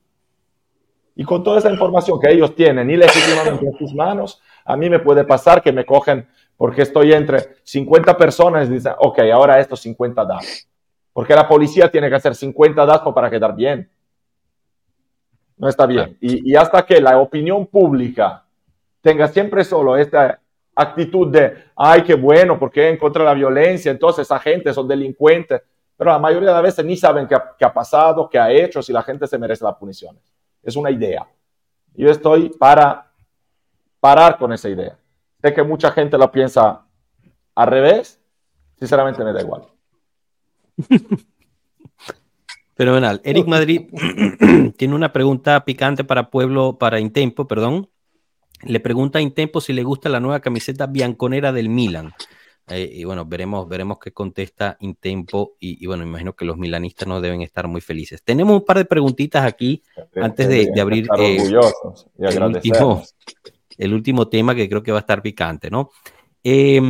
Y 1.16 1.24
con 1.24 1.44
toda 1.44 1.60
esa 1.60 1.72
información 1.72 2.20
que 2.20 2.32
ellos 2.32 2.56
tienen 2.56 2.90
ilegítimamente 2.90 3.66
en 3.66 3.78
sus 3.78 3.94
manos, 3.94 4.42
a 4.64 4.78
mí 4.78 4.90
me 4.90 5.00
puede 5.00 5.24
pasar 5.24 5.62
que 5.62 5.72
me 5.72 5.86
cogen 5.86 6.28
porque 6.58 6.82
estoy 6.82 7.14
entre 7.14 7.56
50 7.64 8.18
personas 8.18 8.68
y 8.68 8.74
dicen, 8.74 8.94
ok, 8.98 9.20
ahora 9.32 9.60
estos 9.60 9.80
50 9.82 10.26
DAS. 10.26 10.68
Porque 11.14 11.36
la 11.36 11.48
policía 11.48 11.90
tiene 11.90 12.10
que 12.10 12.16
hacer 12.16 12.36
50 12.36 12.86
DAS 12.86 13.02
para 13.14 13.30
quedar 13.30 13.56
bien. 13.56 13.90
No 15.56 15.70
está 15.70 15.86
bien. 15.86 16.18
Y, 16.20 16.52
y 16.52 16.56
hasta 16.56 16.86
que 16.86 17.00
la 17.00 17.20
opinión 17.20 17.68
pública 17.68 18.44
tenga 19.02 19.28
siempre 19.28 19.64
solo 19.64 19.96
esta 19.96 20.40
actitud 20.76 21.32
de, 21.32 21.66
ay, 21.76 22.04
qué 22.04 22.14
bueno, 22.14 22.60
porque 22.60 22.90
en 22.90 22.98
contra 22.98 23.24
de 23.24 23.30
la 23.30 23.34
violencia, 23.34 23.92
entonces 23.92 24.28
esa 24.28 24.40
gente 24.40 24.74
son 24.74 24.88
delincuentes, 24.88 25.62
pero 25.96 26.12
la 26.12 26.20
mayoría 26.20 26.50
de 26.50 26.56
las 26.56 26.64
veces 26.64 26.86
ni 26.86 26.96
saben 26.96 27.28
qué 27.28 27.34
ha, 27.34 27.56
qué 27.58 27.66
ha 27.66 27.74
pasado, 27.74 28.30
qué 28.30 28.38
ha 28.38 28.52
hecho, 28.52 28.82
si 28.82 28.94
la 28.94 29.02
gente 29.02 29.26
se 29.26 29.38
merece 29.38 29.64
las 29.64 29.76
puniciones. 29.76 30.22
Es 30.62 30.76
una 30.76 30.92
idea. 30.92 31.28
Yo 31.96 32.10
estoy 32.12 32.50
para 32.50 33.12
parar 34.00 34.38
con 34.38 34.54
esa 34.54 34.70
idea. 34.70 34.96
Sé 35.41 35.53
que 35.53 35.64
mucha 35.64 35.91
gente 35.91 36.18
lo 36.18 36.31
piensa 36.31 36.85
al 37.55 37.68
revés, 37.68 38.19
sinceramente 38.77 39.23
me 39.23 39.34
da 39.34 39.41
igual. 39.41 39.68
Fenomenal. 42.76 43.22
Eric 43.23 43.47
Madrid 43.47 43.89
tiene 44.77 44.93
una 44.93 45.11
pregunta 45.11 45.65
picante 45.65 46.03
para 46.03 46.30
Pueblo, 46.30 46.77
para 46.77 46.99
Intempo, 46.99 47.47
perdón. 47.47 47.89
Le 48.64 48.80
pregunta 48.80 49.18
a 49.18 49.22
Intempo 49.22 49.61
si 49.61 49.73
le 49.73 49.84
gusta 49.84 50.09
la 50.09 50.19
nueva 50.19 50.39
camiseta 50.39 50.85
bianconera 50.85 51.51
del 51.51 51.69
Milan. 51.69 52.14
Eh, 52.68 52.89
y 52.95 53.03
bueno, 53.05 53.26
veremos, 53.26 53.68
veremos 53.68 53.97
qué 53.97 54.11
contesta 54.11 54.77
Intempo. 54.81 55.55
Y, 55.59 55.84
y, 55.84 55.88
bueno, 55.88 56.03
imagino 56.03 56.34
que 56.34 56.45
los 56.45 56.57
milanistas 56.57 57.07
no 57.07 57.19
deben 57.19 57.41
estar 57.41 57.68
muy 57.68 57.81
felices. 57.81 58.22
Tenemos 58.23 58.55
un 58.55 58.65
par 58.65 58.77
de 58.77 58.85
preguntitas 58.85 59.43
aquí 59.43 59.81
antes 60.15 60.47
de, 60.47 60.69
de 60.72 60.81
abrir 60.81 61.07
eh, 61.18 61.38
el, 62.19 62.43
último, 62.43 63.03
el 63.78 63.94
último 63.94 64.28
tema 64.28 64.56
que 64.56 64.68
creo 64.68 64.84
que 64.84 64.91
va 64.91 64.99
a 64.99 65.02
estar 65.02 65.22
picante, 65.22 65.70
¿no? 65.70 65.91
Eh, 66.44 66.82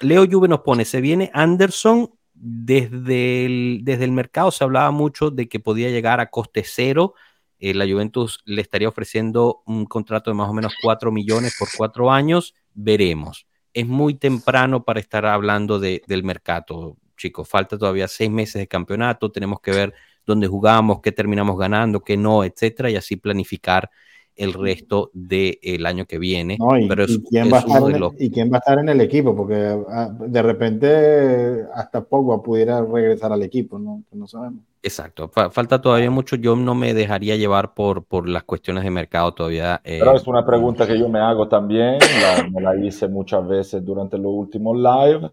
Leo 0.00 0.26
Juve 0.30 0.48
nos 0.48 0.60
pone, 0.60 0.84
se 0.84 1.00
viene 1.00 1.30
Anderson 1.32 2.10
desde 2.38 3.46
el, 3.46 3.80
desde 3.82 4.04
el 4.04 4.12
mercado 4.12 4.50
se 4.50 4.62
hablaba 4.62 4.90
mucho 4.90 5.30
de 5.30 5.48
que 5.48 5.58
podía 5.58 5.90
llegar 5.90 6.20
a 6.20 6.30
coste 6.30 6.62
cero. 6.64 7.14
Eh, 7.58 7.72
la 7.72 7.86
Juventus 7.86 8.40
le 8.44 8.60
estaría 8.60 8.88
ofreciendo 8.88 9.62
un 9.64 9.86
contrato 9.86 10.30
de 10.30 10.34
más 10.34 10.48
o 10.48 10.52
menos 10.52 10.74
4 10.82 11.10
millones 11.10 11.56
por 11.58 11.68
cuatro 11.76 12.10
años. 12.10 12.54
Veremos. 12.74 13.46
Es 13.72 13.86
muy 13.86 14.14
temprano 14.14 14.84
para 14.84 15.00
estar 15.00 15.24
hablando 15.24 15.78
de, 15.78 16.02
del 16.06 16.24
mercado, 16.24 16.96
chicos. 17.16 17.48
Falta 17.48 17.78
todavía 17.78 18.08
seis 18.08 18.30
meses 18.30 18.60
de 18.60 18.68
campeonato. 18.68 19.32
Tenemos 19.32 19.60
que 19.60 19.70
ver 19.70 19.94
dónde 20.26 20.46
jugamos, 20.46 21.00
qué 21.00 21.12
terminamos 21.12 21.56
ganando, 21.58 22.00
qué 22.00 22.16
no, 22.16 22.44
etcétera, 22.44 22.90
y 22.90 22.96
así 22.96 23.16
planificar 23.16 23.90
el 24.36 24.52
resto 24.52 25.10
del 25.14 25.86
año 25.86 26.06
que 26.06 26.18
viene. 26.18 26.56
No, 26.58 26.78
y, 26.78 26.88
pero 26.88 27.04
es, 27.04 27.10
y 27.10 27.22
quién 27.24 27.46
es 27.46 27.52
va 27.52 27.58
a 27.58 27.60
estar 27.60 27.82
uno 27.82 27.86
de 27.86 27.90
en 27.90 27.94
el- 27.96 28.00
los- 28.00 28.12
y 28.18 28.30
quién 28.30 28.50
va 28.52 28.56
a 28.56 28.58
estar 28.60 28.78
en 28.78 28.88
el 28.88 29.00
equipo, 29.00 29.34
porque 29.36 29.76
ah, 29.88 30.08
de 30.18 30.42
repente 30.42 31.64
hasta 31.74 32.02
Pogba 32.04 32.42
pudiera 32.42 32.80
regresar 32.82 33.32
al 33.32 33.42
equipo, 33.42 33.78
¿no? 33.78 34.02
No 34.12 34.26
sabemos. 34.26 34.60
Exacto, 34.82 35.28
fa- 35.28 35.50
falta 35.50 35.80
todavía 35.80 36.10
mucho. 36.10 36.36
Yo 36.36 36.54
no 36.54 36.74
me 36.74 36.94
dejaría 36.94 37.36
llevar 37.36 37.74
por, 37.74 38.04
por 38.04 38.28
las 38.28 38.44
cuestiones 38.44 38.84
de 38.84 38.90
mercado 38.90 39.34
todavía. 39.34 39.80
eh, 39.84 39.98
Pero 39.98 40.16
es 40.16 40.26
una 40.26 40.46
pregunta 40.46 40.86
que 40.86 40.98
yo 40.98 41.08
me 41.08 41.18
hago 41.18 41.48
también, 41.48 41.98
la- 41.98 42.48
me 42.52 42.60
la 42.60 42.76
hice 42.76 43.08
muchas 43.08 43.46
veces 43.48 43.84
durante 43.84 44.16
los 44.16 44.32
últimos 44.32 44.76
live, 44.76 45.30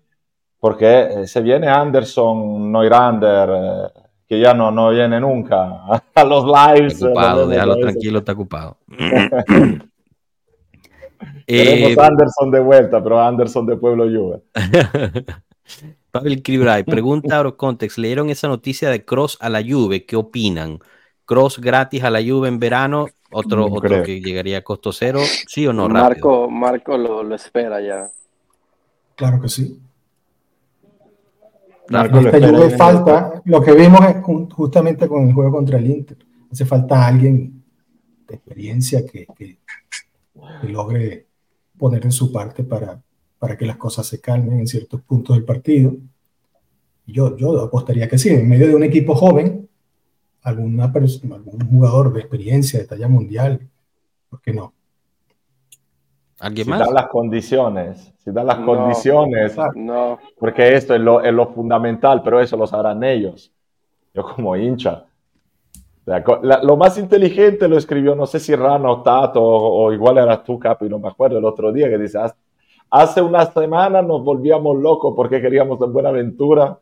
porque 0.60 1.02
eh, 1.24 1.28
se 1.28 1.42
viene 1.42 1.68
Anderson 1.68 2.72
Neurander, 2.72 3.50
eh, 3.52 4.03
que 4.34 4.40
ya 4.40 4.54
no, 4.54 4.72
no 4.72 4.90
viene 4.90 5.20
nunca 5.20 6.02
a 6.16 6.24
los 6.24 6.46
lives. 6.46 6.94
está 6.94 7.08
ocupado, 7.08 7.48
déjalo 7.48 7.78
tranquilo, 7.78 8.20
está 8.20 8.32
ocupado. 8.34 8.78
Queremos 11.46 11.92
Eh, 11.92 11.98
Anderson 12.00 12.52
de 12.52 12.60
vuelta, 12.60 13.04
pero 13.04 13.22
Anderson 13.22 13.66
de 13.66 13.76
Pueblo 13.76 14.06
Juve. 14.06 14.42
Pavel 16.12 16.44
Kribray, 16.44 16.84
pregunta 16.84 17.38
Eurocontext, 17.38 17.98
¿leyeron 17.98 18.30
esa 18.30 18.48
noticia 18.48 18.90
de 18.90 19.04
Cross 19.04 19.38
a 19.42 19.50
la 19.50 19.62
Juve? 19.64 20.06
¿Qué 20.06 20.16
opinan? 20.16 20.80
¿Cross 21.26 21.60
gratis 21.60 22.04
a 22.04 22.10
la 22.10 22.22
Juve 22.22 22.50
en 22.50 22.60
verano? 22.60 23.08
¿Otro, 23.32 23.68
No 23.68 23.74
otro 23.74 24.04
que 24.04 24.22
llegaría 24.22 24.60
a 24.60 24.62
costo 24.62 24.92
cero? 24.92 25.20
¿Sí 25.48 25.66
o 25.66 25.74
no? 25.74 25.88
Rápido. 25.88 26.04
Marco, 26.04 26.50
Marco 26.50 26.98
lo, 26.98 27.24
lo 27.24 27.34
espera 27.34 27.82
ya. 27.82 28.10
Claro 29.16 29.42
que 29.42 29.50
sí. 29.50 29.80
Esta 32.26 32.38
Juve 32.50 32.70
falta, 32.78 33.42
lo 33.46 33.62
que 33.62 33.72
vimos 33.74 34.02
es 34.06 34.16
justamente 34.54 35.08
con 35.08 35.28
el 35.28 35.34
juego 35.34 35.52
contra 35.52 35.78
el 35.78 35.88
Inter. 35.90 36.18
Hace 36.52 36.66
falta 36.66 37.06
alguien 37.06 37.64
de 38.28 38.36
experiencia 38.36 39.06
que, 39.06 39.28
que- 39.36 39.58
que 40.62 40.68
logre 40.70 41.28
poner 41.78 42.04
en 42.06 42.12
su 42.12 42.32
parte 42.32 42.64
para, 42.64 43.02
para 43.38 43.58
que 43.58 43.66
las 43.66 43.78
cosas 43.78 44.08
se 44.08 44.20
calmen 44.20 44.60
en 44.60 44.68
ciertos 44.68 45.02
puntos 45.02 45.36
del 45.36 45.46
partido. 45.46 45.96
Yo, 47.06 47.36
yo 47.38 47.60
apostaría 47.62 48.08
que 48.08 48.18
sí, 48.18 48.30
en 48.30 48.48
medio 48.48 48.68
de 48.68 48.76
un 48.76 48.84
equipo 48.84 49.14
joven, 49.16 49.68
alguna 50.42 50.86
algún 50.86 51.68
jugador 51.70 52.14
de 52.14 52.20
experiencia, 52.22 52.80
de 52.80 52.86
talla 52.86 53.08
mundial, 53.08 53.60
¿por 54.30 54.42
qué 54.42 54.54
no? 54.54 54.74
¿Alguien 56.44 56.66
Si 56.66 56.70
más? 56.72 56.80
dan 56.80 56.94
las 56.94 57.08
condiciones, 57.08 58.14
si 58.18 58.32
dan 58.32 58.46
las 58.48 58.60
No. 58.60 58.66
condiciones, 58.66 59.58
No, 59.76 60.20
porque 60.38 60.76
esto 60.76 60.94
es 60.94 61.00
lo, 61.00 61.22
es 61.22 61.34
lo 61.34 61.48
fundamental, 61.48 62.22
pero 62.22 62.42
eso 62.42 62.58
lo 62.58 62.68
sabrán 62.68 63.02
ellos. 63.04 63.50
Yo 64.14 64.24
como 64.24 64.56
hincha. 64.58 65.06
O 66.02 66.04
sea, 66.04 66.22
la- 66.42 66.62
lo 66.62 66.76
más 66.76 66.98
inteligente 66.98 67.68
lo 67.70 67.78
escribió, 67.78 68.14
no 68.14 68.26
sé 68.26 68.42
si 68.42 68.54
Rana 68.56 68.92
o 68.92 69.02
Tato, 69.02 69.42
o, 69.42 69.86
o 69.86 69.94
igual 69.94 70.18
era 70.18 70.44
tú, 70.44 70.60
Capi, 70.60 70.90
no 70.90 71.00
me 71.00 71.08
acuerdo, 71.08 71.38
el 71.38 71.46
otro 71.46 71.72
día, 71.72 71.88
que 71.90 71.98
dice, 71.98 72.18
"Haz- 72.20 72.36
hace 72.90 73.22
una 73.22 73.46
semana 73.46 74.02
nos 74.02 74.22
volvíamos 74.22 74.76
locos 74.78 75.14
porque 75.16 75.42
queríamos 75.42 75.80
en 75.82 75.94
Buenaventura 75.94 76.78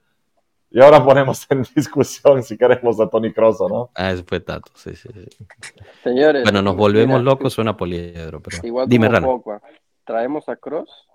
y 0.73 0.81
ahora 0.81 1.03
ponemos 1.03 1.45
en 1.49 1.63
discusión 1.75 2.41
si 2.43 2.57
queremos 2.57 2.99
a 3.01 3.07
Tony 3.09 3.33
Kroos 3.33 3.59
o 3.59 3.67
no. 3.67 3.89
Ah, 3.93 4.11
ese 4.11 4.23
fue 4.23 4.39
Tato, 4.39 4.71
sí, 4.73 4.95
sí, 4.95 5.09
sí. 5.13 5.45
señores. 6.01 6.43
Bueno, 6.43 6.61
nos 6.61 6.77
volvemos 6.77 7.19
mira, 7.19 7.31
locos, 7.31 7.53
suena 7.53 7.75
poliedro, 7.75 8.41
pero 8.41 8.57
Igual 8.63 8.87
dime, 8.87 9.07
como 9.07 9.15
Rana. 9.15 9.27
Pogba. 9.27 9.61
Traemos 10.05 10.47
a 10.47 10.55
Cross, 10.55 11.09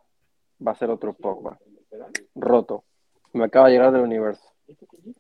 va 0.65 0.73
a 0.73 0.75
ser 0.75 0.91
otro 0.91 1.15
Pogba. 1.15 1.59
Roto. 2.35 2.85
Me 3.33 3.45
acaba 3.45 3.67
de 3.67 3.73
llegar 3.73 3.93
del 3.93 4.03
universo. 4.03 4.45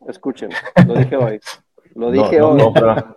Escuchen, 0.06 0.50
lo 0.86 0.94
dije 0.94 1.16
hoy. 1.16 1.40
Lo 1.94 2.10
dije 2.12 2.38
no, 2.38 2.50
hoy. 2.50 2.58
no, 2.58 3.16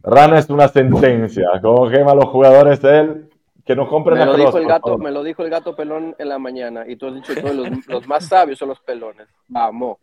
Rana 0.00 0.38
es 0.38 0.48
una 0.48 0.68
sentencia. 0.68 1.48
Como 1.60 1.90
quema 1.90 2.12
a 2.12 2.14
los 2.14 2.26
jugadores 2.26 2.80
de 2.82 3.00
él, 3.00 3.30
que 3.64 3.74
no 3.74 3.88
compren 3.88 4.18
Me 4.18 4.22
a 4.22 4.26
lo, 4.26 4.36
dijo 4.36 4.58
el 4.58 4.66
gato, 4.66 4.96
me 4.96 5.10
lo 5.10 5.24
dijo 5.24 5.42
el 5.42 5.50
gato 5.50 5.74
pelón 5.74 6.14
en 6.18 6.28
la 6.28 6.38
mañana. 6.38 6.84
Y 6.86 6.94
tú 6.94 7.08
has 7.08 7.14
dicho 7.14 7.34
que 7.34 7.52
los, 7.52 7.86
los 7.88 8.06
más 8.06 8.26
sabios 8.28 8.58
son 8.60 8.68
los 8.68 8.80
pelones. 8.80 9.26
Vamos. 9.48 9.98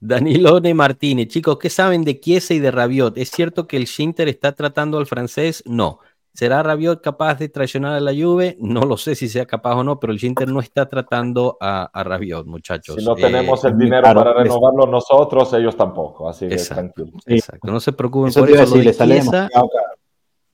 Danilone 0.00 0.74
Martínez, 0.74 1.28
chicos, 1.28 1.58
¿qué 1.58 1.70
saben 1.70 2.04
de 2.04 2.20
Chiesa 2.20 2.54
y 2.54 2.58
de 2.58 2.70
Rabiot? 2.70 3.16
¿Es 3.18 3.30
cierto 3.30 3.66
que 3.66 3.76
el 3.76 3.84
Shinter 3.86 4.28
está 4.28 4.52
tratando 4.52 4.98
al 4.98 5.06
francés? 5.06 5.62
No. 5.66 5.98
¿Será 6.34 6.62
Rabiot 6.62 7.00
capaz 7.00 7.36
de 7.38 7.48
traicionar 7.48 7.94
a 7.94 8.00
la 8.00 8.12
Juve? 8.12 8.58
No 8.60 8.82
lo 8.82 8.98
sé 8.98 9.14
si 9.14 9.26
sea 9.26 9.46
capaz 9.46 9.74
o 9.76 9.82
no, 9.84 9.98
pero 9.98 10.12
el 10.12 10.18
Shinter 10.18 10.48
no 10.48 10.60
está 10.60 10.86
tratando 10.86 11.56
a, 11.62 11.84
a 11.90 12.04
Rabiot, 12.04 12.46
muchachos. 12.46 12.96
Si 12.98 13.04
no 13.06 13.16
Eh, 13.16 13.22
tenemos 13.22 13.64
el 13.64 13.74
muy 13.74 13.84
dinero 13.86 14.02
para 14.02 14.32
es- 14.32 14.36
renovarlo 14.36 14.86
nosotros, 14.86 15.50
ellos 15.54 15.74
tampoco. 15.76 16.28
Así 16.28 16.46
que 16.46 16.54
Exacto. 16.54 16.92
tranquilo. 17.04 17.18
Exacto, 17.24 17.72
no 17.72 17.80
se 17.80 17.92
preocupen 17.94 18.28
Eso 18.28 18.40
por 18.40 18.50
eso. 18.50 18.76
Lo 18.76 18.82
de 18.82 18.92
Chiesa. 18.94 19.48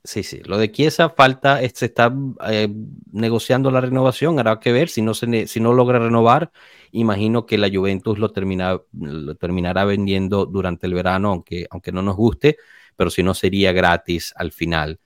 Sí, 0.04 0.24
sí, 0.24 0.40
lo 0.46 0.58
de 0.58 0.72
Chiesa 0.72 1.10
falta, 1.10 1.60
se 1.72 1.86
está 1.86 2.12
eh, 2.50 2.68
negociando 3.12 3.70
la 3.70 3.80
renovación, 3.80 4.36
habrá 4.40 4.58
que 4.58 4.72
ver 4.72 4.88
si 4.88 5.00
no, 5.00 5.14
se 5.14 5.46
si 5.46 5.60
no 5.60 5.72
logra 5.72 6.00
renovar, 6.00 6.50
imagino 6.90 7.46
que 7.46 7.56
la 7.56 7.70
Juventus 7.72 8.18
lo, 8.18 8.32
termina, 8.32 8.80
lo 8.92 9.34
terminará 9.36 9.84
vendiendo 9.84 10.44
durante 10.44 10.88
el 10.88 10.94
verano, 10.94 11.30
aunque, 11.30 11.68
aunque 11.70 11.92
no 11.92 12.02
nos 12.02 12.16
guste, 12.16 12.56
pero 12.96 13.10
si 13.10 13.22
no 13.22 13.32
sería 13.32 13.70
gratis 13.72 14.32
al 14.36 14.50
final. 14.50 14.98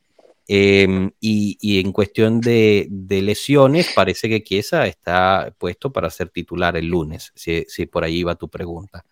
Eh, 0.48 1.10
y, 1.20 1.59
y 1.60 1.81
en 1.81 1.93
cuestión 1.93 2.40
de, 2.40 2.86
de 2.90 3.20
lesiones, 3.20 3.93
parece 3.94 4.31
que 4.31 4.43
Chiesa 4.43 4.86
está 4.86 5.55
puesto 5.59 5.93
para 5.93 6.09
ser 6.09 6.31
titular 6.31 6.74
el 6.77 6.86
lunes, 6.86 7.32
si, 7.35 7.64
si 7.68 7.85
por 7.85 8.02
ahí 8.05 8.23
va 8.23 8.36
tu 8.36 8.48
pregunta. 8.48 9.05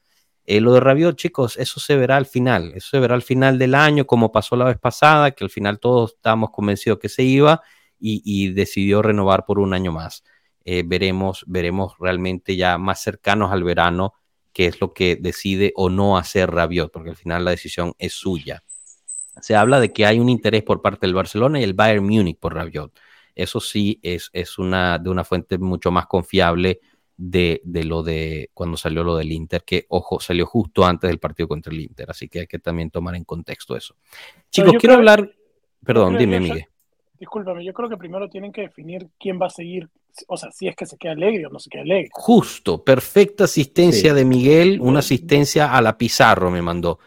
Eh, 0.47 0.61
lo 0.61 0.75
de 0.75 0.81
Rabiot, 0.81 1.17
chicos, 1.17 1.57
eso 1.57 1.81
se 1.81 1.97
verá 1.97 2.17
al 2.17 2.27
final, 2.27 2.73
eso 2.75 2.89
se 2.91 2.99
verá 2.99 3.15
al 3.15 3.23
final 3.23 3.59
del 3.59 3.75
año, 3.75 4.07
como 4.07 4.31
pasó 4.31 4.57
la 4.57 4.67
vez 4.67 4.79
pasada, 4.79 5.31
que 5.31 5.45
al 5.45 5.51
final 5.51 5.79
todos 5.81 6.15
estábamos 6.17 6.51
convencidos 6.51 6.99
que 6.99 7.09
se 7.09 7.23
iba 7.23 7.63
y, 7.99 8.51
decidió 8.53 9.01
renovar 9.01 9.47
por 9.47 9.59
un 9.59 9.73
año 9.73 9.91
más. 9.91 10.23
Eh, 10.65 10.83
veremos, 10.85 11.45
veremos 11.47 11.95
realmente 11.99 12.57
ya 12.57 12.77
más 12.77 13.03
cercanos 13.03 13.53
al 13.53 13.65
verano 13.65 14.15
qué 14.53 14.67
es 14.67 14.81
lo 14.81 14.93
que 14.93 15.17
decide 15.17 15.73
o 15.77 15.89
no 15.89 16.19
hacer 16.19 16.51
Rabiot, 16.51 16.93
porque 16.93 17.11
al 17.11 17.17
final 17.17 17.45
la 17.45 17.53
decisión 17.53 17.95
es 17.99 18.13
suya. 18.13 18.63
Se 19.41 19.57
habla 19.57 19.81
de 19.81 19.93
que 19.93 20.05
hay 20.07 20.21
un 20.21 20.29
interés 20.29 20.63
por 20.63 20.83
parte 20.83 21.07
del 21.07 21.15
Barcelona 21.15 21.61
y 21.61 21.65
el 21.65 21.75
Bayern 21.75 22.05
Múnich 22.05 22.39
por 22.39 22.55
Rabiot. 22.55 22.93
Eso 23.35 23.61
sí 23.61 23.99
es, 24.03 24.31
es 24.33 24.59
una, 24.59 24.99
de 24.99 25.11
una 25.11 25.25
fuente 25.25 25.59
mucho 25.59 25.91
más 25.91 26.07
confiable 26.07 26.81
de, 27.17 27.61
de, 27.65 27.85
lo 27.85 28.03
de 28.03 28.51
cuando 28.55 28.77
salió 28.77 29.05
lo 29.05 29.17
del 29.17 29.31
Inter, 29.33 29.63
que 29.65 29.87
ojo, 29.89 30.19
salió 30.21 30.47
justo 30.47 30.85
antes 30.85 31.09
del 31.09 31.19
partido 31.19 31.49
contra 31.49 31.73
el 31.73 31.81
Inter, 31.81 32.11
así 32.11 32.29
que 32.29 32.41
hay 32.41 32.47
que 32.47 32.59
también 32.59 32.91
tomar 32.91 33.15
en 33.15 33.25
contexto 33.25 33.77
eso. 33.77 33.95
Chicos, 34.51 34.71
quiero 34.73 34.81
creo- 34.81 34.95
hablar, 34.97 35.31
perdón, 35.85 36.09
creo 36.15 36.21
dime, 36.21 36.41
Miguel. 36.41 36.67
discúlpame, 37.19 37.65
yo 37.65 37.73
creo 37.73 37.89
que 37.89 37.97
primero 37.97 38.29
tienen 38.29 38.53
que 38.53 38.63
definir 38.63 39.07
quién 39.19 39.41
va 39.41 39.47
a 39.47 39.51
seguir, 39.51 39.89
o 40.29 40.37
sea, 40.37 40.51
si 40.53 40.69
es 40.69 40.77
que 40.77 40.87
se 40.87 40.97
queda 40.97 41.13
alegre 41.13 41.47
o 41.47 41.51
no 41.51 41.59
se 41.59 41.71
queda 41.71 41.83
alegre. 41.83 42.09
Justo, 42.13 42.85
perfecta 42.85 43.45
asistencia 43.45 44.15
de 44.15 44.25
Miguel, 44.25 44.81
una 44.81 45.01
asistencia 45.01 45.73
a 45.77 45.81
la 45.83 45.97
Pizarro 45.99 46.51
me 46.53 46.63
mandó. 46.63 47.01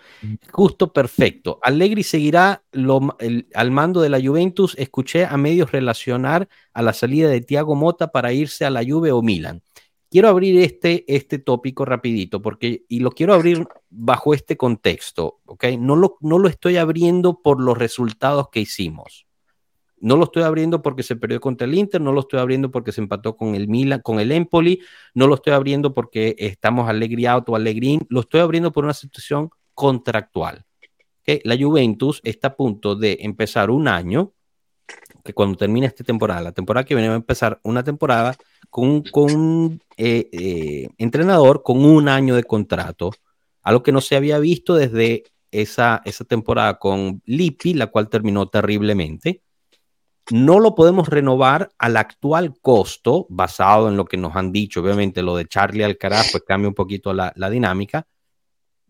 Justo, 0.52 0.92
perfecto. 0.92 1.58
Allegri 1.64 2.04
seguirá 2.04 2.64
al 3.54 3.72
mando 3.72 4.02
de 4.02 4.10
la 4.10 4.20
Juventus. 4.22 4.76
Escuché 4.78 5.24
a 5.26 5.38
medios 5.38 5.72
relacionar 5.72 6.50
a 6.74 6.82
la 6.82 6.92
salida 6.92 7.30
de 7.30 7.40
Thiago 7.40 7.76
Mota 7.76 8.12
para 8.12 8.34
irse 8.34 8.66
a 8.66 8.70
la 8.70 8.84
Juve 8.86 9.14
o 9.14 9.22
Milan. 9.22 9.62
Quiero 10.10 10.30
abrir 10.30 10.60
este, 10.62 11.04
este 11.14 11.40
tópico 11.40 11.84
rapidito 11.86 12.42
porque, 12.42 12.86
y 12.88 13.00
lo 13.00 13.12
quiero 13.12 13.34
abrir 13.34 13.68
bajo 13.90 14.34
este 14.34 14.56
contexto, 14.56 15.42
¿ok? 15.46 15.66
No 15.80 15.96
lo, 15.96 16.18
no 16.22 16.40
lo 16.40 16.48
estoy 16.48 16.78
abriendo 16.78 17.42
por 17.42 17.62
los 17.62 17.78
resultados 17.78 18.50
que 18.50 18.62
hicimos 18.62 19.28
no 20.00 20.16
lo 20.16 20.26
estoy 20.26 20.44
abriendo 20.44 20.82
porque 20.82 21.04
se 21.04 21.16
perdió 21.16 21.40
contra 21.40 21.66
el 21.66 21.74
Inter, 21.74 22.02
no 22.02 22.12
lo 22.12 22.22
estoy 22.22 22.40
abriendo 22.40 22.72
porque 22.72 22.92
se 22.92 23.02
empató 23.02 23.36
con 23.36 23.56
el 23.56 23.68
Milan, 23.68 24.02
con 24.02 24.20
el 24.20 24.32
Empoli, 24.32 24.82
no 25.14 25.28
lo 25.28 25.36
estoy 25.36 25.54
abriendo 25.54 25.94
porque 25.94 26.36
estamos 26.38 26.88
alegri 26.88 27.26
o 27.28 27.56
alegrín, 27.56 28.06
lo 28.10 28.22
estoy 28.22 28.42
abriendo 28.42 28.72
por 28.72 28.84
una 28.84 28.94
situación 28.94 29.50
contractual. 29.74 30.66
La 31.44 31.58
Juventus 31.58 32.22
está 32.24 32.50
a 32.50 32.56
punto 32.56 32.96
de 32.96 33.18
empezar 33.22 33.70
un 33.70 33.90
año, 33.90 34.34
que 35.28 35.34
cuando 35.34 35.58
termine 35.58 35.86
esta 35.86 36.04
temporada, 36.04 36.42
la 36.42 36.52
temporada 36.54 36.86
que 36.86 36.96
viene 36.96 37.10
va 37.10 37.16
a 37.16 37.18
empezar 37.18 37.60
una 37.64 37.84
temporada 37.84 38.36
con, 38.72 39.04
con 39.04 39.36
un 39.36 39.84
eh, 39.98 40.30
eh, 40.32 40.88
entrenador 40.98 41.62
con 41.62 41.86
un 41.86 42.08
año 42.08 42.36
de 42.36 42.44
contrato, 42.44 43.12
algo 43.62 43.84
que 43.84 43.92
no 43.92 44.02
se 44.02 44.16
había 44.16 44.40
visto 44.40 44.76
desde 44.76 45.26
esa, 45.52 46.02
esa 46.06 46.24
temporada 46.26 46.80
con 46.80 47.22
Lippi, 47.26 47.74
la 47.74 47.88
cual 47.88 48.10
terminó 48.10 48.48
terriblemente 48.48 49.44
no 50.32 50.60
lo 50.60 50.76
podemos 50.76 51.08
renovar 51.08 51.70
al 51.78 51.98
actual 51.98 52.54
costo, 52.62 53.26
basado 53.30 53.90
en 53.90 53.98
lo 53.98 54.06
que 54.06 54.18
nos 54.18 54.36
han 54.36 54.52
dicho. 54.52 54.82
Obviamente, 54.82 55.22
lo 55.22 55.38
de 55.38 55.48
Charlie 55.48 55.84
Alcaraz, 55.84 56.32
pues 56.32 56.44
cambia 56.46 56.68
un 56.68 56.76
poquito 56.76 57.14
la, 57.14 57.34
dinámica, 57.50 58.08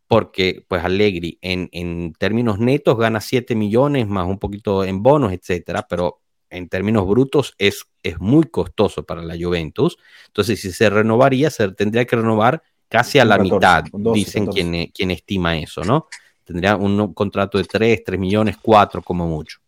porque 0.08 0.66
pues 0.68 0.84
Allegri 0.84 1.38
en, 1.42 1.70
en, 1.72 2.14
términos 2.14 2.60
netos 2.60 2.98
gana 2.98 3.20
7 3.22 3.56
millones 3.56 4.08
más 4.08 4.28
un 4.28 4.40
poquito 4.40 4.84
en 4.84 5.04
bonos, 5.04 5.34
etcétera, 5.34 5.86
pero 5.88 6.22
en 6.50 6.70
términos 6.70 7.08
brutos 7.08 7.54
es, 7.58 7.86
es 8.04 8.20
muy 8.20 8.46
costoso 8.46 9.04
para 9.04 9.22
la 9.22 9.36
Juventus. 9.40 9.98
Entonces, 10.28 10.62
si 10.62 10.72
se 10.72 10.90
renovaría, 10.90 11.50
se 11.50 11.70
tendría 11.72 12.06
que 12.06 12.16
renovar 12.16 12.62
casi 12.90 13.20
a 13.20 13.26
la 13.26 13.38
mitad, 13.38 13.84
dicen 14.14 14.48
Quien, 14.48 14.88
quien 14.88 15.12
estima 15.12 15.58
eso, 15.58 15.84
¿no? 15.84 16.08
Tendría 16.44 16.78
un 16.78 17.14
contrato 17.14 17.58
de 17.58 17.66
3, 17.66 18.04
3 18.06 18.20
millones, 18.20 18.56
4 18.62 19.02
como 19.02 19.28
mucho. 19.28 19.60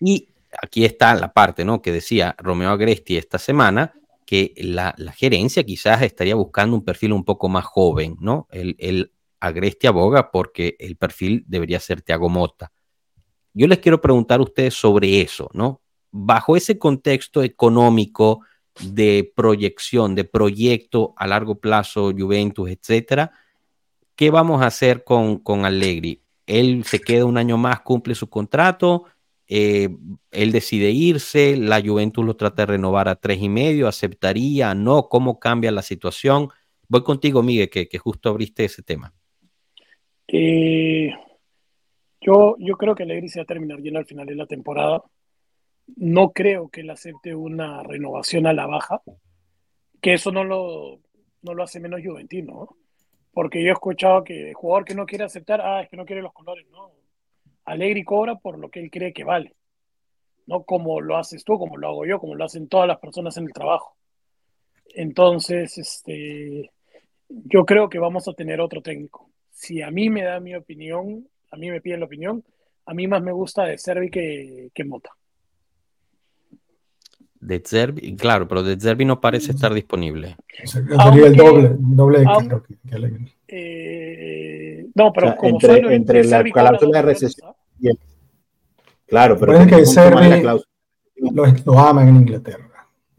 Y 0.00 0.28
aquí 0.62 0.84
está 0.84 1.14
la 1.14 1.32
parte 1.32 1.64
¿no? 1.64 1.80
que 1.80 1.92
decía 1.92 2.34
Romeo 2.38 2.70
Agresti 2.70 3.16
esta 3.16 3.38
semana, 3.38 3.94
que 4.24 4.52
la, 4.58 4.94
gerencia 5.16 5.64
quizás 5.64 6.02
estaría 6.02 6.34
buscando 6.34 6.76
un 6.76 6.84
perfil 6.84 7.14
un 7.14 7.24
poco 7.24 7.48
más 7.48 7.64
joven, 7.64 8.16
¿no? 8.20 8.46
El, 8.50 9.12
Agresti 9.40 9.86
aboga 9.86 10.32
porque 10.32 10.74
el 10.80 10.96
perfil 10.96 11.44
debería 11.46 11.78
ser 11.78 12.02
Thiago 12.02 12.28
Mota. 12.28 12.72
Yo 13.58 13.66
les 13.66 13.80
quiero 13.80 14.00
preguntar 14.00 14.38
a 14.38 14.44
ustedes 14.44 14.74
sobre 14.74 15.20
eso, 15.20 15.50
¿no? 15.52 15.80
Bajo 16.12 16.56
ese 16.56 16.78
contexto 16.78 17.42
económico 17.42 18.42
de 18.80 19.32
proyección, 19.34 20.14
de 20.14 20.22
proyecto 20.22 21.12
a 21.16 21.26
largo 21.26 21.58
plazo, 21.58 22.12
Juventus, 22.16 22.70
etcétera, 22.70 23.32
¿qué 24.14 24.30
vamos 24.30 24.62
a 24.62 24.66
hacer 24.66 25.02
con, 25.02 25.38
con 25.38 25.64
Allegri? 25.64 26.22
Él 26.46 26.84
se 26.84 27.00
queda 27.00 27.24
un 27.24 27.36
año 27.36 27.58
más, 27.58 27.80
cumple 27.80 28.14
su 28.14 28.30
contrato, 28.30 29.06
eh, 29.48 29.88
él 30.30 30.52
decide 30.52 30.92
irse, 30.92 31.56
la 31.56 31.82
Juventus 31.82 32.24
lo 32.24 32.36
trata 32.36 32.62
de 32.62 32.66
renovar 32.66 33.08
a 33.08 33.16
tres 33.16 33.42
y 33.42 33.48
medio, 33.48 33.88
aceptaría, 33.88 34.72
no, 34.72 35.08
cómo 35.08 35.40
cambia 35.40 35.72
la 35.72 35.82
situación. 35.82 36.48
Voy 36.86 37.02
contigo, 37.02 37.42
Miguel, 37.42 37.68
que, 37.70 37.98
justo 37.98 38.28
abriste 38.28 38.66
ese 38.66 38.84
tema. 38.84 39.12
Eh, 40.28 41.10
yo, 42.20 42.56
yo 42.58 42.76
creo 42.76 42.94
que 42.94 43.04
Alegri 43.04 43.28
se 43.28 43.40
va 43.40 43.44
a 43.44 43.46
terminar 43.46 43.80
bien 43.80 43.96
al 43.96 44.06
final 44.06 44.26
de 44.26 44.34
la 44.34 44.46
temporada. 44.46 45.02
No 45.96 46.32
creo 46.32 46.68
que 46.68 46.82
él 46.82 46.90
acepte 46.90 47.34
una 47.34 47.82
renovación 47.82 48.46
a 48.46 48.52
la 48.52 48.66
baja, 48.66 49.02
que 50.00 50.14
eso 50.14 50.30
no 50.30 50.44
lo, 50.44 51.00
no 51.42 51.54
lo 51.54 51.62
hace 51.62 51.80
menos 51.80 52.00
juventino, 52.04 52.76
porque 53.32 53.62
yo 53.62 53.70
he 53.70 53.72
escuchado 53.72 54.24
que 54.24 54.50
el 54.50 54.54
jugador 54.54 54.84
que 54.84 54.94
no 54.94 55.06
quiere 55.06 55.24
aceptar, 55.24 55.60
ah, 55.60 55.82
es 55.82 55.88
que 55.88 55.96
no 55.96 56.04
quiere 56.04 56.22
los 56.22 56.32
colores, 56.32 56.66
no, 56.70 56.92
Alegri 57.64 58.04
cobra 58.04 58.36
por 58.36 58.58
lo 58.58 58.70
que 58.70 58.80
él 58.80 58.90
cree 58.90 59.12
que 59.12 59.24
vale, 59.24 59.54
no 60.46 60.64
como 60.64 61.00
lo 61.00 61.16
haces 61.16 61.44
tú, 61.44 61.58
como 61.58 61.76
lo 61.76 61.88
hago 61.88 62.06
yo, 62.06 62.18
como 62.18 62.34
lo 62.34 62.44
hacen 62.44 62.68
todas 62.68 62.88
las 62.88 62.98
personas 62.98 63.36
en 63.36 63.44
el 63.44 63.52
trabajo. 63.52 63.96
Entonces, 64.94 65.76
este, 65.76 66.70
yo 67.28 67.64
creo 67.66 67.88
que 67.88 67.98
vamos 67.98 68.26
a 68.26 68.32
tener 68.32 68.60
otro 68.60 68.80
técnico. 68.80 69.30
Si 69.50 69.82
a 69.82 69.90
mí 69.90 70.08
me 70.08 70.22
da 70.22 70.40
mi 70.40 70.54
opinión, 70.54 71.28
a 71.50 71.56
mí 71.56 71.70
me 71.70 71.80
piden 71.80 72.00
la 72.00 72.06
opinión, 72.06 72.44
a 72.86 72.94
mí 72.94 73.06
más 73.06 73.22
me 73.22 73.32
gusta 73.32 73.64
de 73.64 73.78
Servi 73.78 74.10
que, 74.10 74.70
que 74.74 74.84
Mota. 74.84 75.10
De 77.40 77.62
Zerbi, 77.64 78.16
claro, 78.16 78.48
pero 78.48 78.64
de 78.64 78.78
Zerbi 78.78 79.04
no 79.04 79.20
parece 79.20 79.52
estar 79.52 79.72
disponible. 79.72 80.36
Sería 80.64 81.26
el 81.26 81.36
doble, 81.36 81.76
doble 81.78 82.24
que, 82.84 82.94
Alegri. 82.94 83.32
Eh, 83.46 84.86
no, 84.94 85.12
pero 85.12 85.36
como 85.36 85.50
entre, 85.50 85.94
entre 85.94 86.24
la 86.24 86.42
cláusula 86.42 86.98
de 86.98 87.02
recesión 87.02 87.52
y 87.78 87.88
el, 87.88 87.98
Claro, 89.06 89.38
pero 89.38 89.66
que 89.66 89.86
Servi 89.86 90.42
lo, 90.42 91.44
lo 91.64 91.78
aman 91.78 92.08
en 92.08 92.16
Inglaterra. 92.16 92.68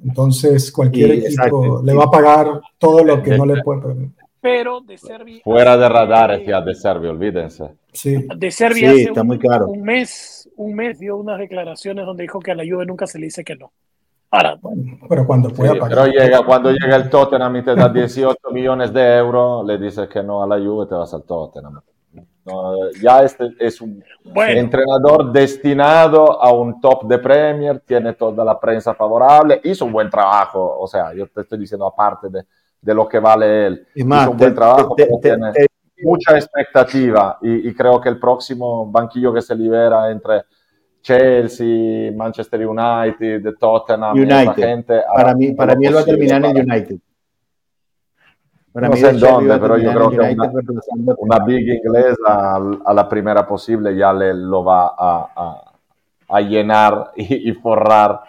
Entonces, 0.03 0.71
cualquier 0.71 1.11
equipo 1.11 1.81
le 1.83 1.93
va 1.93 2.05
a 2.05 2.11
pagar 2.11 2.61
todo 2.77 3.03
lo 3.03 3.21
que 3.21 3.37
no 3.37 3.45
le 3.45 3.61
puede 3.63 3.81
permitir. 3.81 4.23
Pero 4.41 4.81
de 4.81 4.97
Servi. 4.97 5.41
Fuera 5.41 5.77
de 5.77 5.89
radar 5.89 6.37
decía 6.37 6.61
de 6.61 6.73
Servi, 6.73 7.07
olvídense. 7.07 7.75
Sí. 7.91 8.25
De 8.37 8.51
Servi 8.51 8.79
sí, 8.79 9.01
está 9.01 9.21
un, 9.21 9.27
muy 9.27 9.39
claro. 9.39 9.67
un 9.67 9.81
mes, 9.81 10.49
un 10.55 10.73
mes 10.75 10.99
dio 10.99 11.17
unas 11.17 11.37
declaraciones 11.37 12.05
donde 12.05 12.23
dijo 12.23 12.39
que 12.39 12.51
a 12.51 12.55
la 12.55 12.63
Juve 12.63 12.85
nunca 12.85 13.05
se 13.07 13.19
le 13.19 13.25
dice 13.25 13.43
que 13.43 13.55
no. 13.55 13.71
Ahora, 14.31 14.59
pero 15.09 15.25
cuando 15.25 15.49
pueda 15.49 15.73
pagar. 15.73 15.89
Pero 15.89 16.05
llega, 16.05 16.45
cuando 16.45 16.71
llega 16.71 16.95
el 16.95 17.09
Tottenham 17.09 17.55
y 17.57 17.63
te 17.63 17.75
da 17.75 17.89
18 17.93 18.37
millones 18.51 18.93
de 18.93 19.17
euros, 19.17 19.65
le 19.65 19.77
dices 19.77 20.07
que 20.07 20.21
no 20.21 20.43
a 20.43 20.47
la 20.47 20.57
Juve, 20.57 20.85
te 20.85 20.95
vas 20.95 21.13
al 21.13 21.23
Tottenham. 21.23 21.81
ya 23.01 23.23
este 23.23 23.49
es 23.59 23.81
un 23.81 24.03
entrenador 24.35 25.31
destinado 25.31 26.41
a 26.41 26.53
un 26.53 26.79
top 26.79 27.07
de 27.07 27.17
Premier, 27.17 27.79
tiene 27.79 28.13
toda 28.13 28.45
la 28.45 28.59
prensa 28.59 28.93
favorable, 28.93 29.61
hizo 29.63 29.85
un 29.85 29.91
buen 29.91 30.09
trabajo, 30.09 30.77
o 30.79 30.87
sea, 30.87 31.13
yo 31.13 31.27
te 31.27 31.41
estoy 31.41 31.57
diciendo 31.59 31.87
aparte 31.87 32.29
de, 32.29 32.45
de 32.81 32.93
lo 32.93 33.07
que 33.07 33.19
vale 33.19 33.67
él, 33.67 33.87
hizo 33.95 34.31
un 34.31 34.37
buen 34.37 34.55
trabajo, 34.55 34.95
tiene 34.95 35.51
mucha 36.01 36.35
expectativa 36.37 37.37
y, 37.41 37.69
y 37.69 37.73
creo 37.73 37.99
que 37.99 38.09
el 38.09 38.19
próximo 38.19 38.89
banquillo 38.89 39.33
que 39.33 39.41
se 39.41 39.53
libera 39.55 40.09
entre 40.09 40.43
Chelsea, 41.01 42.11
Manchester 42.11 42.65
United, 42.67 43.55
Tottenham, 43.59 44.17
United. 44.17 44.53
Gente, 44.55 45.01
para 45.15 45.33
mí, 45.33 45.53
para 45.53 45.75
mí 45.75 45.85
él 45.85 45.95
va 45.95 46.01
a 46.01 46.05
terminar 46.05 46.45
en 46.45 46.57
United. 46.57 46.97
Para 48.71 48.87
no 48.87 48.93
mí 48.93 48.99
sé 48.99 49.09
en 49.09 49.19
dónde, 49.19 49.57
pero 49.57 49.77
yo 49.77 49.91
creo 49.91 50.09
que 50.11 50.19
una, 50.19 51.15
una, 51.17 51.39
big 51.45 51.67
inglesa 51.67 52.55
a, 52.85 52.93
la 52.93 53.09
primera 53.09 53.47
posible 53.47 53.95
ya 53.95 54.13
le 54.13 54.33
lo 54.33 54.63
va 54.63 54.93
a, 54.97 55.31
a, 55.35 55.73
a 56.29 56.41
llenar 56.41 57.11
y, 57.15 57.49
y, 57.49 57.53
forrar 57.53 58.21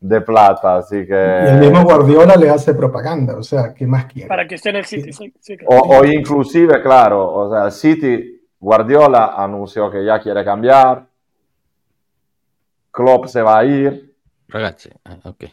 de 0.00 0.20
plata, 0.20 0.76
así 0.76 1.06
que... 1.06 1.42
Y 1.44 1.48
el 1.48 1.58
mismo 1.60 1.82
Guardiola 1.82 2.36
le 2.36 2.50
hace 2.50 2.74
propaganda, 2.74 3.36
o 3.36 3.42
sea, 3.42 3.74
¿qué 3.74 3.86
más 3.86 4.06
quiere? 4.06 4.28
Para 4.28 4.46
que 4.46 4.54
esté 4.54 4.70
en 4.70 4.76
el 4.76 4.84
City, 4.84 5.12
sí. 5.12 5.32
Sí, 5.40 5.56
o, 5.66 5.76
o, 5.76 6.04
inclusive, 6.04 6.80
claro, 6.82 7.32
o 7.34 7.52
sea, 7.52 7.70
City, 7.70 8.40
Guardiola 8.60 9.34
anunció 9.36 9.90
que 9.90 10.04
ya 10.04 10.20
quiere 10.20 10.44
cambiar, 10.44 11.06
Klopp 12.90 13.26
se 13.26 13.42
va 13.42 13.58
a 13.58 13.64
ir. 13.64 14.14
Ragazzi, 14.48 14.90
ah, 15.04 15.16
ok. 15.24 15.44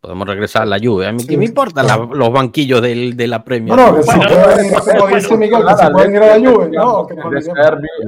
Podemos 0.00 0.26
regresar 0.26 0.62
a 0.62 0.66
la 0.66 0.78
lluvia. 0.78 1.10
A 1.10 1.12
mí 1.12 1.24
me 1.36 1.44
importan 1.44 1.86
los 2.12 2.32
banquillos 2.32 2.80
del, 2.80 3.16
de 3.16 3.26
la 3.26 3.44
premia. 3.44 3.76
No, 3.76 3.92
no, 3.92 4.00
que 4.00 4.96
como 4.98 5.06
dice 5.08 5.36
Miguel, 5.36 5.62
que 5.66 5.74
se 5.74 5.90
pueden 5.90 6.14
ir 6.14 6.22
a 6.22 6.26
la 6.26 6.38
lluvia. 6.38 6.80
No, 6.80 7.06
que 7.06 7.16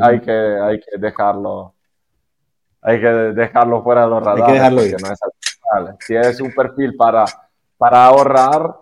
hay 0.01 0.20
que, 0.20 0.32
hay 0.32 0.80
que 0.80 0.98
dejarlo. 0.98 1.74
Hay 2.80 2.98
que 3.01 3.06
dejarlo 3.06 3.82
fuera 3.82 4.05
de 4.05 4.09
los 4.09 4.24
radares. 4.24 4.43
Hay 4.43 4.48
que 4.48 4.55
dejarlo 4.55 4.86
ir. 4.86 4.97
No 5.02 5.12
es 5.12 5.20
si 6.01 6.15
es 6.15 6.40
un 6.40 6.53
perfil 6.53 6.97
para, 6.97 7.24
para 7.77 8.07
ahorrar, 8.07 8.74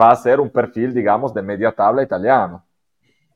va 0.00 0.10
a 0.10 0.16
ser 0.16 0.40
un 0.40 0.50
perfil, 0.50 0.92
digamos, 0.92 1.32
de 1.34 1.42
media 1.42 1.72
tabla 1.72 2.02
italiano. 2.02 2.64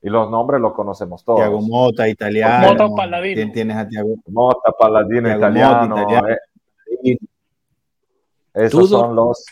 Y 0.01 0.09
los 0.09 0.29
nombres 0.29 0.61
los 0.61 0.73
conocemos 0.73 1.23
todos. 1.23 1.39
Tiago 1.39 1.61
Mota, 1.61 2.07
italiano. 2.07 2.67
Mota 2.67 2.87
Palladino. 2.95 3.51
tienes 3.51 3.77
a 3.77 3.87
Tiago 3.87 4.15
Mota, 4.27 4.71
Palladino, 4.77 5.35
italiano. 5.35 6.07
Eh. 7.03 7.17
Esos 8.53 8.89
son 8.89 9.15
los. 9.15 9.45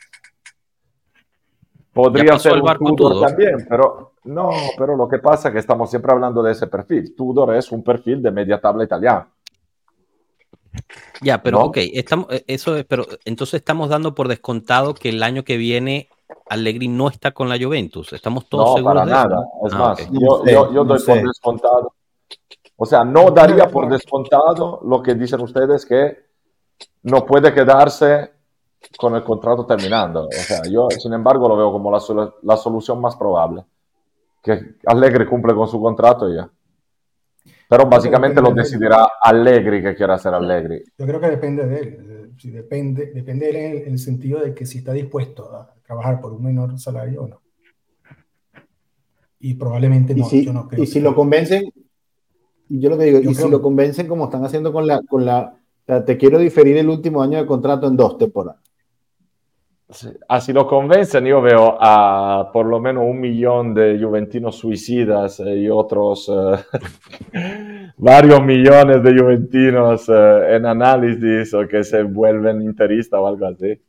Podría 1.94 2.38
ser 2.38 2.62
un 2.62 2.96
Tudor, 2.96 3.28
también, 3.28 3.66
pero 3.70 4.16
no, 4.26 4.50
pero 4.78 4.98
lo 4.98 5.08
que 5.08 5.20
pasa 5.20 5.48
es 5.48 5.54
que 5.54 5.60
estamos 5.60 5.90
siempre 5.90 6.12
hablando 6.12 6.44
de 6.44 6.52
ese 6.52 6.68
perfil. 6.68 7.16
Tudor 7.16 7.56
es 7.56 7.72
un 7.72 7.84
perfil 7.84 8.22
de 8.22 8.32
media 8.32 8.60
tabla 8.60 8.84
italiano. 8.84 9.28
Ya, 11.22 11.42
pero 11.42 11.64
ok, 11.66 11.78
estamos, 11.94 12.28
eh, 12.32 12.44
eso 12.48 12.76
es, 12.78 12.86
pero 12.86 13.06
entonces 13.26 13.56
estamos 13.56 13.90
dando 13.90 14.14
por 14.16 14.28
descontado 14.28 14.94
que 14.94 15.10
el 15.10 15.24
año 15.24 15.44
que 15.44 15.58
viene 15.58 16.10
Allegri 16.50 16.88
no 16.88 17.08
está 17.10 17.32
con 17.32 17.50
la 17.50 17.58
Juventus. 17.58 18.14
Estamos 18.14 18.48
todos 18.50 18.72
no, 18.72 18.76
seguros 18.76 19.04
para 19.04 19.06
de 19.06 19.12
nada. 19.12 19.38
eso. 19.62 19.68
Es 19.68 19.74
Ah, 19.74 19.78
más, 19.78 20.00
ok. 20.00 20.08
yo, 20.12 20.44
No 20.44 20.44
sé, 20.44 20.54
yo, 20.54 20.74
yo 20.74 20.84
no 20.84 20.86
doy 20.86 21.00
por 21.06 21.20
sé. 21.20 21.24
descontado. 21.24 21.94
O 22.78 22.86
sea, 22.86 23.04
no 23.06 23.32
daría 23.32 23.70
por 23.70 23.88
descontado 23.90 24.82
lo 24.86 25.02
que 25.02 25.16
dicen 25.16 25.42
ustedes 25.42 25.86
que 25.86 26.26
no 27.04 27.26
puede 27.26 27.54
quedarse 27.54 28.32
con 28.98 29.16
el 29.16 29.24
contrato 29.24 29.66
terminando. 29.66 30.28
O 30.28 30.32
sea, 30.32 30.62
yo, 30.70 30.88
sin 30.92 31.14
embargo, 31.14 31.48
lo 31.50 31.58
veo 31.58 31.72
como 31.72 31.92
la, 31.92 32.00
la 32.44 32.58
solución 32.58 33.00
más 33.02 33.16
probable. 33.16 33.66
Que 34.44 34.76
Allegri 34.86 35.26
cumple 35.26 35.56
con 35.56 35.68
su 35.68 35.82
contrato 35.82 36.30
y 36.30 36.36
ya. 36.36 36.50
Pero 37.78 37.90
básicamente 37.90 38.42
lo 38.42 38.52
decidirá 38.54 39.08
Allegri 39.22 39.82
que 39.82 39.96
quiera 39.96 40.14
hacer 40.16 40.34
Allegri. 40.34 40.82
Yo 40.98 41.06
creo 41.06 41.20
que 41.20 41.30
depende 41.30 41.66
de 41.66 41.80
él. 41.80 41.88
eh, 42.10 42.30
Si 42.38 42.50
depende, 42.52 43.08
depende 43.14 43.46
de 43.46 43.50
él 43.52 43.56
en 43.58 43.72
el, 43.72 43.78
en 43.88 43.92
el 43.94 44.00
sentido 44.00 44.40
de 44.40 44.54
que 44.54 44.66
si 44.66 44.78
está 44.80 44.94
dispuesto 44.94 45.54
a 45.56 45.74
trabajar 45.86 46.20
por 46.22 46.34
un 46.34 46.44
menor 46.44 46.78
salario 46.80 47.24
o 47.24 47.28
no. 47.28 47.42
Y 49.40 49.54
probablemente 49.56 50.14
Y 50.14 50.20
no. 50.20 50.26
si, 50.26 50.46
yo 50.46 50.54
no 50.54 50.68
creo 50.68 50.84
y 50.84 50.88
si 50.88 50.94
que- 50.96 51.00
lo 51.02 51.16
convencen, 51.16 51.64
y 52.70 52.80
yo 52.80 52.90
lo 52.90 52.98
que 52.98 53.04
digo, 53.06 53.20
Yo 53.20 53.32
y 53.32 53.34
si 53.36 53.50
lo 53.50 53.62
convencen 53.62 54.08
como 54.08 54.26
están 54.26 54.44
haciendo 54.44 54.74
con 54.74 54.88
la, 54.88 55.02
con 55.04 55.26
la, 55.26 55.54
o 55.54 55.86
sea, 55.86 56.04
te 56.04 56.18
quiero 56.18 56.40
diferir 56.40 56.78
el 56.78 56.90
último 56.90 57.22
año 57.22 57.38
de 57.38 57.46
contrato 57.46 57.88
en 57.88 57.96
dos 57.96 58.18
temporadas. 58.18 58.62
Sí. 59.88 60.10
Ah, 60.28 60.42
lo 60.48 60.66
convencen, 60.66 61.26
yo 61.26 61.42
veo 61.44 61.78
a 61.80 62.50
por 62.52 62.66
lo 62.66 62.80
menos 62.80 63.04
un 63.08 63.20
millón 63.20 63.76
de 63.76 64.00
juventinos 64.02 64.56
suicidas 64.56 65.40
eh, 65.42 65.58
y 65.58 65.70
otros 65.70 66.28
eh, 66.34 67.92
varios 67.98 68.44
millones 68.44 69.04
de 69.04 69.16
juventinos 69.16 70.10
eh, 70.10 70.56
en 70.56 70.66
análisis 70.66 71.54
o 71.54 71.68
que 71.68 71.84
se 71.84 72.02
vuelven 72.02 72.64
interistas 72.64 73.20
o 73.20 73.28
algo 73.28 73.46
así. 73.46 73.80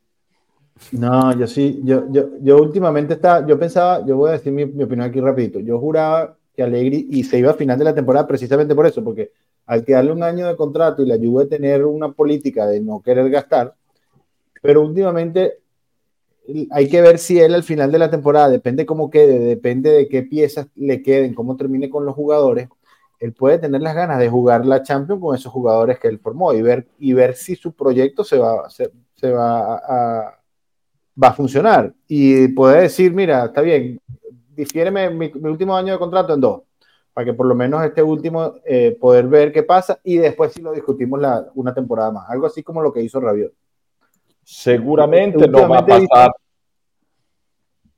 No, 0.91 1.35
yo 1.35 1.47
sí, 1.47 1.81
yo, 1.83 2.03
yo, 2.11 2.29
yo 2.41 2.57
últimamente 2.57 3.15
estaba, 3.15 3.47
yo 3.47 3.57
pensaba, 3.57 4.05
yo 4.05 4.17
voy 4.17 4.29
a 4.29 4.33
decir 4.33 4.53
mi, 4.53 4.67
mi 4.67 4.83
opinión 4.83 5.09
aquí 5.09 5.19
rapidito, 5.19 5.59
yo 5.59 5.79
juraba 5.79 6.37
que 6.55 6.61
Allegri 6.61 7.07
y 7.09 7.23
se 7.23 7.39
iba 7.39 7.49
a 7.49 7.55
final 7.55 7.79
de 7.79 7.85
la 7.85 7.95
temporada 7.95 8.27
precisamente 8.27 8.75
por 8.75 8.85
eso, 8.85 9.03
porque 9.03 9.31
al 9.65 9.83
quedarle 9.83 10.11
un 10.11 10.21
año 10.21 10.47
de 10.47 10.55
contrato 10.55 11.01
y 11.01 11.07
la 11.07 11.17
Juve 11.17 11.47
tener 11.47 11.83
una 11.83 12.11
política 12.11 12.67
de 12.67 12.81
no 12.81 13.01
querer 13.01 13.31
gastar, 13.31 13.73
pero 14.61 14.83
últimamente 14.83 15.59
hay 16.71 16.89
que 16.89 17.01
ver 17.01 17.17
si 17.17 17.39
él 17.39 17.53
al 17.53 17.63
final 17.63 17.91
de 17.91 17.99
la 17.99 18.09
temporada, 18.09 18.49
depende 18.49 18.85
cómo 18.85 19.09
quede, 19.09 19.39
depende 19.39 19.91
de 19.91 20.07
qué 20.07 20.23
piezas 20.23 20.67
le 20.75 21.01
queden, 21.01 21.33
cómo 21.33 21.57
termine 21.57 21.89
con 21.89 22.05
los 22.05 22.15
jugadores, 22.15 22.69
él 23.19 23.33
puede 23.33 23.57
tener 23.57 23.81
las 23.81 23.95
ganas 23.95 24.19
de 24.19 24.29
jugar 24.29 24.65
la 24.65 24.83
Champions 24.83 25.21
con 25.21 25.35
esos 25.35 25.51
jugadores 25.51 25.99
que 25.99 26.07
él 26.07 26.19
formó 26.19 26.53
y 26.53 26.61
ver, 26.61 26.87
y 26.99 27.13
ver 27.13 27.35
si 27.35 27.55
su 27.55 27.73
proyecto 27.73 28.23
se 28.23 28.37
va, 28.37 28.69
se, 28.69 28.91
se 29.15 29.31
va 29.31 29.75
a, 29.75 30.39
va 31.21 31.27
a 31.27 31.33
funcionar. 31.33 31.93
Y 32.07 32.49
puede 32.49 32.83
decir, 32.83 33.13
mira, 33.13 33.45
está 33.45 33.61
bien, 33.61 33.99
difiéreme 34.55 35.09
mi, 35.09 35.31
mi 35.33 35.49
último 35.49 35.75
año 35.75 35.93
de 35.93 35.99
contrato 35.99 36.33
en 36.33 36.41
dos, 36.41 36.61
para 37.13 37.25
que 37.25 37.33
por 37.33 37.47
lo 37.47 37.55
menos 37.55 37.83
este 37.83 38.03
último 38.03 38.55
eh, 38.63 38.95
poder 38.99 39.27
ver 39.27 39.51
qué 39.51 39.63
pasa 39.63 39.99
y 40.03 40.17
después 40.17 40.53
si 40.53 40.61
lo 40.61 40.71
discutimos 40.71 41.19
la, 41.19 41.47
una 41.55 41.73
temporada 41.73 42.11
más. 42.11 42.29
Algo 42.29 42.45
así 42.45 42.63
como 42.63 42.81
lo 42.81 42.93
que 42.93 43.01
hizo 43.01 43.19
Rabiot. 43.19 43.53
Seguramente 44.49 45.45
no 45.45 45.67
va 45.67 45.79
a 45.79 45.85
pasar. 45.85 46.31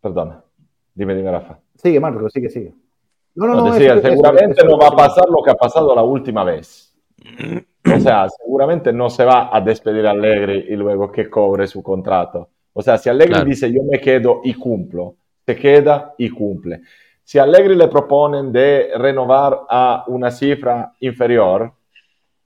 Perdona, 0.01 0.43
dime, 0.95 1.13
dime, 1.13 1.29
Rafa. 1.31 1.59
Sigue, 1.75 1.99
Marco, 1.99 2.27
sigue, 2.27 2.49
sigue. 2.49 2.73
No, 3.35 3.45
no, 3.45 3.53
No, 3.53 3.65
no. 3.67 3.71
decía, 3.73 3.89
eso- 3.93 3.99
eso- 3.99 4.07
seguramente 4.09 4.61
eso- 4.61 4.67
no 4.67 4.79
va 4.79 4.87
a 4.87 4.95
pasar 4.95 5.25
lo 5.29 5.43
que 5.43 5.51
ha 5.51 5.55
pasado 5.55 5.93
la 5.93 6.01
última 6.01 6.43
vez. 6.43 6.97
O 7.95 7.99
sea, 7.99 8.27
seguramente 8.29 8.91
no 8.91 9.11
se 9.11 9.25
va 9.25 9.55
a 9.55 9.61
despedir 9.61 10.07
a 10.07 10.11
Allegri 10.11 10.65
y 10.69 10.75
luego 10.75 11.11
que 11.11 11.29
cobre 11.29 11.67
su 11.67 11.83
contrato. 11.83 12.49
O 12.73 12.81
sea, 12.81 12.97
si 12.97 13.09
Allegri 13.09 13.33
Claro. 13.33 13.45
dice 13.45 13.71
yo 13.71 13.83
me 13.83 13.99
quedo 13.99 14.41
y 14.43 14.55
cumplo, 14.55 15.17
se 15.45 15.55
queda 15.55 16.15
y 16.17 16.31
cumple. 16.31 16.81
Si 17.23 17.37
Allegri 17.37 17.75
le 17.75 17.87
proponen 17.89 18.51
de 18.51 18.89
renovar 18.95 19.65
a 19.69 20.03
una 20.07 20.31
cifra 20.31 20.93
inferior, 21.01 21.71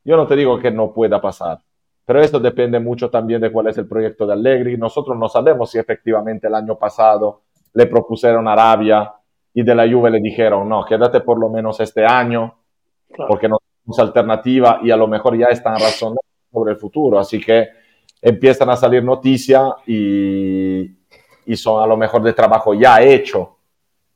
yo 0.04 0.18
no 0.18 0.28
te 0.28 0.36
digo 0.36 0.60
que 0.60 0.72
no 0.72 0.92
pueda 0.92 1.22
pasar, 1.22 1.60
pero 2.06 2.22
esto 2.22 2.40
depende 2.40 2.80
mucho 2.80 3.10
también 3.10 3.40
de 3.42 3.52
cuál 3.52 3.68
es 3.68 3.78
el 3.78 3.88
proyecto 3.88 4.26
de 4.28 4.34
Allegri. 4.34 4.78
Nosotros 4.78 5.18
no 5.18 5.30
sabemos 5.30 5.72
si 5.72 5.80
efectivamente 5.80 6.48
el 6.48 6.56
año 6.56 6.78
pasado 6.78 7.42
le 7.74 7.86
propusieron 7.88 8.48
Arabia 8.48 9.14
y 9.54 9.64
de 9.64 9.76
la 9.76 9.90
Juve 9.90 10.10
le 10.12 10.20
dijeron, 10.20 10.68
no, 10.68 10.84
quédate 10.86 11.22
por 11.22 11.40
lo 11.40 11.50
menos 11.50 11.80
este 11.80 12.06
año, 12.06 12.56
Claro. 13.14 13.30
porque 13.30 13.48
no 13.48 13.58
tenemos 13.60 14.00
alternativa 14.00 14.80
y 14.82 14.90
a 14.90 14.98
lo 14.98 15.08
mejor 15.08 15.38
ya 15.38 15.46
están 15.48 15.76
razonando 15.80 16.22
sobre 16.52 16.74
el 16.74 16.80
futuro. 16.80 17.20
Así 17.20 17.40
que 17.40 17.68
empiezan 18.22 18.70
a 18.72 18.76
salir 18.76 19.04
noticias 19.04 19.62
y, 19.86 20.82
y 21.46 21.56
son 21.56 21.84
a 21.84 21.86
lo 21.86 21.96
mejor 21.96 22.24
de 22.24 22.34
trabajo 22.34 22.74
ya 22.74 23.02
hecho, 23.02 23.58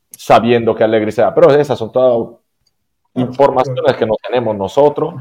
sabiendo 0.10 0.74
que 0.76 0.84
Allegri 0.84 1.12
sea. 1.12 1.34
Pero 1.34 1.52
esas 1.52 1.78
son 1.78 1.92
todas 1.92 2.40
informaciones 3.14 3.96
que 3.96 4.06
no 4.06 4.14
tenemos 4.28 4.56
nosotros 4.56 5.14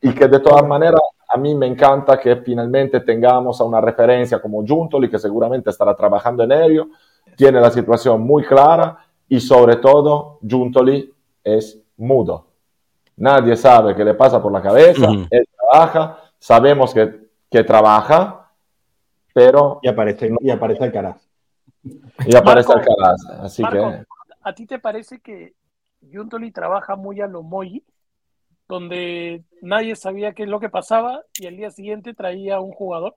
y 0.00 0.14
que 0.14 0.28
de 0.28 0.40
todas 0.40 0.66
maneras 0.66 1.00
a 1.28 1.38
mí 1.38 1.54
me 1.54 1.66
encanta 1.66 2.18
que 2.18 2.36
finalmente 2.36 3.00
tengamos 3.00 3.60
a 3.60 3.64
una 3.64 3.80
referencia 3.80 4.40
como 4.40 4.64
Giuntoli, 4.64 5.10
que 5.10 5.18
seguramente 5.18 5.70
estará 5.70 5.94
trabajando 5.94 6.44
en 6.44 6.52
ello, 6.52 6.88
tiene 7.36 7.60
la 7.60 7.70
situación 7.70 8.20
muy 8.22 8.44
clara 8.44 8.98
y 9.28 9.40
sobre 9.40 9.76
todo 9.76 10.38
Giuntoli 10.42 11.12
es 11.42 11.82
mudo. 11.96 12.46
Nadie 13.16 13.56
sabe 13.56 13.94
qué 13.94 14.04
le 14.04 14.14
pasa 14.14 14.42
por 14.42 14.52
la 14.52 14.62
cabeza, 14.62 15.10
Ujú. 15.10 15.26
él 15.30 15.48
trabaja, 15.58 16.18
sabemos 16.38 16.92
que, 16.94 17.28
que 17.50 17.64
trabaja, 17.64 18.52
pero 19.32 19.80
Y 19.82 19.88
aparece, 19.88 20.30
y 20.40 20.50
aparece 20.50 20.84
Alcaraz. 20.84 21.28
y 21.82 22.36
aparece 22.36 22.68
Marco, 22.74 22.90
Alcaraz. 22.90 23.26
Así 23.42 23.62
Marco, 23.62 23.90
que 23.90 24.04
¿a 24.42 24.54
ti 24.54 24.66
te 24.66 24.78
parece 24.78 25.20
que 25.20 25.54
Juntoli 26.12 26.52
trabaja 26.52 26.94
muy 26.94 27.20
a 27.20 27.26
lo 27.26 27.42
Moji, 27.42 27.82
donde 28.68 29.44
nadie 29.62 29.96
sabía 29.96 30.32
qué 30.32 30.44
es 30.44 30.48
lo 30.48 30.60
que 30.60 30.68
pasaba 30.68 31.22
y 31.40 31.46
al 31.46 31.56
día 31.56 31.70
siguiente 31.70 32.14
traía 32.14 32.60
un 32.60 32.72
jugador? 32.72 33.14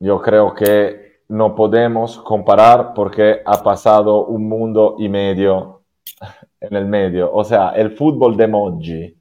yo 0.00 0.20
creo 0.20 0.54
que 0.54 1.20
no 1.28 1.54
podemos 1.54 2.18
comparar 2.18 2.94
porque 2.94 3.40
ha 3.44 3.62
pasado 3.62 4.24
un 4.24 4.48
mundo 4.48 4.96
y 4.98 5.08
medio 5.08 5.82
en 6.60 6.74
el 6.74 6.86
medio. 6.86 7.32
O 7.32 7.44
sea, 7.44 7.70
el 7.70 7.92
fútbol 7.92 8.36
de 8.36 8.48
Moggi 8.48 9.16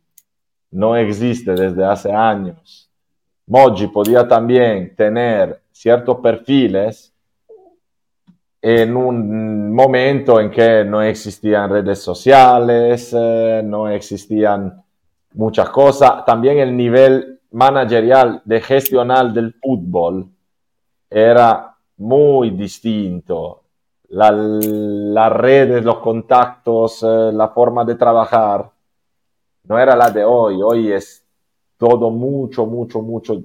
no 0.71 0.95
existe 0.95 1.51
desde 1.51 1.85
hace 1.85 2.11
años. 2.11 2.89
Moggi 3.45 3.87
podía 3.87 4.27
también 4.27 4.95
tener 4.95 5.61
ciertos 5.71 6.19
perfiles 6.19 7.13
en 8.61 8.95
un 8.95 9.73
momento 9.73 10.39
en 10.39 10.49
que 10.51 10.83
no 10.83 11.01
existían 11.01 11.69
redes 11.69 11.99
sociales, 11.99 13.15
eh, 13.17 13.61
no 13.63 13.89
existían 13.89 14.83
muchas 15.33 15.69
cosas. 15.69 16.25
También 16.25 16.59
el 16.59 16.75
nivel 16.75 17.39
managerial 17.51 18.41
de 18.45 18.61
gestional 18.61 19.33
del 19.33 19.53
fútbol 19.53 20.27
era 21.09 21.75
muy 21.97 22.51
distinto. 22.51 23.63
La- 24.09 24.31
las 24.31 25.31
redes, 25.33 25.83
los 25.83 25.99
contactos, 25.99 27.03
eh, 27.03 27.31
la 27.33 27.49
forma 27.49 27.85
de 27.85 27.95
trabajar 27.95 28.69
no 29.63 29.77
era 29.77 29.95
la 29.95 30.09
de 30.09 30.23
hoy. 30.23 30.61
Hoy 30.63 30.91
es 30.91 31.25
todo 31.77 32.09
mucho, 32.09 32.65
mucho, 32.65 33.01
mucho 33.01 33.41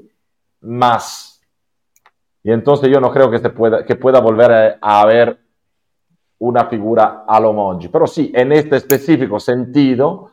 más. 0.63 1.41
Y 2.43 2.51
entonces 2.51 2.91
yo 2.91 3.01
no 3.01 3.11
creo 3.11 3.31
que, 3.31 3.39
se 3.39 3.51
pueda, 3.51 3.85
que 3.85 3.97
pueda 3.97 4.21
volver 4.21 4.79
a, 4.81 5.01
haber 5.01 5.39
una 6.39 6.67
figura 6.67 7.25
a 7.27 7.41
lo 7.41 7.53
Moggi. 7.53 7.89
Pero 7.89 8.07
sí, 8.07 8.31
en 8.35 8.53
este 8.53 8.77
específico 8.77 9.41
sentido, 9.41 10.31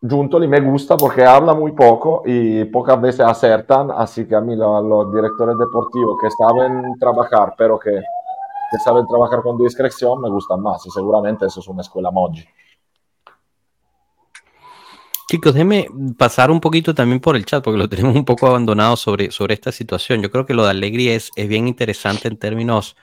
Giuntoli 0.00 0.46
me 0.46 0.60
gusta 0.60 0.96
porque 0.96 1.24
habla 1.24 1.54
muy 1.54 1.72
poco 1.72 2.22
y 2.26 2.64
pocas 2.66 3.00
veces 3.00 3.20
acertan, 3.20 3.90
así 3.90 4.26
que 4.26 4.34
a 4.36 4.40
mí 4.40 4.54
lo- 4.54 4.80
los 4.82 5.12
directores 5.14 5.56
deportivos 5.58 6.16
que 6.20 6.28
saben 6.30 6.94
trabajar, 7.00 7.54
pero 7.56 7.78
que, 7.78 7.90
que 7.90 8.78
saben 8.84 9.06
trabajar 9.06 9.42
con 9.42 9.56
discreción, 9.56 10.20
me 10.20 10.28
gustan 10.30 10.60
más 10.60 10.84
y 10.86 10.90
seguramente 10.90 11.46
eso 11.46 11.60
es 11.60 11.68
una 11.68 11.82
escuela 11.82 12.10
Moggi. 12.10 12.44
Chicos, 15.28 15.54
déjenme 15.54 15.88
pasar 16.16 16.52
un 16.52 16.60
poquito 16.60 16.94
también 16.94 17.18
por 17.18 17.34
el 17.34 17.44
chat, 17.44 17.64
porque 17.64 17.78
lo 17.78 17.88
tenemos 17.88 18.14
un 18.14 18.24
poco 18.24 18.46
abandonado 18.46 18.94
sobre, 18.96 19.32
sobre 19.32 19.54
esta 19.54 19.72
situación. 19.72 20.22
Yo 20.22 20.30
creo 20.30 20.46
que 20.46 20.54
lo 20.54 20.62
de 20.62 20.70
Allegri 20.70 21.08
es, 21.08 21.30
es 21.34 21.48
bien 21.48 21.66
interesante 21.66 22.28
en 22.28 22.36
términos 22.36 22.96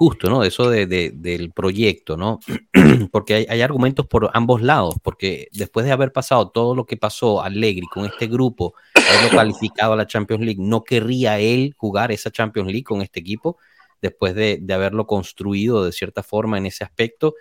justo, 0.00 0.30
¿no? 0.30 0.44
Eso 0.44 0.70
de, 0.70 0.86
de- 0.86 1.12
del 1.14 1.52
proyecto, 1.52 2.16
¿no? 2.16 2.38
porque 3.12 3.46
hay, 3.46 3.60
argumentos 3.60 4.06
por 4.06 4.30
ambos 4.32 4.62
lados, 4.62 4.94
porque 5.02 5.48
después 5.52 5.84
de 5.84 5.92
haber 5.92 6.10
pasado 6.10 6.48
todo 6.48 6.74
lo 6.74 6.86
que 6.86 6.96
pasó 6.96 7.42
Allegri 7.42 7.86
con 7.86 8.06
este 8.06 8.26
grupo, 8.26 8.72
haberlo 8.94 9.36
calificado 9.36 9.92
a 9.92 9.96
la 9.96 10.06
Champions 10.06 10.42
League, 10.42 10.58
no 10.58 10.84
querría 10.84 11.38
él 11.38 11.74
jugar 11.76 12.12
esa 12.12 12.30
Champions 12.30 12.68
League 12.68 12.84
con 12.84 13.02
este 13.02 13.20
equipo, 13.20 13.58
después 14.00 14.34
de, 14.34 14.64
haberlo 14.72 15.06
construido 15.06 15.84
de 15.84 15.92
cierta 15.92 16.22
forma 16.22 16.56
en 16.56 16.64
ese 16.64 16.82
aspecto. 16.82 17.34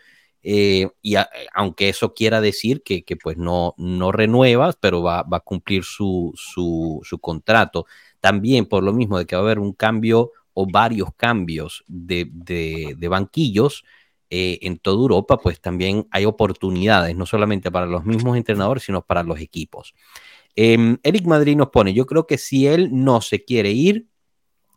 Eh, 0.44 0.90
y 1.02 1.16
aunque 1.54 1.88
eso 1.88 2.14
quiera 2.14 2.42
decir 2.42 2.84
que, 2.84 3.06
pues 3.24 3.38
no, 3.38 3.74
no 3.78 4.12
pero 4.82 5.02
va, 5.02 5.26
a 5.32 5.40
cumplir 5.40 5.86
su, 5.86 6.34
contrato. 7.22 7.86
También 8.20 8.66
por 8.66 8.84
lo 8.84 8.92
mismo 8.92 9.18
de 9.18 9.26
que 9.26 9.38
va 9.38 9.44
a 9.44 9.46
haber 9.46 9.60
un 9.60 9.72
cambio 9.72 10.34
o 10.60 10.68
varios 10.70 11.14
cambios 11.16 11.86
de, 11.88 12.98
banquillos 13.10 13.86
eh, 14.30 14.60
en 14.62 14.78
toda 14.78 14.98
Europa, 14.98 15.38
pues 15.38 15.62
también 15.62 16.06
hay 16.12 16.26
oportunidades, 16.26 17.16
no 17.16 17.26
solamente 17.26 17.72
para 17.72 17.86
los 17.86 18.04
mismos 18.04 18.36
entrenadores, 18.36 18.84
sino 18.84 19.02
para 19.02 19.24
los 19.24 19.40
equipos. 19.40 19.96
Em, 20.58 20.98
Eric 21.02 21.26
Madrid 21.28 21.56
nos 21.56 21.70
pone, 21.70 21.94
yo 21.94 22.06
creo 22.06 22.28
que 22.28 22.38
si 22.38 22.68
él 22.68 22.90
no 22.92 23.22
se 23.22 23.46
quiere 23.46 23.72
ir 23.72 24.08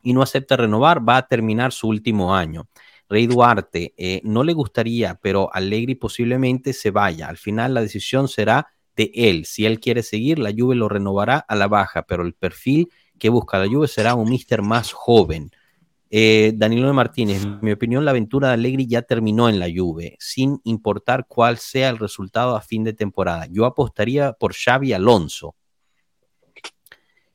y 0.04 0.12
no 0.12 0.22
acepta 0.22 0.56
renovar, 0.56 1.06
va 1.06 1.16
a 1.16 1.26
terminar 1.26 1.72
su 1.72 1.88
último 1.88 2.32
año. 2.32 2.68
Rey 3.08 3.26
Duarte, 3.26 3.92
eh, 3.96 4.20
no 4.22 4.44
le 4.44 4.52
gustaría, 4.52 5.18
pero 5.20 5.52
Allegri 5.52 5.96
posiblemente 5.96 6.72
se 6.72 6.92
vaya. 6.92 7.26
Al 7.26 7.38
final 7.38 7.74
la 7.74 7.80
decisión 7.80 8.28
será 8.28 8.68
de 8.94 9.10
él. 9.14 9.46
Si 9.46 9.66
él 9.66 9.80
quiere 9.80 10.04
seguir, 10.04 10.38
la 10.38 10.52
Juve 10.56 10.76
lo 10.76 10.88
renovará 10.88 11.38
a 11.38 11.56
la 11.56 11.66
baja, 11.66 12.04
pero 12.04 12.22
el 12.22 12.34
perfil 12.34 12.88
que 13.18 13.28
busca 13.28 13.58
la 13.58 13.68
Juve 13.68 13.86
será 13.88 14.14
un 14.14 14.28
mister 14.28 14.62
más 14.62 14.92
joven. 14.92 15.50
Eh, 16.14 16.52
Danilo 16.54 16.92
Martínez, 16.92 17.42
en 17.42 17.58
mi 17.62 17.72
opinión, 17.72 18.04
la 18.04 18.10
aventura 18.10 18.48
de 18.48 18.54
Allegri 18.54 18.86
ya 18.86 19.00
terminó 19.00 19.48
en 19.48 19.58
la 19.58 19.68
Juve, 19.74 20.14
sin 20.20 20.60
importar 20.64 21.24
cuál 21.26 21.56
sea 21.56 21.88
el 21.88 21.96
resultado 21.96 22.54
a 22.54 22.60
fin 22.60 22.84
de 22.84 22.92
temporada. 22.92 23.46
Yo 23.50 23.64
apostaría 23.64 24.34
por 24.34 24.52
Xavi 24.52 24.92
Alonso. 24.92 25.56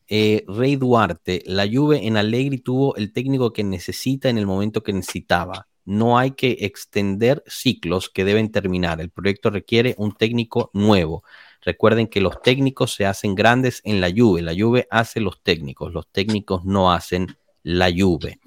Eh, 0.07 0.43
Rey 0.47 0.75
Duarte, 0.75 1.41
la 1.47 1.67
Juve 1.67 2.05
en 2.05 2.17
Allegri 2.17 2.59
tuvo 2.59 2.95
el 2.97 3.11
técnico 3.13 3.51
que 3.51 3.63
necesita 3.63 4.29
en 4.29 4.37
el 4.37 4.45
momento 4.45 4.83
que 4.83 4.93
necesitaba. 4.93 5.67
No 5.83 6.19
hay 6.19 6.31
que 6.31 6.57
extender 6.59 7.43
ciclos 7.47 8.11
que 8.11 8.25
deben 8.25 8.51
terminar. 8.51 9.01
El 9.01 9.09
proyecto 9.09 9.49
requiere 9.49 9.95
un 9.97 10.11
técnico 10.11 10.69
nuevo. 10.73 11.23
Recuerden 11.61 12.05
que 12.05 12.21
los 12.21 12.43
técnicos 12.43 12.93
se 12.93 13.07
hacen 13.07 13.33
grandes 13.33 13.81
en 13.85 14.01
la 14.01 14.11
Juve. 14.15 14.43
La 14.43 14.53
Juve 14.55 14.87
hace 14.91 15.19
los 15.19 15.41
técnicos. 15.41 15.91
Los 15.91 16.07
técnicos 16.11 16.63
no 16.63 16.91
hacen 16.91 17.35
la 17.63 17.89
Juve. 17.91 18.39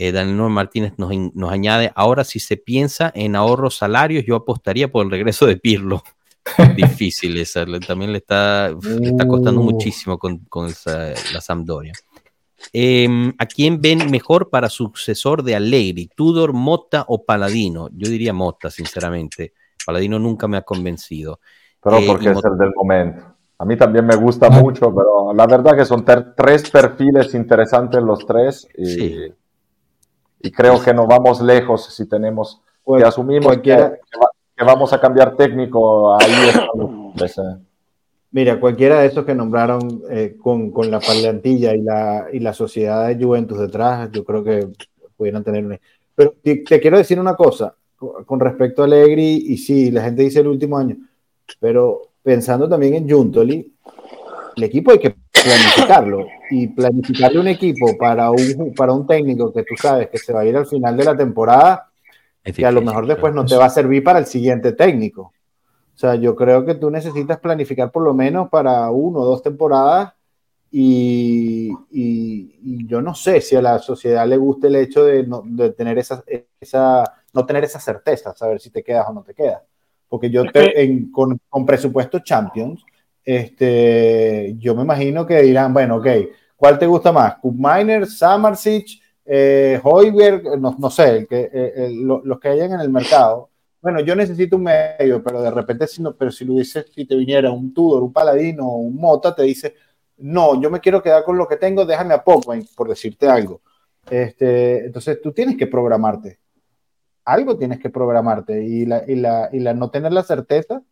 Eh, 0.00 0.12
Daniel 0.12 0.48
Martínez 0.48 0.92
nos, 0.96 1.10
nos, 1.34 1.50
añade, 1.50 1.90
ahora 1.96 2.22
si 2.22 2.38
se 2.38 2.56
piensa 2.56 3.10
en 3.16 3.34
ahorros 3.34 3.78
salarios, 3.78 4.24
yo 4.24 4.36
apostaría 4.36 4.86
por 4.92 5.04
el 5.04 5.10
regreso 5.10 5.44
de 5.44 5.56
Pirlo. 5.56 6.04
difícil 6.76 7.36
esa, 7.36 7.66
también 7.84 8.12
le 8.12 8.18
está, 8.18 8.68
está 8.68 9.26
costando 9.26 9.60
uh. 9.60 9.64
muchísimo 9.64 10.16
con, 10.16 10.46
la 10.86 11.40
Sampdoria. 11.40 11.94
Em, 12.72 13.34
¿A 13.38 13.46
quién 13.46 13.80
ven 13.80 14.08
mejor 14.08 14.50
para 14.50 14.68
sucesor 14.68 15.42
de 15.42 15.56
Allegri? 15.56 16.08
¿Tudor, 16.14 16.52
Motta 16.52 17.04
o 17.08 17.24
Paladino? 17.24 17.88
Yo 17.92 18.08
diría 18.08 18.32
Motta, 18.32 18.70
sinceramente. 18.70 19.52
Paladino 19.84 20.20
nunca 20.20 20.46
me 20.46 20.58
ha 20.58 20.62
convencido. 20.62 21.40
Pero 21.82 21.98
eh, 21.98 22.04
porque 22.06 22.30
es 22.30 22.44
el 22.44 22.56
del 22.56 22.72
momento. 22.76 23.34
A 23.58 23.64
mí 23.64 23.76
también 23.76 24.06
me 24.06 24.14
gusta 24.14 24.46
ah. 24.46 24.50
mucho, 24.50 24.94
pero 24.94 25.34
la 25.34 25.48
verdad 25.48 25.76
que 25.76 25.84
son 25.84 26.04
tres 26.04 26.70
perfiles 26.70 27.34
interesantes 27.34 28.00
los 28.00 28.24
tres 28.24 28.68
y, 28.76 29.32
y 30.40 30.50
creo 30.50 30.82
que 30.82 30.94
no 30.94 31.06
vamos 31.06 31.40
lejos 31.40 31.94
si 31.94 32.06
tenemos 32.06 32.60
pues, 32.84 33.02
que 33.02 33.08
asumimos 33.08 33.56
que, 33.58 33.98
que 34.56 34.64
vamos 34.64 34.92
a 34.92 35.00
cambiar 35.00 35.36
técnico, 35.36 36.16
ahí 36.20 36.32
Mira, 38.30 38.60
cualquiera 38.60 39.00
de 39.00 39.06
esos 39.06 39.24
que 39.24 39.34
nombraron 39.34 40.02
eh, 40.10 40.36
con, 40.38 40.70
con, 40.70 40.90
la 40.90 41.00
plantilla 41.00 41.74
y 41.74 41.80
la, 41.80 42.26
y 42.30 42.40
la 42.40 42.52
sociedad 42.52 43.08
de 43.08 43.24
Juventus 43.24 43.58
detrás, 43.58 44.10
yo 44.12 44.22
creo 44.22 44.44
que 44.44 44.68
pudieran 45.16 45.42
tener 45.42 45.64
un... 45.64 45.78
Pero 46.14 46.34
te, 46.42 46.62
quiero 46.62 46.98
decir 46.98 47.18
una 47.18 47.34
cosa 47.34 47.74
con 47.96 48.38
respecto 48.38 48.82
a 48.82 48.84
Allegri, 48.84 49.44
y 49.48 49.56
sí, 49.56 49.90
la 49.90 50.04
gente 50.04 50.22
dice 50.22 50.40
el 50.40 50.46
último 50.46 50.76
año, 50.76 50.96
pero 51.58 52.02
pensando 52.22 52.68
también 52.68 52.94
en 52.94 53.10
Juntoli, 53.10 53.72
el 54.56 54.62
equipo 54.62 54.92
hay 54.92 54.98
que 54.98 55.16
planificarlo 55.48 56.26
y 56.50 56.66
planificarle 56.68 57.40
un 57.40 57.48
equipo 57.48 57.96
para 57.98 58.30
un, 58.30 58.74
para 58.76 58.92
un 58.92 59.06
técnico 59.06 59.52
que 59.52 59.62
tú 59.62 59.74
sabes 59.76 60.08
que 60.08 60.18
se 60.18 60.32
va 60.32 60.40
a 60.40 60.46
ir 60.46 60.56
al 60.56 60.66
final 60.66 60.96
de 60.96 61.04
la 61.04 61.16
temporada 61.16 61.88
que 62.52 62.66
a 62.66 62.72
lo 62.72 62.82
mejor 62.82 63.06
después 63.06 63.34
no 63.34 63.44
te 63.44 63.56
va 63.56 63.66
a 63.66 63.70
servir 63.70 64.02
para 64.02 64.18
el 64.18 64.26
siguiente 64.26 64.72
técnico. 64.72 65.32
O 65.94 65.98
sea, 65.98 66.14
yo 66.14 66.34
creo 66.36 66.64
que 66.64 66.74
tú 66.74 66.90
necesitas 66.90 67.38
planificar 67.38 67.90
por 67.90 68.02
lo 68.02 68.14
menos 68.14 68.48
para 68.48 68.90
uno 68.90 69.20
o 69.20 69.26
dos 69.26 69.42
temporadas 69.42 70.12
y, 70.70 71.70
y, 71.90 72.86
yo 72.86 73.00
no 73.00 73.14
sé 73.14 73.40
si 73.40 73.56
a 73.56 73.62
la 73.62 73.78
sociedad 73.78 74.26
le 74.28 74.36
gusta 74.36 74.66
el 74.66 74.76
hecho 74.76 75.04
de, 75.04 75.26
no, 75.26 75.42
de 75.44 75.72
tener 75.72 75.98
esa, 75.98 76.22
esa, 76.60 77.04
no 77.32 77.46
tener 77.46 77.64
esa 77.64 77.80
certeza, 77.80 78.34
saber 78.34 78.60
si 78.60 78.70
te 78.70 78.82
quedas 78.82 79.06
o 79.08 79.12
no 79.12 79.22
te 79.22 79.34
quedas. 79.34 79.62
Porque 80.08 80.30
yo 80.30 80.44
en, 80.54 81.10
con, 81.10 81.40
con, 81.48 81.66
presupuesto 81.66 82.20
Champions, 82.20 82.84
este, 83.28 84.54
yo 84.56 84.74
me 84.74 84.84
imagino 84.84 85.26
que 85.26 85.42
dirán, 85.42 85.74
bueno, 85.74 85.96
ok, 85.96 86.06
¿cuál 86.56 86.78
te 86.78 86.86
gusta 86.86 87.12
más? 87.12 87.36
¿Cup 87.36 87.54
Miner, 87.58 88.06
Samarsic, 88.06 89.02
eh, 89.22 89.78
no, 90.58 90.90
sé, 90.90 91.26
que, 91.28 91.50
eh, 91.52 91.90
los 91.92 92.40
que 92.40 92.48
hayan 92.48 92.72
en 92.72 92.80
el 92.80 92.88
mercado. 92.88 93.50
Bueno, 93.82 94.00
yo 94.00 94.16
necesito 94.16 94.56
un 94.56 94.62
medio, 94.62 95.22
pero 95.22 95.42
de 95.42 95.50
repente, 95.50 95.86
si, 95.86 96.00
no, 96.00 96.16
pero 96.16 96.30
si 96.30 96.46
lo 96.46 96.54
dices, 96.54 96.86
si 96.94 97.04
te 97.04 97.16
viniera 97.16 97.50
un 97.50 97.74
Tudor, 97.74 98.02
un 98.02 98.14
Paladino 98.14 98.66
un 98.66 98.96
Mota, 98.96 99.34
te 99.34 99.42
dice, 99.42 99.74
no, 100.16 100.58
yo 100.58 100.70
me 100.70 100.80
quiero 100.80 101.02
quedar 101.02 101.22
con 101.22 101.36
lo 101.36 101.46
que 101.46 101.56
tengo, 101.56 101.84
déjame 101.84 102.14
a 102.14 102.24
poco, 102.24 102.54
por 102.74 102.88
decirte 102.88 103.28
algo. 103.28 103.60
Este, 104.08 104.86
entonces 104.86 105.20
tú 105.20 105.32
tienes 105.32 105.58
que 105.58 105.66
programarte. 105.66 106.38
Algo 107.26 107.58
tienes 107.58 107.78
que 107.78 107.90
programarte 107.90 108.64
y 108.64 108.86
la, 108.86 109.04
y 109.06 109.16
la, 109.16 109.50
y 109.52 109.60
la 109.60 109.74
no 109.74 109.90
tener 109.90 110.14
la 110.14 110.22
certeza. 110.22 110.82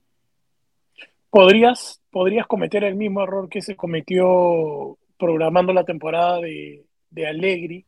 Podrías, 1.36 2.00
podrías 2.10 2.46
cometer 2.46 2.82
el 2.82 2.94
mismo 2.94 3.22
error 3.22 3.50
que 3.50 3.60
se 3.60 3.76
cometió 3.76 4.96
programando 5.18 5.74
la 5.74 5.84
temporada 5.84 6.40
de, 6.40 6.86
de 7.10 7.26
Allegri, 7.26 7.84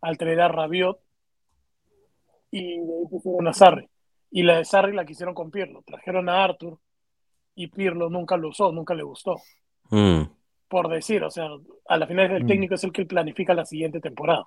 al 0.00 0.18
traer 0.18 0.40
a 0.40 0.48
Rabiot 0.48 0.98
y 2.50 2.80
de 2.80 2.98
ahí 2.98 3.06
pusieron 3.08 3.46
a 3.46 3.52
Sarri. 3.52 3.88
Y 4.32 4.42
la 4.42 4.58
de 4.58 4.64
Sarri 4.64 4.96
la 4.96 5.04
quisieron 5.04 5.32
con 5.32 5.52
Pirlo. 5.52 5.84
Trajeron 5.86 6.28
a 6.28 6.42
Arthur 6.42 6.76
y 7.54 7.68
Pirlo 7.68 8.10
nunca 8.10 8.36
lo 8.36 8.48
usó, 8.48 8.72
nunca 8.72 8.96
le 8.96 9.04
gustó. 9.04 9.36
Mm. 9.90 10.22
Por 10.66 10.88
decir, 10.88 11.22
o 11.22 11.30
sea, 11.30 11.46
a 11.88 11.98
la 11.98 12.06
final 12.08 12.32
el 12.32 12.42
mm. 12.42 12.48
técnico 12.48 12.74
es 12.74 12.82
el 12.82 12.90
que 12.90 13.06
planifica 13.06 13.54
la 13.54 13.64
siguiente 13.64 14.00
temporada. 14.00 14.44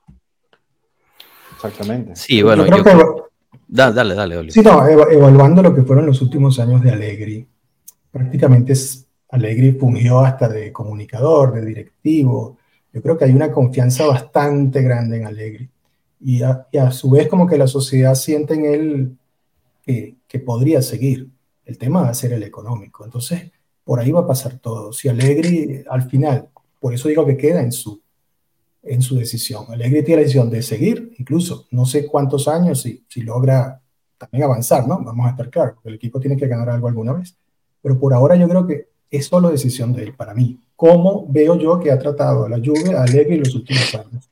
Exactamente. 1.54 2.18
Sí, 2.18 2.42
bueno, 2.42 2.66
dale, 3.66 4.14
dale, 4.14 4.52
Sí, 4.52 4.62
no, 4.62 4.86
evaluando 4.86 5.64
lo 5.64 5.74
que 5.74 5.84
fueron 5.84 6.06
los 6.06 6.22
últimos 6.22 6.60
años 6.60 6.82
de 6.82 6.92
Allegri, 6.92 7.48
prácticamente 8.12 8.74
es, 8.74 9.08
Allegri 9.30 9.72
fungió 9.74 10.20
hasta 10.20 10.50
de 10.50 10.72
comunicador, 10.72 11.54
de 11.54 11.66
directivo, 11.66 12.58
yo 12.94 13.02
creo 13.02 13.18
que 13.18 13.26
hay 13.26 13.32
una 13.32 13.52
confianza 13.52 14.06
bastante 14.06 14.82
grande 14.82 15.18
en 15.18 15.26
Allegri. 15.26 15.70
Y 16.20 16.44
a, 16.44 16.92
su 16.92 17.10
vez 17.10 17.28
como 17.28 17.48
que 17.48 17.58
la 17.58 17.68
sociedad 17.68 18.14
siente 18.16 18.54
en 18.54 18.66
él 18.66 19.18
que, 19.84 20.40
podría 20.46 20.82
seguir. 20.82 21.30
El 21.66 21.78
tema 21.78 22.02
va 22.02 22.10
a 22.10 22.14
ser 22.14 22.34
el 22.34 22.44
económico. 22.44 23.06
Entonces, 23.06 23.52
por 23.84 24.00
ahí 24.00 24.12
va 24.12 24.22
a 24.22 24.28
pasar 24.28 24.60
todo. 24.60 24.94
Si 24.94 25.08
Allegri 25.10 25.84
al 25.90 26.04
final, 26.10 26.50
por 26.80 26.94
eso 26.94 27.08
digo 27.08 27.26
que 27.26 27.38
queda 27.38 27.62
en 27.62 27.72
su, 27.72 28.02
en 28.84 29.02
su 29.02 29.16
decisión. 29.16 29.66
Allegri 29.70 30.04
tiene 30.04 30.22
la 30.22 30.24
decisión 30.24 30.50
de 30.50 30.62
seguir, 30.62 31.14
incluso 31.18 31.68
no 31.72 31.86
sé 31.86 32.06
cuántos 32.06 32.48
años, 32.48 32.82
si, 32.82 33.04
si 33.08 33.22
logra 33.22 33.82
también 34.18 34.44
avanzar, 34.44 34.88
¿no? 34.88 35.04
Vamos 35.04 35.26
a 35.26 35.32
estar 35.32 35.50
claros, 35.50 35.78
el 35.84 35.96
equipo 35.96 36.20
tiene 36.20 36.38
que 36.38 36.48
ganar 36.48 36.70
algo 36.70 36.88
alguna 36.88 37.14
vez. 37.14 37.36
Pero 37.82 38.00
por 38.00 38.14
ahora 38.14 38.36
yo 38.36 38.48
creo 38.48 38.68
que 38.68 38.90
es 39.10 39.26
solo 39.26 39.50
decisión 39.50 39.94
de 39.94 40.04
él 40.04 40.14
para 40.14 40.34
mí 40.34 40.60
cómo 40.82 41.28
veo 41.30 41.60
yo 41.60 41.80
que 41.80 41.92
ha 41.92 42.00
tratado 42.00 42.46
a 42.46 42.50
la 42.50 42.58
lluvia 42.58 43.04
alegre 43.04 43.36
en 43.36 43.42
los 43.42 43.54
últimos 43.54 43.94
años. 43.94 44.32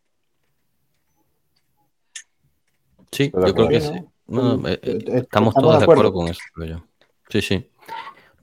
Sí, 3.12 3.32
yo 3.32 3.54
creo 3.54 3.68
que 3.68 3.82
sí. 3.82 3.94
Eh, 3.94 4.80
eh, 4.82 5.00
estamos 5.14 5.54
todos 5.54 5.78
de 5.78 5.84
acuerdo 5.84 6.12
con 6.12 6.28
eso. 6.28 6.42
Sí, 7.30 7.42
sí. 7.44 7.70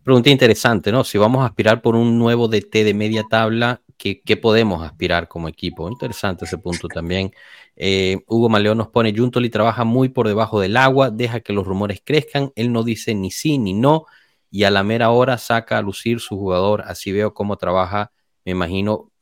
Pregunta 0.05 0.31
interesante, 0.31 0.93
¿no? 0.93 1.03
Si 1.03 1.19
vamos 1.19 1.43
a 1.43 1.47
aspirar 1.47 1.83
por 1.83 1.97
un 1.97 2.17
nuevo 2.17 2.47
DT 2.47 2.85
de 2.85 2.95
media 2.95 3.25
tabla, 3.29 3.83
¿qué, 3.97 4.37
podemos 4.41 4.85
aspirar 4.85 5.27
como 5.27 5.49
equipo? 5.49 5.89
Interesante 5.89 6.45
ese 6.45 6.59
punto 6.59 6.87
también. 6.87 7.33
Eh, 7.75 8.19
Hugo 8.29 8.49
Maleón 8.49 8.79
nos 8.79 8.87
pone, 8.87 9.13
Juntoli 9.17 9.51
trabaja 9.51 9.83
muy 9.83 10.11
por 10.11 10.29
debajo 10.29 10.61
del 10.61 10.77
agua, 10.77 11.11
deja 11.11 11.41
que 11.41 11.53
los 11.53 11.67
rumores 11.67 12.03
crezcan, 12.05 12.53
él 12.55 12.73
no 12.73 12.85
dice 12.85 13.17
ni 13.17 13.33
sí 13.33 13.59
ni 13.59 13.73
no, 13.73 14.07
y 14.57 14.65
a 14.65 14.71
la 14.71 14.83
mera 14.83 15.11
hora 15.11 15.37
saca 15.37 15.77
a 15.77 15.83
lucir 15.83 16.19
su 16.19 16.39
jugador. 16.39 16.83
Así 16.87 17.13
veo 17.13 17.35
cómo 17.35 17.59
trabaja, 17.59 18.11
me 18.43 18.53
imagino, 18.53 19.13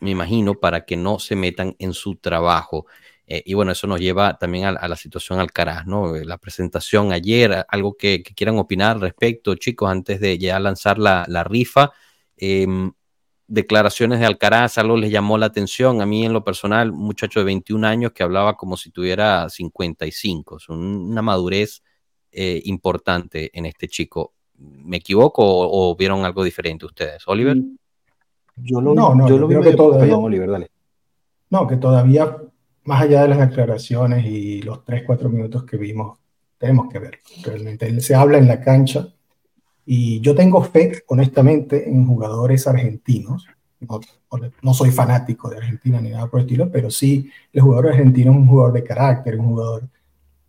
me 0.00 0.08
imagino, 0.08 0.54
para 0.54 0.86
que 0.86 0.96
no 0.96 1.18
se 1.18 1.36
metan 1.36 1.76
en 1.78 1.92
su 1.92 2.16
trabajo. 2.16 2.86
Eh, 3.26 3.42
y 3.44 3.52
bueno, 3.52 3.72
eso 3.72 3.86
nos 3.86 4.00
lleva 4.00 4.38
también 4.38 4.64
a, 4.64 4.88
la 4.88 4.96
situación 4.96 5.38
Alcaraz, 5.38 5.84
¿no? 5.86 6.16
La 6.16 6.38
presentación 6.38 7.12
ayer, 7.12 7.66
algo 7.68 7.94
que, 7.98 8.22
quieran 8.22 8.58
opinar 8.58 8.92
al 8.96 9.02
respecto, 9.02 9.54
chicos, 9.54 9.90
antes 9.90 10.18
de 10.18 10.38
ya 10.38 10.58
lanzar 10.58 10.98
la, 10.98 11.44
rifa. 11.44 11.92
Em, 12.38 12.90
declaraciones 13.48 14.18
de 14.20 14.24
Alcaraz, 14.24 14.78
algo 14.78 14.96
les 14.96 15.10
llamó 15.10 15.36
la 15.36 15.44
atención. 15.44 16.00
A 16.00 16.06
mí, 16.06 16.24
en 16.24 16.32
lo 16.32 16.42
personal, 16.42 16.90
un 16.90 17.04
muchacho 17.04 17.40
de 17.40 17.44
21 17.44 17.84
años 17.84 18.12
que 18.12 18.22
hablaba 18.22 18.56
como 18.56 18.78
si 18.78 18.90
tuviera 18.90 19.46
55, 19.50 20.56
es 20.56 20.68
una 20.70 21.20
madurez 21.20 21.82
eh, 22.32 22.62
importante 22.64 23.50
en 23.52 23.66
este 23.66 23.86
chico. 23.86 24.32
¿Me 24.60 24.98
equivoco 24.98 25.42
o, 25.42 25.96
vieron 25.96 26.24
algo 26.24 26.44
diferente 26.44 26.84
ustedes? 26.84 27.26
Oliver. 27.26 27.56
Mm, 27.56 27.76
yo 28.56 28.80
lo, 28.80 28.94
no, 28.94 29.14
no, 29.14 29.28
yo 29.28 29.38
lo 29.38 29.48
vi 29.48 29.60
que 29.60 29.74
todavía, 29.74 30.18
Oliver, 30.18 30.50
dale. 30.50 30.70
No, 31.48 31.66
que 31.66 31.76
todavía, 31.76 32.36
más 32.84 33.02
allá 33.02 33.22
de 33.22 33.28
las 33.28 33.40
aclaraciones 33.40 34.26
y 34.26 34.62
los 34.62 34.84
3, 34.84 35.04
4 35.06 35.28
minutos 35.28 35.64
que 35.64 35.76
vimos, 35.76 36.18
tenemos 36.58 36.88
que 36.88 36.98
ver. 36.98 37.20
Realmente 37.42 38.00
se 38.00 38.14
habla 38.14 38.38
en 38.38 38.46
la 38.46 38.60
cancha 38.60 39.08
y 39.86 40.20
yo 40.20 40.34
tengo 40.34 40.62
fe, 40.62 41.02
honestamente, 41.08 41.88
en 41.88 42.06
jugadores 42.06 42.66
argentinos. 42.66 43.46
No, 44.62 44.74
soy 44.74 44.90
fanático 44.90 45.48
de 45.48 45.56
Argentina 45.56 46.00
ni 46.00 46.10
nada 46.10 46.26
por 46.26 46.40
el 46.40 46.46
estilo, 46.46 46.70
pero 46.70 46.90
sí 46.90 47.30
el 47.52 47.62
jugador 47.62 47.88
argentino 47.88 48.30
es 48.30 48.36
un 48.36 48.46
jugador 48.46 48.74
de 48.74 48.84
carácter, 48.84 49.40
un 49.40 49.46
jugador 49.46 49.88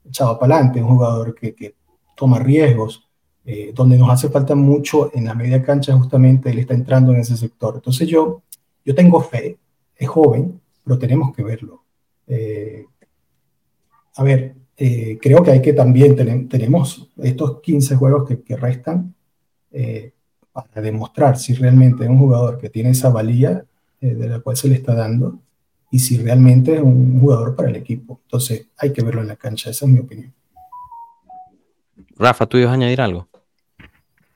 echado 0.06 0.38
para 0.38 0.56
adelante, 0.56 0.84
un 0.84 0.90
jugador 0.90 1.34
que, 1.34 1.56
que 1.56 1.76
toma 2.16 2.40
riesgos, 2.40 3.10
eh, 3.44 3.72
donde 3.74 3.98
nos 3.98 4.12
hace 4.12 4.30
falta 4.30 4.54
mucho 4.54 5.12
en 5.16 5.26
la 5.26 5.34
media 5.34 5.64
cancha, 5.64 5.98
justamente 5.98 6.52
él 6.52 6.60
está 6.60 6.76
entrando 6.76 7.12
en 7.12 7.22
ese 7.22 7.36
sector. 7.36 7.74
Entonces 7.76 8.08
yo, 8.08 8.44
yo 8.86 8.94
tengo 8.94 9.20
fe, 9.22 9.58
es 9.96 10.08
joven, 10.08 10.62
pero 10.84 11.00
tenemos 11.00 11.36
que 11.36 11.44
verlo. 11.44 11.84
Eh, 12.28 12.86
a 14.16 14.24
ver, 14.24 14.54
eh, 14.78 15.18
creo 15.20 15.42
que 15.42 15.52
hay 15.52 15.62
que 15.62 15.74
también, 15.74 16.16
tenemos 16.48 17.10
estos 17.18 17.62
15 17.62 17.96
juegos 17.96 18.28
que, 18.28 18.42
que 18.42 18.56
restan 18.56 19.16
para 20.52 20.82
demostrar 20.82 21.38
si 21.38 21.54
realmente 21.54 22.04
es 22.04 22.10
un 22.10 22.18
jugador 22.18 22.58
que 22.58 22.70
tiene 22.70 22.90
esa 22.90 23.10
valía 23.10 23.64
de 24.02 24.28
la 24.28 24.40
cual 24.40 24.58
se 24.58 24.68
le 24.68 24.76
está 24.76 24.94
dando 24.94 25.40
y 25.92 26.00
si 26.00 26.18
realmente 26.18 26.76
es 26.76 26.82
un 26.82 27.20
jugador 27.22 27.56
para 27.56 27.70
el 27.70 27.76
equipo. 27.78 28.20
Entonces 28.24 28.68
hay 28.78 28.92
que 28.92 29.02
verlo 29.02 29.22
en 29.22 29.28
la 29.28 29.38
cancha, 29.38 29.70
esa 29.70 29.86
es 29.86 29.92
mi 29.92 30.00
opinión. 30.00 30.34
Rafa, 32.18 32.46
¿tú 32.46 32.58
ibas 32.58 32.72
a 32.72 32.74
añadir 32.74 33.02
algo? 33.02 33.31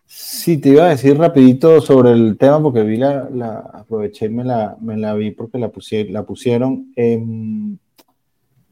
Sí, 0.08 0.58
te 0.58 0.70
iba 0.70 0.86
a 0.86 0.90
decir 0.90 1.18
rapidito 1.18 1.82
sobre 1.82 2.12
el 2.12 2.38
tema 2.38 2.62
porque 2.62 2.84
vi 2.84 2.98
la, 2.98 3.28
la 3.32 3.58
aproveché 3.58 4.28
y 4.28 4.30
me 4.30 4.44
la, 4.44 4.78
me 4.80 4.96
la 4.98 5.14
vi 5.16 5.32
porque 5.32 5.58
la, 5.58 5.72
la 6.10 6.24
pusieron. 6.24 6.92
Em, 6.96 7.78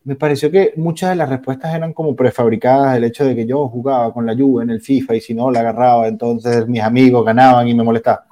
me 0.04 0.16
pareció 0.16 0.52
que 0.52 0.74
muchas 0.76 1.12
de 1.12 1.16
las 1.16 1.30
respuestas 1.30 1.74
eran 1.74 1.94
como 1.94 2.16
prefabricadas, 2.16 2.98
el 2.98 3.06
hecho 3.06 3.26
de 3.26 3.36
que 3.36 3.46
yo 3.46 3.68
jugaba 3.68 4.14
con 4.14 4.26
la 4.26 4.36
Juve 4.36 4.64
en 4.64 4.70
el 4.70 4.82
FIFA 4.82 5.16
y 5.16 5.22
si 5.22 5.34
no 5.34 5.50
la 5.50 5.62
agarraba, 5.62 6.08
entonces 6.08 6.68
mis 6.68 6.82
amigos 6.82 7.26
ganaban 7.26 7.68
y 7.68 7.74
me 7.74 7.84
molestaba. 7.84 8.26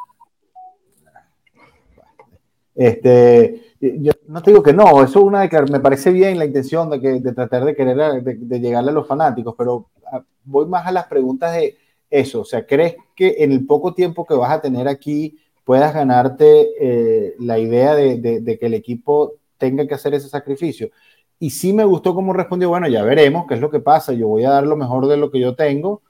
Este, 2.75 3.75
yo 3.79 4.11
no 4.27 4.41
te 4.41 4.51
digo 4.51 4.63
que 4.63 4.73
no, 4.73 5.03
eso 5.03 5.19
es 5.19 5.25
una 5.25 5.41
de 5.41 5.61
me 5.71 5.79
parece 5.79 6.11
bien 6.11 6.37
la 6.37 6.45
intención 6.45 6.89
de, 6.89 6.99
que, 6.99 7.19
de 7.19 7.33
tratar 7.33 7.65
de 7.65 7.75
querer 7.75 8.23
de, 8.23 8.35
de 8.35 8.59
llegarle 8.59 8.91
a 8.91 8.93
los 8.93 9.07
fanáticos, 9.07 9.55
pero 9.57 9.89
ah, 10.11 10.23
voy 10.43 10.67
más 10.67 10.85
a 10.85 10.91
las 10.91 11.07
preguntas 11.07 11.53
de 11.53 11.75
eso? 12.11 12.41
O 12.41 12.45
sea, 12.45 12.65
¿crees 12.67 12.95
que 13.15 13.37
en 13.39 13.51
el 13.51 13.65
poco 13.65 13.93
tiempo 13.93 14.25
que 14.25 14.35
vas 14.35 14.51
a 14.51 14.61
tener 14.61 14.87
aquí 14.87 15.39
puedas 15.63 15.93
ganarte 15.93 16.69
eh, 16.79 17.35
la 17.39 17.57
idea 17.57 17.95
de, 17.95 18.57
que 18.59 18.65
el 18.65 18.73
equipo 18.73 19.35
tenga 19.57 19.87
que 19.87 19.95
hacer 19.95 20.13
ese 20.13 20.29
sacrificio? 20.29 20.91
Y 21.39 21.49
sí 21.49 21.73
me 21.73 21.85
gustó 21.85 22.13
cómo 22.13 22.33
respondió, 22.33 22.69
bueno, 22.69 22.87
ya 22.87 23.03
veremos 23.03 23.45
qué 23.47 23.55
es 23.55 23.61
lo 23.61 23.71
que 23.71 23.79
pasa, 23.79 24.13
yo 24.13 24.27
voy 24.27 24.43
a 24.43 24.51
dar 24.51 24.67
lo 24.67 24.75
mejor 24.75 25.07
de 25.07 25.17
lo 25.17 25.31
que 25.31 25.39
yo 25.39 25.55
tengo 25.55 26.01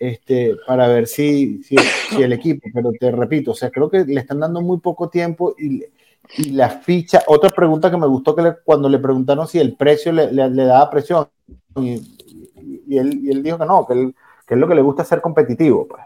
este, 0.00 0.56
para 0.66 0.88
ver 0.88 1.06
si, 1.06 1.62
si, 1.62 1.76
el 2.20 2.32
equipo, 2.32 2.66
pero 2.74 2.90
te 2.98 3.10
repito, 3.12 3.52
o 3.52 3.54
sea, 3.54 3.70
creo 3.70 3.90
que 3.90 4.04
le 4.04 4.18
están 4.18 4.40
dando 4.40 4.62
muy 4.62 4.78
poco 4.78 5.10
tiempo 5.10 5.54
y, 5.58 5.84
y 6.38 6.50
la 6.52 6.70
ficha, 6.70 7.22
otra 7.26 7.50
pregunta 7.50 7.90
que 7.90 7.98
me 7.98 8.06
gustó 8.06 8.34
que 8.34 8.54
cuando 8.64 8.88
le 8.88 8.98
preguntaron 8.98 9.46
si 9.46 9.58
el 9.58 9.76
precio 9.76 10.10
le, 10.10 10.32
le, 10.32 10.64
daba 10.64 10.90
presión, 10.90 11.28
y, 11.76 12.00
y, 12.88 12.98
él, 12.98 13.20
y 13.22 13.30
él 13.30 13.42
dijo 13.42 13.58
que 13.58 13.66
no, 13.66 13.86
que 13.86 13.92
él 13.92 14.14
que 14.50 14.54
es 14.54 14.60
lo 14.60 14.66
que 14.66 14.74
le 14.74 14.82
gusta 14.82 15.04
ser 15.04 15.20
competitivo. 15.20 15.86
Pues. 15.86 16.02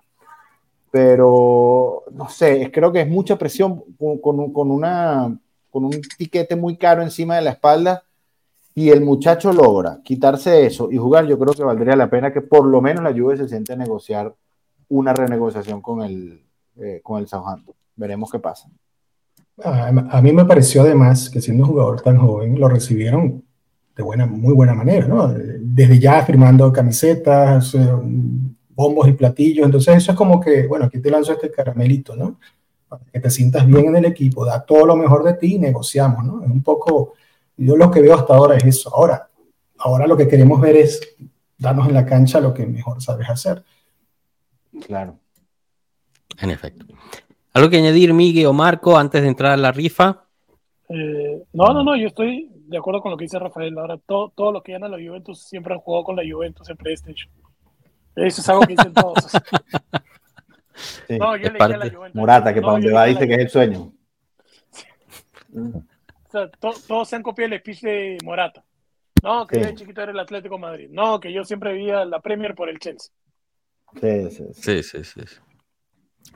Pero, 0.90 2.02
no 2.12 2.28
sé, 2.28 2.70
creo 2.70 2.92
que 2.92 3.00
es 3.00 3.08
mucha 3.08 3.38
presión 3.38 3.82
con, 3.98 4.52
con, 4.52 4.70
una, 4.70 5.34
con 5.70 5.86
un 5.86 6.02
tiquete 6.18 6.54
muy 6.54 6.76
caro 6.76 7.00
encima 7.00 7.36
de 7.36 7.40
la 7.40 7.52
espalda. 7.52 8.02
Y 8.74 8.90
el 8.90 9.00
muchacho 9.00 9.50
logra 9.50 10.00
quitarse 10.04 10.66
eso 10.66 10.92
y 10.92 10.98
jugar, 10.98 11.24
yo 11.24 11.38
creo 11.38 11.54
que 11.54 11.64
valdría 11.64 11.96
la 11.96 12.10
pena 12.10 12.34
que 12.34 12.42
por 12.42 12.66
lo 12.66 12.82
menos 12.82 13.02
la 13.02 13.12
Juve 13.14 13.38
se 13.38 13.48
siente 13.48 13.72
a 13.72 13.76
negociar 13.76 14.34
una 14.90 15.14
renegociación 15.14 15.80
con 15.80 16.02
el, 16.02 16.42
eh, 16.76 17.00
con 17.02 17.22
el 17.22 17.26
Southampton. 17.26 17.74
Veremos 17.96 18.30
qué 18.30 18.40
pasa. 18.40 18.68
A, 19.62 20.20
mí 20.20 20.32
me 20.32 20.44
pareció 20.44 20.82
además 20.82 21.30
que 21.30 21.40
siendo 21.40 21.62
un 21.64 21.70
jugador 21.70 22.02
tan 22.02 22.18
joven 22.18 22.60
lo 22.60 22.68
recibieron 22.68 23.43
de 23.96 24.02
buena, 24.02 24.26
muy 24.26 24.54
buena 24.54 24.74
manera, 24.74 25.06
¿no? 25.06 25.28
Desde 25.28 25.98
ya 25.98 26.24
firmando 26.24 26.72
camisetas, 26.72 27.74
eh, 27.74 27.88
bombos 28.70 29.08
y 29.08 29.12
platillos, 29.12 29.64
entonces 29.64 29.96
eso 29.96 30.12
es 30.12 30.18
como 30.18 30.40
que, 30.40 30.66
bueno, 30.66 30.86
aquí 30.86 31.00
te 31.00 31.10
lanzo 31.10 31.32
este 31.32 31.50
caramelito, 31.50 32.16
¿no? 32.16 32.40
Para 32.88 33.04
que 33.04 33.20
te 33.20 33.30
sientas 33.30 33.66
bien 33.66 33.86
en 33.86 33.96
el 33.96 34.04
equipo, 34.06 34.44
da 34.44 34.64
todo 34.64 34.86
lo 34.86 34.96
mejor 34.96 35.22
de 35.22 35.34
ti 35.34 35.54
y 35.54 35.58
negociamos, 35.58 36.24
¿no? 36.24 36.42
Es 36.42 36.50
un 36.50 36.62
poco, 36.62 37.14
yo 37.56 37.76
lo 37.76 37.90
que 37.90 38.00
veo 38.00 38.14
hasta 38.14 38.34
ahora 38.34 38.56
es 38.56 38.64
eso. 38.64 38.94
Ahora, 38.94 39.28
ahora 39.78 40.06
lo 40.06 40.16
que 40.16 40.26
queremos 40.26 40.60
ver 40.60 40.76
es 40.76 41.16
darnos 41.56 41.86
en 41.86 41.94
la 41.94 42.04
cancha 42.04 42.40
lo 42.40 42.52
que 42.52 42.66
mejor 42.66 43.00
sabes 43.00 43.28
hacer. 43.28 43.62
Claro. 44.86 45.16
En 46.40 46.50
efecto. 46.50 46.84
¿Algo 47.52 47.70
que 47.70 47.76
añadir, 47.76 48.12
Miguel 48.12 48.46
o 48.46 48.52
Marco, 48.52 48.98
antes 48.98 49.22
de 49.22 49.28
entrar 49.28 49.52
a 49.52 49.56
la 49.56 49.70
rifa? 49.70 50.24
Eh, 50.88 51.44
no, 51.52 51.72
no, 51.72 51.84
no, 51.84 51.96
yo 51.96 52.08
estoy 52.08 52.50
de 52.66 52.78
acuerdo 52.78 53.00
con 53.00 53.10
lo 53.10 53.16
que 53.16 53.24
dice 53.24 53.38
Rafael. 53.38 53.76
Ahora, 53.78 53.98
todo, 53.98 54.30
todo 54.34 54.52
lo 54.52 54.62
que 54.62 54.72
gana 54.72 54.88
la 54.88 54.96
Juventus 54.96 55.42
siempre 55.42 55.74
han 55.74 55.80
jugado 55.80 56.04
con 56.04 56.16
la 56.16 56.22
Juventus 56.22 56.68
en 56.68 56.76
PlayStation. 56.76 57.30
Eso 58.16 58.40
es 58.40 58.48
algo 58.48 58.62
que 58.62 58.74
dicen 58.74 58.92
todos. 58.92 59.14
no, 61.18 61.36
yo 61.36 61.50
le 61.50 61.58
dije 61.58 61.74
a 61.74 61.76
la 61.76 61.90
Juventus. 61.90 62.14
Morata, 62.14 62.54
que 62.54 62.60
para 62.60 62.72
donde 62.72 62.92
va 62.92 63.04
dice 63.06 63.26
que 63.26 63.34
es 63.34 63.40
el 63.40 63.48
sueño. 63.48 63.92
O 65.54 66.30
sea, 66.30 66.50
todos 66.50 67.08
se 67.08 67.16
han 67.16 67.22
copiado 67.22 67.54
el 67.54 67.60
speech 67.60 67.80
de 67.82 68.18
Morata. 68.24 68.64
No, 69.22 69.46
que 69.46 69.60
yo 69.60 69.66
de 69.66 69.74
chiquito 69.74 70.02
era 70.02 70.12
el 70.12 70.18
Atlético 70.18 70.58
Madrid. 70.58 70.88
No, 70.90 71.18
que 71.18 71.32
yo 71.32 71.44
siempre 71.44 71.72
veía 71.72 72.04
la 72.04 72.20
Premier 72.20 72.54
por 72.54 72.68
el 72.68 72.78
Chelsea. 72.78 73.12
Sí, 74.00 74.30
sí, 74.30 74.44
sí. 74.52 74.82
sí, 74.82 75.02
sí, 75.04 75.20
sí. 75.26 75.36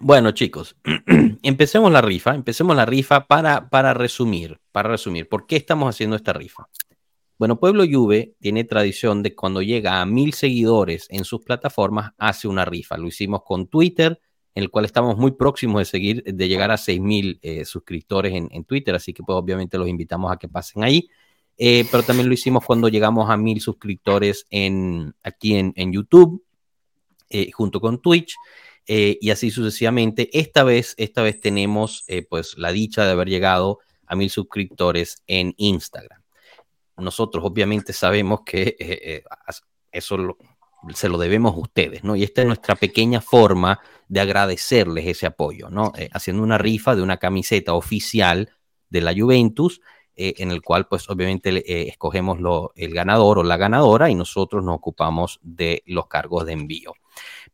Bueno, 0.01 0.31
chicos, 0.31 0.77
empecemos 1.43 1.91
la 1.91 2.01
rifa, 2.01 2.35
empecemos 2.35 2.77
la 2.77 2.87
rifa 2.87 3.27
para, 3.27 3.69
para 3.69 3.95
resumir, 3.95 4.61
para 4.71 4.91
resumir, 4.91 5.29
¿por 5.29 5.47
qué 5.47 5.57
estamos 5.57 5.89
haciendo 5.89 6.17
esta 6.17 6.33
rifa? 6.33 6.69
Bueno, 7.39 7.61
Pueblo 7.61 7.85
Juve 7.89 8.35
tiene 8.41 8.65
tradición 8.65 9.23
de 9.23 9.37
cuando 9.37 9.63
llega 9.63 10.01
a 10.01 10.07
mil 10.07 10.33
seguidores 10.33 11.07
en 11.09 11.25
sus 11.25 11.41
plataformas, 11.45 12.11
hace 12.19 12.49
una 12.49 12.65
rifa. 12.65 12.99
Lo 12.99 13.07
hicimos 13.07 13.43
con 13.45 13.69
Twitter, 13.69 14.21
en 14.57 14.65
el 14.65 14.71
cual 14.71 14.85
estamos 14.85 15.17
muy 15.17 15.31
próximos 15.31 15.81
de 15.81 15.85
seguir, 15.85 16.25
de 16.25 16.49
llegar 16.49 16.73
a 16.73 16.77
seis 16.77 17.01
mil 17.01 17.39
eh, 17.43 17.65
suscriptores 17.65 18.35
en, 18.35 18.65
Twitter, 18.65 18.93
así 18.93 19.13
que 19.13 19.23
pues 19.23 19.37
obviamente 19.37 19.79
los 19.79 19.87
invitamos 19.87 20.33
a 20.33 20.37
que 20.37 20.49
pasen 20.49 20.83
ahí. 20.83 21.09
Eh, 21.57 21.87
pero 21.93 22.03
también 22.03 22.27
lo 22.27 22.35
hicimos 22.35 22.65
cuando 22.65 22.89
llegamos 22.89 23.31
a 23.31 23.37
mil 23.37 23.61
suscriptores 23.61 24.47
en, 24.51 25.15
aquí 25.23 25.55
en, 25.55 25.93
YouTube, 25.93 26.45
eh, 27.31 27.53
junto 27.53 27.81
con 27.81 28.03
Twitch. 28.03 28.35
Eh, 28.91 29.19
y 29.21 29.31
así 29.31 29.51
sucesivamente. 29.51 30.31
Esta 30.33 30.65
vez, 30.65 30.95
esta 30.97 31.23
vez 31.23 31.39
tenemos 31.41 32.05
eh, 32.09 32.27
pues 32.29 32.57
la 32.57 32.73
dicha 32.73 33.05
de 33.05 33.13
haber 33.13 33.29
llegado 33.29 33.81
a 34.07 34.17
mil 34.17 34.31
suscriptores 34.31 35.23
en 35.27 35.55
Instagram. 35.59 36.23
Nosotros 36.97 37.45
obviamente 37.45 37.93
sabemos 37.93 38.41
que 38.47 38.77
eh, 38.81 39.23
eso 39.93 40.39
se 40.95 41.09
lo 41.11 41.19
debemos 41.19 41.55
a 41.55 41.59
ustedes, 41.59 42.03
¿no? 42.03 42.17
Y 42.17 42.25
esta 42.25 42.41
es 42.41 42.47
nuestra 42.47 42.77
pequeña 42.77 43.21
forma 43.21 43.79
de 44.09 44.21
agradecerles 44.21 45.07
ese 45.07 45.27
apoyo, 45.27 45.69
¿no? 45.69 45.93
haciendo 46.13 46.43
una 46.43 46.57
rifa 46.57 46.97
de 46.97 47.03
una 47.03 47.19
camiseta 47.19 47.75
oficial 47.75 48.51
de 48.89 49.01
la 49.03 49.13
Juventus, 49.15 49.83
en 50.17 50.51
el 50.51 50.63
cual 50.63 50.89
pues 50.89 51.11
obviamente 51.11 51.89
escogemos 51.89 52.41
lo, 52.41 52.73
el 52.75 52.95
ganador 52.95 53.39
o 53.39 53.43
la 53.43 53.59
ganadora 53.59 54.09
y 54.09 54.15
nosotros 54.15 54.65
nos 54.65 54.77
ocupamos 54.77 55.41
de 55.43 55.83
los 55.87 56.07
cargos 56.07 56.47
de 56.47 56.53
envío. 56.53 56.95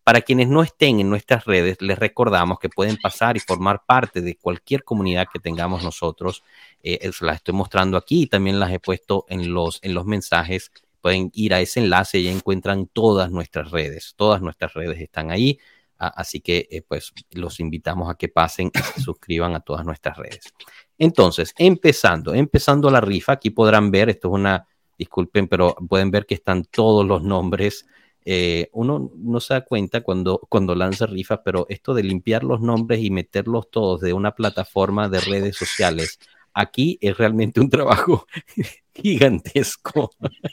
Para 0.05 0.21
quienes 0.21 0.49
no 0.49 0.63
estén 0.63 1.01
en 1.01 1.09
nuestras 1.09 1.47
redes, 1.47 1.81
les 1.81 1.99
recordamos 1.99 2.59
que 2.59 2.69
pueden 2.69 2.99
pasar 2.99 3.39
y 3.39 3.41
formar 3.41 3.85
parte 3.87 4.21
de 4.21 4.37
cualquier 4.37 4.85
comunidad 4.85 5.27
que 5.33 5.41
tengamos 5.41 5.83
nosotros. 5.83 6.45
Eh, 6.83 7.11
las 7.23 7.37
estoy 7.37 7.55
mostrando 7.55 7.97
aquí 7.97 8.25
y 8.25 8.27
también 8.27 8.61
las 8.61 8.71
he 8.71 8.79
puesto 8.79 9.25
en 9.31 9.55
los, 9.55 9.79
en 9.83 9.95
los 9.95 10.05
mensajes. 10.05 10.71
Pueden 11.01 11.31
ir 11.33 11.55
a 11.55 11.61
ese 11.63 11.81
enlace 11.81 12.19
y 12.19 12.29
encuentran 12.29 12.87
todas 12.87 13.31
nuestras 13.31 13.71
redes. 13.71 14.13
Todas 14.15 14.43
nuestras 14.43 14.75
redes 14.75 15.01
están 15.01 15.31
ahí. 15.31 15.59
así 15.97 16.41
que 16.41 16.69
eh, 16.71 16.83
pues 16.83 17.15
los 17.31 17.59
invitamos 17.59 18.11
a 18.11 18.17
que 18.17 18.29
pasen 18.29 18.71
y 18.97 19.01
suscriban 19.01 19.55
a 19.55 19.61
todas 19.61 19.87
nuestras 19.87 20.19
redes. 20.19 20.53
Entonces, 20.99 21.55
empezando, 21.57 22.35
empezando 22.35 22.91
la 22.91 23.01
rifa, 23.01 23.33
aquí 23.33 23.49
podrán 23.49 23.91
ver, 23.91 24.11
esto 24.11 24.29
es 24.29 24.35
una, 24.35 24.69
disculpen, 24.99 25.49
pero 25.49 25.75
pueden 25.89 26.11
ver 26.11 26.27
que 26.27 26.35
están 26.35 26.65
todos 26.65 27.07
los 27.07 27.23
nombres 27.23 27.87
eh, 28.25 28.71
uno 28.73 29.13
no 29.17 29.41
se 29.41 29.55
da 29.55 29.65
cuenta 29.65 30.01
cuando, 30.03 30.41
cuando 30.49 30.75
lanza 30.75 31.07
rifas, 31.07 31.41
pero 31.45 31.67
esto 31.69 31.93
de 31.93 32.03
limpiar 32.03 32.43
los 32.43 32.61
nombres 32.61 33.01
y 33.01 33.11
meterlos 33.11 33.71
todos 33.71 34.01
de 34.01 34.13
una 34.13 34.35
plataforma 34.35 35.09
de 35.09 35.21
redes 35.21 35.57
sociales, 35.57 36.19
aquí 36.55 36.99
es 37.03 37.19
realmente 37.19 37.61
un 37.61 37.69
trabajo 37.69 38.27
gigantesco. 38.95 40.11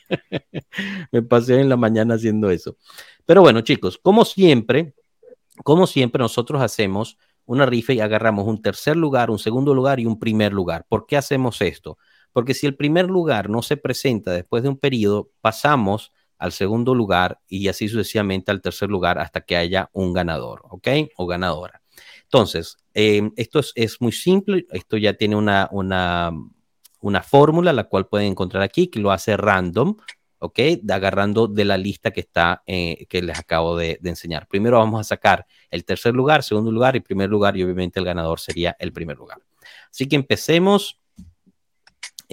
Me 1.12 1.22
pasé 1.22 1.62
en 1.62 1.70
la 1.70 1.78
mañana 1.78 2.16
haciendo 2.16 2.50
eso. 2.50 2.76
Pero 3.26 3.42
bueno, 3.42 3.62
chicos, 3.62 3.98
como 3.98 4.26
siempre, 4.26 4.94
como 5.64 5.88
siempre 5.88 6.20
nosotros 6.20 6.62
hacemos 6.62 7.18
una 7.46 7.66
rifa 7.66 7.94
y 7.94 8.00
agarramos 8.00 8.48
un 8.48 8.62
tercer 8.62 8.98
lugar, 8.98 9.30
un 9.30 9.40
segundo 9.40 9.74
lugar 9.74 10.00
y 10.00 10.06
un 10.06 10.20
primer 10.20 10.52
lugar. 10.52 10.86
¿Por 10.90 11.06
qué 11.06 11.18
hacemos 11.18 11.62
esto? 11.62 11.98
Porque 12.34 12.54
si 12.54 12.66
el 12.66 12.76
primer 12.76 13.08
lugar 13.08 13.50
no 13.50 13.62
se 13.62 13.78
presenta 13.78 14.32
después 14.32 14.64
de 14.64 14.70
un 14.70 14.78
periodo, 14.78 15.32
pasamos 15.42 16.12
al 16.42 16.52
segundo 16.52 16.96
lugar 16.96 17.40
y 17.48 17.68
así 17.68 17.88
sucesivamente 17.88 18.50
al 18.50 18.62
tercer 18.62 18.90
lugar 18.90 19.20
hasta 19.20 19.42
que 19.42 19.56
haya 19.56 19.92
un 19.94 20.12
ganador, 20.12 20.64
¿ok? 20.70 20.88
O 21.18 21.28
ganadora. 21.28 21.84
Entonces, 22.24 22.78
em, 22.96 23.32
esto 23.36 23.62
es, 23.76 24.02
muy 24.02 24.12
simple, 24.12 24.66
esto 24.72 24.98
ya 24.98 25.14
tiene 25.14 25.36
una, 25.36 25.70
una, 25.72 26.32
una 27.00 27.22
fórmula, 27.22 27.74
la 27.74 27.84
cual 27.84 28.08
pueden 28.08 28.32
encontrar 28.32 28.64
aquí, 28.64 28.88
que 28.88 29.00
lo 29.00 29.12
hace 29.12 29.38
random, 29.38 29.98
¿ok? 30.40 30.60
agarrando 30.90 31.48
de 31.48 31.64
la 31.64 31.78
lista 31.78 32.10
que 32.10 32.22
está, 32.22 32.64
eh, 32.66 33.06
que 33.08 33.22
les 33.22 33.38
acabo 33.38 33.78
de, 33.78 34.00
enseñar. 34.04 34.48
Primero 34.48 34.80
vamos 34.80 35.00
a 35.02 35.04
sacar 35.04 35.46
el 35.70 35.86
tercer 35.86 36.16
lugar, 36.16 36.42
segundo 36.42 36.72
lugar 36.72 36.96
y 36.96 37.02
primer 37.02 37.30
lugar, 37.30 37.56
y 37.56 37.64
obviamente 37.64 38.00
el 38.00 38.06
ganador 38.06 38.40
sería 38.40 38.76
el 38.80 38.92
primer 38.92 39.16
lugar. 39.16 39.38
Así 39.92 40.08
que 40.08 40.16
empecemos. 40.16 40.98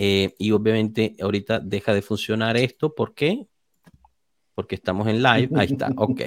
Eh, 0.01 0.37
y 0.39 0.53
obviamente 0.53 1.17
ahorita 1.21 1.59
deja 1.59 1.93
de 1.93 2.03
funcionar 2.03 2.57
esto. 2.57 2.95
¿Por 2.95 3.15
qué? 3.15 3.49
Porque 4.59 4.75
estamos 4.75 5.07
en 5.07 5.23
live. 5.23 5.51
Ahí 5.55 5.69
está. 5.71 5.89
Ok. 5.97 6.23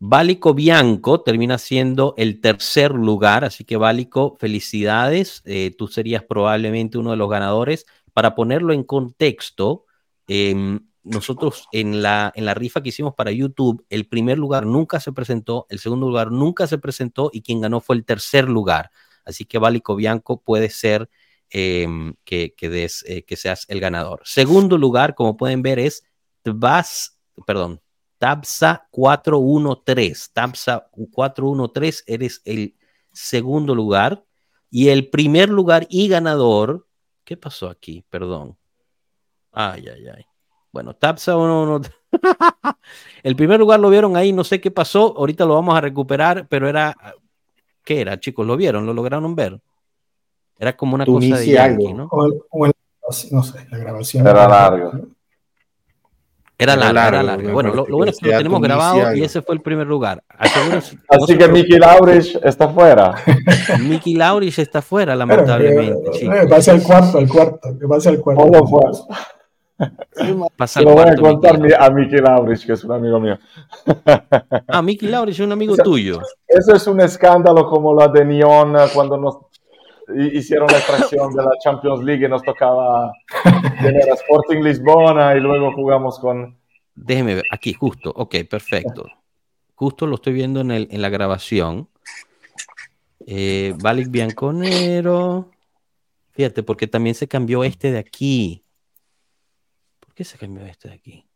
Bálico 0.00 0.52
Bianco 0.52 1.20
termina 1.20 1.58
siendo 1.58 2.12
el 2.16 2.40
tercer 2.40 2.90
lugar, 2.90 3.44
así 3.44 3.62
que 3.62 3.76
Bálico, 3.76 4.36
felicidades, 4.40 5.40
eh, 5.44 5.72
tú 5.78 5.86
serías 5.86 6.24
probablemente 6.24 6.98
uno 6.98 7.12
de 7.12 7.16
los 7.16 7.30
ganadores. 7.30 7.86
Para 8.12 8.34
ponerlo 8.34 8.72
en 8.72 8.82
contexto, 8.82 9.84
em, 10.26 10.80
nosotros 11.04 11.68
en 11.70 12.02
la, 12.02 12.32
en 12.34 12.46
la 12.46 12.54
rifa 12.54 12.82
que 12.82 12.88
hicimos 12.88 13.14
para 13.14 13.30
YouTube, 13.30 13.86
el 13.90 14.08
primer 14.08 14.36
lugar 14.36 14.66
nunca 14.66 14.98
se 14.98 15.12
presentó, 15.12 15.66
el 15.68 15.78
segundo 15.78 16.08
lugar 16.08 16.32
nunca 16.32 16.66
se 16.66 16.78
presentó 16.78 17.30
y 17.32 17.42
quien 17.42 17.60
ganó 17.60 17.80
fue 17.80 17.94
el 17.94 18.04
tercer 18.04 18.48
lugar. 18.48 18.90
Así 19.24 19.44
que 19.44 19.58
Bálico 19.58 19.94
Bianco 19.94 20.42
puede 20.42 20.68
ser 20.68 21.08
em, 21.48 22.14
que, 22.24 22.54
que, 22.56 22.68
des, 22.68 23.04
eh, 23.06 23.22
que 23.22 23.36
seas 23.36 23.66
el 23.68 23.78
ganador. 23.78 24.20
Segundo 24.24 24.78
lugar, 24.78 25.14
como 25.14 25.36
pueden 25.36 25.62
ver, 25.62 25.78
es 25.78 26.02
Tbas, 26.44 27.18
perdón, 27.46 27.80
Tabsa 28.18 28.86
413. 28.90 30.30
Tabsa 30.32 30.88
413, 30.90 32.04
eres 32.06 32.42
el 32.44 32.76
segundo 33.12 33.74
lugar. 33.74 34.24
Y 34.70 34.88
el 34.88 35.08
primer 35.08 35.48
lugar 35.48 35.86
y 35.88 36.08
ganador. 36.08 36.86
¿Qué 37.24 37.36
pasó 37.36 37.68
aquí? 37.68 38.04
Perdón. 38.10 38.56
Ay, 39.52 39.88
ay, 39.88 40.06
ay. 40.08 40.26
Bueno, 40.70 40.94
Tabsa 40.94 41.32
113. 41.34 41.94
el 43.22 43.36
primer 43.36 43.58
lugar 43.58 43.80
lo 43.80 43.88
vieron 43.88 44.16
ahí, 44.16 44.32
no 44.32 44.44
sé 44.44 44.60
qué 44.60 44.70
pasó. 44.70 45.16
Ahorita 45.16 45.46
lo 45.46 45.54
vamos 45.54 45.76
a 45.76 45.80
recuperar, 45.80 46.46
pero 46.48 46.68
era. 46.68 46.94
¿Qué 47.82 48.00
era, 48.00 48.20
chicos? 48.20 48.46
¿Lo 48.46 48.56
vieron? 48.56 48.84
¿Lo 48.84 48.92
lograron 48.92 49.34
ver? 49.34 49.60
Era 50.58 50.76
como 50.76 50.94
una 50.94 51.06
cosa 51.06 51.38
de 51.38 51.46
Yankee, 51.46 51.94
¿no? 51.94 52.10
no 53.30 53.42
sé, 53.42 53.66
la 53.70 53.78
grabación. 53.78 54.26
Era 54.26 54.48
largo. 54.48 55.13
Era 56.64 56.76
larga, 56.76 57.08
era 57.08 57.22
larga. 57.22 57.52
Bueno, 57.52 57.74
lo, 57.74 57.86
bueno 57.86 58.10
es 58.10 58.18
que 58.18 58.30
lo 58.30 58.38
tenemos 58.38 58.60
grabado 58.60 59.14
y 59.14 59.22
ese 59.22 59.42
fue 59.42 59.54
el 59.54 59.60
primer 59.60 59.86
lugar. 59.86 60.22
Así 60.38 61.38
que 61.38 61.48
Mickey 61.48 61.78
Laurich 61.78 62.38
está 62.42 62.68
fuera. 62.68 63.14
Mickey 63.80 64.14
Laurich 64.14 64.58
está 64.58 64.80
fuera, 64.80 65.14
lamentablemente. 65.14 66.12
sí. 66.14 66.28
Pasa 66.48 66.72
al 66.72 66.82
cuarto, 66.82 67.18
al 67.18 67.28
cuarto. 67.28 67.60
Pasa 67.88 68.10
al 68.10 68.18
cuarto. 68.20 68.42
¿Cómo 68.42 68.66
fue? 68.66 68.80
Pasa 70.56 70.80
lo 70.80 70.92
voy 70.92 71.08
a 71.08 71.16
contar 71.16 71.58
a 71.78 71.90
Mickey 71.90 72.20
Laurich, 72.20 72.64
que 72.64 72.72
es 72.72 72.84
un 72.84 72.92
amigo 72.92 73.18
mío. 73.20 73.38
Ah, 74.68 74.82
Mickey 74.82 75.08
Laurich 75.08 75.34
es 75.34 75.40
un 75.40 75.52
amigo 75.52 75.76
tuyo. 75.76 76.20
Eso 76.46 76.74
es 76.74 76.86
un 76.86 77.00
escándalo 77.00 77.68
como 77.68 77.94
la 77.94 78.08
de 78.08 78.24
Neon 78.24 78.74
cuando 78.94 79.16
nos 79.16 79.36
hicieron 80.32 80.68
la 80.70 80.78
extracción 80.78 81.34
de 81.34 81.42
la 81.42 81.50
Champions 81.62 82.04
League 82.04 82.24
y 82.24 82.28
nos 82.28 82.42
tocaba 82.42 83.12
tener 83.80 84.08
Sporting 84.08 84.62
Lisbona 84.62 85.34
y 85.36 85.40
luego 85.40 85.72
jugamos 85.72 86.18
con... 86.18 86.58
Déjeme 86.94 87.36
ver, 87.36 87.44
aquí, 87.50 87.72
justo, 87.72 88.12
ok, 88.14 88.36
perfecto. 88.48 89.06
Justo 89.74 90.06
lo 90.06 90.16
estoy 90.16 90.32
viendo 90.32 90.60
en 90.60 91.02
la 91.02 91.08
grabación. 91.08 91.88
Eh, 93.26 93.74
Bianconero. 94.08 95.50
Fíjate, 96.32 96.62
porque 96.62 96.86
también 96.86 97.14
se 97.14 97.28
cambió 97.28 97.64
este 97.64 97.90
de 97.92 97.98
aquí. 97.98 98.64
¿Por 100.00 100.14
qué 100.14 100.24
se 100.24 100.38
cambió 100.38 100.66
este 100.66 100.88
de 100.88 100.94
aquí? 100.94 101.26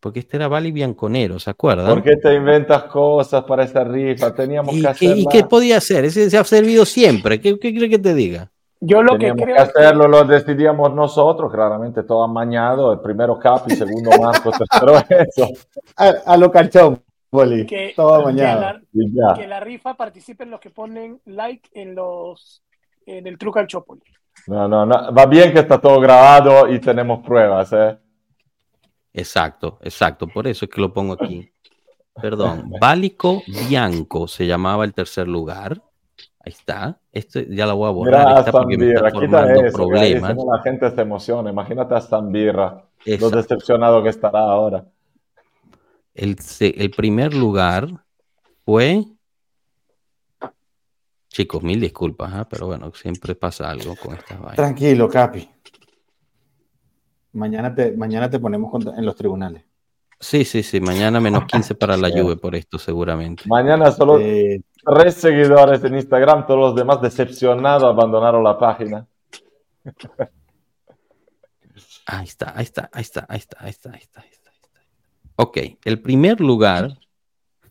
Porque 0.00 0.20
este 0.20 0.36
era 0.36 0.48
Vali 0.48 0.72
Bianconero, 0.72 1.38
¿se 1.38 1.50
acuerdan? 1.50 1.86
¿Por 1.86 2.02
qué 2.02 2.16
te 2.16 2.34
inventas 2.34 2.84
cosas 2.84 3.44
para 3.44 3.64
esta 3.64 3.82
rifa? 3.82 4.34
Teníamos 4.34 4.74
¿Y 4.74 4.82
que 4.82 4.88
hacerlo. 4.88 5.16
¿Y 5.16 5.26
qué 5.26 5.44
podía 5.44 5.78
hacer? 5.78 6.04
Ese 6.04 6.28
se 6.28 6.38
ha 6.38 6.44
servido 6.44 6.84
siempre. 6.84 7.40
¿Qué, 7.40 7.58
qué 7.58 7.74
cree 7.74 7.88
que 7.88 7.98
te 7.98 8.14
diga? 8.14 8.50
Yo 8.80 9.02
lo 9.02 9.18
que 9.18 9.32
creo 9.32 9.56
que 9.56 9.62
hacerlo 9.62 10.06
lo 10.06 10.24
decidíamos 10.24 10.92
nosotros, 10.92 11.50
claramente 11.50 12.02
todo 12.02 12.22
amañado. 12.22 12.92
El 12.92 13.00
primero 13.00 13.38
Capi, 13.38 13.74
segundo 13.74 14.10
Marco, 14.20 14.50
tercero 14.50 14.98
eso. 15.08 15.48
A, 15.96 16.36
lo 16.36 16.50
cachón, 16.50 17.02
Boli. 17.30 17.64
Que, 17.64 17.94
todo 17.96 18.16
amañado. 18.16 18.80
Que 18.92 19.00
la, 19.14 19.34
que 19.34 19.46
la, 19.46 19.60
rifa 19.60 19.94
participen 19.94 20.50
los 20.50 20.60
que 20.60 20.70
ponen 20.70 21.20
like 21.24 21.70
en 21.72 21.94
los 21.94 22.62
en 23.06 23.26
el 23.26 23.38
truco 23.38 23.60
al 23.60 23.66
Chopoli. 23.66 24.02
No, 24.46 24.68
no, 24.68 24.84
no. 24.84 25.12
Va 25.12 25.24
bien 25.26 25.52
que 25.52 25.60
está 25.60 25.80
todo 25.80 25.98
grabado 25.98 26.68
y 26.68 26.78
tenemos 26.78 27.24
pruebas, 27.24 27.72
¿eh? 27.72 27.98
Exacto, 29.16 29.78
exacto. 29.80 30.28
Por 30.28 30.46
eso 30.46 30.66
es 30.66 30.70
que 30.70 30.80
lo 30.80 30.92
pongo 30.92 31.14
aquí. 31.14 31.50
Perdón. 32.20 32.70
Bálico 32.80 33.42
Bianco 33.46 34.28
se 34.28 34.46
llamaba 34.46 34.84
el 34.84 34.92
tercer 34.92 35.26
lugar. 35.26 35.82
Ahí 36.40 36.52
está. 36.52 37.00
Esto 37.10 37.40
ya 37.40 37.66
lo 37.66 37.76
voy 37.76 37.88
a 37.88 37.92
borrar. 37.92 38.44
Mira, 38.44 38.52
porque 38.52 38.78
me 38.78 38.92
está 38.92 39.10
formando 39.10 39.64
eso, 39.64 39.76
problemas. 39.76 40.36
la 40.36 40.62
gente 40.62 40.90
se 40.90 41.00
emociona. 41.00 41.50
Imagínate 41.50 41.94
a 41.94 42.00
Zambirra. 42.00 42.84
Lo 43.06 43.30
decepcionado 43.30 44.02
que 44.02 44.10
estará 44.10 44.40
ahora. 44.40 44.84
El, 46.14 46.36
el 46.60 46.90
primer 46.90 47.32
lugar 47.34 47.88
fue. 48.64 49.02
Chicos, 51.28 51.62
mil 51.62 51.80
disculpas, 51.80 52.32
¿eh? 52.34 52.46
pero 52.48 52.66
bueno, 52.66 52.92
siempre 52.94 53.34
pasa 53.34 53.68
algo 53.68 53.94
con 53.96 54.14
estas 54.14 54.38
vainas. 54.38 54.56
Tranquilo, 54.56 55.08
Capi. 55.08 55.48
Mañana 57.36 57.74
te, 57.74 57.92
mañana 57.92 58.30
te 58.30 58.38
ponemos 58.38 58.72
en 58.96 59.04
los 59.04 59.14
tribunales. 59.14 59.62
Sí, 60.18 60.44
sí, 60.46 60.62
sí. 60.62 60.80
Mañana 60.80 61.20
menos 61.20 61.44
15 61.52 61.74
para 61.74 61.96
la 61.96 62.08
lluvia 62.08 62.36
por 62.36 62.54
esto, 62.54 62.78
seguramente. 62.78 63.44
Mañana 63.46 63.92
solo 63.92 64.18
eh, 64.18 64.62
tres 64.84 65.14
seguidores 65.14 65.84
en 65.84 65.96
Instagram, 65.96 66.46
todos 66.46 66.60
los 66.60 66.74
demás 66.74 67.00
decepcionados 67.02 67.84
abandonaron 67.84 68.42
la 68.42 68.58
página. 68.58 69.06
Ahí 72.06 72.24
está, 72.24 72.54
ahí 72.56 72.64
está, 72.64 72.88
ahí 72.92 73.02
está, 73.02 73.26
ahí 73.28 73.38
está, 73.38 73.58
ahí 73.60 73.70
está, 73.70 73.90
ahí 73.90 74.00
está, 74.00 74.20
ahí 74.20 74.28
está. 74.32 74.50
Ok, 75.36 75.58
el 75.84 76.00
primer 76.00 76.40
lugar 76.40 76.98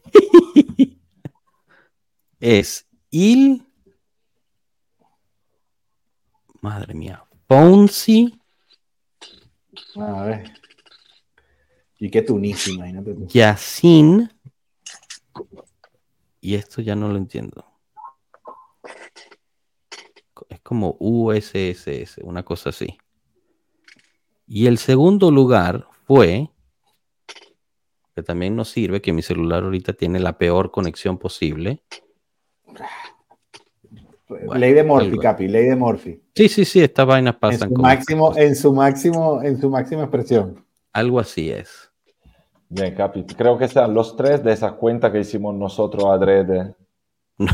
es 2.39 2.85
Il. 3.09 3.65
Madre 6.61 6.93
mía. 6.93 7.23
Ponzi 7.47 8.39
a 9.97 10.23
ver. 10.23 10.51
Y 11.97 12.09
qué 12.09 12.21
Tunisia, 12.21 12.73
imagínate 12.73 13.15
Yacine. 13.27 14.29
Y 16.41 16.55
esto 16.55 16.81
ya 16.81 16.95
no 16.95 17.07
lo 17.07 17.17
entiendo. 17.17 17.65
Es 20.49 20.59
como 20.59 20.97
USSS, 20.99 22.19
una 22.23 22.43
cosa 22.43 22.69
así. 22.69 22.97
Y 24.47 24.67
el 24.67 24.77
segundo 24.77 25.31
lugar 25.31 25.87
fue, 26.05 26.51
que 28.13 28.21
también 28.21 28.55
nos 28.55 28.69
sirve, 28.69 29.01
que 29.01 29.13
mi 29.13 29.21
celular 29.21 29.63
ahorita 29.63 29.93
tiene 29.93 30.19
la 30.19 30.37
peor 30.37 30.71
conexión 30.71 31.17
posible. 31.17 31.81
Ley 34.55 34.73
de 34.73 34.83
Morphy, 34.83 35.17
Capi, 35.17 35.47
ley 35.47 35.65
de 35.65 35.75
Morphy. 35.75 36.21
Sí, 36.35 36.49
sí, 36.49 36.65
sí, 36.65 36.81
estas 36.81 37.05
vainas 37.05 37.35
pasan. 37.35 37.69
En 37.69 37.75
su, 37.75 37.81
máximo, 37.81 38.37
en 38.37 38.55
su 38.55 38.73
máximo, 38.73 39.41
en 39.43 39.61
su 39.61 39.69
máxima 39.69 40.03
expresión. 40.03 40.65
Algo 40.93 41.19
así 41.19 41.51
es. 41.51 41.91
Bien, 42.69 42.95
Capi. 42.95 43.23
Creo 43.25 43.57
que 43.57 43.67
sean 43.67 43.93
los 43.93 44.15
tres 44.15 44.43
de 44.43 44.53
esa 44.53 44.71
cuenta 44.73 45.11
que 45.11 45.19
hicimos 45.19 45.53
nosotros 45.55 46.05
adrede. 46.05 46.75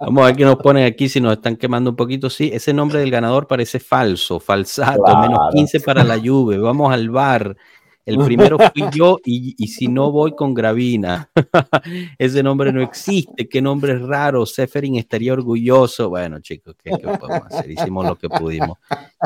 Vamos 0.00 0.22
a 0.22 0.26
ver 0.26 0.36
qué 0.36 0.44
nos 0.44 0.56
ponen 0.56 0.84
aquí 0.84 1.08
si 1.08 1.20
nos 1.20 1.32
están 1.34 1.56
quemando 1.56 1.90
un 1.90 1.96
poquito. 1.96 2.30
Sí, 2.30 2.50
ese 2.52 2.72
nombre 2.72 3.00
del 3.00 3.10
ganador 3.10 3.46
parece 3.46 3.78
falso, 3.78 4.40
falsato, 4.40 5.02
menos 5.18 5.38
15 5.52 5.80
para 5.80 6.02
la 6.04 6.16
lluvia. 6.16 6.58
Vamos 6.58 6.92
al 6.92 7.10
bar. 7.10 7.56
El 8.06 8.18
primero 8.24 8.58
fui 8.58 8.84
yo 8.92 9.18
y, 9.24 9.54
y 9.58 9.68
si 9.68 9.86
no 9.86 10.10
voy 10.10 10.34
con 10.34 10.54
Gravina. 10.54 11.30
Ese 12.18 12.42
nombre 12.42 12.72
no 12.72 12.82
existe. 12.82 13.48
Qué 13.48 13.60
nombre 13.60 13.98
raro. 13.98 14.46
Seferin 14.46 14.96
estaría 14.96 15.32
orgulloso. 15.32 16.08
Bueno, 16.08 16.40
chicos, 16.40 16.74
¿qué, 16.82 16.90
qué 16.90 17.18
podemos 17.18 17.46
hacer? 17.46 17.70
Hicimos 17.70 18.06
lo 18.06 18.16
que 18.16 18.28
pudimos. 18.28 18.78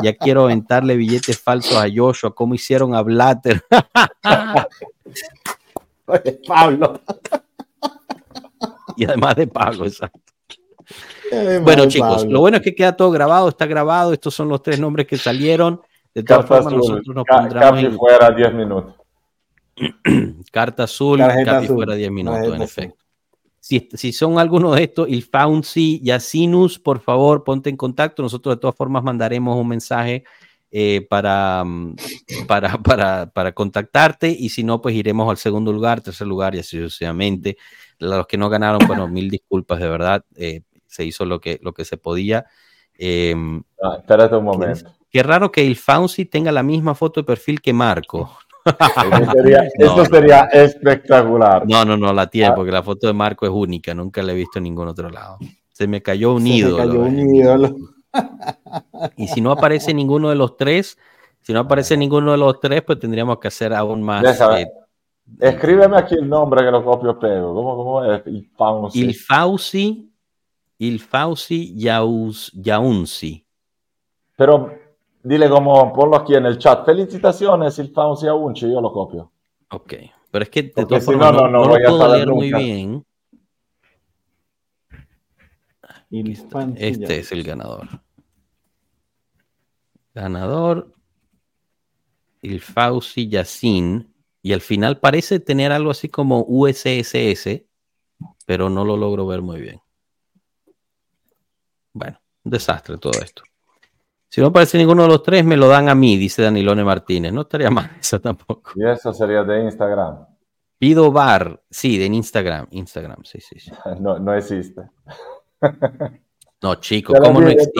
Ya 0.03 0.13
quiero 0.15 0.43
aventarle 0.43 0.97
billetes 0.97 1.39
falsos 1.39 1.77
a 1.77 1.87
Joshua. 1.93 2.35
¿Cómo 2.35 2.53
hicieron 2.53 2.93
a 2.93 3.01
Blatter? 3.01 3.63
Pablo. 6.47 7.01
y 8.97 9.05
además 9.05 9.35
de 9.35 9.47
pago, 9.47 9.85
exacto. 9.85 10.19
Bueno, 11.63 11.87
chicos, 11.87 12.17
Pablo. 12.17 12.31
lo 12.31 12.39
bueno 12.41 12.57
es 12.57 12.63
que 12.63 12.75
queda 12.75 12.95
todo 12.95 13.09
grabado, 13.09 13.49
está 13.49 13.65
grabado. 13.65 14.13
Estos 14.13 14.35
son 14.35 14.49
los 14.49 14.61
tres 14.61 14.79
nombres 14.79 15.07
que 15.07 15.17
salieron. 15.17 15.81
De 16.15 16.23
todas 16.23 16.45
Carta 16.45 16.63
formas, 16.63 16.73
azul. 16.73 16.77
nosotros 16.95 17.15
nos 17.15 17.25
pondremos 17.25 17.83
en 17.83 17.97
fuera 17.97 18.31
10 18.31 18.53
minutos. 18.53 18.95
carta 20.51 20.83
azul, 20.83 21.19
Tarjeta 21.19 21.57
azul. 21.59 21.75
fuera 21.75 21.95
10 21.95 22.11
minutos, 22.11 22.37
Tarjeta 22.39 22.55
en 22.55 22.61
azul. 22.61 22.83
efecto. 22.83 23.03
Si, 23.59 23.89
si 23.93 24.13
son 24.13 24.37
algunos 24.39 24.75
de 24.75 24.83
estos, 24.83 25.09
il 25.09 25.23
Faunci, 25.23 25.99
Yacinus, 26.03 26.77
por 26.79 26.99
favor, 26.99 27.43
ponte 27.43 27.69
en 27.69 27.75
contacto. 27.77 28.21
Nosotros 28.21 28.55
de 28.55 28.61
todas 28.61 28.75
formas 28.75 29.03
mandaremos 29.03 29.57
un 29.57 29.67
mensaje 29.67 30.23
eh, 30.71 31.05
para, 31.09 31.63
mm, 31.65 31.95
para, 32.47 32.77
para, 32.77 33.25
para 33.31 33.51
contactarte 33.53 34.29
y 34.29 34.49
si 34.49 34.63
no, 34.63 34.81
pues 34.81 34.95
iremos 34.95 35.29
al 35.29 35.37
segundo 35.37 35.73
lugar, 35.73 36.01
tercer 36.01 36.27
lugar 36.27 36.55
y 36.55 36.59
así 36.59 36.77
sucesivamente. 36.79 37.57
Los 37.97 38.27
que 38.27 38.37
no 38.37 38.49
ganaron, 38.49 38.81
bueno, 38.87 39.07
mil 39.09 39.29
disculpas, 39.29 39.79
de 39.79 39.89
verdad. 39.89 40.23
eh, 40.37 40.61
se 40.87 41.03
hizo 41.03 41.25
lo 41.25 41.41
que, 41.41 41.59
lo 41.61 41.73
que 41.73 41.83
se 41.83 41.97
podía. 41.97 42.45
Eh, 42.97 43.35
Ah, 43.83 43.97
espérate 43.99 44.35
un 44.37 44.45
momento. 44.45 44.89
Qué 45.15 45.23
raro 45.23 45.49
que 45.49 45.65
el 45.65 45.77
Fauci 45.77 46.25
tenga 46.25 46.51
la 46.51 46.61
misma 46.61 46.93
foto 46.93 47.21
de 47.21 47.23
perfil 47.23 47.61
que 47.61 47.71
Marco. 47.71 48.29
Eso 48.65 49.31
sería, 49.31 49.61
No, 49.63 49.69
eso 49.85 49.95
no. 49.95 50.05
sería 50.05 50.41
espectacular. 50.51 51.63
No, 51.65 51.85
no, 51.85 51.95
no 51.95 52.11
la 52.11 52.27
tiene, 52.27 52.49
Ah. 52.49 52.53
porque 52.53 52.73
la 52.73 52.83
foto 52.83 53.07
de 53.07 53.13
Marco 53.13 53.45
es 53.45 53.51
única, 53.53 53.93
nunca 53.93 54.21
la 54.21 54.33
he 54.33 54.35
visto 54.35 54.59
en 54.59 54.63
ningún 54.63 54.89
otro 54.89 55.09
lado. 55.09 55.37
Se 55.71 55.87
me 55.87 56.01
cayó 56.01 56.33
un 56.33 56.41
Se 56.43 56.49
me 56.49 56.55
ídolo. 56.57 56.77
cayó 56.77 56.99
un 56.99 57.33
ídolo. 57.33 57.75
Y 59.15 59.27
si 59.29 59.39
no 59.39 59.51
aparece 59.51 59.93
ninguno 59.93 60.27
de 60.27 60.35
los 60.35 60.57
tres, 60.57 60.97
si 61.39 61.53
no 61.53 61.61
aparece 61.61 61.95
ninguno 61.95 62.33
de 62.33 62.37
los 62.37 62.59
tres, 62.59 62.81
pues 62.81 62.99
tendríamos 62.99 63.39
que 63.39 63.47
hacer 63.47 63.73
aún 63.73 64.03
más. 64.03 64.21
Eh, 64.57 64.67
Escríbeme 65.39 65.97
aquí 65.97 66.15
el 66.15 66.27
nombre 66.27 66.61
que 66.65 66.71
lo 66.71 66.83
copio 66.83 67.17
pego. 67.17 67.53
¿Cómo, 67.55 67.77
cómo 67.77 68.03
es? 68.03 68.21
Il 68.25 68.49
Fauci. 68.57 68.99
il 68.99 69.15
Fauci, 69.15 70.11
il 70.79 70.99
Fauci 70.99 71.73
Yaus- 71.77 72.51
Yaunzi. 72.53 73.45
Pero 74.35 74.83
dile 75.25 75.49
como, 75.49 75.91
ponlo 75.91 76.15
aquí 76.17 76.35
en 76.35 76.45
el 76.45 76.57
chat. 76.57 76.85
Felicitaciones, 76.85 77.77
Il 77.79 77.91
Fauci 77.91 78.27
Aunci. 78.27 78.71
Yo 78.71 78.79
lo 78.81 78.91
copio. 78.93 79.31
Ok, 79.71 79.93
pero 80.31 80.43
es 80.43 80.49
que 80.49 80.63
de 80.63 80.69
Porque 80.69 80.87
todas 80.87 81.03
si 81.03 81.11
formas 81.11 81.33
no, 81.33 81.41
no, 81.41 81.47
no 81.49 81.59
lo 81.63 81.67
voy 81.69 81.83
a 81.83 81.87
puedo 81.89 82.13
leer 82.13 82.27
muy 82.29 82.49
nunca. 82.51 82.57
bien. 82.59 83.05
Está- 86.11 86.49
Fancy 86.49 86.83
Este 86.85 87.19
es 87.19 87.31
el 87.31 87.43
ganador. 87.43 87.87
Ganador. 90.13 90.93
El 92.41 92.61
Fauci 92.61 93.27
Yacine. 93.27 94.07
Y 94.41 94.53
al 94.53 94.61
final 94.61 94.99
parece 94.99 95.39
tener 95.39 95.71
algo 95.71 95.89
así 95.89 96.07
como 96.07 96.45
USSS, 96.47 97.65
pero 98.45 98.69
no 98.69 98.85
lo 98.85 98.95
logro 98.95 99.25
ver 99.25 99.41
muy 99.41 99.59
bien. 99.59 99.81
Bueno, 101.93 102.19
un 102.43 102.51
desastre 102.51 102.97
todo 102.99 103.13
esto. 103.23 103.41
Si 104.35 104.41
no 104.41 104.47
aparece 104.47 104.77
ninguno 104.77 105.03
de 105.03 105.07
los 105.07 105.23
tres, 105.23 105.45
me 105.45 105.55
lo 105.55 105.69
dan 105.69 105.87
a 105.87 105.95
mí, 105.95 106.17
dice 106.17 106.41
Danilone 106.41 106.83
Martínez. 106.83 107.31
No 107.31 107.43
estaría 107.43 107.71
mal 107.71 107.89
eso 108.01 108.19
tampoco. 108.19 108.73
Y 108.75 108.85
eso 108.85 109.13
sería 109.13 109.45
de 109.45 109.63
Instagram. 109.63 110.25
Pido 110.77 111.09
bar, 111.09 111.63
sí, 111.69 111.97
de 111.97 112.07
Instagram. 112.07 112.67
Instagram, 112.71 113.23
sí, 113.23 113.39
sí, 113.39 113.57
sí. 113.57 113.71
No, 114.01 114.19
no 114.19 114.33
existe. 114.33 114.81
No, 116.61 116.75
chico, 116.75 117.13
¿cómo 117.13 117.39
no 117.39 117.47
existe? 117.47 117.79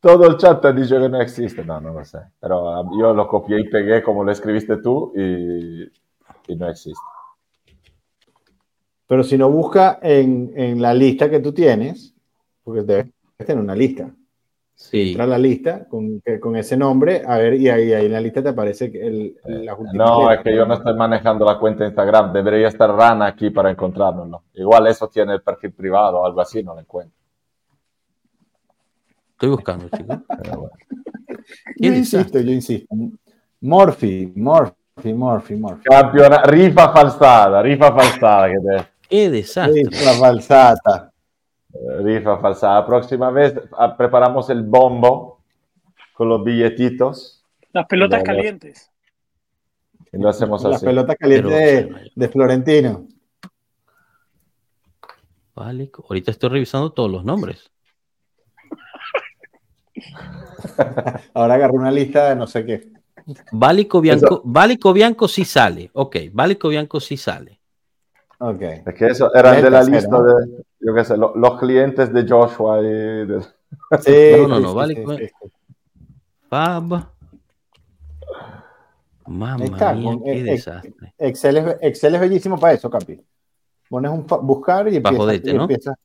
Todo 0.00 0.26
el 0.26 0.36
chat 0.36 0.60
te 0.62 0.72
dice 0.72 0.98
que 0.98 1.08
no 1.08 1.20
existe. 1.20 1.64
No, 1.64 1.80
no 1.80 1.92
lo 1.92 2.04
sé. 2.04 2.18
Pero 2.40 2.74
ah, 2.74 2.82
yo 2.98 3.14
lo 3.14 3.28
copié 3.28 3.60
y 3.60 3.68
pegué 3.68 4.02
como 4.02 4.24
lo 4.24 4.32
escribiste 4.32 4.78
tú 4.78 5.12
y, 5.14 5.84
y 6.48 6.56
no 6.56 6.68
existe. 6.68 7.00
Pero 9.06 9.22
si 9.22 9.38
no 9.38 9.48
busca 9.48 10.00
en, 10.02 10.52
en 10.56 10.82
la 10.82 10.92
lista 10.92 11.30
que 11.30 11.38
tú 11.38 11.52
tienes, 11.52 12.14
porque 12.64 12.82
debes 12.82 13.12
tener 13.36 13.62
una 13.62 13.76
lista. 13.76 14.10
Sí. 14.90 15.08
Entra 15.08 15.24
a 15.24 15.26
la 15.26 15.38
lista 15.38 15.88
con, 15.88 16.22
con 16.40 16.56
ese 16.56 16.76
nombre, 16.76 17.22
a 17.26 17.38
ver, 17.38 17.54
y 17.54 17.70
ahí, 17.70 17.94
ahí 17.94 18.04
en 18.04 18.12
la 18.12 18.20
lista 18.20 18.42
te 18.42 18.50
aparece 18.50 18.84
el, 18.94 19.34
últimas 19.46 19.94
No, 19.94 20.30
es 20.30 20.40
que 20.42 20.54
yo 20.54 20.66
no 20.66 20.74
estoy 20.74 20.94
manejando 20.94 21.46
la 21.46 21.58
cuenta 21.58 21.84
de 21.84 21.88
Instagram. 21.88 22.34
Debería 22.34 22.68
estar 22.68 22.90
Rana 22.90 23.26
aquí 23.26 23.48
para 23.48 23.70
encontrárnoslo. 23.70 24.42
Igual 24.52 24.86
eso 24.88 25.08
tiene 25.08 25.32
el 25.32 25.42
perfil 25.42 25.72
privado 25.72 26.20
o 26.20 26.26
algo 26.26 26.38
así, 26.42 26.62
no 26.62 26.74
lo 26.74 26.80
encuentro. 26.80 27.16
Estoy 29.30 29.48
buscando, 29.48 29.88
chicos. 29.88 30.18
Pero 30.42 30.60
bueno. 30.60 30.76
Yo 31.76 31.94
insisto, 31.94 32.38
yo 32.40 32.52
insisto. 32.52 32.94
Morphy, 33.62 34.34
Morphy, 34.36 35.14
Morphy, 35.14 35.56
Morphy. 35.56 35.82
Campeona- 35.84 36.42
rifa 36.44 36.92
falsada, 36.92 37.62
rifa 37.62 37.90
falsada. 37.90 38.48
Que 38.48 38.58
te, 38.58 38.86
Qué 39.08 39.30
desastre. 39.30 39.82
Sí, 39.90 40.04
la 40.04 41.10
rifa 42.02 42.38
falsada. 42.38 42.84
Próxima 42.86 43.30
vez 43.30 43.54
ah, 43.76 43.96
preparamos 43.96 44.50
el 44.50 44.62
bombo 44.62 45.40
con 46.14 46.28
los 46.28 46.44
billetitos 46.44 47.44
Las 47.72 47.86
pelotas 47.86 48.22
calientes. 48.22 48.90
y 50.12 50.18
lo 50.18 50.28
hacemos 50.28 50.62
Las 50.62 50.76
así. 50.76 50.86
pelotas 50.86 51.16
calientes 51.18 51.50
de, 51.52 52.10
de 52.14 52.28
Florentino. 52.28 53.06
Vale, 55.54 55.90
ahorita 56.08 56.30
estoy 56.32 56.50
revisando 56.50 56.92
todos 56.92 57.10
los 57.10 57.24
nombres. 57.24 57.70
Ahora 61.34 61.54
agarró 61.54 61.74
una 61.74 61.90
lista 61.90 62.30
de 62.30 62.36
no 62.36 62.46
sé 62.46 62.64
qué. 62.66 62.92
Válico 63.52 64.00
Bianco, 64.00 64.42
Válico 64.44 64.92
Bianco 64.92 65.28
sí 65.28 65.44
sale. 65.44 65.90
Ok, 65.94 66.16
Válico 66.32 66.68
Bianco 66.68 67.00
sí 67.00 67.16
sale. 67.16 67.53
Ok. 68.38 68.60
Es 68.62 68.94
que 68.94 69.06
eso 69.06 69.32
eran 69.34 69.62
de 69.62 69.70
la 69.70 69.82
lista 69.84 70.08
¿no? 70.10 70.22
de, 70.24 70.64
yo 70.80 70.94
qué 70.94 71.04
sé, 71.04 71.16
lo- 71.16 71.34
los 71.36 71.58
clientes 71.58 72.12
de 72.12 72.26
Joshua 72.28 72.80
y 72.80 72.84
de- 73.26 73.40
Sí, 74.00 74.32
No, 74.48 74.60
no, 74.60 74.74
vale, 74.74 74.94
sí, 74.94 75.00
pues. 75.04 75.18
sí. 75.18 75.30
Fab. 76.48 77.06
Mamma 79.26 79.64
Está, 79.64 79.94
mía, 79.94 80.04
con- 80.12 80.22
qué 80.24 80.38
eh, 80.40 80.42
desastre. 80.42 81.14
Excel 81.18 81.56
es, 81.56 81.76
Excel 81.80 82.14
es 82.14 82.20
bellísimo 82.20 82.58
para 82.58 82.74
eso, 82.74 82.90
Capi. 82.90 83.20
Pones 83.88 84.10
un 84.10 84.26
buscar 84.42 84.86
y 84.88 84.96
empiezas. 84.96 85.40
y 85.44 85.52
¿no? 85.54 85.62
empiezas- 85.62 85.96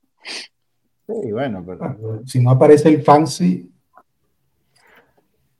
Sí, 1.07 1.31
bueno, 1.31 1.63
pero. 1.65 2.21
Si 2.25 2.41
no 2.41 2.51
aparece 2.51 2.89
el 2.89 3.01
fancy, 3.03 3.71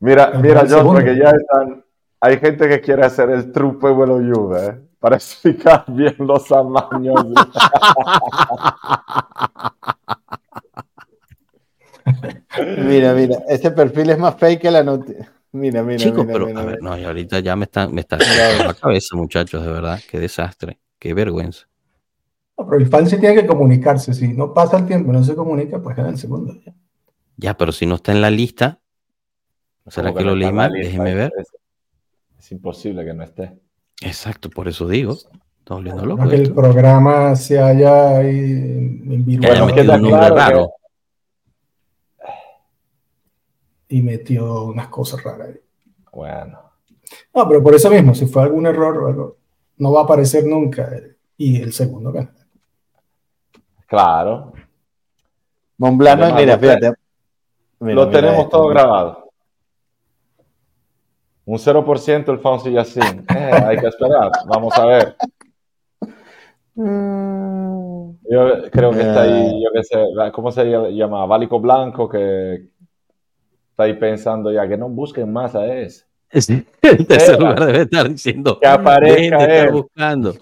Mira, 0.02 0.32
mira, 0.42 0.66
segundo. 0.66 0.92
Joshua, 0.92 1.04
que 1.04 1.18
ya 1.18 1.30
están. 1.32 1.84
Hay 2.22 2.38
gente 2.38 2.70
que 2.70 2.80
quiere 2.80 3.04
hacer 3.06 3.30
el 3.32 3.52
trupe 3.52 3.90
vuelo 3.90 4.16
Juve, 4.18 4.66
¿eh? 4.66 4.80
Para 5.00 5.16
explicar 5.16 5.86
bien 5.88 6.16
los 6.20 6.46
tamaños. 6.46 7.26
Mira, 12.78 13.14
mira, 13.14 13.38
este 13.48 13.72
perfil 13.72 14.10
es 14.10 14.18
más 14.20 14.36
fake 14.36 14.62
que 14.62 14.72
la 14.72 14.84
noticia. 14.84 15.32
Mira, 15.52 15.84
mira, 15.84 15.98
Chicos, 15.98 16.26
mira, 16.26 16.34
pero 16.34 16.46
mira, 16.48 16.62
a 16.62 16.66
ver, 16.66 16.80
mira. 16.82 16.90
no, 16.90 16.98
y 16.98 17.06
ahorita 17.06 17.40
ya 17.40 17.56
me 17.56 17.66
están, 17.66 17.94
me 17.94 18.02
está 18.02 18.18
haciendo 18.18 18.66
la 18.66 18.74
cabeza, 18.74 19.16
muchachos, 19.16 19.66
de 19.66 19.72
verdad. 19.72 20.00
Qué 20.10 20.20
desastre, 20.20 20.80
qué 21.00 21.14
vergüenza. 21.14 21.68
no, 22.58 22.68
pero 22.68 22.82
el 22.82 22.88
fancy 22.88 23.20
tiene 23.20 23.36
que 23.36 23.48
comunicarse. 23.48 24.14
Si 24.14 24.34
no 24.34 24.54
pasa 24.54 24.78
el 24.78 24.86
tiempo 24.86 25.12
y 25.12 25.14
no 25.14 25.24
se 25.24 25.36
comunica, 25.36 25.82
pues 25.82 25.96
gana 25.96 26.10
el 26.10 26.18
segundo. 26.18 26.54
Ya, 27.38 27.58
pero 27.58 27.72
si 27.72 27.86
no 27.86 27.96
está 27.96 28.12
en 28.12 28.22
la 28.22 28.30
lista, 28.30 28.80
¿será 29.88 30.14
que 30.14 30.24
lo 30.24 30.36
leí 30.36 30.52
mal? 30.52 30.72
Déjeme 30.74 31.16
ver. 31.16 31.32
Es, 31.38 31.48
es 32.38 32.52
imposible 32.52 33.06
que 33.06 33.14
no 33.14 33.24
esté. 33.24 33.58
Exacto, 34.02 34.50
por 34.50 34.68
eso 34.68 34.88
digo. 34.88 35.14
Está 35.14 35.76
volviendo 35.76 36.02
No 36.04 36.16
loco. 36.16 36.30
que 36.30 36.36
el 36.36 36.54
programa 36.54 37.36
se 37.36 37.60
haya 37.60 38.18
haya 38.18 38.22
Bueno, 39.04 39.68
claro 39.68 39.76
que- 39.76 39.84
raro. 39.84 40.72
y 43.90 44.02
metió 44.02 44.64
unas 44.66 44.88
cosas 44.88 45.24
raras. 45.24 45.50
ahí. 45.50 45.60
Bueno. 46.14 46.60
No, 47.34 47.48
pero 47.48 47.62
por 47.64 47.74
eso 47.76 47.90
mismo, 47.90 48.14
si 48.14 48.26
fue 48.28 48.44
algún 48.44 48.66
error 48.68 48.98
o 48.98 49.08
algo, 49.08 49.38
no 49.78 49.92
va 49.92 50.02
a 50.02 50.04
aparecer 50.04 50.46
nunca. 50.46 50.90
eh, 50.96 51.16
Y 51.38 51.62
el 51.62 51.72
segundo 51.74 52.12
gana. 52.12 52.34
Claro. 53.88 54.52
Monblano, 55.78 56.24
Además, 56.26 56.42
mira, 56.42 56.58
fíjate. 56.60 56.94
Mira, 57.80 57.96
lo 57.96 58.08
mira 58.08 58.12
tenemos 58.12 58.40
esto. 58.46 58.50
todo 58.58 58.68
grabado. 58.68 59.19
Un 61.50 61.58
0% 61.58 62.32
el 62.32 62.38
Fonsi 62.38 62.72
Yacine. 62.72 63.24
Eh, 63.36 63.52
hay 63.66 63.78
que 63.78 63.88
esperar. 63.88 64.30
Vamos 64.46 64.72
a 64.78 64.86
ver. 64.86 65.16
Mm, 66.76 68.12
Yo 68.30 68.70
creo 68.72 68.92
que 68.92 69.00
está 69.02 69.26
Eh. 69.26 69.34
ahí, 69.34 69.64
yo 69.64 69.70
qué 69.74 69.84
sé, 69.84 69.98
¿cómo 70.32 70.52
se 70.52 70.64
llama? 70.92 71.26
Válico 71.26 71.60
Blanco, 71.60 72.08
que 72.08 72.70
está 73.72 73.84
ahí 73.84 73.94
pensando 73.96 74.52
ya 74.52 74.68
que 74.68 74.78
no 74.78 74.90
busquen 74.90 75.34
más 75.34 75.56
a 75.56 75.66
ese. 75.74 76.06
el 76.84 77.08
tercer 77.08 77.40
lugar 77.40 77.66
debe 77.66 77.82
estar 77.82 78.08
diciendo 78.08 78.60
que 78.60 78.68
aparezca 78.68 79.44
está 79.44 79.72
buscando. 79.72 80.36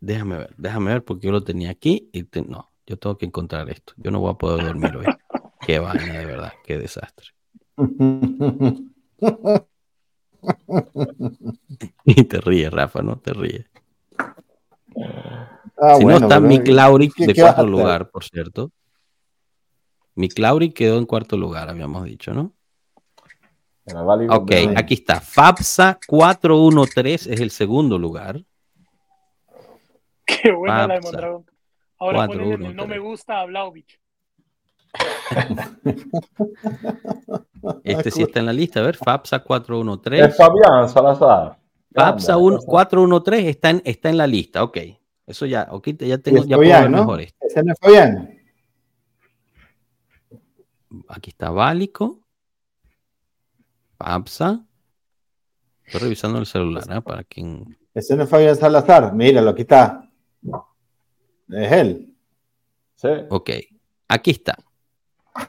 Déjame 0.00 0.38
ver, 0.38 0.54
déjame 0.56 0.90
ver 0.94 1.04
porque 1.04 1.26
yo 1.28 1.32
lo 1.32 1.44
tenía 1.44 1.70
aquí 1.70 2.10
y 2.12 2.24
no, 2.48 2.68
yo 2.84 2.96
tengo 2.96 3.16
que 3.16 3.26
encontrar 3.26 3.70
esto. 3.70 3.92
Yo 3.96 4.10
no 4.10 4.18
voy 4.18 4.32
a 4.32 4.34
poder 4.34 4.64
dormir 4.66 4.96
hoy. 4.96 5.06
qué 5.64 5.78
vaina, 5.78 6.18
de 6.18 6.26
verdad, 6.26 6.52
qué 6.64 6.78
desastre. 6.78 7.28
y 12.04 12.24
te 12.24 12.40
ríes, 12.40 12.72
Rafa, 12.72 13.02
no 13.02 13.18
te 13.18 13.32
ríes. 13.32 13.66
Ah, 15.80 15.94
si 15.96 16.04
no 16.04 16.16
está 16.16 16.40
Mick 16.40 16.66
Lauric 16.66 17.14
de 17.16 17.34
cuarto 17.34 17.66
lugar, 17.66 18.10
por 18.10 18.24
cierto. 18.24 18.72
Mick 20.16 20.36
Lauric 20.38 20.74
quedó 20.74 20.98
en 20.98 21.06
cuarto 21.06 21.36
lugar, 21.36 21.68
habíamos 21.68 22.04
dicho, 22.04 22.34
¿no? 22.34 22.52
Ok, 24.30 24.52
aquí 24.76 24.94
está. 24.94 25.20
FAPSA 25.20 25.98
413 26.06 27.32
es 27.32 27.40
el 27.40 27.50
segundo 27.50 27.98
lugar. 27.98 28.42
Qué 30.26 30.52
buena 30.52 30.86
la 30.86 30.94
de 30.94 31.00
Mondragón. 31.00 31.46
Ahora 31.98 32.26
ponen 32.26 32.76
no 32.76 32.86
me 32.86 32.98
gusta 32.98 33.40
a 33.40 33.46
Blauvich. 33.46 33.98
Este 37.84 38.10
sí 38.10 38.22
está 38.22 38.40
en 38.40 38.46
la 38.46 38.52
lista, 38.52 38.80
a 38.80 38.84
ver, 38.84 38.96
FAPSA 38.96 39.40
413. 39.40 40.24
Es 40.24 40.36
Fabián 40.36 40.88
Salazar. 40.88 41.58
FAPSA 41.94 42.36
413 42.66 43.48
está 43.48 43.70
en, 43.70 43.82
está 43.84 44.08
en 44.08 44.16
la 44.16 44.26
lista, 44.26 44.62
ok. 44.62 44.78
Eso 45.26 45.46
ya, 45.46 45.68
ok, 45.70 45.88
ya 45.98 46.18
tengo, 46.18 46.44
ya 46.44 46.56
puedo 46.56 46.70
ver 46.70 46.90
mejor 46.90 47.20
esto. 47.20 47.36
Ese 47.40 47.62
no 47.62 47.72
es 47.72 47.78
Fabián. 47.80 48.34
Aquí 51.08 51.30
está 51.30 51.50
Bálico. 51.50 52.20
FAPSA. 53.98 54.64
Estoy 55.84 56.00
revisando 56.00 56.38
el 56.38 56.46
celular, 56.46 56.84
¿eh? 56.90 57.02
Para 57.02 57.24
quien. 57.24 57.76
Ese 57.94 58.16
no 58.16 58.24
es 58.24 58.30
Fabián 58.30 58.56
Salazar, 58.56 59.12
míralo, 59.14 59.50
aquí 59.50 59.62
está. 59.62 60.08
Es 61.50 61.72
él. 61.72 62.14
Sí. 62.94 63.08
Ok, 63.30 63.50
aquí 64.08 64.30
está. 64.30 64.56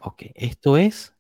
Ok, 0.02 0.24
esto 0.36 0.78
es. 0.78 1.14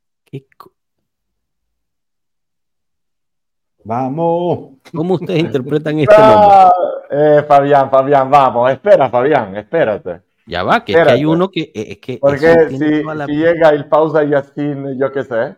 Vamos. 3.83 4.77
¿Cómo 4.93 5.15
ustedes 5.15 5.39
interpretan 5.45 5.99
este 5.99 6.15
nombre? 6.17 6.69
Eh, 7.11 7.43
Fabián, 7.47 7.89
Fabián, 7.89 8.29
vamos. 8.29 8.71
Espera, 8.71 9.09
Fabián, 9.09 9.55
espérate. 9.55 10.21
Ya 10.45 10.63
va, 10.63 10.83
que, 10.83 10.93
es 10.93 11.03
que 11.03 11.11
hay 11.11 11.25
uno 11.25 11.49
que. 11.49 11.61
Eh, 11.61 11.91
es 11.91 11.97
que 11.99 12.17
Porque 12.19 12.55
si, 12.69 12.77
si, 12.77 13.35
llega 13.35 13.69
el 13.69 13.87
pausa 13.87 14.23
y 14.23 14.33
así, 14.33 14.61
yo 14.97 15.11
qué 15.11 15.23
sé. 15.23 15.55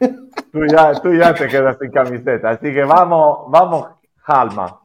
tú, 0.52 0.66
ya, 0.66 0.92
tú 1.00 1.14
ya 1.14 1.34
te 1.34 1.48
quedas 1.48 1.76
sin 1.80 1.90
camiseta. 1.90 2.50
Así 2.50 2.72
que 2.72 2.84
vamos, 2.84 3.50
vamos, 3.50 3.86
Halma. 4.24 4.80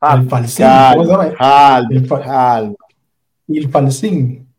El 0.00 0.28
falsín. 0.28 0.66
Halma. 0.66 1.32
El 3.48 3.68
falsín. 3.68 4.51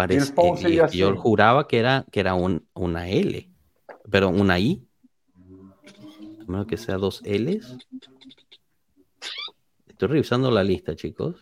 Parece, 0.00 0.32
eh, 0.38 0.86
yo 0.92 1.14
juraba 1.14 1.68
que 1.68 1.78
era, 1.78 2.06
que 2.10 2.20
era 2.20 2.32
un, 2.32 2.66
una 2.72 3.10
L, 3.10 3.50
pero 4.10 4.30
una 4.30 4.58
I. 4.58 4.82
A 6.40 6.50
menos 6.50 6.66
que 6.66 6.78
sea 6.78 6.96
dos 6.96 7.20
L's. 7.22 7.76
Estoy 9.86 10.08
revisando 10.08 10.50
la 10.50 10.64
lista, 10.64 10.96
chicos. 10.96 11.36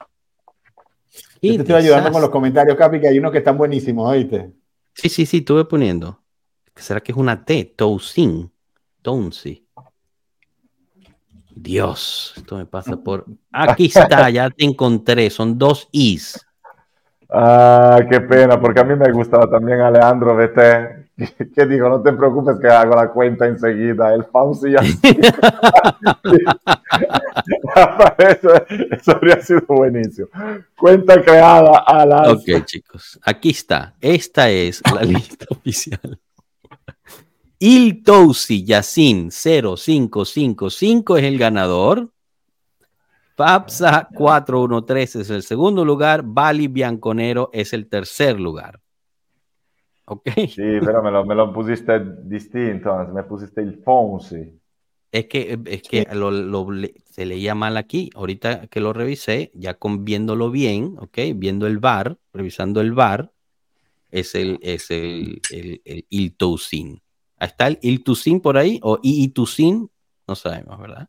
Yo 1.40 1.54
te 1.54 1.60
estoy 1.60 1.74
ayudando 1.76 2.10
con 2.10 2.20
los 2.20 2.30
comentarios, 2.30 2.76
Capi, 2.76 2.98
que 2.98 3.06
hay 3.06 3.20
unos 3.20 3.30
que 3.30 3.38
están 3.38 3.56
buenísimos, 3.56 4.10
¿oíste? 4.10 4.50
Sí, 4.92 5.08
sí, 5.08 5.24
sí, 5.24 5.36
estuve 5.36 5.64
poniendo. 5.64 6.20
¿Será 6.74 7.00
que 7.00 7.12
es 7.12 7.18
una 7.18 7.44
T? 7.44 7.74
Tousin. 7.76 8.50
Tounsi. 9.02 9.68
Dios, 11.54 12.34
esto 12.36 12.56
me 12.56 12.66
pasa 12.66 12.96
por. 12.96 13.24
Aquí 13.52 13.84
está, 13.86 14.28
ya 14.30 14.50
te 14.50 14.64
encontré. 14.64 15.30
Son 15.30 15.56
dos 15.56 15.88
Is. 15.92 16.44
Ah, 17.30 18.00
qué 18.10 18.20
pena, 18.20 18.60
porque 18.60 18.80
a 18.80 18.84
mí 18.84 18.96
me 18.96 19.12
gustaba 19.12 19.48
también 19.50 19.80
Alejandro 19.80 20.34
Vete. 20.34 21.08
¿Qué 21.54 21.66
digo? 21.66 21.88
No 21.88 22.00
te 22.00 22.12
preocupes 22.12 22.58
que 22.60 22.68
hago 22.68 22.94
la 22.94 23.10
cuenta 23.10 23.46
enseguida. 23.46 24.14
El 24.14 24.24
Fauci 24.24 24.70
ya. 24.72 24.80
eso, 28.18 28.48
eso, 28.90 29.12
habría 29.12 29.40
sido 29.42 29.62
buenísimo. 29.68 30.28
Cuenta 30.78 31.22
creada 31.22 31.84
a. 31.86 32.32
Ok, 32.32 32.64
chicos. 32.64 33.20
Aquí 33.24 33.50
está. 33.50 33.94
Esta 34.00 34.48
es 34.48 34.80
la 34.94 35.02
lista 35.02 35.46
oficial. 35.50 36.18
Il 37.58 38.02
Tousi 38.04 38.64
Yacine 38.64 39.30
0555 39.30 41.18
es 41.18 41.24
el 41.24 41.38
ganador. 41.38 42.08
FAPSA 43.38 44.08
413 44.16 45.20
es 45.20 45.30
el 45.30 45.44
segundo 45.44 45.84
lugar. 45.84 46.22
Bali 46.24 46.66
Bianconero 46.66 47.50
es 47.52 47.72
el 47.72 47.88
tercer 47.88 48.40
lugar. 48.40 48.80
Ok. 50.06 50.28
Sí, 50.48 50.80
pero 50.84 51.04
me 51.04 51.12
lo, 51.12 51.24
me 51.24 51.36
lo 51.36 51.52
pusiste 51.52 52.00
distinto. 52.24 52.92
Me 53.14 53.22
pusiste 53.22 53.60
el 53.60 53.80
Fonsi. 53.84 54.58
Es 55.12 55.26
que, 55.26 55.56
es 55.66 55.82
que 55.82 56.04
se 57.04 57.26
leía 57.26 57.54
mal 57.54 57.76
aquí. 57.76 58.10
Ahorita 58.16 58.66
que 58.66 58.80
lo 58.80 58.92
revisé, 58.92 59.52
ya 59.54 59.74
con 59.74 60.04
viéndolo 60.04 60.50
bien, 60.50 60.96
ok, 60.98 61.18
viendo 61.36 61.68
el 61.68 61.78
bar, 61.78 62.18
revisando 62.32 62.80
el 62.80 62.92
bar, 62.92 63.30
es 64.10 64.34
el, 64.34 64.58
es 64.62 64.90
el, 64.90 65.40
el, 65.52 65.80
el. 65.84 66.04
¿Está 67.38 67.68
el 67.68 67.78
Iltusin 67.82 68.40
por 68.40 68.58
ahí? 68.58 68.80
¿O 68.82 68.98
Iitusin? 69.00 69.88
No 70.26 70.34
sabemos, 70.34 70.76
¿verdad? 70.80 71.08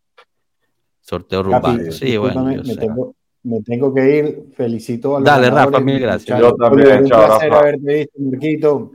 Sorteo 1.09 1.41
rumbano. 1.41 1.91
Sí, 1.91 2.17
bueno. 2.17 2.43
Me 2.43 2.75
tengo, 2.75 3.15
me, 3.41 3.61
tengo, 3.61 3.91
que 3.91 4.17
ir. 4.17 4.43
Felicito 4.55 5.17
a 5.17 5.19
los 5.19 5.25
Dale, 5.25 5.49
Rafa, 5.49 5.79
mil 5.79 5.99
gracias. 5.99 6.39
Yo 6.39 6.53
también, 6.53 7.03
Un 7.03 7.09
placer 7.09 7.51
haberte 7.51 8.09
visto, 8.15 8.91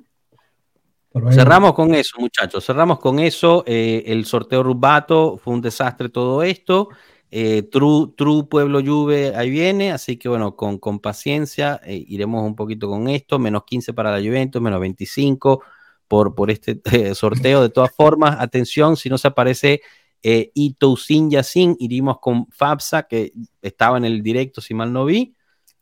Cerramos 1.32 1.74
con 1.74 1.92
eso, 1.92 2.20
muchachos. 2.20 2.64
Cerramos 2.64 3.00
con 3.00 3.18
eso. 3.18 3.64
Eh, 3.66 4.04
el 4.06 4.26
sorteo 4.26 4.62
Rubato 4.62 5.38
fue 5.38 5.54
un 5.54 5.60
desastre 5.60 6.08
todo 6.08 6.44
esto. 6.44 6.88
Eh, 7.32 7.62
True, 7.62 8.12
True 8.16 8.44
Pueblo 8.44 8.80
Juve 8.80 9.34
ahí 9.34 9.50
viene, 9.50 9.90
así 9.90 10.16
que 10.16 10.28
bueno, 10.28 10.54
con, 10.54 10.78
con 10.78 11.00
paciencia 11.00 11.80
eh, 11.84 12.04
iremos 12.06 12.44
un 12.44 12.54
poquito 12.54 12.88
con 12.88 13.08
esto. 13.08 13.40
Menos 13.40 13.64
15 13.64 13.92
para 13.92 14.16
la 14.16 14.24
Juventus, 14.24 14.62
menos 14.62 14.78
25 14.78 15.64
por, 16.06 16.36
por 16.36 16.52
este 16.52 16.80
eh, 16.92 17.12
sorteo. 17.16 17.60
De 17.60 17.70
todas 17.70 17.90
formas, 17.90 18.36
atención, 18.38 18.96
si 18.96 19.08
no 19.08 19.18
se 19.18 19.26
aparece 19.26 19.80
eh, 20.26 20.50
Itousin 20.54 21.30
Yacin, 21.30 21.76
iríamos 21.78 22.18
con 22.18 22.46
Fabsa, 22.46 23.02
que 23.02 23.34
estaba 23.60 23.98
en 23.98 24.06
el 24.06 24.22
directo, 24.22 24.62
si 24.62 24.72
mal 24.72 24.90
no 24.90 25.04
vi. 25.04 25.34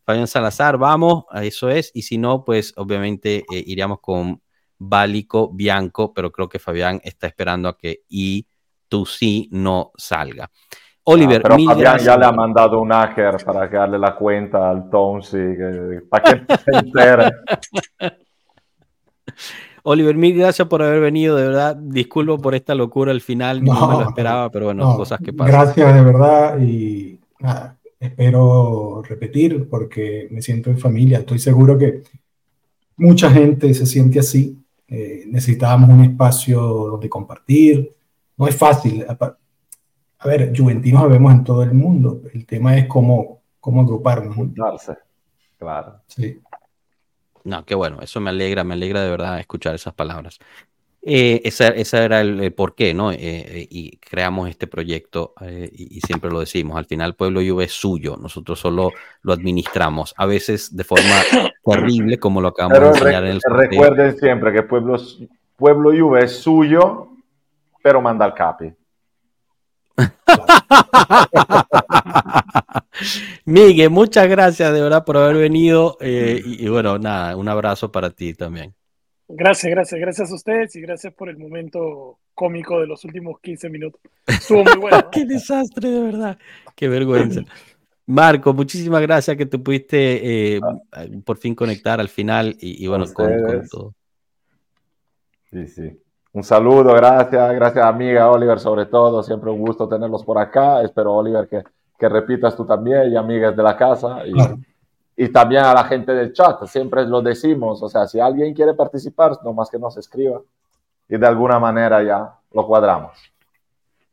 Fabián 0.05 0.27
Salazar, 0.27 0.79
vamos, 0.79 1.27
eso 1.43 1.71
es. 1.71 1.93
Y 1.95 2.03
si 2.03 2.19
no, 2.19 2.45
pues 2.45 2.75
obviamente 2.77 3.45
eh, 3.53 3.65
iríamos 3.65 4.01
con 4.01 4.43
Bálico 4.77 5.49
Bianco, 5.53 6.13
pero 6.13 6.33
creo 6.33 6.49
que 6.49 6.59
Fabián 6.59 7.01
está 7.05 7.29
esperando 7.29 7.69
a 7.69 7.79
que 7.79 8.03
Itousin 8.09 9.47
no 9.53 9.93
salga. 9.97 10.51
Oliver, 11.05 11.41
ah, 11.45 11.55
pero 11.57 11.65
Fabián 11.65 11.99
ya 11.99 12.17
le 12.17 12.27
ha 12.27 12.33
mandado 12.33 12.81
un 12.81 12.91
hacker 12.91 13.37
para 13.45 13.71
que 13.71 13.77
darle 13.77 13.99
la 14.01 14.17
cuenta 14.17 14.69
al 14.69 14.91
Tonsi, 14.91 15.39
para 16.11 16.45
que 16.45 16.57
se 16.57 16.79
entere. 16.79 17.31
Oliver, 19.85 20.17
mil 20.17 20.37
gracias 20.37 20.69
por 20.69 20.83
haber 20.83 21.01
venido, 21.01 21.37
de 21.37 21.49
verdad. 21.49 21.77
Disculpo 21.77 22.39
por 22.39 22.55
esta 22.55 22.75
locura 22.75 23.11
al 23.11 23.21
final, 23.21 23.65
no, 23.65 23.89
me 23.89 23.95
lo 23.95 24.09
esperaba, 24.09 24.51
pero 24.51 24.67
bueno, 24.67 24.97
cosas 24.97 25.21
que 25.21 25.33
pasan. 25.33 25.53
Gracias 25.53 25.95
de 25.95 26.03
verdad 26.03 26.59
y 26.61 27.19
nada, 27.41 27.77
espero 27.99 29.03
repetir 29.03 29.69
porque 29.69 30.29
me 30.31 30.41
siento 30.41 30.71
en 30.71 30.79
familia. 30.79 31.19
Estoy 31.19 31.39
seguro 31.39 31.77
que 31.77 32.03
mucha 32.97 33.31
gente 33.31 33.75
se 33.75 33.87
siente 33.87 34.21
así. 34.21 34.57
Eh, 34.87 35.25
necesitábamos 35.27 35.91
un 35.91 36.05
espacio 36.05 36.61
donde 36.61 37.09
compartir. 37.09 37.93
No 38.37 38.47
es 38.47 38.57
fácil. 38.57 39.05
A 39.09 40.29
ver, 40.29 40.53
juventinos 40.57 41.11
vemos 41.11 41.33
en 41.33 41.43
todo 41.43 41.63
el 41.63 41.75
mundo. 41.75 42.23
El 42.33 42.47
tema 42.47 42.77
es 42.77 42.87
cómo, 42.87 43.43
cómo 43.59 43.81
agruparnos. 43.81 44.37
Juntarse, 44.37 44.95
claro. 45.59 46.01
Sí. 46.07 46.41
No, 47.45 47.65
qué 47.65 47.75
bueno, 47.75 48.01
eso 48.01 48.21
me 48.21 48.31
alegra, 48.31 48.65
me 48.65 48.75
alegra 48.75 49.03
de 49.03 49.11
verdad 49.11 49.41
escuchar 49.41 49.75
esas 49.75 49.95
palabras. 49.95 50.39
Eh, 51.05 51.41
ese, 51.45 52.05
era 52.05 52.21
el, 52.21 52.53
porqué, 52.53 52.95
¿no? 52.95 53.11
Eh, 53.11 53.19
eh, 53.21 53.67
y 53.69 53.97
creamos 53.97 54.49
este 54.49 54.69
proyecto 54.69 55.35
y, 55.73 56.01
siempre 56.01 56.31
lo 56.31 56.39
decimos, 56.39 56.77
al 56.77 56.85
final 56.85 57.17
Pueblo 57.17 57.41
Juve 57.41 57.65
es 57.65 57.73
suyo, 57.73 58.17
nosotros 58.17 58.61
solo 58.61 58.93
lo 59.23 59.33
administramos, 59.33 60.15
a 60.17 60.27
veces 60.27 60.77
de 60.77 60.85
forma 60.85 61.03
horrible, 61.65 62.19
como 62.19 62.41
lo 62.41 62.49
acabamos 62.49 62.79
de 62.79 62.87
enseñar 62.87 63.25
en 63.25 63.31
el 63.33 63.41
Recuerden 63.45 64.17
siempre 64.17 64.53
que 64.53 64.63
Pueblo, 64.63 64.97
Pueblo 65.57 65.91
Juve 65.91 66.25
es 66.25 66.37
suyo, 66.37 67.09
pero 67.83 68.01
manda 68.01 68.25
al 68.25 68.35
capi. 68.35 68.73
Miguel, 73.45 73.91
muchas 73.91 74.29
gracias 74.29 74.73
de 74.73 74.81
verdad 74.81 75.05
por 75.05 75.17
haber 75.17 75.37
venido. 75.37 75.97
Eh, 76.01 76.41
y, 76.45 76.69
bueno, 76.69 76.99
nada, 76.99 77.37
un 77.37 77.49
abrazo 77.49 77.93
para 77.93 78.11
ti 78.11 78.35
también. 78.35 78.75
Gracias, 79.29 79.71
gracias, 79.71 80.01
gracias 80.01 80.31
a 80.31 80.35
ustedes 80.35 80.77
y 80.77 80.81
gracias 80.81 81.15
por 81.15 81.29
el 81.29 81.39
momento 81.39 82.19
cómico 82.35 82.81
de 82.81 82.87
los 82.87 83.05
últimos 83.05 83.41
15 83.41 83.71
minutos. 83.71 84.01
Estuvo 84.27 84.65
muy 84.65 84.77
bueno. 84.77 85.09
Qué 85.13 85.25
desastre, 85.25 85.89
de 85.89 86.01
verdad. 86.01 86.39
Qué 86.75 86.89
vergüenza. 86.89 87.43
Marco, 88.07 88.53
muchísimas 88.53 89.01
gracias 89.01 89.37
que 89.37 89.47
te 89.47 89.59
pudiste 89.59 90.57
eh, 90.57 90.61
Ah. 90.93 91.07
por 91.25 91.39
fin 91.39 91.55
conectar 91.55 92.01
al 92.01 92.09
final 92.09 92.57
y, 92.61 92.85
y 92.85 92.89
bueno, 92.89 93.07
con, 93.13 93.33
todo. 93.71 93.95
Sí, 95.51 95.67
sí. 95.69 96.02
Un 96.35 96.43
saludo, 96.43 96.95
gracias, 96.95 97.55
gracias 97.55 97.85
amiga 97.85 98.31
Oliver 98.31 98.59
sobre 98.59 98.87
todo, 98.87 99.23
siempre 99.23 99.51
un 99.51 99.61
gusto 99.61 99.87
tenerlos 99.87 100.25
por 100.25 100.39
acá. 100.39 100.83
Espero 100.83 101.15
Oliver 101.15 101.47
que, 101.47 101.63
que 101.99 102.09
repitas 102.09 102.57
tú 102.57 102.65
también 102.65 103.13
y 103.13 103.17
amigas 103.17 103.55
de 103.55 103.63
la 103.63 103.77
casa 103.77 104.27
y, 104.27 104.33
Claro. 104.33 104.59
y 105.15 105.29
también 105.29 105.65
a 105.65 105.75
la 105.75 105.85
gente 105.85 106.13
del 106.13 106.33
chat, 106.33 106.65
siempre 106.67 107.05
lo 107.07 107.21
decimos, 107.21 107.83
o 107.83 107.89
sea, 107.89 108.07
si 108.07 108.19
alguien 108.19 108.55
quiere 108.55 108.73
participar, 108.73 109.39
nomás 109.45 109.69
que 109.69 109.79
nos 109.79 109.97
escriba 109.99 110.41
y 111.09 111.19
de 111.19 111.27
alguna 111.27 111.59
manera 111.59 112.03
ya 112.03 112.35
lo 112.53 112.67
cuadramos. 112.67 113.13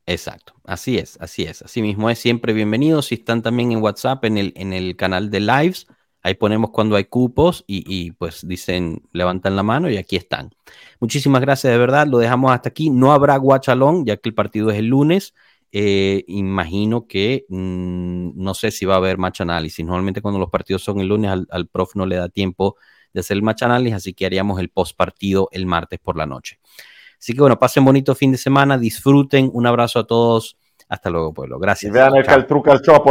Exacto, 0.05 0.53
así 0.65 0.97
es, 0.97 1.17
así 1.21 1.43
es. 1.43 1.61
Así 1.61 1.81
mismo 1.83 2.09
es, 2.09 2.17
siempre 2.19 2.51
bienvenidos. 2.51 3.05
Si 3.05 3.15
están 3.15 3.43
también 3.43 3.71
en 3.71 3.81
WhatsApp, 3.81 4.25
en 4.25 4.37
el, 4.39 4.53
en 4.55 4.73
el 4.73 4.95
canal 4.97 5.29
de 5.29 5.39
lives, 5.39 5.85
ahí 6.21 6.33
ponemos 6.35 6.71
cuando 6.71 6.95
hay 6.95 7.05
cupos 7.05 7.63
y, 7.67 7.83
y, 7.87 8.11
pues 8.11 8.47
dicen, 8.47 9.03
levantan 9.11 9.55
la 9.55 9.63
mano 9.63 9.89
y 9.89 9.97
aquí 9.97 10.15
están. 10.15 10.51
Muchísimas 10.99 11.41
gracias, 11.41 11.71
de 11.71 11.79
verdad. 11.79 12.07
Lo 12.07 12.17
dejamos 12.17 12.51
hasta 12.51 12.69
aquí. 12.69 12.89
No 12.89 13.11
habrá 13.11 13.37
guachalón, 13.37 14.05
ya 14.05 14.17
que 14.17 14.29
el 14.29 14.35
partido 14.35 14.69
es 14.71 14.77
el 14.77 14.87
lunes. 14.87 15.33
Eh, 15.71 16.23
imagino 16.27 17.05
que 17.05 17.45
mmm, 17.47 18.31
no 18.35 18.53
sé 18.55 18.71
si 18.71 18.85
va 18.85 18.95
a 18.95 18.97
haber 18.97 19.17
match 19.17 19.41
análisis. 19.41 19.85
Normalmente 19.85 20.21
cuando 20.21 20.39
los 20.39 20.49
partidos 20.49 20.83
son 20.83 20.99
el 20.99 21.07
lunes, 21.07 21.31
al, 21.31 21.47
al 21.51 21.67
prof 21.67 21.95
no 21.95 22.05
le 22.05 22.15
da 22.15 22.29
tiempo 22.29 22.75
de 23.13 23.19
hacer 23.21 23.37
el 23.37 23.43
match 23.43 23.63
análisis, 23.63 23.95
así 23.95 24.13
que 24.13 24.25
haríamos 24.25 24.59
el 24.59 24.69
post 24.69 24.95
partido 24.95 25.49
el 25.51 25.65
martes 25.65 25.99
por 25.99 26.17
la 26.17 26.25
noche. 26.25 26.59
Así 27.19 27.33
que 27.33 27.41
bueno, 27.41 27.59
pasen 27.59 27.83
bonito 27.83 28.15
fin 28.15 28.31
de 28.31 28.37
semana, 28.37 28.77
disfruten, 28.77 29.49
un 29.53 29.67
abrazo 29.67 29.99
a 29.99 30.07
todos, 30.07 30.57
hasta 30.87 31.09
luego 31.09 31.33
pueblo, 31.33 31.59
gracias. 31.59 31.91
Y 31.91 31.93
vean 31.93 32.15
el, 32.15 32.47
truco 32.47 32.71
al 32.71 32.81
chopo. 32.81 33.03